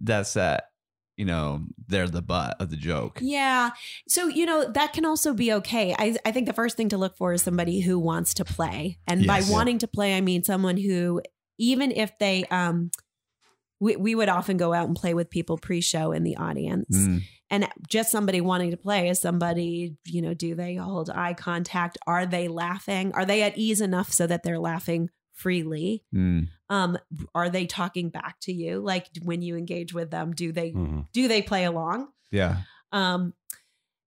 that's 0.00 0.34
that. 0.34 0.70
You 1.16 1.24
know, 1.24 1.66
they're 1.86 2.08
the 2.08 2.22
butt 2.22 2.56
of 2.60 2.70
the 2.70 2.76
joke. 2.76 3.18
Yeah. 3.22 3.70
So, 4.08 4.26
you 4.26 4.46
know, 4.46 4.70
that 4.72 4.92
can 4.92 5.04
also 5.04 5.32
be 5.32 5.52
okay. 5.52 5.94
I, 5.96 6.16
I 6.24 6.32
think 6.32 6.46
the 6.46 6.52
first 6.52 6.76
thing 6.76 6.88
to 6.88 6.98
look 6.98 7.16
for 7.16 7.32
is 7.32 7.42
somebody 7.42 7.80
who 7.80 7.98
wants 7.98 8.34
to 8.34 8.44
play. 8.44 8.98
And 9.06 9.26
by 9.26 9.42
wanting 9.48 9.78
to 9.78 9.86
play, 9.86 10.16
I 10.16 10.20
mean 10.20 10.42
someone 10.42 10.76
who, 10.76 11.22
even 11.56 11.92
if 11.92 12.18
they, 12.18 12.44
um, 12.46 12.90
we, 13.80 13.96
we 13.96 14.14
would 14.14 14.28
often 14.28 14.56
go 14.56 14.72
out 14.72 14.86
and 14.86 14.96
play 14.96 15.14
with 15.14 15.30
people 15.30 15.58
pre-show 15.58 16.12
in 16.12 16.24
the 16.24 16.36
audience 16.36 16.96
Mm, 16.96 17.22
and 17.50 17.68
just 17.88 18.10
somebody 18.10 18.40
wanting 18.40 18.70
to 18.70 18.76
play 18.76 19.08
is 19.08 19.20
somebody 19.20 19.96
you 20.06 20.22
know 20.22 20.32
do 20.32 20.54
they 20.54 20.76
hold 20.76 21.10
eye 21.10 21.34
contact 21.34 21.98
are 22.06 22.24
they 22.26 22.48
laughing 22.48 23.12
are 23.14 23.24
they 23.24 23.42
at 23.42 23.56
ease 23.58 23.80
enough 23.80 24.12
so 24.12 24.26
that 24.26 24.42
they're 24.42 24.58
laughing 24.58 25.10
freely 25.34 26.02
mm, 26.14 26.48
um 26.70 26.96
are 27.34 27.50
they 27.50 27.66
talking 27.66 28.08
back 28.08 28.36
to 28.40 28.52
you 28.52 28.80
like 28.80 29.08
when 29.22 29.42
you 29.42 29.56
engage 29.56 29.92
with 29.92 30.10
them 30.10 30.32
do 30.32 30.50
they 30.52 30.70
Mhm. 30.72 31.06
do 31.12 31.28
they 31.28 31.42
play 31.42 31.64
along 31.64 32.08
yeah. 32.30 32.58
um 32.92 33.34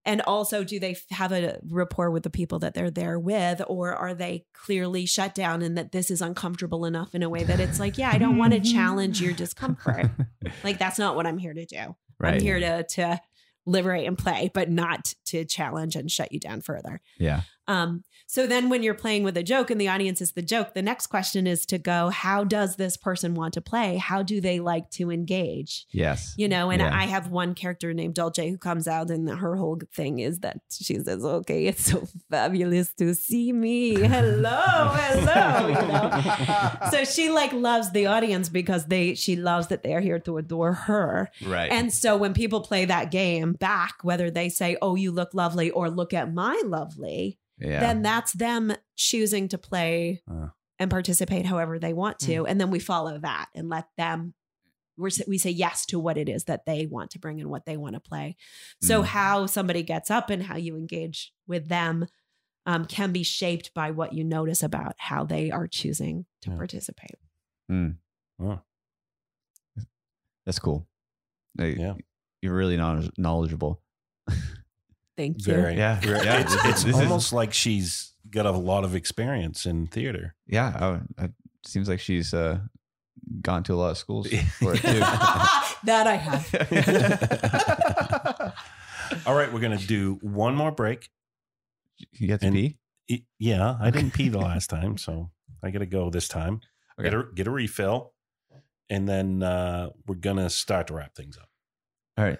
and 0.05 0.21
also 0.21 0.63
do 0.63 0.79
they 0.79 0.95
have 1.11 1.33
a 1.33 1.59
rapport 1.69 2.09
with 2.11 2.23
the 2.23 2.29
people 2.29 2.59
that 2.59 2.73
they're 2.73 2.89
there 2.89 3.19
with 3.19 3.61
or 3.67 3.93
are 3.93 4.13
they 4.13 4.45
clearly 4.53 5.05
shut 5.05 5.35
down 5.35 5.61
and 5.61 5.77
that 5.77 5.91
this 5.91 6.09
is 6.09 6.21
uncomfortable 6.21 6.85
enough 6.85 7.13
in 7.13 7.23
a 7.23 7.29
way 7.29 7.43
that 7.43 7.59
it's 7.59 7.79
like 7.79 7.97
yeah 7.97 8.09
i 8.13 8.17
don't 8.17 8.37
want 8.37 8.53
to 8.53 8.59
challenge 8.73 9.21
your 9.21 9.33
discomfort 9.33 10.09
like 10.63 10.79
that's 10.79 10.97
not 10.97 11.15
what 11.17 11.27
i'm 11.27 11.37
here 11.37 11.53
to 11.53 11.65
do 11.65 11.95
right. 12.19 12.35
i'm 12.35 12.41
here 12.41 12.59
to 12.59 12.83
to 12.83 13.19
liberate 13.65 14.07
and 14.07 14.17
play 14.17 14.49
but 14.53 14.69
not 14.71 15.13
to 15.25 15.43
challenge 15.43 15.97
and 15.97 16.09
shut 16.09 16.31
you 16.31 16.39
down 16.39 16.61
further 16.61 17.01
Yeah. 17.19 17.41
Um, 17.67 18.03
so 18.29 18.45
then 18.45 18.67
when 18.67 18.83
you're 18.83 18.93
playing 18.93 19.23
with 19.23 19.37
a 19.37 19.43
joke 19.43 19.71
and 19.71 19.79
the 19.79 19.87
audience 19.87 20.19
is 20.19 20.33
the 20.33 20.41
joke, 20.41 20.73
the 20.73 20.81
next 20.81 21.07
question 21.07 21.47
is 21.47 21.65
to 21.67 21.77
go, 21.77 22.09
how 22.09 22.43
does 22.43 22.75
this 22.75 22.97
person 22.97 23.35
want 23.35 23.53
to 23.53 23.61
play? 23.61 23.95
How 23.95 24.21
do 24.21 24.41
they 24.41 24.59
like 24.59 24.89
to 24.91 25.11
engage? 25.11 25.85
Yes. 25.91 26.33
You 26.37 26.49
know, 26.49 26.69
and 26.69 26.81
Yeah. 26.81 26.93
I 26.93 27.05
have 27.05 27.29
one 27.29 27.55
character 27.55 27.93
named 27.93 28.15
Dolce 28.15 28.49
who 28.49 28.57
comes 28.57 28.85
out 28.85 29.09
and 29.11 29.29
her 29.29 29.55
whole 29.55 29.79
thing 29.93 30.19
is 30.19 30.39
that 30.39 30.59
she 30.69 30.95
says, 30.95 31.23
Okay, 31.23 31.67
it's 31.67 31.85
so 31.89 32.05
fabulous 32.29 32.93
to 32.95 33.15
see 33.15 33.53
me. 33.53 33.95
Hello, 33.95 34.91
hello. 34.91 35.67
You 35.69 35.87
know? 35.87 36.73
so 36.91 37.05
she 37.05 37.29
like 37.29 37.53
loves 37.53 37.91
the 37.91 38.07
audience 38.07 38.49
because 38.49 38.87
they 38.87 39.15
she 39.15 39.37
loves 39.37 39.67
that 39.67 39.83
they're 39.83 40.01
here 40.01 40.19
to 40.19 40.37
adore 40.37 40.73
her. 40.73 41.29
Right. 41.45 41.71
And 41.71 41.93
so 41.93 42.17
when 42.17 42.33
people 42.33 42.59
play 42.59 42.83
that 42.85 43.09
game 43.09 43.53
back, 43.53 43.99
whether 44.03 44.29
they 44.29 44.49
say, 44.49 44.75
Oh, 44.81 44.95
you 44.95 45.11
look 45.11 45.33
lovely, 45.33 45.69
or 45.71 45.89
look 45.89 46.13
at 46.13 46.33
my 46.33 46.61
lovely, 46.65 47.37
yeah. 47.59 47.79
then 47.79 48.01
that's 48.01 48.33
them 48.33 48.73
choosing 48.95 49.47
to 49.49 49.57
play 49.57 50.21
Uh. 50.29 50.47
and 50.79 50.89
participate 50.91 51.45
however 51.45 51.79
they 51.79 51.93
want 51.93 52.19
to. 52.19 52.45
And 52.45 52.59
then 52.61 52.69
we 52.71 52.79
follow 52.79 53.17
that 53.19 53.47
and 53.55 53.67
let 53.69 53.87
them, 53.97 54.33
we're, 54.97 55.09
we 55.27 55.37
say 55.37 55.49
yes 55.51 55.85
to 55.87 55.99
what 55.99 56.17
it 56.17 56.27
is 56.29 56.45
that 56.45 56.65
they 56.65 56.85
want 56.85 57.11
to 57.11 57.19
bring 57.19 57.39
and 57.41 57.49
what 57.49 57.65
they 57.65 57.77
want 57.77 57.93
to 57.95 57.99
play. 57.99 58.35
So, 58.81 59.01
Mm. 59.01 59.05
how 59.05 59.45
somebody 59.45 59.83
gets 59.83 60.09
up 60.11 60.29
and 60.29 60.43
how 60.43 60.57
you 60.57 60.75
engage 60.77 61.33
with 61.47 61.67
them 61.69 62.07
um, 62.65 62.85
can 62.85 63.11
be 63.13 63.23
shaped 63.23 63.73
by 63.73 63.91
what 63.91 64.11
you 64.13 64.23
notice 64.23 64.61
about 64.61 64.95
how 64.97 65.23
they 65.23 65.49
are 65.51 65.67
choosing 65.67 66.25
to 66.41 66.49
Yeah. 66.49 66.57
participate. 66.57 67.15
Oh, 68.39 68.59
That's 70.45 70.59
cool. 70.59 70.87
Like, 71.57 71.77
Yeah. 71.77 71.95
you're 72.41 72.55
really 72.55 72.77
knowledgeable. 73.17 73.81
Thank 75.17 75.45
you. 75.47 75.53
Very. 75.53 75.75
Yeah, 75.75 75.99
Very- 75.99 76.23
yeah. 76.25 76.39
It's, 76.41 76.53
it's 76.53 76.65
is- 76.79 76.83
this 76.85 76.95
is- 76.95 77.01
almost 77.01 77.33
like 77.33 77.51
she's 77.53 78.13
got 78.29 78.45
a 78.45 78.51
lot 78.51 78.83
of 78.83 78.93
experience 78.95 79.65
in 79.65 79.87
theater. 79.87 80.35
Yeah, 80.47 80.99
I, 81.17 81.25
it 81.25 81.31
seems 81.65 81.89
like 81.89 81.99
she's 81.99 82.33
uh, 82.33 82.59
gone 83.41 83.63
to 83.63 83.73
a 83.73 83.75
lot 83.75 83.89
of 83.91 83.97
schools 83.97 84.27
for 84.59 84.73
it 84.75 84.81
too. 84.81 84.99
that 85.83 86.05
I 86.07 86.15
have. 86.15 86.47
All 89.25 89.35
right, 89.35 89.51
we're 89.51 89.59
gonna 89.61 89.77
do 89.77 90.19
one 90.21 90.55
more 90.55 90.71
break. 90.71 91.09
you 92.13 92.29
have 92.31 92.39
to 92.41 92.47
And- 92.47 92.55
pee. 92.55 92.77
E- 93.09 93.23
Yeah, 93.39 93.77
I 93.79 93.89
didn't 93.89 94.11
pee 94.11 94.27
the 94.29 94.37
last 94.51 94.69
time, 94.69 94.97
so 94.97 95.31
I 95.63 95.71
got 95.71 95.79
to 95.79 95.85
go 95.85 96.09
this 96.09 96.27
time. 96.27 96.59
Okay. 96.99 97.09
Get 97.09 97.13
a 97.19 97.23
get 97.33 97.47
a 97.47 97.51
refill, 97.51 98.13
and 98.89 99.07
then 99.07 99.41
uh, 99.43 99.89
we're 100.05 100.15
gonna 100.15 100.49
start 100.49 100.87
to 100.87 100.93
wrap 100.93 101.15
things 101.15 101.37
up. 101.37 101.47
All 102.17 102.25
right. 102.25 102.39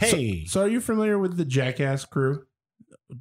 Hey, 0.00 0.44
So, 0.46 0.62
are 0.62 0.68
you 0.68 0.80
familiar 0.80 1.18
with 1.18 1.36
the 1.36 1.44
Jackass 1.44 2.04
crew, 2.04 2.44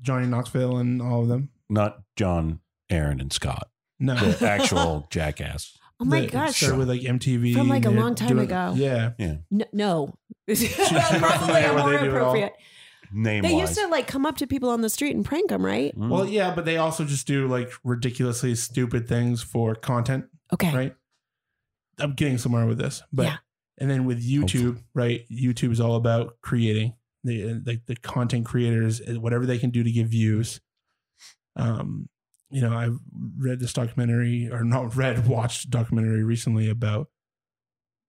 Johnny 0.02 0.28
Knoxville 0.28 0.78
and 0.78 1.02
all 1.02 1.22
of 1.22 1.28
them? 1.28 1.50
not 1.70 2.00
John, 2.16 2.60
Aaron, 2.90 3.20
and 3.22 3.32
Scott, 3.32 3.70
No, 4.00 4.16
the 4.16 4.48
actual 4.50 5.08
jackass. 5.12 5.78
Oh 6.00 6.06
my 6.06 6.22
The- 6.22 6.28
gosh. 6.28 6.56
started 6.58 6.78
with 6.80 6.90
like 6.90 7.02
MTV 7.02 7.54
From, 7.54 7.68
like, 7.68 7.86
a 7.86 7.90
long 7.92 8.16
time 8.16 8.30
doing- 8.30 8.46
ago. 8.46 8.74
Yeah, 8.76 9.12
N- 9.20 9.44
no. 9.74 10.16
not 10.48 10.58
Probably 11.20 11.68
more 11.68 11.90
they 11.92 11.98
do 11.98 12.16
at 12.16 12.22
all? 12.22 12.30
appropriate. 12.32 12.54
Name 13.12 13.42
They 13.44 13.58
used 13.58 13.76
to 13.76 13.88
like 13.88 14.08
come 14.08 14.26
up 14.26 14.38
to 14.38 14.48
people 14.48 14.70
on 14.70 14.82
the 14.82 14.90
street 14.90 15.16
and 15.16 15.26
prank 15.26 15.50
them, 15.50 15.66
right? 15.66 15.96
Mm. 15.98 16.10
Well, 16.10 16.28
yeah, 16.28 16.54
but 16.54 16.66
they 16.66 16.78
also 16.78 17.04
just 17.06 17.26
do 17.28 17.48
like 17.48 17.72
ridiculously 17.84 18.54
stupid 18.56 19.08
things 19.08 19.42
for 19.42 19.74
content, 19.76 20.26
Okay. 20.54 20.74
right? 20.74 20.96
I'm 21.98 22.14
getting 22.14 22.38
somewhere 22.38 22.66
with 22.68 22.78
this, 22.78 23.02
but 23.12 23.24
Yeah. 23.26 23.38
And 23.80 23.90
then 23.90 24.06
with 24.06 24.24
YouTube, 24.24 24.84
right? 24.94 25.26
YouTube 25.32 25.72
is 25.72 25.80
all 25.80 25.96
about 25.96 26.38
creating 26.42 26.94
the 27.24 27.62
like 27.66 27.86
the 27.86 27.96
content 27.96 28.46
creators, 28.46 29.02
uh, 29.02 29.20
whatever 29.20 29.46
they 29.46 29.58
can 29.58 29.70
do 29.70 29.84
to 29.84 29.92
get 29.92 30.08
views. 30.08 30.62
Um, 31.56 32.10
you 32.50 32.62
know, 32.62 32.76
I've 32.76 33.00
read 33.38 33.60
this 33.60 33.74
documentary, 33.74 34.50
or 34.52 34.64
not 34.64 34.96
read, 34.98 35.28
watched 35.28 35.70
documentary 35.70 36.24
recently 36.24 36.70
about 36.70 37.08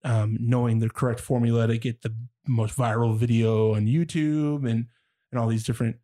um, 0.04 0.36
knowing 0.40 0.78
the 0.78 0.90
correct 0.90 1.20
formula 1.20 1.66
to 1.66 1.78
get 1.78 2.02
the 2.02 2.14
most 2.46 2.76
viral 2.76 3.16
video 3.16 3.74
on 3.74 3.86
YouTube 3.86 4.68
and 4.68 4.86
and 5.30 5.40
all 5.40 5.46
these 5.46 5.64
different 5.64 5.96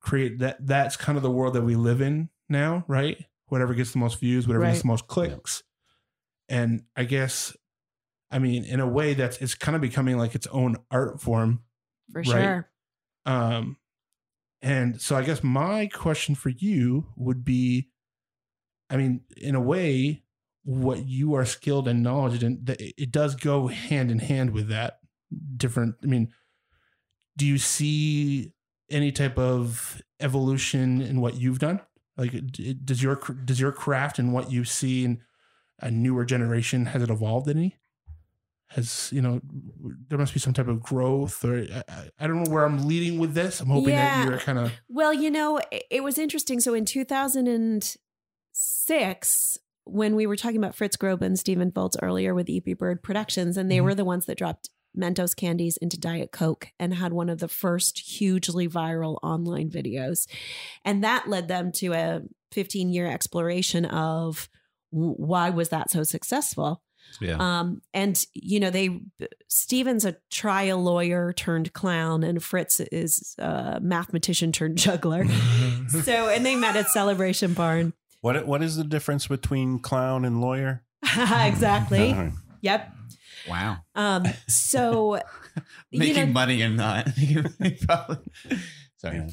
create 0.00 0.38
that 0.38 0.66
that's 0.66 0.96
kind 0.96 1.16
of 1.16 1.22
the 1.22 1.30
world 1.30 1.54
that 1.54 1.62
we 1.62 1.76
live 1.76 2.00
in 2.00 2.28
now, 2.48 2.84
right? 2.88 3.24
Whatever 3.48 3.74
gets 3.74 3.92
the 3.92 3.98
most 3.98 4.20
views, 4.20 4.46
whatever 4.46 4.66
gets 4.66 4.82
the 4.82 4.88
most 4.88 5.06
clicks. 5.06 5.62
And 6.48 6.82
I 6.94 7.04
guess 7.04 7.56
I 8.34 8.38
mean 8.40 8.64
in 8.64 8.80
a 8.80 8.86
way 8.86 9.14
that's 9.14 9.38
it's 9.38 9.54
kind 9.54 9.76
of 9.76 9.80
becoming 9.80 10.18
like 10.18 10.34
its 10.34 10.46
own 10.48 10.76
art 10.90 11.22
form. 11.22 11.62
For 12.12 12.18
Right. 12.18 12.26
sure. 12.26 12.70
Um 13.24 13.78
and 14.60 15.00
so 15.00 15.16
I 15.16 15.22
guess 15.22 15.42
my 15.42 15.86
question 15.86 16.34
for 16.34 16.48
you 16.50 17.06
would 17.16 17.44
be 17.44 17.90
I 18.90 18.96
mean, 18.96 19.22
in 19.36 19.54
a 19.54 19.60
way, 19.60 20.24
what 20.64 21.06
you 21.06 21.34
are 21.34 21.44
skilled 21.44 21.88
and 21.88 22.02
knowledge 22.02 22.42
in, 22.42 22.60
that 22.64 22.80
it 22.80 23.10
does 23.10 23.34
go 23.34 23.66
hand 23.68 24.10
in 24.10 24.18
hand 24.18 24.50
with 24.50 24.68
that. 24.68 25.00
Different. 25.56 25.96
I 26.02 26.06
mean, 26.06 26.32
do 27.36 27.46
you 27.46 27.58
see 27.58 28.52
any 28.90 29.10
type 29.10 29.38
of 29.38 30.00
evolution 30.20 31.00
in 31.00 31.20
what 31.20 31.34
you've 31.34 31.58
done? 31.58 31.80
Like, 32.16 32.32
does 32.84 33.02
your 33.02 33.16
does 33.44 33.58
your 33.58 33.72
craft 33.72 34.18
and 34.18 34.32
what 34.32 34.50
you 34.52 34.64
see 34.64 35.04
in 35.04 35.22
a 35.80 35.90
newer 35.90 36.24
generation 36.24 36.86
has 36.86 37.02
it 37.02 37.10
evolved 37.10 37.48
any? 37.48 37.76
Has 38.74 39.10
you 39.12 39.22
know 39.22 39.40
there 40.08 40.18
must 40.18 40.34
be 40.34 40.40
some 40.40 40.52
type 40.52 40.66
of 40.68 40.82
growth, 40.82 41.44
or 41.44 41.66
I, 41.88 42.08
I- 42.18 42.26
don't 42.26 42.42
know 42.44 42.50
where 42.50 42.64
I'm 42.64 42.88
leading 42.88 43.18
with 43.18 43.34
this. 43.34 43.60
I'm 43.60 43.68
hoping 43.68 43.90
Yeah. 43.90 44.24
that 44.24 44.28
you're 44.30 44.38
kind 44.38 44.58
of 44.58 44.72
Well, 44.88 45.14
you 45.14 45.30
know, 45.30 45.58
it, 45.70 45.84
it 45.90 46.02
was 46.02 46.18
interesting. 46.18 46.58
So 46.60 46.74
in 46.74 46.84
2006, 46.84 49.58
when 49.86 50.16
we 50.16 50.26
were 50.26 50.36
talking 50.36 50.56
about 50.56 50.74
Fritz 50.74 50.96
Grobe 50.96 51.22
and 51.22 51.38
Stephen 51.38 51.70
Voltz 51.70 51.96
earlier 52.02 52.34
with 52.34 52.46
EepyBird 52.48 53.02
Productions, 53.02 53.56
and 53.56 53.70
they 53.70 53.76
Mhm. 53.78 53.84
were 53.84 53.94
the 53.94 54.04
ones 54.04 54.26
that 54.26 54.38
dropped 54.38 54.70
Mentos 54.96 55.34
candies 55.36 55.76
into 55.78 55.98
Diet 55.98 56.30
Coke 56.32 56.68
and 56.78 56.94
had 56.94 57.12
one 57.12 57.28
of 57.28 57.40
the 57.40 57.48
first 57.48 57.98
hugely 57.98 58.68
viral 58.68 59.18
online 59.24 59.68
videos. 59.68 60.28
And 60.84 61.02
that 61.02 61.28
led 61.28 61.48
them 61.48 61.72
to 61.72 61.92
a 61.92 62.22
15 62.52 62.90
year 62.90 63.06
exploration 63.08 63.84
of 63.84 64.48
why 64.90 65.50
was 65.50 65.70
that 65.70 65.90
so 65.90 66.04
successful? 66.04 66.80
Yeah. 67.20 67.36
Um, 67.38 67.80
and 67.92 68.22
you 68.34 68.58
know, 68.60 68.70
they 68.70 69.00
Stephen's 69.48 70.04
a 70.04 70.16
trial 70.30 70.82
lawyer 70.82 71.32
turned 71.32 71.72
clown, 71.72 72.24
and 72.24 72.42
Fritz 72.42 72.80
is 72.80 73.34
a 73.38 73.78
mathematician 73.80 74.52
turned 74.52 74.78
juggler. 74.78 75.24
so, 75.88 76.28
and 76.28 76.44
they 76.44 76.56
met 76.56 76.76
at 76.76 76.88
Celebration 76.88 77.54
Barn. 77.54 77.92
what 78.20 78.46
what 78.46 78.62
is 78.62 78.76
the 78.76 78.84
difference 78.84 79.26
between 79.28 79.78
clown 79.78 80.24
and 80.24 80.40
lawyer? 80.40 80.82
exactly. 81.16 82.12
All 82.12 82.24
right. 82.24 82.32
Yep. 82.62 82.92
wow. 83.48 83.76
Um, 83.94 84.24
so 84.48 85.16
you 85.90 86.00
Making 86.00 86.26
know- 86.26 86.32
money 86.32 86.62
and 86.62 86.76
not. 86.76 87.08
Probably. 87.86 88.18
Sorry. 88.96 89.28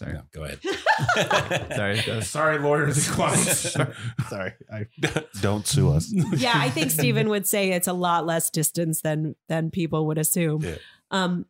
Yeah. 0.00 0.06
Sorry. 0.06 0.12
No, 0.14 0.22
go 0.32 0.44
ahead. 0.44 0.60
Sorry. 1.76 2.00
that 2.00 2.24
sorry, 2.24 2.58
lawyers 2.58 3.06
and 3.06 3.16
clients. 3.16 3.72
Sorry. 4.28 4.52
I, 4.72 4.86
Don't 5.40 5.66
sue 5.66 5.90
us. 5.90 6.12
yeah, 6.12 6.54
I 6.54 6.70
think 6.70 6.90
Stephen 6.90 7.28
would 7.28 7.46
say 7.46 7.70
it's 7.72 7.88
a 7.88 7.92
lot 7.92 8.26
less 8.26 8.50
distance 8.50 9.00
than 9.00 9.36
than 9.48 9.70
people 9.70 10.06
would 10.06 10.18
assume. 10.18 10.62
Yeah. 10.62 10.76
Um, 11.10 11.46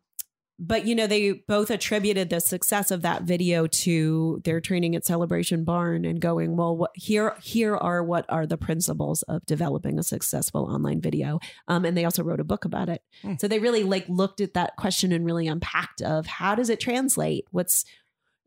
but 0.59 0.87
you 0.87 0.95
know, 0.95 1.05
they 1.05 1.33
both 1.33 1.69
attributed 1.69 2.29
the 2.29 2.39
success 2.39 2.89
of 2.89 3.03
that 3.03 3.23
video 3.23 3.67
to 3.67 4.41
their 4.43 4.59
training 4.59 4.95
at 4.95 5.05
Celebration 5.05 5.63
Barn 5.63 6.03
and 6.03 6.19
going, 6.19 6.57
well, 6.57 6.75
what 6.75 6.91
here 6.95 7.35
here 7.41 7.75
are 7.75 8.03
what 8.03 8.25
are 8.27 8.47
the 8.47 8.57
principles 8.57 9.21
of 9.23 9.45
developing 9.45 9.99
a 9.99 10.03
successful 10.03 10.63
online 10.65 10.99
video. 10.99 11.39
Um, 11.67 11.85
and 11.85 11.95
they 11.95 12.05
also 12.05 12.23
wrote 12.23 12.39
a 12.39 12.45
book 12.45 12.65
about 12.65 12.89
it. 12.89 13.03
Hmm. 13.21 13.35
So 13.39 13.47
they 13.47 13.59
really 13.59 13.83
like 13.83 14.09
looked 14.09 14.41
at 14.41 14.55
that 14.55 14.75
question 14.77 15.11
and 15.11 15.25
really 15.25 15.47
unpacked 15.47 16.01
of 16.01 16.25
how 16.25 16.55
does 16.55 16.71
it 16.71 16.79
translate? 16.79 17.45
What's 17.51 17.85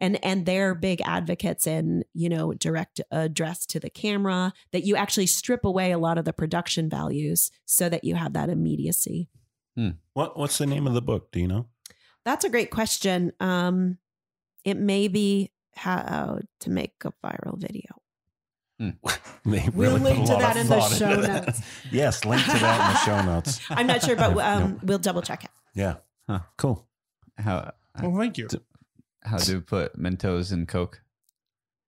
and 0.00 0.22
and 0.24 0.46
they're 0.46 0.74
big 0.74 1.00
advocates 1.04 1.66
in 1.66 2.04
you 2.14 2.28
know 2.28 2.52
direct 2.54 3.00
address 3.10 3.66
to 3.66 3.78
the 3.80 3.90
camera 3.90 4.52
that 4.72 4.84
you 4.84 4.96
actually 4.96 5.26
strip 5.26 5.64
away 5.64 5.92
a 5.92 5.98
lot 5.98 6.18
of 6.18 6.24
the 6.24 6.32
production 6.32 6.88
values 6.88 7.50
so 7.66 7.88
that 7.88 8.04
you 8.04 8.14
have 8.14 8.32
that 8.32 8.48
immediacy 8.48 9.28
What 10.14 10.36
what's 10.38 10.58
the 10.58 10.66
name 10.66 10.86
of 10.86 10.92
the 10.94 11.02
book? 11.02 11.32
Do 11.32 11.40
you 11.40 11.48
know? 11.48 11.66
that's 12.24 12.44
a 12.44 12.50
great 12.50 12.70
question 12.70 13.32
um 13.40 13.96
it 14.64 14.76
may 14.76 15.08
be 15.08 15.50
how 15.74 16.38
to 16.60 16.70
make 16.70 16.92
a 17.04 17.12
viral 17.24 17.58
video 17.58 17.92
They 19.44 19.68
We'll 19.74 19.96
link 19.98 20.26
to 20.26 20.32
that 20.34 20.56
in 20.56 20.66
the 20.68 20.80
show 20.88 21.14
notes. 21.20 21.60
yes, 21.90 22.24
link 22.26 22.42
to 22.44 22.58
that 22.58 22.80
in 22.80 22.92
the 22.92 22.98
show 23.06 23.22
notes. 23.32 23.60
i'm 23.70 23.86
not 23.86 24.02
sure 24.02 24.16
but 24.16 24.30
Nope. 24.34 24.44
um 24.44 24.80
we'll 24.82 24.98
double 24.98 25.22
check 25.22 25.44
it 25.44 25.50
Yeah. 25.74 25.96
Huh. 26.28 26.40
Cool. 26.58 26.86
how 27.38 27.72
well, 28.02 28.16
thank 28.18 28.38
you. 28.38 28.48
How 29.22 29.38
to 29.38 29.60
put 29.60 29.98
Mentos 29.98 30.52
in 30.52 30.66
Coke? 30.66 31.02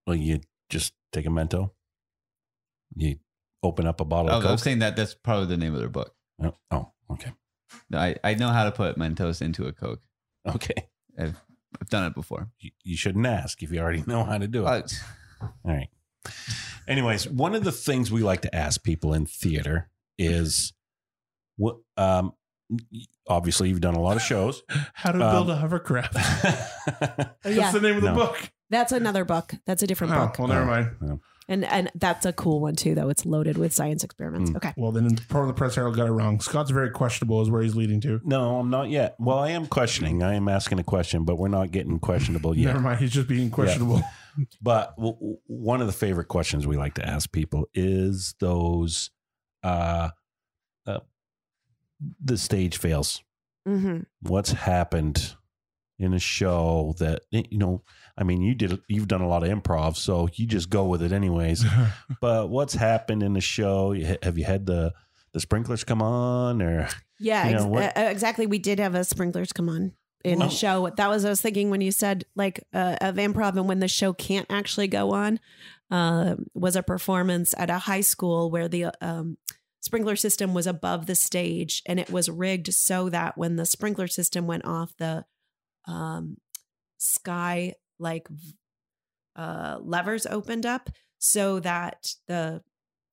Well, 0.06 0.16
you 0.16 0.40
just 0.68 0.92
take 1.12 1.26
a 1.26 1.30
Mento. 1.30 1.70
You 2.96 3.16
open 3.62 3.86
up 3.86 4.00
a 4.00 4.04
bottle 4.04 4.30
Oh, 4.32 4.38
of 4.38 4.44
I'm 4.44 4.58
saying 4.58 4.80
that 4.80 4.96
that's 4.96 5.14
probably 5.14 5.46
the 5.46 5.56
name 5.56 5.74
of 5.74 5.80
their 5.80 5.88
book. 5.88 6.14
Oh, 6.42 6.54
oh, 6.70 6.92
okay. 7.10 7.32
No, 7.90 7.98
I, 7.98 8.16
I 8.22 8.34
know 8.34 8.48
how 8.48 8.64
to 8.64 8.72
put 8.72 8.96
Mentos 8.98 9.40
into 9.40 9.66
a 9.66 9.72
Coke. 9.72 10.02
Okay. 10.46 10.74
I've, 11.18 11.40
I've 11.80 11.88
done 11.88 12.04
it 12.04 12.14
before. 12.14 12.50
You, 12.58 12.70
you 12.84 12.96
shouldn't 12.96 13.26
ask 13.26 13.62
if 13.62 13.70
you 13.72 13.80
already 13.80 14.02
know 14.06 14.24
how 14.24 14.38
to 14.38 14.48
do 14.48 14.66
it. 14.66 15.00
Uh, 15.40 15.46
All 15.46 15.50
right. 15.64 15.88
Anyways, 16.88 17.28
one 17.28 17.54
of 17.54 17.64
the 17.64 17.72
things 17.72 18.10
we 18.10 18.22
like 18.22 18.42
to 18.42 18.54
ask 18.54 18.82
people 18.82 19.14
in 19.14 19.26
theater 19.26 19.88
is 20.18 20.72
what 21.56 21.76
um 21.96 22.32
obviously 23.26 23.68
you've 23.68 23.80
done 23.80 23.94
a 23.94 24.00
lot 24.00 24.16
of 24.16 24.22
shows. 24.22 24.62
How 24.94 25.12
to 25.12 25.18
build 25.18 25.50
a 25.50 25.56
hovercraft. 25.56 26.14
That's 27.42 27.56
yeah 27.56 27.70
the 27.72 27.80
name 27.80 27.96
of 27.96 28.02
the 28.02 28.10
No. 28.12 28.16
book. 28.16 28.50
that's 28.70 28.92
another 28.92 29.24
book 29.24 29.54
that's 29.66 29.82
a 29.82 29.86
different 29.86 30.12
Oh, 30.14 30.26
book 30.26 30.38
well, 30.38 30.48
never 30.48 30.64
mind. 30.64 31.20
and 31.48 31.64
and 31.64 31.90
that's 31.94 32.24
a 32.24 32.32
cool 32.32 32.60
one 32.60 32.74
too 32.74 32.94
though 32.94 33.08
it's 33.10 33.26
loaded 33.26 33.58
with 33.58 33.72
science 33.72 34.02
experiments 34.02 34.50
Hmm. 34.50 34.56
okay 34.56 34.72
Well, 34.76 34.92
then 34.92 35.04
in 35.06 35.16
part 35.16 35.44
of 35.44 35.48
the 35.48 35.54
press 35.54 35.74
herald 35.74 35.94
got 35.96 36.06
it 36.08 36.12
wrong. 36.12 36.40
Scott's 36.40 36.70
very 36.70 36.90
questionable, 36.90 37.42
is 37.42 37.50
where 37.50 37.62
he's 37.62 37.76
leading 37.76 38.00
to. 38.02 38.20
no, 38.24 38.58
I'm 38.58 38.70
not 38.70 38.88
yet. 38.88 39.14
Well, 39.18 39.38
I 39.38 39.50
am 39.50 39.66
questioning. 39.66 40.22
I 40.22 40.34
am 40.34 40.48
asking 40.48 40.78
a 40.78 40.84
question, 40.84 41.24
but 41.24 41.36
we're 41.36 41.48
not 41.48 41.70
getting 41.70 41.98
questionable 41.98 42.56
yet. 42.56 42.68
Never 42.68 42.80
mind. 42.80 43.00
He's 43.00 43.12
just 43.12 43.28
being 43.28 43.50
questionable. 43.50 44.02
But 44.62 44.96
w- 44.96 45.12
w- 45.14 45.36
one 45.46 45.82
of 45.82 45.86
the 45.86 45.92
favorite 45.92 46.28
questions 46.28 46.66
we 46.66 46.78
like 46.78 46.94
to 46.94 47.06
ask 47.06 47.30
people 47.30 47.68
is 47.74 48.34
those 48.40 49.10
uh 49.62 50.08
the 52.22 52.36
stage 52.38 52.76
fails. 52.78 53.22
hmm 53.66 54.00
What's 54.20 54.52
happened 54.52 55.34
in 55.98 56.12
a 56.14 56.18
show 56.18 56.94
that 56.98 57.22
you 57.30 57.58
know? 57.58 57.82
I 58.18 58.24
mean, 58.24 58.42
you 58.42 58.54
did 58.54 58.80
you've 58.88 59.08
done 59.08 59.20
a 59.22 59.28
lot 59.28 59.42
of 59.44 59.50
improv, 59.50 59.96
so 59.96 60.28
you 60.34 60.46
just 60.46 60.68
go 60.70 60.84
with 60.86 61.02
it 61.02 61.12
anyways. 61.12 61.64
but 62.20 62.48
what's 62.50 62.74
happened 62.74 63.22
in 63.22 63.32
the 63.34 63.40
show? 63.40 63.94
Have 64.22 64.36
you 64.38 64.44
had 64.44 64.66
the 64.66 64.92
the 65.32 65.40
sprinklers 65.40 65.84
come 65.84 66.02
on 66.02 66.60
or 66.60 66.88
Yeah, 67.18 67.46
You 67.48 67.52
know, 67.54 67.62
ex- 67.62 67.66
what- 67.66 67.98
uh, 67.98 68.08
exactly. 68.10 68.46
We 68.46 68.58
did 68.58 68.78
have 68.80 68.94
a 68.94 69.04
sprinklers 69.04 69.52
come 69.52 69.68
on 69.68 69.92
in 70.24 70.42
Oh. 70.42 70.46
a 70.46 70.50
show. 70.50 70.90
That 70.96 71.08
was 71.08 71.24
I 71.24 71.30
was 71.30 71.40
thinking 71.40 71.70
when 71.70 71.80
you 71.80 71.92
said 71.92 72.24
like 72.36 72.64
uh, 72.74 72.96
of 73.00 73.14
improv 73.16 73.56
and 73.56 73.66
when 73.68 73.78
the 73.80 73.88
show 73.88 74.12
can't 74.12 74.46
actually 74.50 74.88
go 74.88 75.12
on. 75.12 75.38
Uh, 75.90 76.36
was 76.54 76.74
a 76.74 76.82
performance 76.82 77.54
at 77.58 77.68
a 77.68 77.76
high 77.78 78.00
school 78.00 78.50
where 78.50 78.66
the 78.66 78.86
um, 79.04 79.36
sprinkler 79.82 80.16
system 80.16 80.54
was 80.54 80.66
above 80.66 81.06
the 81.06 81.14
stage 81.14 81.82
and 81.86 82.00
it 82.00 82.10
was 82.10 82.30
rigged 82.30 82.72
so 82.72 83.08
that 83.10 83.36
when 83.36 83.56
the 83.56 83.66
sprinkler 83.66 84.06
system 84.06 84.46
went 84.46 84.64
off, 84.64 84.96
the 84.96 85.24
um, 85.86 86.38
sky 86.98 87.74
like 87.98 88.28
uh, 89.36 89.78
levers 89.82 90.24
opened 90.26 90.64
up 90.64 90.88
so 91.18 91.60
that 91.60 92.14
the 92.28 92.62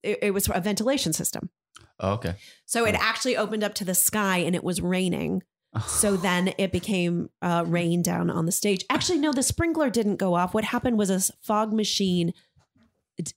it, 0.03 0.19
it 0.21 0.31
was 0.31 0.47
a 0.53 0.61
ventilation 0.61 1.11
system. 1.11 1.49
Oh, 1.99 2.13
okay. 2.13 2.35
So 2.65 2.85
it 2.85 2.95
actually 2.95 3.35
opened 3.35 3.63
up 3.63 3.73
to 3.75 3.83
the 3.85 3.95
sky 3.95 4.37
and 4.37 4.55
it 4.55 4.63
was 4.63 4.81
raining. 4.81 5.43
So 5.85 6.17
then 6.17 6.53
it 6.57 6.71
became 6.71 7.29
uh, 7.43 7.63
rain 7.67 8.01
down 8.01 8.31
on 8.31 8.47
the 8.47 8.51
stage. 8.51 8.85
Actually, 8.89 9.19
no, 9.19 9.31
the 9.31 9.43
sprinkler 9.43 9.91
didn't 9.91 10.15
go 10.15 10.33
off. 10.33 10.53
What 10.53 10.63
happened 10.63 10.97
was 10.97 11.11
a 11.11 11.33
fog 11.43 11.73
machine 11.73 12.33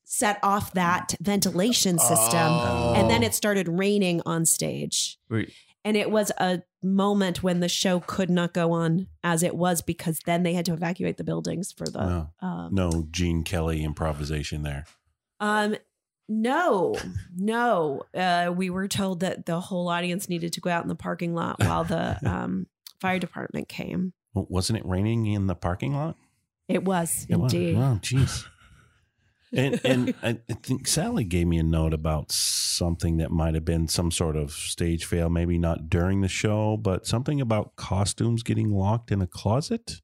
set 0.05 0.39
off 0.43 0.73
that 0.75 1.15
ventilation 1.21 1.99
system 1.99 2.39
Oh. 2.41 2.95
and 2.97 3.11
then 3.11 3.23
it 3.23 3.35
started 3.35 3.69
raining 3.69 4.21
on 4.27 4.45
stage. 4.47 5.19
Wait, 5.31 5.53
And 5.85 5.97
it 5.97 6.11
was 6.11 6.31
a 6.39 6.63
moment 6.83 7.43
when 7.43 7.61
the 7.61 7.69
show 7.69 8.01
could 8.01 8.31
not 8.31 8.53
go 8.55 8.73
on 8.73 9.09
as 9.25 9.43
it 9.43 9.55
was 9.57 9.83
because 9.83 10.21
then 10.27 10.43
they 10.45 10.53
had 10.55 10.65
to 10.67 10.73
evacuate 10.73 11.17
the 11.17 11.25
buildings 11.25 11.73
for 11.73 11.87
the. 11.87 11.99
no, 12.01 12.31
Um, 12.41 12.69
no 12.75 13.07
Gene 13.11 13.43
Kelly 13.45 13.83
improvisation 13.85 14.63
there. 14.63 14.85
Um, 15.41 15.77
no, 16.29 16.95
no. 17.37 18.03
Uh, 18.15 18.53
we 18.55 18.71
were 18.71 18.89
told 18.89 19.21
that 19.21 19.47
the 19.47 19.61
whole 19.61 19.89
audience 19.89 20.29
needed 20.29 20.53
to 20.55 20.61
go 20.61 20.71
out 20.71 20.83
in 20.83 20.89
the 20.89 20.95
parking 20.95 21.35
lot 21.35 21.59
while 21.59 21.85
the 21.85 22.17
um, 22.31 22.67
fire 23.01 23.19
department 23.19 23.69
came. 23.69 24.13
Well, 24.35 24.47
Wasn't 24.49 24.79
it 24.79 24.87
raining 24.87 25.27
in 25.27 25.47
the 25.47 25.55
parking 25.55 25.95
lot? 25.95 26.17
It 26.69 26.85
was 26.85 27.27
It 27.29 27.37
was. 27.37 27.53
indeed. 27.53 27.77
Wow, 27.77 27.99
jeez. 28.01 28.47
And 29.55 29.81
and 29.85 30.15
I 30.23 30.39
I 30.49 30.55
think 30.63 30.87
Sally 30.87 31.25
gave 31.25 31.47
me 31.47 31.59
a 31.59 31.63
note 31.63 31.93
about 31.95 32.33
something 32.33 33.19
that 33.19 33.31
might 33.31 33.55
have 33.55 33.65
been 33.65 33.89
some 33.89 34.11
sort 34.11 34.37
of 34.37 34.53
stage 34.53 35.05
fail, 35.05 35.29
maybe 35.29 35.59
not 35.59 35.91
during 35.91 36.21
the 36.23 36.29
show, 36.29 36.77
but 36.77 37.07
something 37.07 37.41
about 37.41 37.77
costumes 37.77 38.43
getting 38.43 38.71
locked 38.71 39.11
in 39.13 39.21
a 39.21 39.27
closet. 39.27 40.01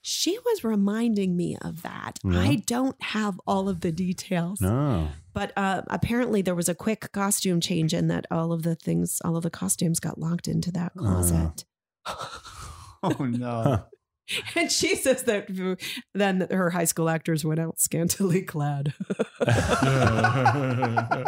She 0.00 0.38
was 0.38 0.64
reminding 0.64 1.36
me 1.36 1.58
of 1.60 1.82
that. 1.82 2.18
Yeah. 2.24 2.38
I 2.40 2.62
don't 2.66 3.00
have 3.02 3.38
all 3.46 3.68
of 3.68 3.80
the 3.80 3.92
details, 3.92 4.60
No. 4.60 5.08
but 5.34 5.52
uh, 5.56 5.82
apparently 5.88 6.40
there 6.40 6.54
was 6.54 6.68
a 6.68 6.74
quick 6.74 7.10
costume 7.12 7.60
change 7.60 7.92
and 7.92 8.08
that 8.10 8.24
all 8.30 8.52
of 8.52 8.62
the 8.62 8.74
things, 8.76 9.18
all 9.24 9.36
of 9.36 9.42
the 9.42 9.50
costumes 9.50 9.98
got 10.00 10.16
locked 10.18 10.48
into 10.48 10.70
that 10.72 10.92
Uh. 10.96 11.00
closet. 11.00 11.64
oh 13.02 13.24
no. 13.24 13.84
Huh. 14.30 14.42
and 14.60 14.70
she 14.72 14.94
says 14.96 15.22
that 15.24 15.48
then 16.14 16.46
her 16.50 16.70
high 16.70 16.84
school 16.84 17.08
actors 17.08 17.44
went 17.44 17.60
out 17.60 17.78
scantily 17.80 18.42
clad. 18.42 18.94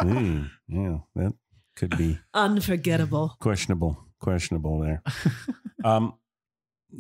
Mm, 0.00 0.50
yeah, 0.68 0.98
that 1.16 1.32
could 1.76 1.96
be 1.96 2.18
Unforgettable. 2.34 3.36
questionable. 3.40 4.06
Questionable 4.20 4.80
there. 4.80 5.02
Um. 5.84 6.14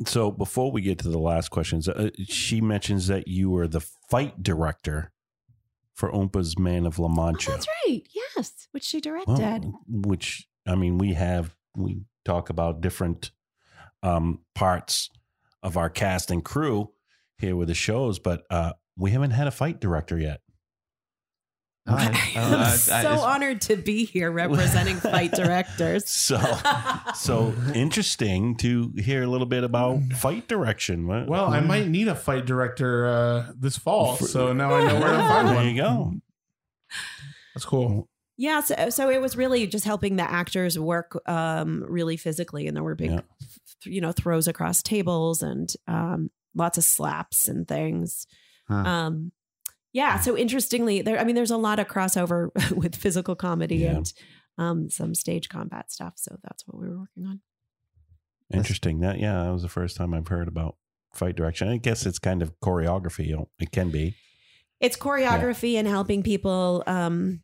So 0.06 0.30
before 0.30 0.70
we 0.70 0.82
get 0.82 1.00
to 1.00 1.08
the 1.08 1.18
last 1.18 1.48
questions, 1.50 1.88
uh, 1.88 2.10
she 2.28 2.60
mentions 2.60 3.08
that 3.08 3.26
you 3.26 3.50
were 3.50 3.66
the 3.66 3.80
fight 3.80 4.40
director 4.42 5.10
for 5.94 6.10
Oompa's 6.12 6.56
Man 6.58 6.86
of 6.86 6.98
La 7.00 7.06
Oh, 7.06 7.08
Mancha. 7.10 7.50
that's 7.50 7.66
right. 7.86 8.02
Yes, 8.36 8.68
which 8.70 8.84
she 8.84 9.00
directed. 9.00 9.36
Well, 9.64 9.80
which 9.88 10.46
I 10.66 10.76
mean, 10.76 10.96
we 10.98 11.14
have 11.14 11.56
we 11.76 12.02
talk 12.24 12.50
about 12.50 12.80
different 12.80 13.32
um, 14.02 14.40
parts 14.54 15.10
of 15.62 15.76
our 15.76 15.90
cast 15.90 16.30
and 16.30 16.44
crew 16.44 16.90
here 17.38 17.56
with 17.56 17.68
the 17.68 17.74
shows, 17.74 18.18
but 18.18 18.44
uh, 18.50 18.72
we 18.96 19.10
haven't 19.10 19.30
had 19.32 19.46
a 19.46 19.50
fight 19.50 19.80
director 19.80 20.18
yet. 20.18 20.40
I- 21.86 21.94
I 22.36 22.40
don't 22.40 22.50
know. 22.50 22.56
I'm 22.58 22.62
I- 22.62 22.72
I- 22.72 22.76
so 22.76 23.20
honored 23.20 23.60
to 23.62 23.76
be 23.76 24.04
here 24.04 24.30
representing 24.30 24.96
fight 24.98 25.32
directors. 25.32 26.04
So, 26.10 26.38
so 27.14 27.54
interesting 27.74 28.54
to 28.58 28.92
hear 28.98 29.22
a 29.22 29.26
little 29.26 29.46
bit 29.46 29.64
about 29.64 30.00
fight 30.14 30.46
direction. 30.46 31.06
What- 31.06 31.26
Well, 31.26 31.46
I 31.46 31.60
might 31.60 31.88
need 31.88 32.06
a 32.08 32.14
fight 32.14 32.46
director 32.46 33.06
uh, 33.06 33.52
this 33.58 33.76
fall, 33.76 34.16
so 34.16 34.52
now 34.52 34.72
I 34.74 34.86
know 34.86 35.00
where 35.00 35.12
to 35.12 35.18
find 35.18 35.46
one. 35.54 35.54
There 35.56 35.68
you 35.68 35.76
go. 35.82 36.12
That's 37.54 37.64
cool. 37.64 38.08
Yeah, 38.36 38.60
so, 38.60 38.88
so 38.90 39.10
it 39.10 39.20
was 39.20 39.36
really 39.36 39.66
just 39.66 39.84
helping 39.84 40.16
the 40.16 40.22
actors 40.30 40.78
work 40.78 41.20
um, 41.28 41.84
really 41.88 42.16
physically, 42.16 42.66
and 42.66 42.76
there 42.76 42.84
were 42.84 42.94
big, 42.94 43.10
Yeah. 43.10 43.20
Th- 43.82 43.94
you 43.94 44.00
know, 44.00 44.12
throws 44.12 44.46
across 44.48 44.82
tables 44.82 45.42
and 45.42 45.72
um, 45.88 46.30
lots 46.54 46.78
of 46.78 46.84
slaps 46.84 47.48
and 47.48 47.66
things. 47.68 48.26
Huh. 48.68 48.74
Um, 48.74 49.32
yeah, 49.92 50.20
so 50.20 50.36
interestingly, 50.36 51.02
there. 51.02 51.18
I 51.18 51.24
mean, 51.24 51.34
there's 51.34 51.50
a 51.50 51.56
lot 51.56 51.78
of 51.80 51.88
crossover 51.88 52.50
with 52.76 52.94
physical 52.96 53.34
comedy 53.34 53.76
Yeah. 53.78 53.96
and 53.96 54.12
um, 54.58 54.88
some 54.90 55.14
stage 55.14 55.48
combat 55.48 55.90
stuff. 55.90 56.14
So 56.16 56.36
that's 56.44 56.66
what 56.66 56.80
we 56.80 56.88
were 56.88 56.98
working 56.98 57.26
on. 57.26 57.40
Interesting. 58.52 59.00
That 59.00 59.18
yeah, 59.18 59.44
that 59.44 59.52
was 59.52 59.62
the 59.62 59.68
first 59.68 59.96
time 59.96 60.12
I've 60.14 60.28
heard 60.28 60.48
about 60.48 60.76
fight 61.14 61.36
direction. 61.36 61.68
I 61.68 61.76
guess 61.76 62.06
it's 62.06 62.18
kind 62.18 62.42
of 62.42 62.52
choreography. 62.60 63.26
you 63.26 63.36
know, 63.36 63.48
It 63.60 63.70
can 63.72 63.90
be. 63.90 64.14
It's 64.80 64.96
choreography 64.96 65.74
and 65.74 65.86
helping 65.86 66.22
people 66.22 66.82
um, 66.86 67.42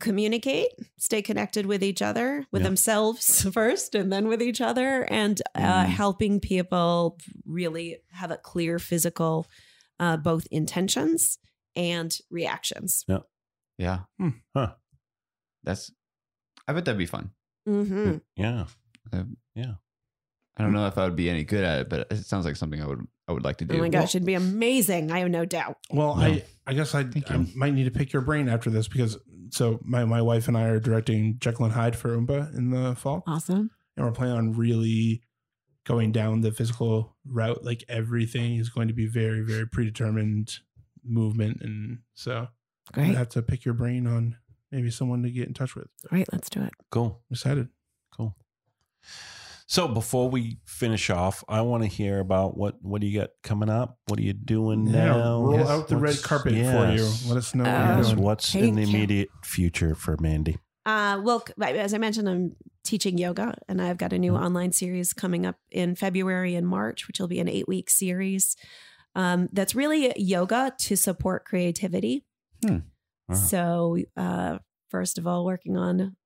communicate, 0.00 0.68
stay 0.98 1.22
connected 1.22 1.66
with 1.66 1.82
each 1.82 2.02
other, 2.02 2.46
with 2.50 2.62
Yeah. 2.62 2.68
themselves 2.68 3.42
first, 3.52 3.94
and 3.94 4.12
then 4.12 4.28
with 4.28 4.42
each 4.42 4.60
other, 4.60 5.02
and 5.10 5.40
uh, 5.54 5.84
Mm. 5.84 5.86
helping 5.86 6.40
people 6.40 7.18
really 7.44 7.98
have 8.12 8.30
a 8.30 8.36
clear 8.36 8.78
physical, 8.78 9.46
uh, 10.00 10.16
both 10.16 10.46
intentions 10.50 11.38
and 11.76 12.16
reactions. 12.30 13.04
Yeah. 13.78 14.00
Hmm. 14.18 14.28
Huh. 14.54 14.74
That's. 15.64 15.90
I 16.68 16.72
bet 16.72 16.84
that'd 16.84 16.98
be 16.98 17.06
fun. 17.06 17.30
hmm 17.66 18.16
Yeah. 18.36 18.66
Yeah. 19.54 19.74
I 20.56 20.62
don't 20.62 20.72
know 20.72 20.86
if 20.86 20.96
I 20.98 21.04
would 21.04 21.16
be 21.16 21.28
any 21.28 21.42
good 21.44 21.64
at 21.64 21.80
it, 21.80 21.88
but 21.88 22.06
it 22.12 22.24
sounds 22.26 22.44
like 22.44 22.56
something 22.56 22.80
I 22.80 22.86
would 22.86 23.06
I 23.26 23.32
would 23.32 23.44
like 23.44 23.56
to 23.58 23.64
do. 23.64 23.76
Oh 23.76 23.78
my 23.78 23.88
gosh, 23.88 24.14
it'd 24.14 24.26
be 24.26 24.34
amazing. 24.34 25.10
I 25.10 25.20
have 25.20 25.30
no 25.30 25.44
doubt. 25.44 25.78
Well, 25.90 26.16
Yeah. 26.18 26.26
I 26.26 26.44
I 26.66 26.72
guess 26.74 26.94
I, 26.94 27.04
Thank 27.04 27.30
I 27.30 27.44
might 27.54 27.74
need 27.74 27.84
to 27.84 27.90
pick 27.90 28.12
your 28.12 28.22
brain 28.22 28.48
after 28.48 28.70
this 28.70 28.88
because 28.88 29.18
so 29.50 29.78
my, 29.82 30.04
my 30.04 30.20
wife 30.22 30.48
and 30.48 30.56
I 30.56 30.64
are 30.68 30.80
directing 30.80 31.36
Jekyll 31.38 31.66
and 31.66 31.74
Hyde 31.74 31.94
for 31.96 32.16
Oompa 32.16 32.54
in 32.56 32.70
the 32.70 32.94
fall, 32.96 33.22
Awesome. 33.26 33.70
and 33.96 34.04
we're 34.06 34.12
planning 34.12 34.36
on 34.36 34.52
really 34.54 35.22
going 35.84 36.10
down 36.12 36.40
the 36.40 36.50
physical 36.52 37.16
route. 37.26 37.62
Like 37.64 37.84
everything 37.88 38.56
is 38.56 38.68
going 38.70 38.88
to 38.88 38.94
be 38.94 39.06
very 39.06 39.42
very 39.42 39.66
predetermined 39.66 40.52
movement, 41.04 41.58
and 41.62 41.98
so 42.14 42.48
I 42.92 42.94
Great. 42.94 43.14
have 43.14 43.28
to 43.30 43.42
pick 43.42 43.64
your 43.64 43.74
brain 43.74 44.06
on 44.06 44.36
maybe 44.72 44.90
someone 44.90 45.22
to 45.22 45.30
get 45.30 45.46
in 45.48 45.54
touch 45.54 45.74
with. 45.74 45.86
All 46.10 46.16
right, 46.18 46.28
let's 46.32 46.48
do 46.50 46.62
it. 46.62 46.72
Cool. 46.90 47.22
I'm 47.30 47.34
excited. 47.34 47.68
Cool. 48.16 48.34
So 49.66 49.88
before 49.88 50.28
we 50.28 50.58
finish 50.66 51.08
off, 51.08 51.42
I 51.48 51.62
want 51.62 51.82
to 51.84 51.88
hear 51.88 52.20
about 52.20 52.56
what 52.56 52.76
what 52.82 53.00
do 53.00 53.06
you 53.06 53.20
got 53.20 53.30
coming 53.42 53.70
up? 53.70 53.98
What 54.06 54.18
are 54.18 54.22
you 54.22 54.34
doing 54.34 54.86
Yeah, 54.86 55.06
now? 55.06 55.40
roll 55.42 55.54
Yes. 55.58 55.68
out 55.68 55.88
the 55.88 55.96
red 55.96 56.22
carpet 56.22 56.52
yes. 56.52 56.70
for 56.74 56.92
you. 56.92 57.28
Let 57.32 57.38
us 57.38 57.54
know 57.54 57.64
what 57.64 57.72
Uh, 57.72 57.86
you're 57.88 57.96
Yes, 57.96 58.08
doing. 58.10 58.22
what's 58.22 58.54
in 58.54 58.60
the 58.60 58.66
Thank 58.82 58.88
you. 58.92 58.98
immediate 58.98 59.28
future 59.42 59.94
for 59.94 60.16
Mandy? 60.20 60.58
Uh, 60.84 61.18
well, 61.24 61.42
as 61.62 61.94
I 61.94 61.98
mentioned, 61.98 62.28
I'm 62.28 62.56
teaching 62.84 63.16
yoga, 63.16 63.56
and 63.66 63.80
I've 63.80 63.96
got 63.96 64.12
a 64.12 64.18
new 64.18 64.32
Mhm. 64.32 64.44
online 64.44 64.72
series 64.72 65.14
coming 65.14 65.46
up 65.46 65.56
in 65.70 65.94
February 65.94 66.54
and 66.54 66.68
March, 66.68 67.08
which 67.08 67.18
will 67.18 67.28
be 67.28 67.40
an 67.40 67.48
eight 67.48 67.66
week 67.66 67.88
series. 67.88 68.56
Um, 69.14 69.48
that's 69.50 69.74
really 69.74 70.12
yoga 70.20 70.74
to 70.80 70.94
support 70.96 71.46
creativity. 71.46 72.26
Wow. 72.62 72.82
So, 73.34 73.96
uh, 74.16 74.58
first 74.90 75.16
of 75.16 75.26
all, 75.26 75.46
working 75.46 75.78
on 75.78 76.16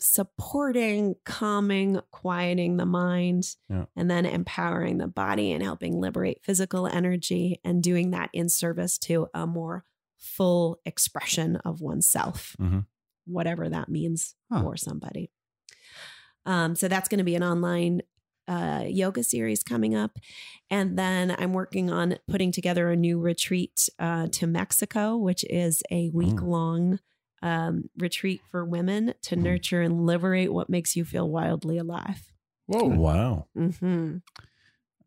supporting, 0.00 1.14
calming, 1.24 2.00
quieting 2.10 2.76
the 2.78 2.86
mind, 2.86 3.54
Yeah. 3.68 3.84
and 3.94 4.10
then 4.10 4.26
empowering 4.26 4.98
the 4.98 5.06
body 5.06 5.52
and 5.52 5.62
helping 5.62 6.00
liberate 6.00 6.42
physical 6.42 6.86
energy, 6.86 7.60
and 7.64 7.82
doing 7.82 8.10
that 8.12 8.30
in 8.32 8.48
service 8.48 8.98
to 8.98 9.28
a 9.34 9.46
more 9.46 9.84
full 10.16 10.78
expression 10.84 11.56
of 11.56 11.80
oneself 11.80 12.56
Mhm. 12.60 12.86
whatever 13.26 13.68
that 13.68 13.88
means 13.88 14.34
Huh. 14.50 14.62
for 14.62 14.76
somebody. 14.76 15.30
Um, 16.46 16.74
so 16.74 16.88
that's 16.88 17.08
going 17.08 17.18
to 17.18 17.24
be 17.24 17.34
an 17.36 17.42
online 17.44 18.02
uh, 18.48 18.82
yoga 18.88 19.22
series 19.22 19.62
coming 19.62 19.94
up. 19.94 20.18
And 20.70 20.98
then 20.98 21.30
I'm 21.38 21.52
working 21.52 21.88
on 21.88 22.16
putting 22.26 22.50
together 22.50 22.90
a 22.90 22.96
new 22.96 23.20
retreat 23.20 23.88
uh, 24.00 24.26
to 24.32 24.46
Mexico, 24.48 25.16
which 25.16 25.44
is 25.48 25.84
a 25.88 26.10
week 26.10 26.42
long 26.42 26.98
um, 27.42 27.88
retreat 27.98 28.40
for 28.50 28.64
women 28.64 29.14
to 29.22 29.36
Mm. 29.36 29.42
nurture 29.42 29.80
and 29.82 30.06
liberate 30.06 30.52
what 30.52 30.68
makes 30.68 30.94
you 30.96 31.04
feel 31.04 31.28
wildly 31.28 31.78
alive. 31.78 32.32
Whoa. 32.66 32.84
Wow. 32.84 33.46
hmm 33.54 34.18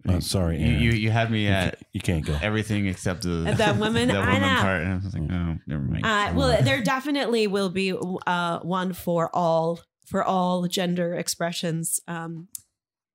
Oh, 0.06 0.20
sorry, 0.20 0.60
You, 0.60 0.66
Aaron. 0.68 0.82
you 0.82 0.92
you 0.92 1.12
had 1.12 1.32
me 1.32 1.44
You 1.46 1.50
at 1.52 1.64
can't, 1.80 1.88
you 1.94 2.02
can't 2.02 2.26
go. 2.26 2.38
everything 2.42 2.88
except 2.88 3.22
the 3.22 3.30
The 3.30 3.78
women- 3.80 4.10
the 4.10 4.18
I 4.18 4.34
woman 4.34 4.42
know. 4.42 4.60
part, 4.62 4.82
and 4.82 4.92
I 4.92 4.96
was 4.98 5.14
like, 5.14 5.32
oh, 5.32 5.58
never 5.66 5.82
mind. 5.82 6.06
Uh, 6.06 6.34
well, 6.36 6.62
there 6.62 6.84
definitely 6.84 7.48
will 7.48 7.70
be 7.70 7.94
uh, 8.28 8.60
one 8.60 8.92
for 8.92 9.34
all 9.34 9.80
for 10.06 10.22
all 10.22 10.68
gender 10.68 11.14
expressions. 11.14 12.02
Um, 12.06 12.50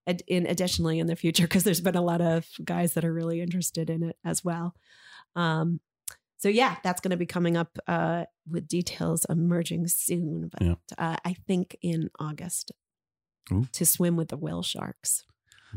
ad- 0.07 0.23
in 0.27 0.47
additionally 0.47 0.99
in 0.99 1.09
the 1.09 1.17
future, 1.17 1.43
because 1.43 1.63
there's 1.65 1.83
been 1.83 1.95
a 1.95 2.01
lot 2.01 2.23
of 2.23 2.47
guys 2.65 2.95
that 2.95 3.05
are 3.05 3.13
really 3.13 3.43
interested 3.43 3.91
in 3.91 4.03
it 4.03 4.17
as 4.25 4.43
well. 4.43 4.75
Um, 5.37 5.81
so 6.39 6.49
yeah, 6.49 6.77
that's 6.83 7.01
going 7.01 7.11
to 7.11 7.17
be 7.17 7.27
coming 7.27 7.57
up 7.57 7.79
uh, 7.87 8.25
with 8.51 8.67
details 8.69 9.27
emerging 9.29 9.87
soon, 9.89 10.49
but 10.49 10.63
Yeah. 10.63 10.75
uh, 10.97 11.17
I 11.25 11.35
think 11.47 11.77
in 11.83 12.11
August 12.19 12.73
Ooh. 13.53 13.67
to 13.73 13.85
swim 13.85 14.17
with 14.17 14.29
the 14.29 14.37
whale 14.37 14.63
sharks. 14.63 15.25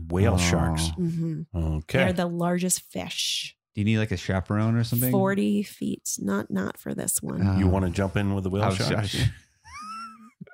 Whale 0.10 0.36
Oh. 0.36 0.38
sharks. 0.38 0.88
hmm 0.96 1.42
Okay. 1.54 1.98
They're 1.98 2.14
the 2.14 2.26
largest 2.28 2.82
fish, 2.82 3.58
Do 3.76 3.82
you 3.82 3.86
need 3.86 3.98
like 3.98 4.12
a 4.12 4.18
chaperone 4.18 4.76
or 4.76 4.84
something? 4.86 5.12
forty 5.12 5.64
feet. 5.64 6.16
Not 6.20 6.50
not 6.50 6.78
for 6.78 6.94
this 6.94 7.22
one. 7.22 7.46
Uh, 7.46 7.58
you 7.58 7.68
want 7.68 7.86
to 7.86 7.92
jump 7.92 8.16
in 8.16 8.34
with 8.34 8.44
the 8.46 8.50
whale 8.50 8.64
I 8.64 8.68
was- 8.70 8.80
I 8.82 8.90
sharks? 8.90 9.14
was- 9.16 9.28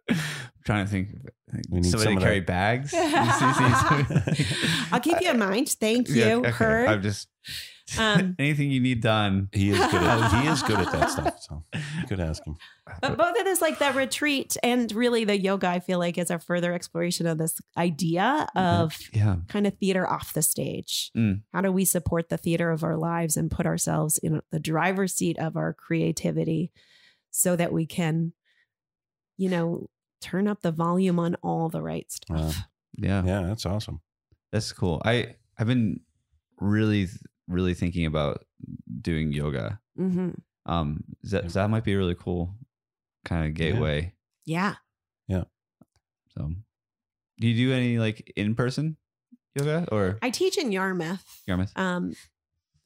I'm 0.09 0.17
trying 0.65 0.85
to 0.85 0.91
think. 0.91 1.09
We 1.69 1.79
need 1.81 1.89
Somebody 1.89 2.11
some 2.13 2.15
to 2.19 2.21
carry 2.25 2.39
that. 2.39 2.47
bags. 2.47 2.93
I'll 4.91 4.99
keep 4.99 5.19
you 5.21 5.29
in 5.31 5.39
mind. 5.39 5.69
Thank 5.69 6.09
you. 6.09 6.15
Yeah, 6.15 6.35
okay. 6.35 6.49
Heard. 6.51 6.87
I'm 6.89 7.01
just 7.01 7.27
Um, 7.97 8.35
anything 8.39 8.69
you 8.71 8.79
need 8.81 9.01
done. 9.01 9.49
he 9.53 9.69
is 9.69 9.77
good. 9.77 10.03
At, 10.03 10.41
he 10.43 10.47
is 10.49 10.61
good 10.63 10.79
at 10.79 10.91
that 10.91 11.09
stuff. 11.09 11.41
So 11.41 11.63
you 11.73 12.07
could 12.07 12.19
ask 12.19 12.43
him. 12.45 12.57
But 13.01 13.17
both 13.17 13.37
of 13.37 13.45
this, 13.45 13.61
like 13.61 13.79
the 13.79 13.91
retreat 13.93 14.57
and 14.63 14.91
really 14.91 15.23
the 15.23 15.39
yoga, 15.39 15.67
I 15.69 15.79
feel 15.79 15.97
like 15.99 16.17
is 16.17 16.29
a 16.31 16.39
further 16.39 16.73
exploration 16.73 17.27
of 17.27 17.37
this 17.37 17.59
idea 17.77 18.47
of 18.55 18.97
Yeah. 19.13 19.37
kind 19.47 19.65
of 19.67 19.77
theater 19.77 20.05
off 20.09 20.33
the 20.33 20.41
stage. 20.41 21.11
Mm. 21.15 21.41
How 21.53 21.61
do 21.61 21.71
we 21.71 21.85
support 21.85 22.29
the 22.29 22.37
theater 22.37 22.71
of 22.71 22.83
our 22.83 22.97
lives 22.97 23.37
and 23.37 23.49
put 23.51 23.65
ourselves 23.65 24.17
in 24.17 24.41
the 24.51 24.59
driver's 24.59 25.13
seat 25.13 25.37
of 25.39 25.55
our 25.55 25.73
creativity 25.73 26.71
so 27.31 27.55
that 27.55 27.71
we 27.71 27.85
can, 27.85 28.33
you 29.37 29.49
know, 29.49 29.89
turn 30.19 30.47
up 30.47 30.61
the 30.61 30.71
volume 30.71 31.19
on 31.19 31.35
all 31.35 31.69
the 31.69 31.81
right 31.81 32.11
stuff? 32.11 32.37
Wow. 32.37 32.51
Yeah. 32.97 33.23
Yeah, 33.25 33.41
that's 33.43 33.65
awesome. 33.65 34.01
That's 34.51 34.71
cool. 34.73 35.01
I 35.05 35.35
I've 35.57 35.67
been 35.67 35.99
really 36.59 37.07
really 37.47 37.73
thinking 37.73 38.05
about 38.05 38.45
doing 39.01 39.31
yoga. 39.31 39.79
hmm 39.95 40.31
Um, 40.65 41.03
that 41.23 41.49
that 41.53 41.69
might 41.69 41.83
be 41.83 41.93
a 41.93 41.97
really 41.97 42.15
cool 42.15 42.55
kind 43.25 43.45
of 43.47 43.53
gateway. 43.53 44.13
Yeah. 44.45 44.75
Yeah. 45.27 45.43
So, 46.37 46.51
do 47.39 47.47
you 47.47 47.55
do 47.67 47.73
any 47.73 47.99
like 47.99 48.31
in 48.35 48.55
person 48.55 48.97
yoga 49.55 49.87
or 49.91 50.17
I 50.21 50.29
teach 50.29 50.57
in 50.57 50.71
Yarmouth. 50.71 51.41
Yarmouth? 51.47 51.71
um, 51.77 52.13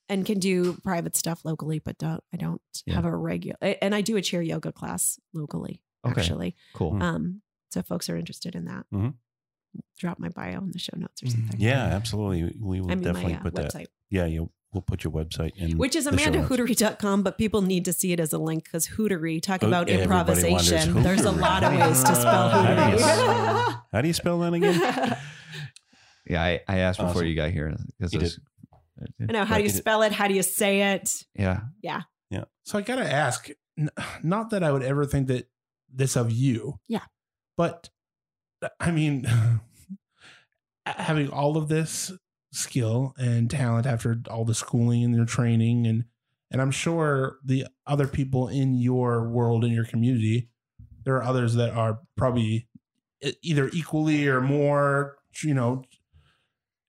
and 0.10 0.26
can 0.26 0.40
do 0.40 0.74
private 0.84 1.16
stuff 1.16 1.46
locally, 1.46 1.80
but 1.80 1.98
don't 1.98 2.24
I 2.34 2.38
don't 2.38 2.62
Yeah. 2.86 2.96
have 2.96 3.06
a 3.06 3.16
regular 3.16 3.58
and 3.82 3.96
I 3.96 4.02
do 4.02 4.18
a 4.18 4.22
chair 4.22 4.42
yoga 4.42 4.72
class 4.72 5.20
locally 5.34 5.82
Okay. 6.06 6.20
actually. 6.22 6.56
Cool. 6.74 6.94
Mm. 6.94 7.02
Um, 7.02 7.42
so 7.70 7.80
if 7.80 7.86
folks 7.88 8.10
are 8.10 8.18
interested 8.18 8.56
in 8.56 8.66
that, 8.66 8.86
Mhm. 8.92 9.14
drop 9.98 10.20
my 10.20 10.30
bio 10.30 10.60
in 10.60 10.72
the 10.72 10.80
show 10.80 10.98
notes 10.98 11.24
or 11.24 11.28
Mhm. 11.28 11.32
something. 11.32 11.60
Yeah, 11.62 11.84
absolutely. 11.86 12.56
We 12.60 12.82
will 12.82 12.92
I 12.92 12.96
mean 12.96 13.04
definitely 13.04 13.34
my 13.34 13.40
uh, 13.40 13.44
put 13.44 13.56
that. 13.56 13.88
Website, 14.12 14.18
Yeah, 14.18 14.26
you 14.26 14.52
we'll 14.74 14.82
put 14.82 15.04
your 15.04 15.12
website 15.12 15.52
in 15.58 15.78
which 15.78 15.96
is 15.96 16.06
the 16.06 16.18
show 16.18 16.30
notes. 16.30 16.48
amandahuotari.com, 16.50 17.24
but 17.24 17.38
people 17.38 17.62
need 17.62 17.86
to 17.86 17.94
see 17.94 18.12
it 18.14 18.20
as 18.20 18.32
a 18.34 18.38
link 18.38 18.64
because 18.66 18.88
Huotari 18.88 19.42
talk 19.42 19.64
Oh, 19.64 19.68
about 19.68 19.90
everybody 19.90 20.32
improvisation. 20.42 20.94
wonders 20.96 21.04
There's 21.24 21.26
a 21.26 21.32
lot 21.32 21.64
of 21.64 21.74
ways 21.74 22.04
to 22.04 22.16
spell 22.16 22.50
How 22.50 22.74
do 22.90 22.92
you 22.92 22.98
Huotari. 23.04 23.82
How 23.92 24.02
do 24.02 24.08
you 24.08 24.14
spell 24.14 24.40
that 24.40 24.54
again? 24.54 25.18
yeah, 26.30 26.42
I, 26.44 26.60
I 26.68 26.78
asked 26.80 27.00
before 27.00 27.12
Awesome. 27.12 27.28
you 27.28 27.36
got 27.36 27.52
here 27.52 27.76
because 28.00 28.14
You 28.14 28.20
it 28.20 28.24
was- 28.24 28.40
I 29.28 29.32
know 29.32 29.46
how 29.46 29.58
do 29.58 29.64
you 29.64 29.70
spell 29.70 30.04
it? 30.04 30.12
How 30.12 30.28
do 30.28 30.34
you 30.36 30.44
say 30.44 30.94
it? 30.94 31.24
yeah. 31.36 31.62
Yeah 31.82 32.02
yeah 32.30 32.44
so 32.64 32.78
I 32.78 32.82
gotta 32.82 33.12
ask, 33.12 33.50
not 34.24 34.52
that 34.52 34.64
I 34.64 34.72
would 34.72 34.84
ever 34.84 35.06
think 35.06 35.28
that 35.28 35.50
this 35.94 36.16
of 36.16 36.32
you. 36.32 36.80
Yeah. 36.88 37.02
But 37.58 37.90
I 38.80 38.92
mean, 38.92 39.26
having 40.86 41.30
all 41.30 41.58
of 41.58 41.68
this 41.68 42.12
skill 42.52 43.14
and 43.18 43.50
talent 43.50 43.86
after 43.86 44.22
all 44.30 44.46
the 44.46 44.54
schooling 44.54 45.04
and 45.04 45.16
your 45.16 45.26
training 45.26 45.88
and 45.88 46.06
and 46.52 46.62
I'm 46.62 46.72
sure 46.72 47.38
the 47.46 47.66
other 47.88 48.08
people 48.08 48.50
in 48.50 48.74
your 48.76 49.30
world 49.30 49.64
in 49.64 49.72
your 49.72 49.86
community, 49.86 50.50
there 51.06 51.16
are 51.16 51.24
others 51.24 51.56
that 51.56 51.70
are 51.70 52.00
probably 52.18 52.68
either 53.42 53.70
equally 53.72 54.28
or 54.28 54.42
more, 54.42 55.16
you 55.44 55.54
know, 55.54 55.84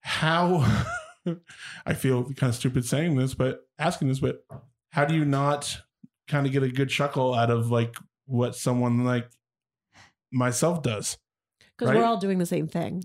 how 0.01 0.85
I 1.87 1.95
feel 1.95 2.25
kind 2.25 2.51
of 2.51 2.57
stupid 2.57 2.85
saying 2.85 3.15
this, 3.15 3.35
but 3.35 3.61
asking 3.79 4.09
this, 4.09 4.19
but 4.19 4.45
how 4.91 5.05
do 5.05 5.15
you 5.15 5.25
not 5.25 5.79
kind 6.27 6.45
of 6.45 6.53
get 6.53 6.65
a 6.65 6.69
good 6.69 6.89
chuckle 6.89 7.33
out 7.33 7.51
of 7.51 7.71
like 7.71 7.95
what 8.27 8.57
someone 8.57 9.05
like 9.05 9.31
myself 10.33 10.83
does? 10.83 11.19
Because 11.79 11.91
Right? 11.93 11.99
we're 11.99 12.05
all 12.05 12.17
doing 12.17 12.39
the 12.39 12.47
same 12.47 12.67
thing. 12.67 13.05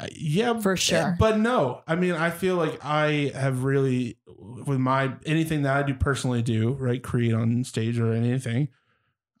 Uh, 0.00 0.06
Yeah, 0.14 0.58
For 0.60 0.76
sure. 0.76 1.16
But 1.18 1.38
no, 1.38 1.82
I 1.86 1.94
mean, 1.96 2.12
I 2.12 2.30
feel 2.30 2.56
like 2.56 2.84
I 2.84 3.32
have 3.34 3.64
really, 3.64 4.18
with 4.26 4.78
my 4.78 5.14
anything 5.26 5.62
that 5.62 5.76
I 5.76 5.82
do 5.82 5.94
personally 5.94 6.42
do, 6.42 6.72
right, 6.74 7.02
create 7.02 7.34
on 7.34 7.64
stage 7.64 7.98
or 7.98 8.12
anything, 8.12 8.68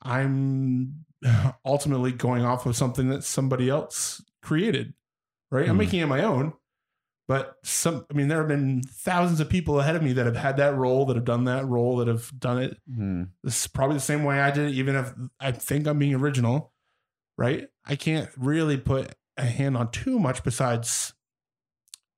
I'm 0.02 1.04
ultimately 1.64 2.12
going 2.12 2.44
off 2.44 2.66
of 2.66 2.76
something 2.76 3.08
that 3.10 3.24
somebody 3.24 3.68
else 3.68 4.22
created, 4.42 4.94
right? 5.50 5.64
I'm 5.68 5.72
Hmm. 5.74 5.78
making 5.78 6.00
it 6.00 6.06
my 6.06 6.22
own. 6.22 6.52
But 7.26 7.56
some, 7.62 8.06
I 8.10 8.14
mean, 8.14 8.28
there 8.28 8.38
have 8.38 8.48
been 8.48 8.80
thousands 8.82 9.38
of 9.40 9.50
people 9.50 9.78
ahead 9.80 9.94
of 9.96 10.02
me 10.02 10.14
that 10.14 10.24
have 10.24 10.36
had 10.36 10.56
that 10.56 10.74
role, 10.74 11.04
that 11.06 11.16
have 11.16 11.26
done 11.26 11.44
that 11.44 11.66
role, 11.66 11.96
that 11.98 12.08
have 12.08 12.32
done 12.38 12.56
it 12.62 12.78
Hmm. 12.90 13.24
this 13.44 13.60
is 13.62 13.66
probably 13.66 13.96
the 13.96 14.00
same 14.00 14.24
way 14.24 14.40
I 14.40 14.50
did 14.50 14.70
it, 14.70 14.74
even 14.74 14.96
if 14.96 15.12
I 15.38 15.52
think 15.52 15.86
I'm 15.86 15.98
being 15.98 16.14
original, 16.14 16.72
right? 17.36 17.68
I 17.84 17.96
can't 17.96 18.30
really 18.38 18.78
put 18.78 19.14
a 19.38 19.44
hand 19.44 19.76
on 19.76 19.90
too 19.90 20.18
much 20.18 20.42
besides 20.42 21.14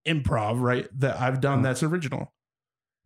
improv, 0.06 0.60
right? 0.60 0.88
That 0.98 1.20
I've 1.20 1.40
done 1.40 1.60
mm. 1.60 1.62
that's 1.64 1.82
original. 1.82 2.32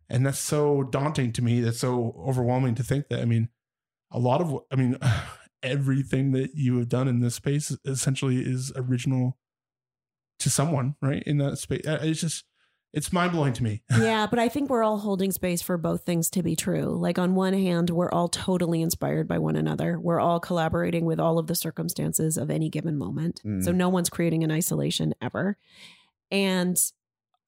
And 0.09 0.25
that's 0.25 0.39
so 0.39 0.83
daunting 0.83 1.33
to 1.33 1.41
me. 1.41 1.61
That's 1.61 1.79
so 1.79 2.15
overwhelming 2.25 2.75
to 2.75 2.83
think 2.83 3.09
that. 3.09 3.21
I 3.21 3.25
mean, 3.25 3.49
a 4.11 4.19
lot 4.19 4.41
of, 4.41 4.59
I 4.71 4.75
mean, 4.75 4.97
everything 5.63 6.31
that 6.33 6.51
you 6.53 6.77
have 6.77 6.89
done 6.89 7.07
in 7.07 7.19
this 7.19 7.35
space 7.35 7.75
essentially 7.85 8.37
is 8.37 8.71
original 8.75 9.37
to 10.39 10.49
someone, 10.49 10.95
right? 11.01 11.23
In 11.25 11.37
that 11.39 11.57
space. 11.57 11.81
It's 11.85 12.21
just, 12.21 12.45
it's 12.95 13.11
mind 13.11 13.33
blowing 13.33 13.51
to 13.53 13.63
me. 13.63 13.83
yeah, 13.99 14.25
but 14.25 14.39
I 14.39 14.47
think 14.47 14.69
we're 14.69 14.81
all 14.83 14.97
holding 14.97 15.31
space 15.31 15.61
for 15.61 15.77
both 15.77 16.05
things 16.05 16.29
to 16.31 16.41
be 16.41 16.55
true. 16.55 16.97
Like 16.97 17.19
on 17.19 17.35
one 17.35 17.53
hand, 17.53 17.89
we're 17.89 18.09
all 18.09 18.29
totally 18.29 18.81
inspired 18.81 19.27
by 19.27 19.37
one 19.37 19.57
another. 19.57 19.99
We're 19.99 20.21
all 20.21 20.39
collaborating 20.39 21.03
with 21.03 21.19
all 21.19 21.37
of 21.37 21.47
the 21.47 21.55
circumstances 21.55 22.37
of 22.37 22.49
any 22.49 22.69
given 22.69 22.97
moment. 22.97 23.41
Mm. 23.45 23.63
So 23.63 23.73
no 23.73 23.89
one's 23.89 24.09
creating 24.09 24.43
in 24.43 24.51
isolation 24.51 25.13
ever. 25.21 25.57
And 26.31 26.77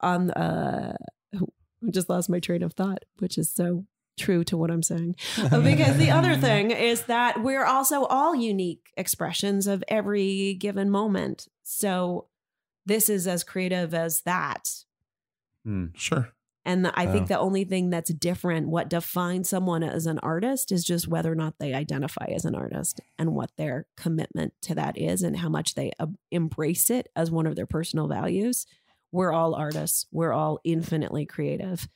on 0.02 0.32
uh 0.32 0.95
I 1.34 1.40
just 1.91 2.10
lost 2.10 2.30
my 2.30 2.40
train 2.40 2.61
of 2.61 2.74
thought, 2.74 3.06
which 3.19 3.38
is 3.38 3.49
so 3.49 3.86
true 4.19 4.44
to 4.44 4.57
what 4.57 4.69
I'm 4.69 4.84
saying. 4.84 5.15
Because 5.49 5.98
the 5.98 6.11
other 6.11 6.36
thing 6.36 6.72
is 6.72 7.03
that 7.03 7.41
we're 7.41 7.65
also 7.65 8.03
all 8.06 8.36
unique 8.36 8.91
expressions 8.98 9.65
of 9.65 9.84
every 9.88 10.56
given 10.56 10.90
moment. 10.90 11.48
So 11.64 12.28
this 12.86 13.07
is 13.07 13.28
as 13.28 13.44
creative 13.45 13.94
as 13.94 14.22
that. 14.22 14.84
Hmm. 15.68 15.88
Sure. 15.95 16.30
And 16.64 16.88
I 16.95 17.07
think 17.07 17.27
the 17.27 17.39
only 17.39 17.64
thing 17.64 17.89
that's 17.89 18.14
different, 18.14 18.68
what 18.68 18.89
defines 18.89 19.48
someone 19.48 19.84
as 19.84 20.06
an 20.06 20.19
artist, 20.19 20.72
is 20.72 20.84
just 20.84 21.07
whether 21.07 21.31
or 21.31 21.35
not 21.35 21.56
they 21.60 21.73
identify 21.73 22.26
as 22.26 22.44
an 22.44 22.56
artist 22.56 22.99
and 23.18 23.34
what 23.34 23.52
their 23.57 23.85
commitment 23.95 24.53
to 24.64 24.76
that 24.76 24.98
is 24.98 25.23
and 25.23 25.38
how 25.38 25.48
much 25.48 25.76
they 25.76 25.91
uh, 25.98 26.07
embrace 26.30 26.89
it 26.89 27.07
as 27.15 27.31
one 27.31 27.48
of 27.48 27.56
their 27.56 27.65
personal 27.65 28.07
values. 28.10 28.65
We're 29.14 29.31
all 29.31 29.56
artists. 29.56 30.07
We're 30.11 30.34
all 30.34 30.60
infinitely 30.65 31.26
creative, 31.26 31.88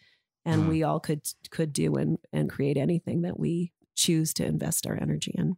and 0.46 0.64
Hmm. 0.64 0.70
we 0.70 0.84
all 0.84 1.00
could 1.02 1.22
could 1.50 1.74
do 1.74 1.96
and 1.96 2.18
and 2.32 2.50
create 2.50 2.78
anything 2.78 3.24
that 3.24 3.38
we 3.38 3.74
choose 3.96 4.34
to 4.36 4.46
invest 4.46 4.88
our 4.88 4.96
energy 4.96 5.34
in. 5.38 5.58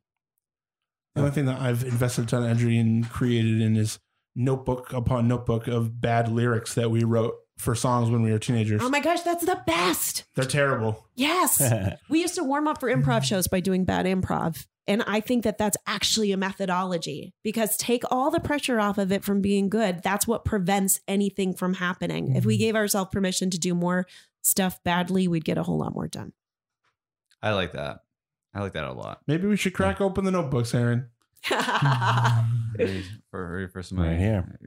The 1.13 1.21
only 1.21 1.31
thing 1.33 1.45
that 1.45 1.61
I've 1.61 1.83
invested 1.83 2.25
a 2.25 2.27
ton 2.27 2.43
of 2.43 2.49
energy 2.49 2.79
and 2.79 3.07
created 3.07 3.61
in 3.61 3.75
is 3.75 3.99
notebook 4.35 4.91
upon 4.91 5.27
notebook 5.27 5.67
of 5.67 6.01
bad 6.01 6.27
lyrics 6.29 6.73
that 6.73 6.89
we 6.89 7.03
wrote 7.03 7.35
for 7.57 7.75
songs 7.75 8.09
when 8.09 8.21
we 8.21 8.31
were 8.31 8.39
teenagers. 8.39 8.81
Oh 8.83 8.89
my 8.89 8.99
gosh, 8.99 9.21
that's 9.21 9.45
the 9.45 9.61
best! 9.65 10.23
They're 10.35 10.45
terrible. 10.45 11.05
Yes. 11.15 11.61
We 12.09 12.21
used 12.21 12.35
to 12.35 12.43
warm 12.43 12.67
up 12.67 12.79
for 12.79 12.93
improv 12.93 13.23
shows 13.23 13.47
by 13.47 13.59
doing 13.59 13.85
bad 13.85 14.05
improv. 14.05 14.65
And 14.87 15.01
I 15.07 15.21
think 15.21 15.43
that 15.45 15.57
that's 15.57 15.77
actually 15.87 16.31
a 16.31 16.37
methodology 16.37 17.33
because 17.41 17.77
take 17.77 18.03
all 18.11 18.29
the 18.29 18.39
pressure 18.39 18.79
off 18.79 18.97
of 18.97 19.11
it 19.11 19.23
from 19.23 19.41
being 19.41 19.69
good. 19.69 20.03
That's 20.03 20.27
what 20.27 20.43
prevents 20.43 20.99
anything 21.07 21.53
from 21.53 21.75
happening. 21.75 22.35
If 22.35 22.45
we 22.45 22.55
mm-hmm. 22.55 22.61
gave 22.61 22.75
ourselves 22.75 23.09
permission 23.11 23.49
to 23.51 23.57
do 23.57 23.73
more 23.73 24.05
stuff 24.41 24.83
badly, 24.83 25.27
we'd 25.27 25.45
get 25.45 25.57
a 25.57 25.63
whole 25.63 25.77
lot 25.77 25.93
more 25.93 26.07
done. 26.07 26.33
I 27.41 27.53
like 27.53 27.71
that. 27.73 27.99
I 28.53 28.61
like 28.61 28.73
that 28.73 28.83
a 28.83 28.93
lot. 28.93 29.21
Maybe 29.25 29.47
we 29.47 29.57
should 29.57 29.73
crack 29.73 30.01
open 30.01 30.25
the 30.25 30.31
notebooks, 30.31 30.75
Aaron. 30.75 31.09
Ready 31.49 33.03
for, 33.31 33.53
ready 33.53 33.67
for 33.67 33.83
some 33.83 33.99
Right 33.99 34.17
here. 34.17 34.59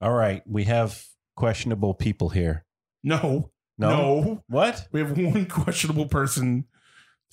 All 0.00 0.12
right, 0.12 0.42
we 0.46 0.64
have 0.64 1.04
questionable 1.38 1.94
people 1.94 2.30
here. 2.30 2.64
No, 3.04 3.50
No, 3.78 3.88
no. 3.90 4.42
what? 4.48 4.88
We 4.90 4.98
have 5.00 5.16
one 5.16 5.46
questionable 5.46 6.06
person. 6.06 6.64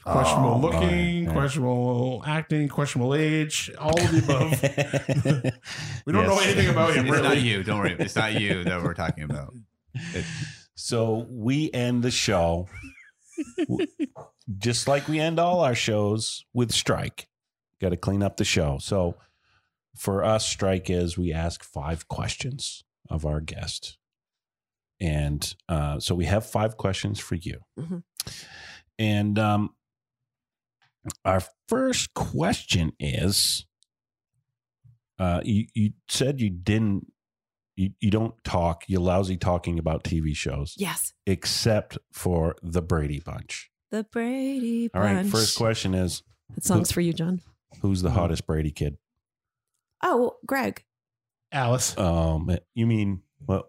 Questionable 0.04 0.52
Oh, 0.54 0.60
looking, 0.60 1.26
right. 1.26 1.34
questionable 1.36 2.24
acting, 2.28 2.70
questionable 2.70 3.16
age, 3.16 3.72
all 3.80 4.00
of 4.00 4.12
the 4.12 4.20
above. 4.24 5.54
We 6.06 6.14
don't 6.14 6.28
know 6.28 6.36
Yes. 6.40 6.46
anything 6.46 6.70
about 6.70 6.94
him, 6.94 7.08
It's 7.08 7.16
really. 7.16 7.28
not 7.28 7.42
you. 7.42 7.64
Don't 7.64 7.80
worry. 7.80 7.96
It's 7.98 8.16
not 8.16 8.40
you 8.40 8.64
that 8.66 8.84
we're 8.84 8.94
talking 8.94 9.24
about. 9.24 9.56
It- 10.14 10.26
So 10.76 11.26
we 11.32 11.72
end 11.74 12.04
the 12.04 12.12
show 12.12 12.68
w- 13.58 13.88
just 14.60 14.88
like 14.88 15.08
we 15.08 15.20
end 15.20 15.40
all 15.40 15.62
our 15.62 15.74
shows 15.74 16.46
with 16.54 16.72
strike. 16.72 17.28
Got 17.82 17.90
to 17.90 17.98
clean 17.98 18.22
up 18.22 18.38
the 18.38 18.46
show. 18.46 18.78
So 18.78 19.16
for 19.98 20.24
us, 20.24 20.46
strike 20.46 20.92
is 20.92 21.18
we 21.18 21.34
ask 21.34 21.64
five 21.64 22.08
questions 22.08 22.84
of 23.10 23.26
our 23.26 23.42
guest. 23.42 23.98
And 25.00 25.54
uh, 25.68 26.00
so 26.00 26.16
we 26.16 26.26
have 26.26 26.46
five 26.46 26.78
questions 26.78 27.20
for 27.20 27.36
you. 27.36 27.60
Mhm. 27.80 28.04
And 28.98 29.38
um, 29.38 29.72
our 31.26 31.42
first 31.68 32.14
question 32.14 32.94
is 33.00 33.66
uh, 35.20 35.42
you, 35.44 35.66
you 35.74 35.92
said 36.10 36.40
you 36.42 36.50
didn't, 36.50 37.12
you, 37.76 37.92
you 38.00 38.10
don't 38.10 38.42
talk, 38.44 38.84
you're 38.88 39.02
lousy 39.02 39.38
talking 39.38 39.80
about 39.80 40.04
TV 40.04 40.36
shows 40.36 40.76
Yes. 40.78 41.14
except 41.26 41.98
for 42.12 42.56
the 42.64 42.82
Brady 42.82 43.20
Bunch. 43.20 43.70
The 43.92 44.04
Brady 44.12 44.88
Bunch. 44.88 45.04
right. 45.04 45.26
First 45.26 45.58
question 45.58 45.94
is 45.94 46.24
That 46.56 46.64
song's 46.66 46.92
for 46.92 47.02
you, 47.02 47.14
John. 47.14 47.42
who's 47.82 48.02
the 48.02 48.12
hottest 48.12 48.46
Brady 48.48 48.72
kid? 48.72 48.98
Oh, 50.04 50.36
Greg. 50.46 50.84
Alice. 51.56 51.98
Um, 51.98 52.56
you 52.74 52.86
mean 52.86 53.22
well, 53.48 53.66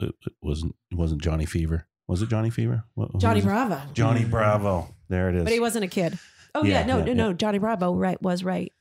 it, 0.00 0.14
it 0.26 0.32
wasn't 0.42 0.74
it 0.90 0.96
wasn't 0.96 1.22
Johnny 1.22 1.44
Fever? 1.44 1.86
Was 2.08 2.22
it 2.22 2.30
Johnny 2.30 2.48
Fever? 2.50 2.84
What, 2.94 3.18
Johnny 3.18 3.36
was 3.36 3.44
it? 3.44 3.48
Bravo. 3.48 3.80
Johnny 3.92 4.24
Bravo. 4.24 4.94
There 5.08 5.28
it 5.28 5.34
is. 5.36 5.44
But 5.44 5.52
he 5.52 5.60
wasn't 5.60 5.84
a 5.84 5.88
kid. 5.88 6.18
Oh 6.54 6.64
Yeah, 6.64 6.80
yeah, 6.80 6.86
no, 6.86 6.98
yeah, 6.98 7.04
no, 7.04 7.12
no. 7.12 7.32
Johnny 7.34 7.58
Bravo 7.58 7.94
right 7.94 8.20
was 8.22 8.42
right. 8.42 8.72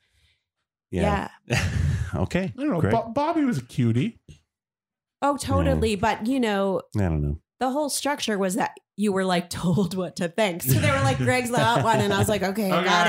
Yeah. 0.92 1.28
okay. 2.16 2.54
I 2.58 2.62
don't 2.62 2.82
know. 2.82 2.90
Bo- 2.90 3.12
Bobby 3.14 3.44
was 3.44 3.58
a 3.58 3.64
cutie. 3.64 4.20
Oh, 5.22 5.36
totally. 5.36 5.96
But 5.98 6.26
you 6.28 6.40
know, 6.40 6.82
I 6.96 7.02
don't 7.02 7.22
know. 7.22 7.42
the 7.60 7.70
whole 7.70 7.90
structure 7.90 8.38
was 8.38 8.56
that 8.56 8.78
you 8.96 9.12
were 9.12 9.26
like 9.26 9.50
told 9.50 9.96
what 9.96 10.16
to 10.18 10.30
think. 10.30 10.62
So 10.64 10.80
they 10.80 10.90
were 10.90 11.02
like, 11.02 11.18
Greg's 11.18 11.50
the 11.50 11.60
hot 11.60 11.84
one, 11.84 12.00
and 12.00 12.14
I 12.14 12.20
was 12.20 12.30
like, 12.30 12.44
okay, 12.44 12.72
I 12.72 12.84
got 12.84 13.08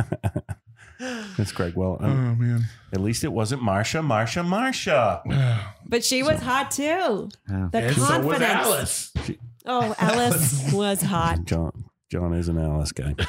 it. 0.00 0.46
That's 0.98 1.52
Greg. 1.52 1.74
Well, 1.76 1.98
oh 2.00 2.04
um, 2.04 2.38
man. 2.38 2.64
at 2.92 3.00
least 3.00 3.24
it 3.24 3.32
wasn't 3.32 3.62
Marsha. 3.62 4.04
Marsha. 4.04 4.44
Marsha. 4.46 5.62
But 5.88 6.04
she 6.04 6.24
was 6.24 6.40
hot 6.40 6.72
too. 6.72 7.28
Yeah. 7.48 7.68
The 7.70 7.78
And 7.78 7.94
so 7.94 8.00
was 8.00 8.08
confidence. 8.08 8.42
Alice. 8.42 9.12
Oh, 9.66 9.94
Alice 9.98 10.72
was 10.72 11.00
hot. 11.02 11.44
John. 11.44 11.84
John 12.10 12.34
is 12.34 12.48
an 12.48 12.58
Alice 12.58 12.92
guy. 12.92 13.14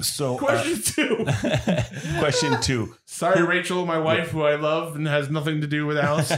So 0.00 0.34
uh, 0.34 0.38
Question 0.38 0.82
two. 0.82 1.26
question 2.18 2.60
two. 2.60 2.94
Sorry, 3.04 3.42
Rachel, 3.42 3.86
my 3.86 3.98
wife, 3.98 4.30
who 4.30 4.42
I 4.42 4.56
love 4.56 4.96
and 4.96 5.06
has 5.06 5.30
nothing 5.30 5.60
to 5.60 5.68
do 5.68 5.86
with 5.86 5.96
Alice. 5.98 6.32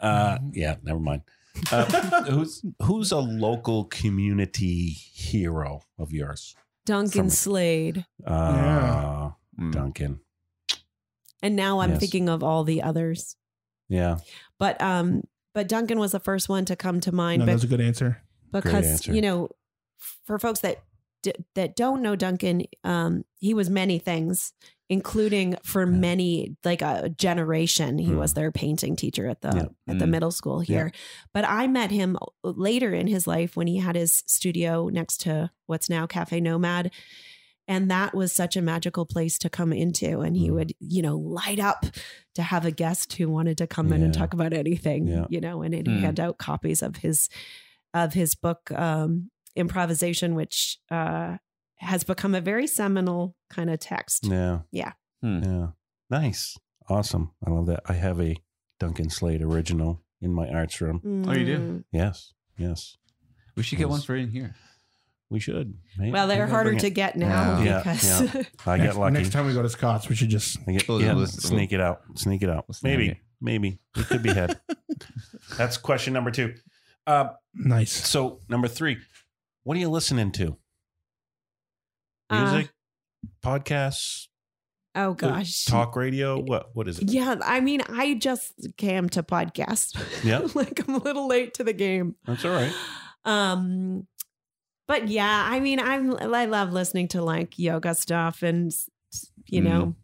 uh, 0.00 0.38
yeah, 0.52 0.76
never 0.82 1.00
mind. 1.00 1.22
Uh, 1.72 1.84
who's 2.24 2.62
who's 2.82 3.10
a 3.10 3.18
local 3.18 3.84
community 3.84 4.90
hero 4.90 5.80
of 5.98 6.12
yours? 6.12 6.54
Duncan 6.88 7.22
From- 7.24 7.30
Slade. 7.30 8.06
Uh, 8.26 8.30
Yeah. 8.56 9.30
Mm. 9.60 9.72
Duncan. 9.72 10.20
And 11.42 11.54
now 11.54 11.80
I'm 11.80 11.90
Yes. 11.92 12.00
thinking 12.00 12.28
of 12.28 12.42
all 12.42 12.64
the 12.64 12.82
others. 12.82 13.36
Yeah, 13.90 14.18
But 14.58 14.80
um, 14.82 15.22
but 15.54 15.68
Duncan 15.68 15.98
was 15.98 16.12
the 16.12 16.20
first 16.20 16.48
one 16.48 16.64
to 16.66 16.76
come 16.76 17.00
to 17.00 17.12
mind. 17.12 17.40
No, 17.40 17.46
but 17.46 17.52
that's 17.52 17.64
a 17.64 17.66
good 17.68 17.80
answer. 17.80 18.22
because 18.52 18.86
answer. 18.86 19.12
you 19.14 19.20
know 19.20 19.48
for 20.26 20.38
folks 20.38 20.60
that 20.60 20.82
d- 21.22 21.32
that 21.54 21.74
don't 21.76 22.00
know 22.02 22.14
Duncan 22.16 22.62
um 22.84 23.24
he 23.38 23.52
was 23.54 23.68
many 23.70 23.98
things 23.98 24.52
including 24.90 25.54
for 25.62 25.82
Yeah. 25.84 25.98
many 25.98 26.56
like 26.64 26.80
a 26.82 27.08
generation 27.10 27.98
he 27.98 28.10
Mm. 28.12 28.18
was 28.18 28.34
their 28.34 28.50
painting 28.50 28.96
teacher 28.96 29.26
at 29.28 29.42
the 29.42 29.52
Yeah. 29.54 29.92
at 29.92 29.98
the 29.98 30.06
Mm. 30.06 30.10
middle 30.10 30.30
school 30.30 30.62
Yeah. 30.62 30.66
here 30.76 30.92
but 31.34 31.44
I 31.46 31.66
met 31.66 31.90
him 31.90 32.16
later 32.42 32.94
in 32.94 33.06
his 33.06 33.26
life 33.26 33.56
when 33.56 33.66
he 33.66 33.76
had 33.78 33.96
his 33.96 34.22
studio 34.26 34.88
next 34.88 35.18
to 35.22 35.50
what's 35.66 35.90
now 35.90 36.06
Cafe 36.06 36.40
Nomad 36.40 36.90
and 37.70 37.90
that 37.90 38.14
was 38.14 38.32
such 38.32 38.56
a 38.56 38.62
magical 38.62 39.04
place 39.04 39.38
to 39.40 39.50
come 39.50 39.74
into 39.74 40.20
and 40.20 40.36
he 40.36 40.48
Mm. 40.48 40.54
would 40.54 40.72
you 40.80 41.02
know 41.02 41.18
light 41.18 41.58
up 41.60 41.84
to 42.34 42.42
have 42.42 42.64
a 42.64 42.70
guest 42.70 43.12
who 43.14 43.28
wanted 43.28 43.58
to 43.58 43.66
come 43.66 43.92
in 43.92 44.02
and 44.02 44.14
talk 44.14 44.32
about 44.32 44.54
anything 44.54 45.06
Yeah. 45.06 45.26
you 45.28 45.40
know 45.40 45.60
and 45.62 45.74
he'd 45.74 45.84
Mm. 45.86 46.00
hand 46.00 46.18
out 46.20 46.38
copies 46.38 46.80
of 46.82 46.96
his 46.96 47.28
of 47.92 48.14
his 48.14 48.34
book 48.34 48.70
um 48.72 49.30
improvisation 49.54 50.34
which 50.34 50.78
uh 50.90 51.36
has 51.78 52.04
become 52.04 52.34
a 52.34 52.40
very 52.40 52.66
seminal 52.66 53.34
kind 53.50 53.70
of 53.70 53.78
text 53.78 54.26
yeah, 54.26 54.60
Yeah. 54.72 54.92
Hmm. 55.22 55.42
yeah. 55.42 55.66
Nice, 56.10 56.56
awesome. 56.88 57.32
I 57.46 57.50
love 57.50 57.66
that. 57.66 57.80
I 57.86 57.92
have 57.94 58.20
a 58.20 58.36
Duncan 58.80 59.10
Slade 59.10 59.42
original 59.42 60.02
in 60.20 60.32
my 60.32 60.48
arts 60.48 60.80
room. 60.80 61.24
Oh, 61.28 61.32
you 61.32 61.44
do? 61.44 61.58
Mm. 61.58 61.84
Yes, 61.92 62.32
yes. 62.56 62.96
We 63.56 63.62
should 63.62 63.78
get 63.78 63.84
Yes. 63.84 63.90
one 63.90 64.00
for 64.00 64.16
in 64.16 64.30
here. 64.30 64.54
We 65.30 65.40
should. 65.40 65.74
Maybe- 65.98 66.10
well 66.12 66.26
they're 66.26 66.46
harder 66.46 66.74
to 66.76 66.88
get 66.90 67.16
now 67.16 67.60
Yeah. 67.62 67.78
because 67.78 68.04
Yeah. 68.34 68.42
I 68.66 68.76
next, 68.78 68.94
get 68.94 69.00
lucky. 69.00 69.12
next 69.14 69.30
time 69.32 69.46
we 69.46 69.52
go 69.52 69.62
to 69.62 69.68
Scott's, 69.68 70.08
we 70.08 70.14
should 70.14 70.30
just. 70.30 70.64
Get, 70.66 70.88
yeah, 70.88 71.24
sneak 71.26 71.72
it 71.72 71.80
out. 71.80 72.00
Sneak 72.14 72.42
it 72.42 72.48
out. 72.48 72.64
We'll 72.68 72.76
maybe, 72.82 73.08
it. 73.10 73.16
maybe 73.40 73.78
it 73.96 74.06
could 74.06 74.22
be 74.22 74.32
had. 74.32 74.58
That's 75.58 75.76
question 75.76 76.12
number 76.14 76.30
two. 76.30 76.54
Uh, 77.06 77.30
Nice. 77.54 77.92
so 77.92 78.40
number 78.48 78.68
three, 78.68 78.98
what 79.64 79.76
are 79.76 79.80
you 79.80 79.88
listening 79.90 80.30
to? 80.32 80.56
Uh, 82.30 82.52
Music, 82.52 82.70
podcasts, 83.44 84.26
oh 84.94 85.14
gosh 85.14 85.64
talk 85.64 85.96
radio. 85.96 86.38
What? 86.40 86.70
What 86.74 86.88
is 86.88 86.98
it? 86.98 87.10
yeah 87.10 87.36
i 87.44 87.60
mean 87.60 87.80
i 87.88 88.14
just 88.14 88.52
came 88.76 89.08
to 89.10 89.22
podcast 89.22 89.96
Yeah. 90.24 90.46
like 90.54 90.86
i'm 90.86 90.94
a 90.96 90.98
little 90.98 91.26
late 91.28 91.54
to 91.54 91.64
the 91.64 91.72
game 91.72 92.16
That's 92.26 92.44
all 92.44 92.50
right. 92.52 92.72
um 93.24 94.06
but 94.86 95.08
yeah 95.08 95.46
i 95.50 95.60
mean 95.60 95.78
i'm 95.80 96.16
i 96.34 96.46
love 96.46 96.72
listening 96.72 97.08
to 97.08 97.22
like 97.22 97.58
yoga 97.58 97.94
stuff 97.94 98.42
and 98.42 98.72
you 99.46 99.60
know 99.60 99.94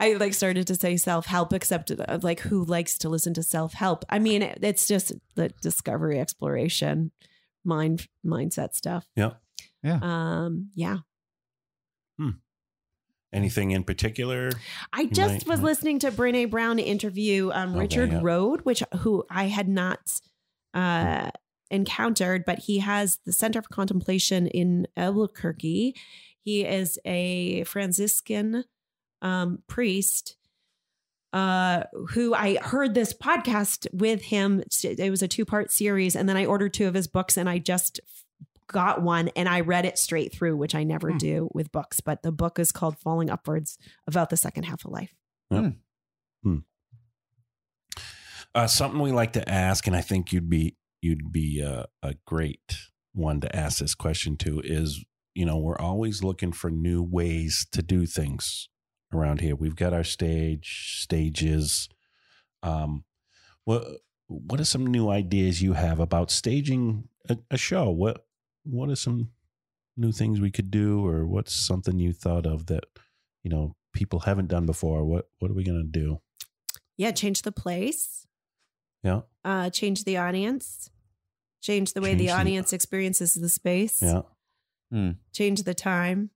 i 0.00 0.14
like 0.14 0.34
started 0.34 0.66
to 0.66 0.74
say 0.74 0.96
self-help 0.96 1.52
except 1.52 1.90
uh, 1.90 2.18
like 2.22 2.40
who 2.40 2.64
likes 2.64 2.98
to 2.98 3.08
listen 3.08 3.34
to 3.34 3.42
self-help 3.42 4.04
i 4.08 4.18
mean 4.18 4.42
it's 4.42 4.86
just 4.86 5.12
the 5.36 5.50
discovery 5.62 6.18
exploration 6.18 7.10
mind 7.64 8.06
mindset 8.26 8.74
stuff 8.74 9.06
Yeah. 9.16 9.32
Yeah. 9.84 9.98
um 10.02 10.70
yeah 10.74 10.98
Anything 13.32 13.72
in 13.72 13.82
particular? 13.82 14.50
I 14.92 15.06
just 15.06 15.44
might- 15.44 15.46
was 15.54 15.60
might- 15.60 15.66
listening 15.66 15.98
to 16.00 16.12
Brene 16.12 16.48
Brown 16.50 16.78
interview 16.78 17.50
um, 17.52 17.70
Okay, 17.70 17.80
Richard 17.80 18.12
yeah. 18.12 18.20
Rohr, 18.20 18.60
which 18.60 18.80
who 18.98 19.24
I 19.28 19.46
had 19.48 19.68
not 19.68 19.98
uh, 20.72 21.30
encountered, 21.68 22.44
but 22.44 22.60
he 22.60 22.78
has 22.78 23.18
the 23.26 23.32
Center 23.32 23.60
for 23.60 23.68
Contemplation 23.70 24.46
in 24.46 24.86
Albuquerque. 24.96 25.96
He 26.42 26.64
is 26.64 26.96
a 27.04 27.64
Franciscan 27.64 28.64
um, 29.20 29.64
priest 29.66 30.36
uh, 31.32 31.82
who 32.10 32.34
I 32.34 32.58
heard 32.62 32.94
this 32.94 33.12
podcast 33.12 33.88
with 33.92 34.22
him. 34.22 34.62
It 34.84 35.10
was 35.10 35.22
a 35.22 35.28
two 35.28 35.44
part 35.44 35.72
series, 35.72 36.14
and 36.14 36.28
then 36.28 36.36
I 36.36 36.46
ordered 36.46 36.72
two 36.72 36.86
of 36.86 36.94
his 36.94 37.08
books, 37.08 37.36
and 37.36 37.48
I 37.50 37.58
just 37.58 37.98
got 38.68 39.02
one 39.02 39.28
and 39.36 39.48
I 39.48 39.60
read 39.60 39.84
it 39.84 39.98
straight 39.98 40.32
through, 40.32 40.56
which 40.56 40.74
I 40.74 40.84
never 40.84 41.10
Hmm. 41.12 41.18
do 41.18 41.50
with 41.52 41.70
books. 41.72 42.00
But 42.00 42.22
the 42.22 42.32
book 42.32 42.58
is 42.58 42.72
called 42.72 42.98
Falling 42.98 43.30
Upwards 43.30 43.78
about 44.06 44.30
the 44.30 44.36
second 44.36 44.64
half 44.64 44.84
of 44.84 44.90
life. 44.90 45.14
Uh, 48.54 48.66
something 48.68 49.00
we 49.00 49.10
like 49.10 49.32
to 49.32 49.48
ask, 49.48 49.86
and 49.88 49.96
I 49.96 50.00
think 50.00 50.32
you'd 50.32 50.48
be 50.48 50.76
you'd 51.02 51.32
be 51.32 51.60
uh, 51.62 51.84
a 52.02 52.14
great 52.24 52.76
one 53.12 53.40
to 53.40 53.54
ask 53.54 53.78
this 53.78 53.94
question 53.94 54.36
to 54.38 54.60
is 54.60 55.04
you 55.34 55.44
know 55.44 55.58
we're 55.58 55.78
always 55.78 56.22
looking 56.22 56.52
for 56.52 56.70
new 56.70 57.02
ways 57.02 57.66
to 57.72 57.82
do 57.82 58.06
things 58.06 58.68
around 59.12 59.40
here. 59.40 59.56
We've 59.56 59.74
got 59.74 59.92
our 59.92 60.04
stage 60.04 61.00
stages. 61.02 61.88
Um, 62.62 63.04
what 63.64 63.84
what 64.28 64.60
are 64.60 64.64
some 64.64 64.86
new 64.86 65.08
ideas 65.10 65.60
you 65.60 65.72
have 65.72 65.98
about 65.98 66.30
staging 66.30 67.08
a, 67.28 67.38
a 67.50 67.56
show? 67.58 67.90
What 67.90 68.24
what 68.64 68.88
are 68.90 68.96
some 68.96 69.30
new 69.96 70.10
things 70.12 70.40
we 70.40 70.50
could 70.50 70.70
do, 70.70 71.06
or 71.06 71.26
what's 71.26 71.54
something 71.54 71.98
you 71.98 72.12
thought 72.12 72.46
of 72.46 72.66
that 72.66 72.84
you 73.42 73.50
know 73.50 73.76
people 73.92 74.20
haven't 74.20 74.48
done 74.48 74.66
before? 74.66 75.04
What 75.04 75.28
what 75.38 75.50
are 75.50 75.54
we 75.54 75.64
gonna 75.64 75.84
do? 75.84 76.20
Yeah, 76.96 77.10
change 77.12 77.42
the 77.42 77.52
place, 77.52 78.26
Yeah, 79.02 79.22
uh, 79.44 79.70
change 79.70 80.04
the 80.04 80.16
audience, 80.16 80.90
change 81.60 81.92
the 81.92 82.00
way 82.00 82.10
Change 82.10 82.18
the 82.20 82.26
the- 82.26 82.32
audience 82.32 82.72
experiences 82.72 83.34
the 83.34 83.48
space, 83.48 84.00
yeah. 84.02 84.22
change 85.32 85.62
the 85.64 85.74
time. 85.74 86.30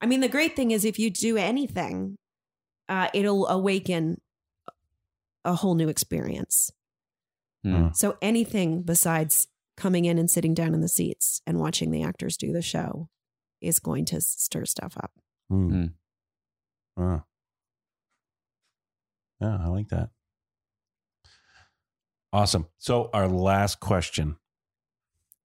I 0.00 0.06
mean, 0.06 0.20
the 0.20 0.28
great 0.28 0.56
thing 0.56 0.72
is 0.72 0.84
if 0.84 0.98
you 0.98 1.10
do 1.10 1.36
anything, 1.36 2.16
uh, 2.88 3.08
it'll 3.14 3.46
awaken 3.46 4.20
a 5.44 5.54
whole 5.54 5.74
new 5.76 5.88
experience. 5.88 6.70
Hmm. 7.62 7.88
So 7.94 8.18
anything 8.20 8.82
besides 8.82 9.46
coming 9.76 10.04
in 10.04 10.18
and 10.18 10.30
sitting 10.30 10.54
down 10.54 10.74
in 10.74 10.80
the 10.80 10.88
seats 10.88 11.40
and 11.46 11.58
watching 11.58 11.90
the 11.90 12.02
actors 12.02 12.36
do 12.36 12.52
the 12.52 12.62
show 12.62 13.08
is 13.60 13.78
going 13.78 14.04
to 14.06 14.20
stir 14.20 14.64
stuff 14.64 14.96
up. 14.96 15.12
Wow. 16.96 17.24
Yeah, 19.40 19.58
I 19.60 19.68
like 19.68 19.88
that. 19.88 20.10
Awesome. 22.32 22.66
So 22.78 23.10
our 23.12 23.28
last 23.28 23.80
question. 23.80 24.36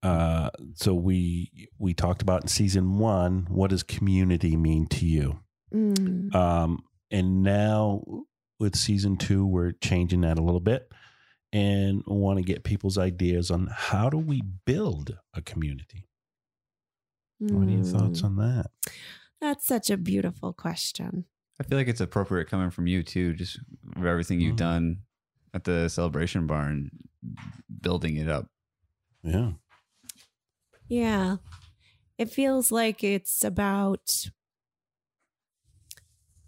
Uh, 0.02 0.50
so 0.74 0.94
we 0.94 1.68
we 1.78 1.92
talked 1.92 2.22
about 2.22 2.42
in 2.42 2.48
season 2.48 2.98
one. 2.98 3.46
What 3.50 3.70
does 3.70 3.82
community 3.82 4.56
mean 4.56 4.86
to 4.88 5.06
you? 5.06 5.40
Mm. 5.72 6.34
Um, 6.34 6.82
and 7.10 7.42
now 7.42 8.02
with 8.58 8.76
season 8.76 9.16
two, 9.16 9.46
we're 9.46 9.72
changing 9.72 10.22
that 10.22 10.38
a 10.38 10.42
little 10.42 10.60
bit, 10.60 10.90
and 11.52 12.02
want 12.06 12.38
to 12.38 12.44
get 12.44 12.62
people's 12.64 12.96
ideas 12.98 13.50
on 13.50 13.68
how 13.74 14.08
do 14.10 14.18
we 14.18 14.42
build 14.66 15.18
a 15.34 15.42
community. 15.42 16.08
What 17.38 17.66
are 17.66 17.70
your 17.70 17.84
thoughts 17.84 18.20
Mm. 18.20 18.24
on 18.24 18.36
that? 18.36 18.66
That's 19.40 19.66
such 19.66 19.88
a 19.90 19.96
beautiful 19.96 20.52
question. 20.52 21.24
I 21.58 21.62
feel 21.64 21.78
like 21.78 21.88
it's 21.88 22.00
appropriate 22.00 22.48
coming 22.48 22.70
from 22.70 22.86
you 22.86 23.02
too, 23.02 23.34
just 23.34 23.58
for 23.94 24.06
everything 24.06 24.40
you've 24.40 24.54
Mhm. 24.54 24.58
done 24.58 25.02
at 25.54 25.64
the 25.64 25.88
celebration 25.88 26.46
barn, 26.46 26.90
building 27.80 28.16
it 28.16 28.28
up. 28.28 28.48
Yeah. 29.22 29.52
Yeah. 30.88 31.36
It 32.18 32.30
feels 32.30 32.70
like 32.70 33.02
it's 33.02 33.42
about 33.44 34.30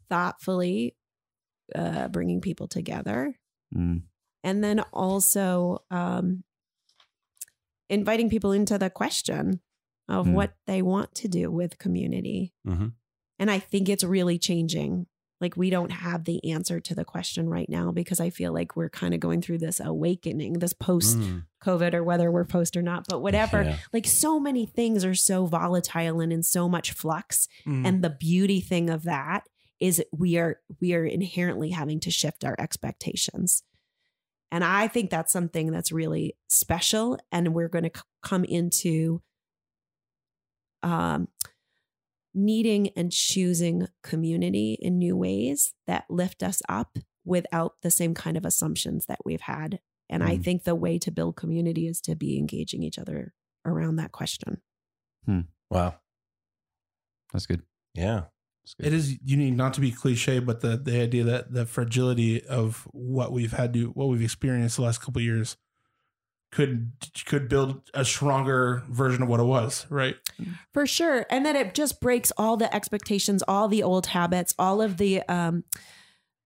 thoughtfully 0.08 0.96
uh, 1.74 2.08
bringing 2.08 2.40
people 2.40 2.68
together 2.68 3.34
Mm. 3.74 4.02
And 4.42 4.62
then 4.62 4.80
also 4.92 5.82
um, 5.90 6.44
inviting 7.88 8.30
people 8.30 8.52
into 8.52 8.78
the 8.78 8.90
question 8.90 9.60
of 10.08 10.26
Hmm. 10.26 10.32
what 10.32 10.54
they 10.66 10.82
want 10.82 11.14
to 11.16 11.28
do 11.28 11.50
with 11.50 11.78
community. 11.78 12.52
Mm-hmm. 12.66 12.88
And 13.38 13.50
I 13.50 13.58
think 13.58 13.88
it's 13.88 14.04
really 14.04 14.38
changing. 14.38 15.06
Like, 15.40 15.56
we 15.56 15.70
don't 15.70 15.90
have 15.90 16.24
the 16.24 16.52
answer 16.52 16.78
to 16.78 16.94
the 16.94 17.04
question 17.04 17.48
right 17.48 17.68
now 17.68 17.90
because 17.90 18.20
I 18.20 18.30
feel 18.30 18.52
like 18.52 18.76
we're 18.76 18.88
kind 18.88 19.12
of 19.12 19.18
going 19.18 19.42
through 19.42 19.58
this 19.58 19.80
awakening, 19.80 20.60
this 20.60 20.72
post 20.72 21.18
COVID 21.64 21.94
or 21.94 22.04
whether 22.04 22.30
we're 22.30 22.44
post 22.44 22.76
or 22.76 22.82
not, 22.82 23.06
but 23.08 23.22
whatever. 23.22 23.64
Yeah. 23.64 23.76
Like, 23.92 24.06
so 24.06 24.38
many 24.38 24.66
things 24.66 25.04
are 25.04 25.16
so 25.16 25.46
volatile 25.46 26.20
and 26.20 26.32
in 26.32 26.44
so 26.44 26.68
much 26.68 26.92
flux. 26.92 27.48
Mm. 27.66 27.84
And 27.86 28.04
the 28.04 28.10
beauty 28.10 28.60
thing 28.60 28.88
of 28.88 29.02
that 29.02 29.48
is 29.80 30.00
we 30.12 30.36
are 30.38 30.60
we 30.80 30.94
are 30.94 31.04
inherently 31.04 31.70
having 31.70 31.98
to 32.00 32.10
shift 32.12 32.44
our 32.44 32.54
expectations. 32.56 33.64
And 34.52 34.62
I 34.62 34.86
think 34.86 35.10
that's 35.10 35.32
something 35.32 35.72
that's 35.72 35.90
really 35.90 36.36
special 36.48 37.18
and 37.32 37.54
we're 37.54 37.68
going 37.68 37.84
to 37.90 37.90
c- 37.98 38.02
come 38.22 38.44
into 38.44 39.22
um 40.84 41.26
needing 42.34 42.88
and 42.96 43.10
choosing 43.12 43.86
community 44.02 44.76
in 44.80 44.98
new 44.98 45.16
ways 45.16 45.74
that 45.86 46.04
lift 46.08 46.42
us 46.42 46.62
up 46.68 46.96
without 47.24 47.74
the 47.82 47.90
same 47.90 48.14
kind 48.14 48.36
of 48.36 48.44
assumptions 48.46 49.06
that 49.06 49.18
we've 49.24 49.42
had. 49.42 49.80
And 50.08 50.22
I 50.24 50.36
Mm. 50.36 50.44
think 50.44 50.64
the 50.64 50.74
way 50.74 50.98
to 50.98 51.10
build 51.10 51.36
community 51.36 51.86
is 51.86 52.00
to 52.02 52.14
be 52.14 52.38
engaging 52.38 52.82
each 52.82 52.98
other 52.98 53.34
around 53.64 53.96
that 53.96 54.12
question. 54.12 54.60
Wow. 55.70 56.00
That's 57.32 57.46
good. 57.46 57.62
Yeah. 57.94 58.24
That's 58.64 58.74
good. 58.74 58.86
It 58.86 58.92
is 58.92 59.18
unique, 59.24 59.54
not 59.54 59.74
to 59.74 59.80
be 59.80 59.90
cliche, 59.90 60.38
but 60.38 60.60
the 60.60 60.76
the 60.76 61.00
idea 61.00 61.24
that 61.24 61.52
the 61.52 61.66
fragility 61.66 62.44
of 62.46 62.86
what 62.92 63.32
we've 63.32 63.52
had 63.52 63.72
to 63.74 63.86
what 63.90 64.08
we've 64.08 64.22
experienced 64.22 64.76
the 64.76 64.82
last 64.82 64.98
couple 65.00 65.18
of 65.20 65.24
years 65.24 65.56
could 66.52 66.92
could 67.26 67.48
build 67.48 67.80
a 67.94 68.04
stronger 68.04 68.82
version 68.90 69.22
of 69.22 69.28
what 69.28 69.40
it 69.40 69.44
was, 69.44 69.86
right? 69.90 70.16
For 70.72 70.86
sure. 70.86 71.24
And 71.30 71.46
then 71.46 71.56
it 71.56 71.74
just 71.74 72.00
breaks 72.00 72.30
all 72.36 72.56
the 72.58 72.72
expectations, 72.74 73.42
all 73.48 73.68
the 73.68 73.82
old 73.82 74.08
habits, 74.08 74.54
all 74.58 74.82
of 74.82 74.98
the 74.98 75.22
um, 75.28 75.64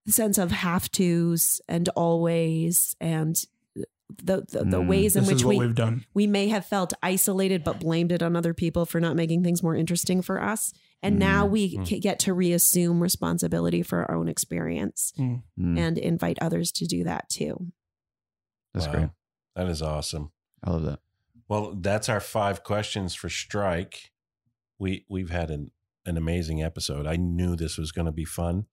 sense 0.07 0.39
of 0.39 0.53
have 0.53 0.91
tos 0.93 1.61
and 1.69 1.89
always 1.91 2.95
and 3.01 3.35
the 3.75 4.47
the, 4.49 4.59
the 4.65 4.81
Mm. 4.81 4.87
ways 4.87 5.17
in 5.17 5.25
This 5.25 5.33
which 5.35 5.45
we 5.45 5.59
we've 5.59 5.75
done. 5.75 6.05
we 6.15 6.29
may 6.29 6.49
have 6.49 6.65
felt 6.65 6.93
isolated 7.03 7.65
but 7.65 7.81
blamed 7.81 8.13
it 8.13 8.23
on 8.23 8.37
other 8.37 8.55
people 8.55 8.87
for 8.87 9.01
not 9.01 9.17
making 9.17 9.43
things 9.43 9.63
more 9.63 9.75
interesting 9.75 10.23
for 10.23 10.41
us. 10.41 10.73
And 11.07 11.19
now 11.19 11.47
we 11.47 11.77
Mm. 11.77 11.89
ca- 11.89 12.01
get 12.01 12.19
to 12.21 12.33
reassume 12.35 13.01
responsibility 13.01 13.83
for 13.83 14.05
our 14.05 14.15
own 14.17 14.29
experience 14.29 15.13
Mm. 15.19 15.43
and 15.59 15.99
invite 15.99 16.39
others 16.41 16.73
to 16.73 16.87
do 16.87 17.05
that 17.05 17.29
too. 17.29 17.73
That's 18.75 18.87
Wow. 18.87 18.93
great. 18.93 19.11
That 19.55 19.69
is 19.69 19.83
awesome. 19.83 20.33
I 20.63 20.71
love 20.71 20.83
that. 20.85 21.01
Well, 21.49 21.75
that's 21.77 22.09
our 22.09 22.21
five 22.21 22.63
questions 22.65 23.15
for 23.15 23.29
strike. 23.29 24.11
We 24.79 25.05
we've 25.09 25.31
had 25.31 25.51
an 25.51 25.71
an 26.05 26.17
amazing 26.17 26.63
episode. 26.63 27.07
I 27.07 27.17
knew 27.17 27.57
this 27.57 27.77
was 27.79 27.91
going 27.91 28.07
to 28.07 28.13
be 28.13 28.25
fun. 28.25 28.67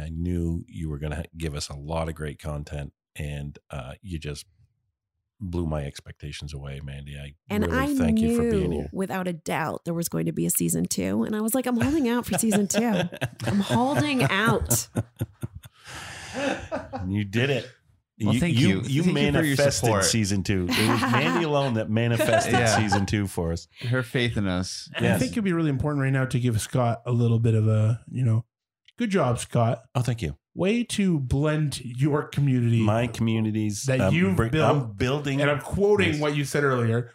I 0.00 0.08
knew 0.08 0.64
you 0.68 0.88
were 0.88 0.98
going 0.98 1.12
to 1.12 1.24
give 1.36 1.54
us 1.54 1.68
a 1.68 1.76
lot 1.76 2.08
of 2.08 2.14
great 2.14 2.38
content, 2.38 2.92
and 3.14 3.58
uh, 3.70 3.94
you 4.00 4.18
just 4.18 4.46
blew 5.40 5.66
my 5.66 5.84
expectations 5.84 6.54
away, 6.54 6.80
Mandy. 6.82 7.16
I 7.18 7.34
And 7.50 7.66
really 7.66 7.78
I 7.78 7.94
thank 7.94 8.14
knew 8.18 8.30
you 8.30 8.36
for 8.36 8.50
being 8.50 8.72
here. 8.72 8.88
without 8.92 9.28
a 9.28 9.32
doubt 9.34 9.82
there 9.84 9.94
was 9.94 10.08
going 10.08 10.26
to 10.26 10.32
be 10.32 10.46
a 10.46 10.50
season 10.50 10.86
two. 10.86 11.24
And 11.24 11.36
I 11.36 11.40
was 11.42 11.54
like, 11.54 11.66
I'm 11.66 11.78
holding 11.80 12.08
out 12.08 12.24
for 12.26 12.38
season 12.38 12.66
two. 12.68 12.82
I'm 13.44 13.60
holding 13.60 14.22
out. 14.24 14.88
you 17.06 17.24
did 17.24 17.50
it. 17.50 17.68
Well, 18.18 18.32
you, 18.32 18.40
thank 18.40 18.56
you. 18.58 18.68
you. 18.68 18.74
You 18.76 18.80
Thank 18.80 18.90
you 18.94 19.02
for 19.02 19.08
your 19.10 19.32
manifested 19.32 19.72
support. 19.74 20.04
season 20.04 20.42
two. 20.42 20.66
It 20.70 20.88
was 20.90 21.00
Mandy 21.12 21.44
alone 21.44 21.74
that 21.74 21.90
manifested 21.90 22.52
Yeah. 22.54 22.78
season 22.78 23.04
two 23.04 23.26
for 23.26 23.52
us. 23.52 23.68
Her 23.80 24.02
faith 24.02 24.38
in 24.38 24.46
us. 24.48 24.88
Yes. 24.98 25.16
I 25.16 25.18
think 25.18 25.32
it'd 25.32 25.44
be 25.44 25.52
really 25.52 25.68
important 25.68 26.02
right 26.02 26.12
now 26.12 26.24
to 26.24 26.40
give 26.40 26.58
Scott 26.60 27.02
a 27.04 27.12
little 27.12 27.38
bit 27.38 27.54
of 27.54 27.68
a, 27.68 28.00
you 28.10 28.24
know, 28.24 28.46
good 28.98 29.10
job, 29.10 29.38
Scott. 29.38 29.82
Oh, 29.94 30.00
thank 30.00 30.22
you. 30.22 30.34
Way 30.56 30.84
to 30.84 31.18
blend 31.20 31.80
your 31.84 32.24
community. 32.24 32.80
My 32.82 33.06
communities 33.06 33.82
That 33.84 34.00
I'm 34.00 34.14
you've 34.14 34.36
bring- 34.36 34.50
built- 34.50 34.70
I'm 34.70 34.92
building, 34.92 35.40
and 35.42 35.50
I'm 35.50 35.60
quoting 35.60 36.12
Yes. 36.14 36.20
what 36.20 36.34
you 36.36 36.44
said 36.44 36.64
earlier, 36.64 37.10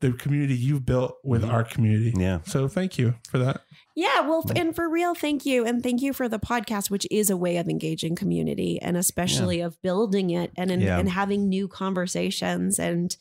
the 0.00 0.12
community 0.12 0.54
you've 0.54 0.86
built 0.86 1.16
with 1.24 1.42
Mhm. 1.42 1.52
our 1.52 1.64
community. 1.64 2.12
yeah. 2.16 2.38
So 2.44 2.68
thank 2.68 2.98
you 2.98 3.14
for 3.30 3.38
that. 3.38 3.62
Yeah, 3.96 4.20
well, 4.20 4.44
f- 4.48 4.56
and 4.56 4.76
for 4.76 4.88
real, 4.88 5.12
thank 5.14 5.44
you. 5.44 5.64
And 5.66 5.82
thank 5.82 6.00
you 6.02 6.12
for 6.12 6.28
the 6.28 6.38
podcast, 6.38 6.88
which 6.88 7.04
is 7.10 7.30
a 7.30 7.36
way 7.36 7.56
of 7.56 7.68
engaging 7.68 8.14
community 8.14 8.80
and 8.80 8.96
especially 8.96 9.60
of 9.60 9.80
building 9.82 10.30
it 10.30 10.52
and, 10.56 10.70
and, 10.70 10.80
Yeah. 10.82 10.98
and 11.00 11.08
having 11.08 11.48
new 11.48 11.66
conversations 11.68 12.78
and 12.78 13.16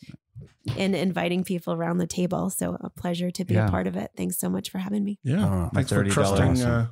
and 0.77 0.93
inviting 0.95 1.45
people 1.45 1.73
around 1.73 1.97
the 1.97 2.05
table. 2.05 2.49
So 2.49 2.77
a 2.81 2.89
pleasure 2.89 3.31
to 3.31 3.45
be 3.45 3.53
Yeah. 3.53 3.67
a 3.67 3.71
part 3.71 3.87
of 3.87 3.95
it. 3.95 4.11
Thanks 4.17 4.37
so 4.37 4.49
much 4.49 4.69
for 4.69 4.79
having 4.79 5.03
me. 5.03 5.17
Yeah. 5.23 5.45
Oh, 5.67 5.69
thanks 5.73 5.89
for 5.89 5.95
$30 6.03 6.11
trusting. 6.11 6.45
awesome. 6.51 6.71
Uh, 6.71 6.85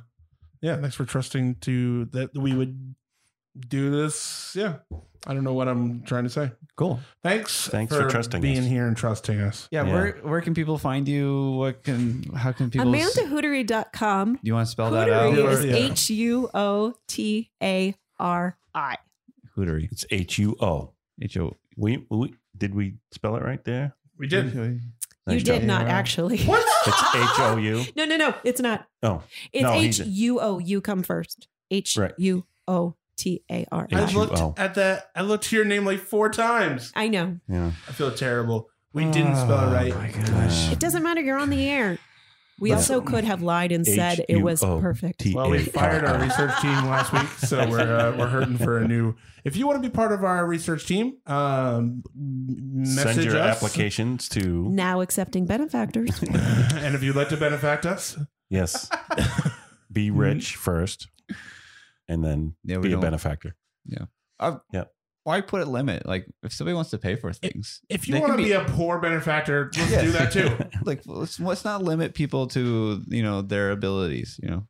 yeah. 0.60 0.76
Thanks 0.80 0.96
for 0.96 1.04
trusting 1.04 1.56
to 1.62 2.06
that 2.06 2.36
we 2.36 2.54
would 2.54 2.94
do 3.58 3.90
this. 3.90 4.52
Yeah. 4.54 4.76
I 5.28 5.34
don't 5.34 5.42
know 5.42 5.54
what 5.54 5.66
I'm 5.66 6.02
trying 6.02 6.22
to 6.24 6.30
say. 6.30 6.52
Cool. 6.76 7.00
Thanks. 7.24 7.66
Thanks 7.68 7.94
for 7.96 8.08
trusting 8.08 8.40
being 8.40 8.58
us. 8.60 8.66
here 8.66 8.86
and 8.86 8.96
trusting 8.96 9.40
us. 9.40 9.66
Yeah, 9.72 9.84
Yeah. 9.84 9.92
Where 9.92 10.12
where 10.22 10.40
can 10.40 10.54
people 10.54 10.78
find 10.78 11.08
you? 11.08 11.50
What 11.52 11.82
can 11.82 12.22
how 12.34 12.52
can 12.52 12.70
people? 12.70 12.94
s- 12.94 13.18
amandahuotari.com. 13.18 14.34
Do 14.34 14.40
you 14.44 14.54
want 14.54 14.66
to 14.66 14.70
spell 14.70 14.90
that 14.92 15.10
out? 15.10 15.32
Huotari 15.34 15.44
or- 15.44 15.50
is 15.50 15.64
Yeah. 15.64 15.74
H 15.74 16.10
U 16.10 16.48
O 16.54 16.94
T 17.08 17.50
A 17.62 17.94
R 18.20 18.56
I. 18.74 18.96
Huotari. 19.56 19.90
It's 19.90 20.04
H 20.10 20.38
U 20.38 20.54
O. 20.60 20.92
H 21.20 21.36
O. 21.38 21.56
We, 21.76 22.06
we 22.10 22.34
did 22.56 22.74
we 22.74 22.94
spell 23.10 23.36
it 23.36 23.42
right 23.42 23.64
there? 23.64 23.94
We 24.18 24.28
did. 24.28 24.80
You 25.26 25.34
Nice 25.34 25.42
did 25.42 25.64
not 25.64 25.86
Yeah. 25.86 25.92
actually. 25.92 26.38
What? 26.44 26.64
It's 26.86 27.14
H 27.14 27.40
O 27.40 27.56
U. 27.56 27.84
No, 27.96 28.04
no, 28.04 28.16
no. 28.16 28.34
It's 28.44 28.60
not. 28.60 28.86
Oh, 29.02 29.22
It's 29.52 29.62
No, 29.62 29.72
H 29.72 29.96
he's- 29.98 30.08
U 30.08 30.40
O. 30.40 30.58
You 30.60 30.80
come 30.80 31.02
first. 31.02 31.48
H 31.70 31.96
Right. 31.96 32.12
U 32.18 32.44
O 32.68 32.94
T 33.16 33.42
A 33.50 33.66
R 33.72 33.88
I 33.90 34.04
H 34.04 34.08
I. 34.08 34.12
U 34.12 34.18
looked 34.18 34.58
at 34.58 34.74
that. 34.76 35.10
I 35.16 35.22
looked 35.22 35.44
to 35.44 35.56
your 35.56 35.64
name 35.64 35.84
like 35.84 35.98
four 36.00 36.28
times. 36.30 36.92
I 36.94 37.08
know. 37.08 37.38
yeah. 37.48 37.72
I 37.88 37.92
feel 37.92 38.12
terrible. 38.12 38.68
We 38.92 39.04
didn't 39.04 39.34
spell 39.36 39.64
it 39.64 39.68
oh 39.68 39.72
right. 39.72 39.92
Oh 39.92 39.98
my 39.98 40.08
gosh. 40.10 40.70
It 40.72 40.78
doesn't 40.78 41.02
matter. 41.02 41.20
You're 41.20 41.38
on 41.38 41.50
the 41.50 41.68
air. 41.68 41.98
We 42.58 42.70
But- 42.70 42.76
also 42.76 43.00
could 43.02 43.24
have 43.24 43.42
lied 43.42 43.70
and 43.70 43.86
said 43.86 44.24
it 44.28 44.36
was 44.42 44.62
H 44.62 44.66
U 44.66 44.74
O 44.74 44.80
perfect. 44.80 45.26
Well, 45.34 45.50
we 45.50 45.58
fired 45.58 46.04
our 46.04 46.18
research 46.18 46.58
team 46.62 46.72
last 46.86 47.12
week, 47.12 47.28
so 47.46 47.68
we're 47.68 47.80
uh, 47.96 48.16
we're 48.16 48.28
hurting 48.28 48.56
for 48.56 48.78
a 48.78 48.88
new. 48.88 49.14
If 49.44 49.56
you 49.56 49.66
want 49.66 49.82
to 49.82 49.86
be 49.88 49.92
part 49.92 50.10
of 50.12 50.24
our 50.24 50.46
research 50.46 50.86
team, 50.86 51.18
um, 51.26 52.02
message 52.14 53.14
Send 53.16 53.24
your 53.24 53.36
us. 53.36 53.56
applications 53.56 54.28
to 54.30 54.40
Now 54.70 55.02
accepting 55.02 55.44
benefactors. 55.44 56.18
and 56.22 56.94
if 56.94 57.02
you'd 57.02 57.14
like 57.16 57.28
to 57.28 57.36
benefact 57.36 57.84
us, 57.84 58.16
yes. 58.48 58.88
Be 59.92 60.10
rich 60.10 60.56
first, 60.56 61.08
and 62.08 62.24
then 62.24 62.54
Yeah, 62.64 62.78
be 62.78 62.88
a 62.88 62.92
don't- 62.92 63.00
benefactor. 63.02 63.54
Uh, 64.40 64.58
Yep. 64.72 64.92
Why 65.26 65.40
put 65.40 65.60
a 65.60 65.64
limit? 65.64 66.06
Like 66.06 66.24
if 66.44 66.52
somebody 66.52 66.76
wants 66.76 66.90
to 66.90 66.98
pay 66.98 67.16
for 67.16 67.32
things, 67.32 67.80
If 67.88 68.06
you 68.06 68.20
want 68.20 68.32
to 68.34 68.36
be, 68.36 68.52
a 68.52 68.62
poor 68.62 69.00
benefactor, 69.00 69.72
let's 69.76 69.90
Yeah. 69.90 70.02
do 70.02 70.12
that 70.12 70.30
too. 70.32 70.56
like 70.84 71.02
let's, 71.04 71.40
let's 71.40 71.64
not 71.64 71.82
limit 71.82 72.14
people 72.14 72.46
to 72.48 73.02
you 73.08 73.24
know 73.24 73.42
their 73.42 73.72
abilities. 73.72 74.38
You 74.40 74.50
know, 74.50 74.66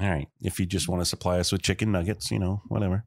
All 0.00 0.08
right. 0.08 0.26
If 0.40 0.58
you 0.58 0.64
just 0.64 0.88
want 0.88 1.02
to 1.02 1.04
supply 1.04 1.38
us 1.38 1.52
with 1.52 1.60
chicken 1.60 1.92
nuggets, 1.92 2.30
you 2.30 2.38
know, 2.38 2.62
whatever. 2.68 3.04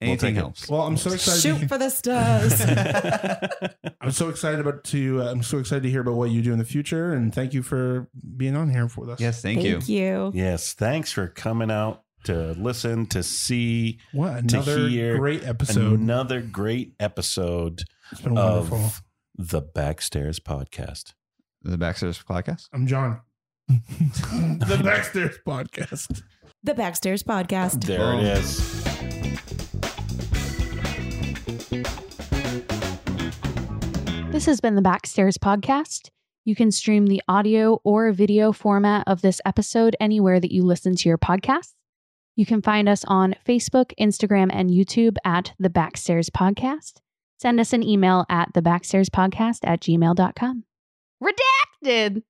We'll 0.00 0.10
anything 0.10 0.36
take 0.36 0.44
it. 0.44 0.70
Well, 0.70 0.82
I'm 0.82 0.96
so 0.96 1.12
excited. 1.12 1.40
Shoot 1.40 1.68
for 1.68 1.78
the 1.78 1.90
stars. 1.90 2.60
I'm 4.00 4.12
so 4.12 4.28
excited 4.28 4.60
about 4.60 4.84
to. 4.84 5.20
Uh, 5.22 5.30
I'm 5.32 5.42
so 5.42 5.58
excited 5.58 5.82
to 5.82 5.90
hear 5.90 6.00
about 6.02 6.14
what 6.14 6.30
you 6.30 6.42
do 6.42 6.52
in 6.52 6.58
the 6.60 6.64
future, 6.64 7.12
and 7.12 7.34
thank 7.34 7.54
you 7.54 7.62
for 7.64 8.08
being 8.36 8.54
on 8.56 8.70
here 8.70 8.88
with 8.96 9.10
us. 9.10 9.20
yes, 9.20 9.42
thank, 9.42 9.62
you. 9.62 9.78
Thank 9.78 9.88
you. 9.88 10.30
yes. 10.32 10.74
Thanks 10.74 11.10
for 11.10 11.26
coming 11.26 11.72
out 11.72 12.04
to 12.24 12.52
listen, 12.52 13.06
to 13.06 13.22
see 13.22 13.98
What 14.12 14.48
To 14.48 14.62
hear 14.62 15.18
great 15.18 15.44
episode. 15.44 15.98
another 16.00 16.40
great 16.40 16.94
episode 17.00 17.82
it's 18.10 18.20
been 18.20 18.34
wonderful. 18.34 18.78
of 18.78 19.02
the 19.36 19.62
Backstairs 19.62 20.38
podcast. 20.40 21.14
The 21.62 21.76
Backstairs 21.78 22.22
podcast. 22.24 22.68
I'm 22.72 22.86
John. 22.86 23.20
the 23.68 24.80
Backstairs 24.82 25.36
podcast. 25.46 26.22
The 26.64 26.74
Backstairs 26.74 27.24
Podcast. 27.24 27.84
There 27.84 28.14
it 28.14 28.22
is. 28.38 29.82
This 34.32 34.46
has 34.46 34.60
been 34.60 34.76
the 34.76 34.82
Backstairs 34.82 35.36
Podcast. 35.36 36.08
You 36.44 36.54
can 36.54 36.70
stream 36.72 37.06
the 37.06 37.20
audio 37.28 37.80
or 37.84 38.10
video 38.12 38.50
format 38.52 39.04
of 39.06 39.20
this 39.20 39.40
episode 39.44 39.94
anywhere 40.00 40.40
that 40.40 40.52
you 40.52 40.64
listen 40.64 40.96
to 40.96 41.08
your 41.08 41.18
podcasts. 41.18 41.74
You 42.34 42.46
can 42.46 42.62
find 42.62 42.88
us 42.88 43.04
on 43.06 43.34
Facebook, 43.46 43.92
Instagram, 44.00 44.50
and 44.52 44.70
YouTube 44.70 45.16
at 45.24 45.52
the 45.58 45.68
Backstairs 45.68 46.30
Podcast. 46.30 46.94
Send 47.38 47.60
us 47.60 47.72
an 47.72 47.82
email 47.82 48.24
at 48.28 48.52
the 48.54 48.62
Backstairs 48.62 49.08
Podcast 49.08 49.60
at 49.64 49.80
gmail.com. 49.80 50.64
Redacted! 51.22 52.22